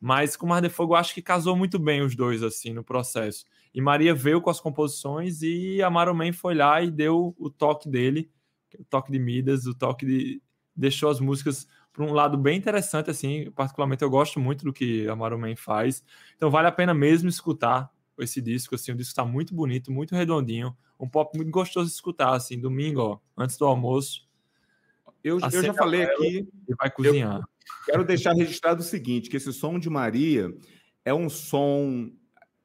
Mas 0.00 0.36
com 0.36 0.46
Mar 0.46 0.62
de 0.62 0.68
Fogo, 0.68 0.94
acho 0.94 1.12
que 1.12 1.20
casou 1.20 1.56
muito 1.56 1.78
bem 1.78 2.02
os 2.02 2.14
dois, 2.14 2.42
assim, 2.42 2.72
no 2.72 2.84
processo. 2.84 3.44
E 3.74 3.80
Maria 3.80 4.14
veio 4.14 4.40
com 4.40 4.48
as 4.48 4.60
composições 4.60 5.42
e 5.42 5.82
a 5.82 5.90
Maruman 5.90 6.32
foi 6.32 6.54
lá 6.54 6.80
e 6.80 6.90
deu 6.90 7.34
o 7.36 7.50
toque 7.50 7.88
dele, 7.88 8.30
o 8.78 8.84
toque 8.84 9.10
de 9.10 9.18
Midas, 9.18 9.66
o 9.66 9.74
toque 9.74 10.06
de... 10.06 10.42
deixou 10.74 11.10
as 11.10 11.18
músicas 11.18 11.66
para 11.98 12.06
um 12.06 12.12
lado 12.12 12.38
bem 12.38 12.56
interessante, 12.56 13.10
assim, 13.10 13.50
particularmente 13.50 14.04
eu 14.04 14.10
gosto 14.10 14.38
muito 14.38 14.64
do 14.64 14.72
que 14.72 15.08
a 15.08 15.16
Maruman 15.16 15.56
faz, 15.56 16.04
então 16.36 16.48
vale 16.48 16.68
a 16.68 16.72
pena 16.72 16.94
mesmo 16.94 17.28
escutar 17.28 17.90
esse 18.20 18.40
disco, 18.40 18.76
assim, 18.76 18.92
o 18.92 18.94
disco 18.94 19.10
está 19.10 19.24
muito 19.24 19.52
bonito, 19.52 19.90
muito 19.90 20.14
redondinho, 20.14 20.76
um 20.98 21.08
pop 21.08 21.36
muito 21.36 21.50
gostoso 21.50 21.88
de 21.88 21.94
escutar, 21.94 22.34
assim, 22.34 22.60
domingo, 22.60 23.00
ó, 23.00 23.18
antes 23.36 23.56
do 23.56 23.64
almoço. 23.64 24.28
Eu, 25.24 25.40
eu 25.40 25.62
já 25.62 25.74
falei 25.74 26.04
aqui. 26.04 26.48
E 26.68 26.74
vai 26.76 26.88
cozinhar. 26.88 27.40
Quero 27.84 28.04
deixar 28.04 28.32
registrado 28.32 28.80
o 28.80 28.84
seguinte: 28.84 29.28
que 29.28 29.36
esse 29.36 29.52
som 29.52 29.76
de 29.78 29.90
Maria 29.90 30.52
é 31.04 31.12
um 31.12 31.28
som 31.28 32.12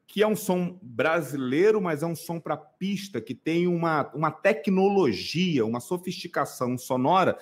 que 0.06 0.22
é 0.22 0.26
um 0.28 0.36
som 0.36 0.78
brasileiro, 0.80 1.80
mas 1.80 2.04
é 2.04 2.06
um 2.06 2.14
som 2.14 2.38
para 2.38 2.56
pista 2.56 3.20
que 3.20 3.34
tem 3.34 3.66
uma, 3.66 4.08
uma 4.14 4.30
tecnologia, 4.30 5.66
uma 5.66 5.80
sofisticação 5.80 6.78
sonora 6.78 7.36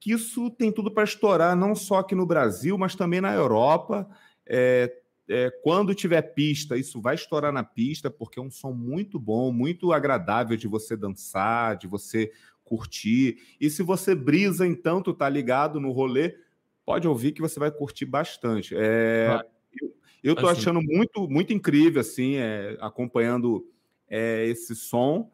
que 0.00 0.12
isso 0.12 0.50
tem 0.50 0.70
tudo 0.70 0.90
para 0.90 1.04
estourar, 1.04 1.56
não 1.56 1.74
só 1.74 1.98
aqui 1.98 2.14
no 2.14 2.26
Brasil, 2.26 2.78
mas 2.78 2.94
também 2.94 3.20
na 3.20 3.34
Europa. 3.34 4.08
É, 4.46 4.92
é, 5.28 5.50
quando 5.62 5.94
tiver 5.94 6.22
pista, 6.22 6.76
isso 6.76 7.00
vai 7.00 7.14
estourar 7.14 7.52
na 7.52 7.62
pista, 7.62 8.10
porque 8.10 8.38
é 8.38 8.42
um 8.42 8.50
som 8.50 8.72
muito 8.72 9.18
bom, 9.18 9.52
muito 9.52 9.92
agradável 9.92 10.56
de 10.56 10.66
você 10.66 10.96
dançar, 10.96 11.76
de 11.76 11.86
você 11.86 12.32
curtir. 12.64 13.38
E 13.60 13.68
se 13.68 13.82
você 13.82 14.14
brisa, 14.14 14.66
então, 14.66 15.02
tu 15.02 15.12
tá 15.12 15.28
ligado 15.28 15.80
no 15.80 15.90
rolê, 15.90 16.36
pode 16.84 17.06
ouvir 17.06 17.32
que 17.32 17.42
você 17.42 17.60
vai 17.60 17.70
curtir 17.70 18.06
bastante. 18.06 18.74
É, 18.76 19.42
eu, 19.80 19.94
eu 20.22 20.34
tô 20.34 20.46
assim. 20.48 20.60
achando 20.60 20.80
muito, 20.80 21.28
muito 21.28 21.52
incrível, 21.52 22.00
assim, 22.00 22.36
é, 22.36 22.76
acompanhando 22.80 23.66
é, 24.08 24.46
esse 24.46 24.74
som. 24.74 25.30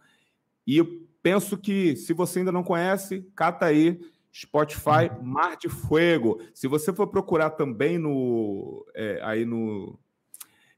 E 0.66 0.78
eu 0.78 1.06
penso 1.22 1.56
que, 1.56 1.94
se 1.96 2.12
você 2.12 2.40
ainda 2.40 2.52
não 2.52 2.64
conhece, 2.64 3.26
cata 3.34 3.66
aí 3.66 4.00
Spotify, 4.34 5.10
Mar 5.22 5.56
de 5.56 5.68
Fuego. 5.68 6.40
Se 6.52 6.66
você 6.66 6.92
for 6.92 7.06
procurar 7.06 7.50
também 7.50 7.98
no 7.98 8.84
é, 8.94 9.20
aí 9.22 9.44
no 9.44 9.98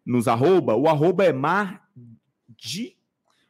nos 0.05 0.29
arroba, 0.29 0.77
o 0.77 0.87
arroba 0.87 1.25
é 1.25 1.33
Mar 1.33 1.89
de 2.49 2.97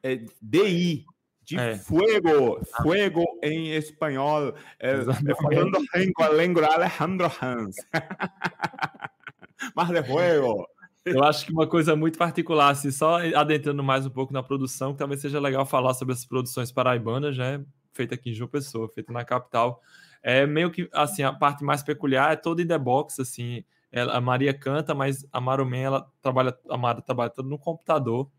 é, 0.02 0.24
DI 0.40 1.04
de 1.42 1.58
é. 1.58 1.76
fuego, 1.76 2.60
fuego 2.82 3.24
em 3.42 3.70
espanhol, 3.72 4.54
é, 4.80 4.92
é 4.92 5.34
falando 5.34 5.78
língua, 5.94 6.28
língua 6.28 6.66
Alejandro 6.66 7.30
Hans. 7.40 7.76
Mar 9.74 9.92
de 9.92 10.02
Fuego. 10.02 10.66
Eu 11.04 11.22
acho 11.22 11.46
que 11.46 11.52
uma 11.52 11.68
coisa 11.68 11.94
muito 11.94 12.18
particular, 12.18 12.70
assim, 12.70 12.90
só 12.90 13.18
adentrando 13.36 13.82
mais 13.82 14.04
um 14.04 14.10
pouco 14.10 14.32
na 14.32 14.42
produção, 14.42 14.92
que 14.92 14.98
talvez 14.98 15.20
seja 15.20 15.38
legal 15.38 15.64
falar 15.64 15.94
sobre 15.94 16.14
as 16.14 16.24
produções 16.24 16.72
paraibanas, 16.72 17.38
né? 17.38 17.64
Feita 17.96 18.14
aqui 18.14 18.30
em 18.30 18.34
João 18.34 18.48
Pessoa, 18.48 18.88
feita 18.88 19.12
na 19.12 19.24
capital. 19.24 19.80
É 20.22 20.46
meio 20.46 20.70
que, 20.70 20.88
assim, 20.92 21.22
a 21.22 21.32
parte 21.32 21.64
mais 21.64 21.82
peculiar 21.82 22.32
é 22.32 22.36
toda 22.36 22.62
em 22.62 22.66
the 22.66 22.78
box, 22.78 23.20
assim, 23.20 23.64
ela, 23.90 24.16
a 24.16 24.20
Maria 24.20 24.52
canta, 24.52 24.94
mas 24.94 25.26
a 25.32 25.40
Marumen, 25.40 25.82
ela 25.82 26.10
trabalha, 26.20 26.56
a 26.68 26.76
Mara 26.76 27.00
trabalha 27.00 27.30
todo 27.30 27.48
no 27.48 27.58
computador, 27.58 28.30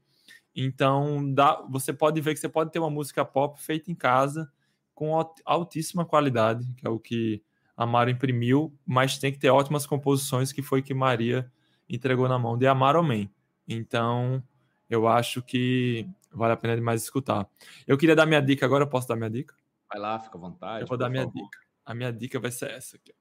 então 0.55 1.33
dá, 1.33 1.61
você 1.69 1.93
pode 1.93 2.19
ver 2.21 2.33
que 2.33 2.39
você 2.39 2.49
pode 2.49 2.71
ter 2.71 2.79
uma 2.79 2.89
música 2.89 3.23
pop 3.23 3.61
feita 3.61 3.91
em 3.91 3.95
casa 3.95 4.51
com 4.93 5.13
altíssima 5.45 6.05
qualidade, 6.05 6.67
que 6.75 6.87
é 6.87 6.89
o 6.89 6.99
que 6.99 7.43
a 7.75 7.85
Mara 7.85 8.09
imprimiu, 8.09 8.73
mas 8.85 9.19
tem 9.19 9.31
que 9.31 9.37
ter 9.37 9.49
ótimas 9.49 9.85
composições, 9.85 10.51
que 10.51 10.63
foi 10.63 10.81
que 10.81 10.93
Maria 10.93 11.51
entregou 11.87 12.27
na 12.27 12.39
mão 12.39 12.57
de 12.57 12.65
Amaromen. 12.65 13.31
Então, 13.67 14.43
eu 14.89 15.07
acho 15.07 15.41
que 15.41 16.09
vale 16.37 16.53
a 16.53 16.57
pena 16.57 16.75
demais 16.75 17.03
escutar. 17.03 17.47
Eu 17.85 17.97
queria 17.97 18.15
dar 18.15 18.25
minha 18.25 18.41
dica 18.41 18.65
agora, 18.65 18.83
eu 18.83 18.89
posso 18.89 19.07
dar 19.07 19.15
minha 19.15 19.29
dica? 19.29 19.55
Vai 19.89 19.99
lá, 19.99 20.19
fica 20.19 20.37
à 20.37 20.41
vontade. 20.41 20.81
Eu 20.81 20.87
vou 20.87 20.97
dar 20.97 21.09
minha 21.09 21.23
favor. 21.23 21.41
dica. 21.41 21.59
A 21.85 21.93
minha 21.93 22.11
dica 22.11 22.39
vai 22.39 22.51
ser 22.51 22.71
essa 22.71 22.97
aqui. 22.97 23.13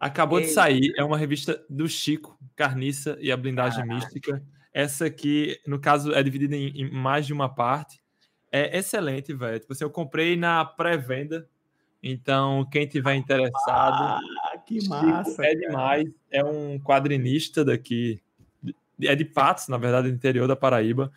Acabou 0.00 0.40
Ei. 0.40 0.46
de 0.46 0.50
sair, 0.52 0.92
é 0.98 1.04
uma 1.04 1.16
revista 1.16 1.64
do 1.70 1.88
Chico, 1.88 2.36
Carniça 2.56 3.16
e 3.20 3.30
a 3.30 3.36
Blindagem 3.36 3.86
Caraca. 3.86 3.94
Mística. 3.94 4.42
Essa 4.74 5.04
aqui, 5.04 5.60
no 5.66 5.78
caso, 5.78 6.12
é 6.12 6.22
dividida 6.22 6.56
em, 6.56 6.68
em 6.68 6.90
mais 6.90 7.26
de 7.26 7.32
uma 7.32 7.48
parte. 7.48 8.02
É 8.50 8.76
excelente, 8.76 9.32
velho. 9.32 9.60
Tipo 9.60 9.72
assim, 9.72 9.84
eu 9.84 9.90
comprei 9.90 10.36
na 10.36 10.64
pré-venda. 10.64 11.48
Então, 12.02 12.68
quem 12.70 12.86
tiver 12.86 13.14
interessado. 13.14 13.62
Ah, 13.70 14.58
que 14.66 14.86
massa! 14.88 15.46
É 15.46 15.54
demais. 15.54 16.10
É 16.30 16.42
um 16.42 16.80
quadrinista 16.80 17.64
daqui. 17.64 18.20
É 19.00 19.14
de 19.14 19.24
Patos, 19.24 19.68
na 19.68 19.76
verdade, 19.76 20.10
do 20.10 20.14
interior 20.14 20.48
da 20.48 20.56
Paraíba. 20.56 21.12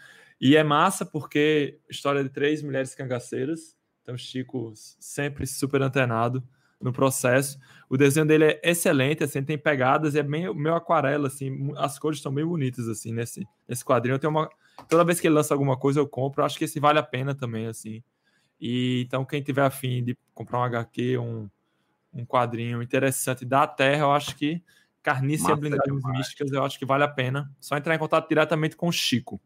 E 0.45 0.55
é 0.55 0.63
massa 0.63 1.03
porque 1.03 1.79
história 1.89 2.23
de 2.23 2.29
três 2.29 2.61
mulheres 2.61 2.93
cangaceiras. 2.93 3.75
Então, 4.03 4.15
Chico 4.15 4.71
sempre 4.75 5.47
super 5.47 5.81
antenado 5.81 6.47
no 6.79 6.93
processo. 6.93 7.57
O 7.89 7.97
desenho 7.97 8.27
dele 8.27 8.45
é 8.45 8.61
excelente, 8.63 9.23
assim, 9.23 9.41
tem 9.41 9.57
pegadas, 9.57 10.15
é 10.15 10.21
bem 10.21 10.53
meio 10.53 10.75
aquarela, 10.75 11.29
assim, 11.29 11.73
as 11.77 11.97
cores 11.97 12.19
estão 12.19 12.31
bem 12.31 12.45
bonitas, 12.45 12.87
assim, 12.87 13.11
nesse, 13.11 13.43
nesse 13.67 13.83
quadrinho. 13.83 14.19
Eu 14.21 14.29
uma, 14.29 14.47
toda 14.87 15.03
vez 15.03 15.19
que 15.19 15.25
ele 15.25 15.33
lança 15.33 15.51
alguma 15.51 15.75
coisa, 15.75 15.99
eu 15.99 16.07
compro. 16.07 16.43
Eu 16.43 16.45
acho 16.45 16.59
que 16.59 16.65
esse 16.65 16.79
vale 16.79 16.99
a 16.99 17.03
pena 17.03 17.33
também, 17.33 17.65
assim. 17.65 18.03
E 18.61 19.01
então, 19.07 19.25
quem 19.25 19.41
tiver 19.41 19.63
afim 19.63 20.03
de 20.03 20.15
comprar 20.31 20.59
um 20.59 20.63
HQ, 20.63 21.17
um, 21.17 21.49
um 22.13 22.23
quadrinho 22.23 22.83
interessante 22.83 23.43
da 23.45 23.65
Terra, 23.65 24.01
eu 24.01 24.11
acho 24.11 24.35
que 24.35 24.61
Carniça 25.01 25.51
e 25.51 25.55
Blindagens 25.55 26.03
Místicas, 26.05 26.51
eu 26.51 26.63
acho 26.63 26.77
que 26.77 26.85
vale 26.85 27.03
a 27.03 27.07
pena. 27.07 27.51
Só 27.59 27.75
entrar 27.75 27.95
em 27.95 27.99
contato 27.99 28.29
diretamente 28.29 28.75
com 28.75 28.89
o 28.89 28.91
Chico. 28.91 29.41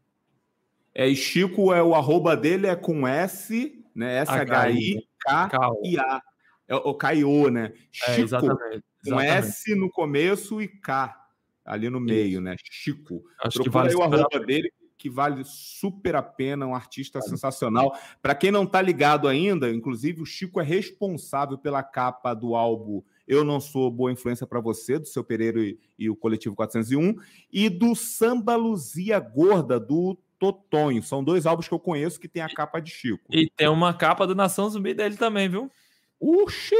É, 0.94 1.08
e 1.08 1.16
Chico, 1.16 1.72
é, 1.72 1.82
o 1.82 1.94
arroba 1.94 2.36
dele 2.36 2.66
é 2.66 2.76
com 2.76 3.06
S, 3.06 3.82
né? 3.94 4.18
S-H-I-K-I-A. 4.18 6.22
É 6.68 6.74
o 6.76 6.94
Caio, 6.94 7.50
né? 7.50 7.72
É, 7.72 7.76
Chico, 7.90 8.20
exatamente, 8.20 8.84
exatamente. 9.04 9.04
com 9.04 9.20
S 9.20 9.74
no 9.74 9.90
começo 9.90 10.62
e 10.62 10.68
K 10.68 11.20
ali 11.64 11.90
no 11.90 12.00
meio, 12.00 12.32
Isso. 12.32 12.40
né? 12.40 12.56
Chico. 12.62 13.22
Acho 13.42 13.58
Procura 13.58 13.64
que 13.64 13.70
vale 13.70 13.90
aí 13.90 13.96
o 13.96 14.02
arroba 14.02 14.44
dele, 14.44 14.72
que 14.98 15.08
vale 15.08 15.42
super 15.44 16.16
a 16.16 16.22
pena, 16.22 16.66
um 16.66 16.74
artista 16.74 17.18
vale. 17.18 17.30
sensacional. 17.30 17.96
Para 18.20 18.34
quem 18.34 18.50
não 18.50 18.64
está 18.64 18.82
ligado 18.82 19.28
ainda, 19.28 19.70
inclusive 19.70 20.20
o 20.20 20.26
Chico 20.26 20.60
é 20.60 20.64
responsável 20.64 21.56
pela 21.56 21.82
capa 21.82 22.34
do 22.34 22.54
álbum 22.54 23.02
Eu 23.26 23.44
Não 23.44 23.60
Sou 23.60 23.90
Boa 23.90 24.12
Influência 24.12 24.46
para 24.46 24.60
Você, 24.60 24.98
do 24.98 25.06
seu 25.06 25.24
Pereira 25.24 25.60
e, 25.60 25.78
e, 25.98 26.10
o 26.10 26.16
Coletivo 26.16 26.54
401, 26.54 27.16
e 27.52 27.68
do 27.68 27.94
Samba 27.94 28.56
Luzia 28.56 29.18
Gorda, 29.18 29.80
do 29.80 30.18
Totonho. 30.40 31.02
São 31.02 31.22
dois 31.22 31.44
álbuns 31.44 31.68
que 31.68 31.74
eu 31.74 31.78
conheço 31.78 32.18
que 32.18 32.26
tem 32.26 32.42
a 32.42 32.48
capa 32.48 32.80
de 32.80 32.90
Chico. 32.90 33.22
E 33.30 33.48
tem 33.54 33.68
uma 33.68 33.92
capa 33.92 34.26
do 34.26 34.34
Nação 34.34 34.68
Zumbi 34.70 34.94
dele 34.94 35.16
também, 35.16 35.48
viu? 35.48 35.70
Uxi! 36.18 36.74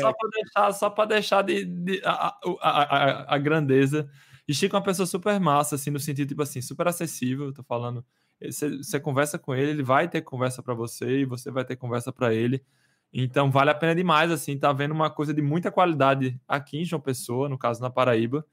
Só 0.00 0.12
para 0.12 0.30
deixar, 0.30 0.72
só 0.72 1.06
deixar 1.06 1.42
de, 1.42 1.64
de 1.66 2.02
a, 2.04 2.34
a, 2.60 2.70
a, 2.70 3.34
a, 3.34 3.38
grandeza. 3.38 4.10
E 4.48 4.54
Chico 4.54 4.74
é 4.74 4.78
uma 4.78 4.84
pessoa 4.84 5.06
super 5.06 5.38
massa, 5.38 5.74
assim, 5.74 5.90
no 5.90 6.00
sentido, 6.00 6.28
tipo 6.28 6.42
assim, 6.42 6.62
super 6.62 6.88
acessível. 6.88 7.52
Tô 7.52 7.62
falando. 7.62 8.02
Você, 8.42 8.78
você 8.78 8.98
conversa 8.98 9.38
com 9.38 9.54
ele, 9.54 9.72
ele 9.72 9.82
vai 9.82 10.08
ter 10.08 10.22
conversa 10.22 10.62
para 10.62 10.72
você 10.72 11.20
e 11.20 11.24
você 11.26 11.50
vai 11.50 11.64
ter 11.64 11.76
conversa 11.76 12.10
para 12.10 12.34
ele. 12.34 12.64
Então 13.12 13.50
vale 13.50 13.70
a 13.70 13.74
pena 13.74 13.94
demais, 13.94 14.30
assim, 14.30 14.58
tá 14.58 14.72
vendo 14.72 14.92
uma 14.92 15.10
coisa 15.10 15.32
de 15.32 15.42
muita 15.42 15.70
qualidade 15.70 16.38
aqui 16.46 16.78
em 16.78 16.84
João 16.84 17.00
Pessoa, 17.00 17.48
no 17.48 17.58
caso 17.58 17.80
na 17.80 17.90
Paraíba. 17.90 18.44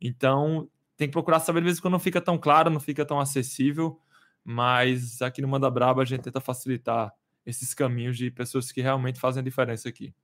Então 0.00 0.68
tem 0.96 1.08
que 1.08 1.12
procurar 1.12 1.40
saber, 1.40 1.60
às 1.60 1.64
vezes, 1.64 1.80
quando 1.80 1.92
não 1.92 2.00
fica 2.00 2.20
tão 2.20 2.38
claro, 2.38 2.70
não 2.70 2.80
fica 2.80 3.04
tão 3.04 3.18
acessível, 3.18 4.00
mas 4.44 5.20
aqui 5.22 5.42
no 5.42 5.48
Manda 5.48 5.70
Braba 5.70 6.02
a 6.02 6.04
gente 6.04 6.22
tenta 6.22 6.40
facilitar 6.40 7.12
esses 7.44 7.74
caminhos 7.74 8.16
de 8.16 8.30
pessoas 8.30 8.70
que 8.70 8.80
realmente 8.80 9.20
fazem 9.20 9.40
a 9.40 9.44
diferença 9.44 9.88
aqui. 9.88 10.14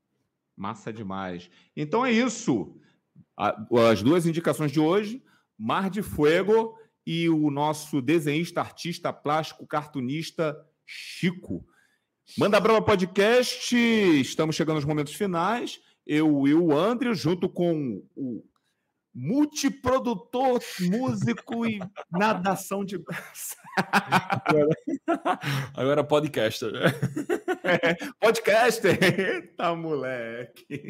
Massa 0.57 0.93
demais. 0.93 1.51
Então 1.77 2.05
é 2.05 2.13
isso. 2.13 2.77
As 3.37 4.03
duas 4.03 4.27
indicações 4.27 4.71
de 4.71 4.81
hoje: 4.81 5.23
Mar 5.59 5.91
de 5.91 6.03
Fuego 6.03 6.79
e 7.07 7.29
o 7.29 7.51
nosso 7.51 8.01
desenhista, 8.01 8.61
artista 8.61 9.13
plástico, 9.13 9.67
cartunista 9.67 10.57
Chico. 10.85 11.67
Manda 12.39 12.61
Brava 12.61 12.83
Podcast, 12.83 13.75
estamos 13.77 14.55
chegando 14.55 14.77
aos 14.77 14.85
momentos 14.85 15.15
finais. 15.15 15.81
Eu 16.07 16.47
e 16.47 16.55
o 16.55 16.77
André, 16.77 17.15
junto 17.15 17.49
com 17.49 18.05
o 18.15 18.45
multiprodutor, 19.15 20.61
músico 20.81 21.67
e 21.67 21.81
nadação 22.11 22.85
de 22.85 23.03
agora, 23.77 24.77
agora 25.75 26.05
podcaster. 26.05 26.73
É, 27.65 27.95
podcaster! 28.21 28.99
Eita, 29.03 29.75
moleque! 29.75 30.89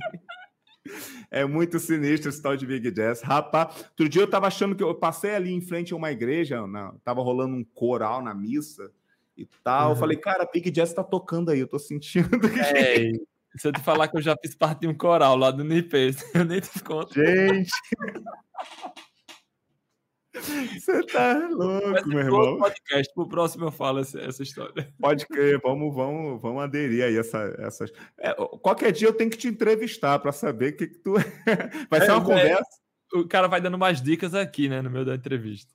É 1.31 1.45
muito 1.45 1.79
sinistro 1.79 2.31
esse 2.31 2.43
tal 2.43 2.57
de 2.57 2.67
Big 2.67 2.91
Jazz. 2.91 3.23
Rapaz, 3.23 3.85
outro 3.91 4.09
dia 4.09 4.23
eu 4.23 4.31
tava 4.31 4.47
achando 4.47 4.75
que 4.75 4.83
eu 4.83 4.95
passei 4.95 5.35
ali 5.35 5.53
em 5.53 5.61
frente 5.61 5.93
a 5.93 5.97
uma 5.97 6.11
igreja, 6.11 6.67
na, 6.67 6.95
tava 7.05 7.23
rolando 7.23 7.55
um 7.55 7.65
coral 7.65 8.23
na 8.23 8.35
missa 8.35 8.91
e 9.37 9.47
tal. 9.63 9.87
Uhum. 9.89 9.93
Eu 9.93 9.97
falei, 9.97 10.17
cara, 10.17 10.49
Big 10.53 10.71
Jazz 10.71 10.93
tá 10.93 11.05
tocando 11.05 11.51
aí, 11.51 11.61
eu 11.61 11.69
tô 11.69 11.79
sentindo 11.79 12.41
que. 12.41 12.61
É, 12.61 13.13
se 13.57 13.69
eu 13.69 13.73
te 13.73 13.81
falar 13.81 14.09
que 14.09 14.17
eu 14.17 14.23
já 14.23 14.37
fiz 14.41 14.55
parte 14.55 14.81
de 14.81 14.89
um 14.89 14.95
coral 14.95 15.37
lá 15.37 15.51
do 15.51 15.65
NIP, 15.65 16.15
eu 16.35 16.45
nem 16.45 16.61
te 16.61 16.83
conto. 16.83 17.15
Gente! 17.15 17.71
Você 20.33 21.03
tá 21.07 21.49
louco, 21.51 22.09
meu 22.09 22.21
irmão. 22.21 22.59
podcast, 22.59 23.13
pro 23.15 23.29
próximo 23.29 23.67
eu 23.67 23.73
falo 23.73 23.99
essa, 23.99 24.21
essa 24.21 24.43
história. 24.43 24.93
Pode 24.99 25.27
crer, 25.27 25.61
vamos, 25.61 25.95
vamos, 25.95 26.41
vamos 26.41 26.63
aderir 26.63 27.05
aí 27.05 27.17
essa, 27.17 27.55
essas. 27.59 27.93
É, 28.19 28.33
qualquer 28.63 28.93
dia 28.93 29.09
eu 29.09 29.13
tenho 29.13 29.31
que 29.31 29.37
te 29.37 29.49
entrevistar 29.49 30.19
para 30.21 30.33
saber 30.33 30.73
o 30.73 30.77
que, 30.77 30.87
que 30.87 30.99
tu. 30.99 31.15
vai 31.91 32.01
é, 32.01 32.05
ser 32.05 32.13
uma 32.13 32.23
é, 32.23 32.25
conversa. 32.25 32.81
O 33.13 33.27
cara 33.27 33.49
vai 33.49 33.61
dando 33.61 33.77
mais 33.77 34.01
dicas 34.01 34.35
aqui, 34.35 34.69
né, 34.69 34.81
no 34.81 34.89
meio 34.89 35.05
da 35.05 35.17
entrevista. 35.17 35.75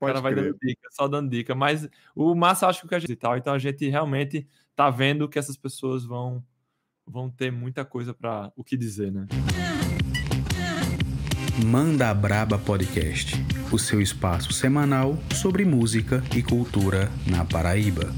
O 0.00 0.06
cara 0.06 0.20
vai 0.20 0.34
dando 0.34 0.56
dica, 0.60 0.88
só 0.90 1.06
dando 1.06 1.30
dica. 1.30 1.54
Mas 1.54 1.88
o 2.14 2.34
massa 2.34 2.66
acho 2.66 2.86
que 2.88 2.94
a 2.94 2.98
gente 2.98 3.12
e 3.12 3.16
tal. 3.16 3.36
Então 3.36 3.54
a 3.54 3.58
gente 3.58 3.88
realmente 3.88 4.48
tá 4.74 4.90
vendo 4.90 5.28
que 5.28 5.38
essas 5.38 5.56
pessoas 5.56 6.04
vão 6.04 6.44
vão 7.12 7.30
ter 7.30 7.52
muita 7.52 7.84
coisa 7.84 8.14
para 8.14 8.50
o 8.56 8.64
que 8.64 8.76
dizer, 8.76 9.12
né? 9.12 9.26
Manda 11.62 12.12
Braba 12.14 12.58
Podcast, 12.58 13.34
o 13.70 13.78
seu 13.78 14.00
espaço 14.00 14.52
semanal 14.54 15.18
sobre 15.34 15.64
música 15.66 16.24
e 16.34 16.42
cultura 16.42 17.10
na 17.26 17.44
Paraíba. 17.44 18.10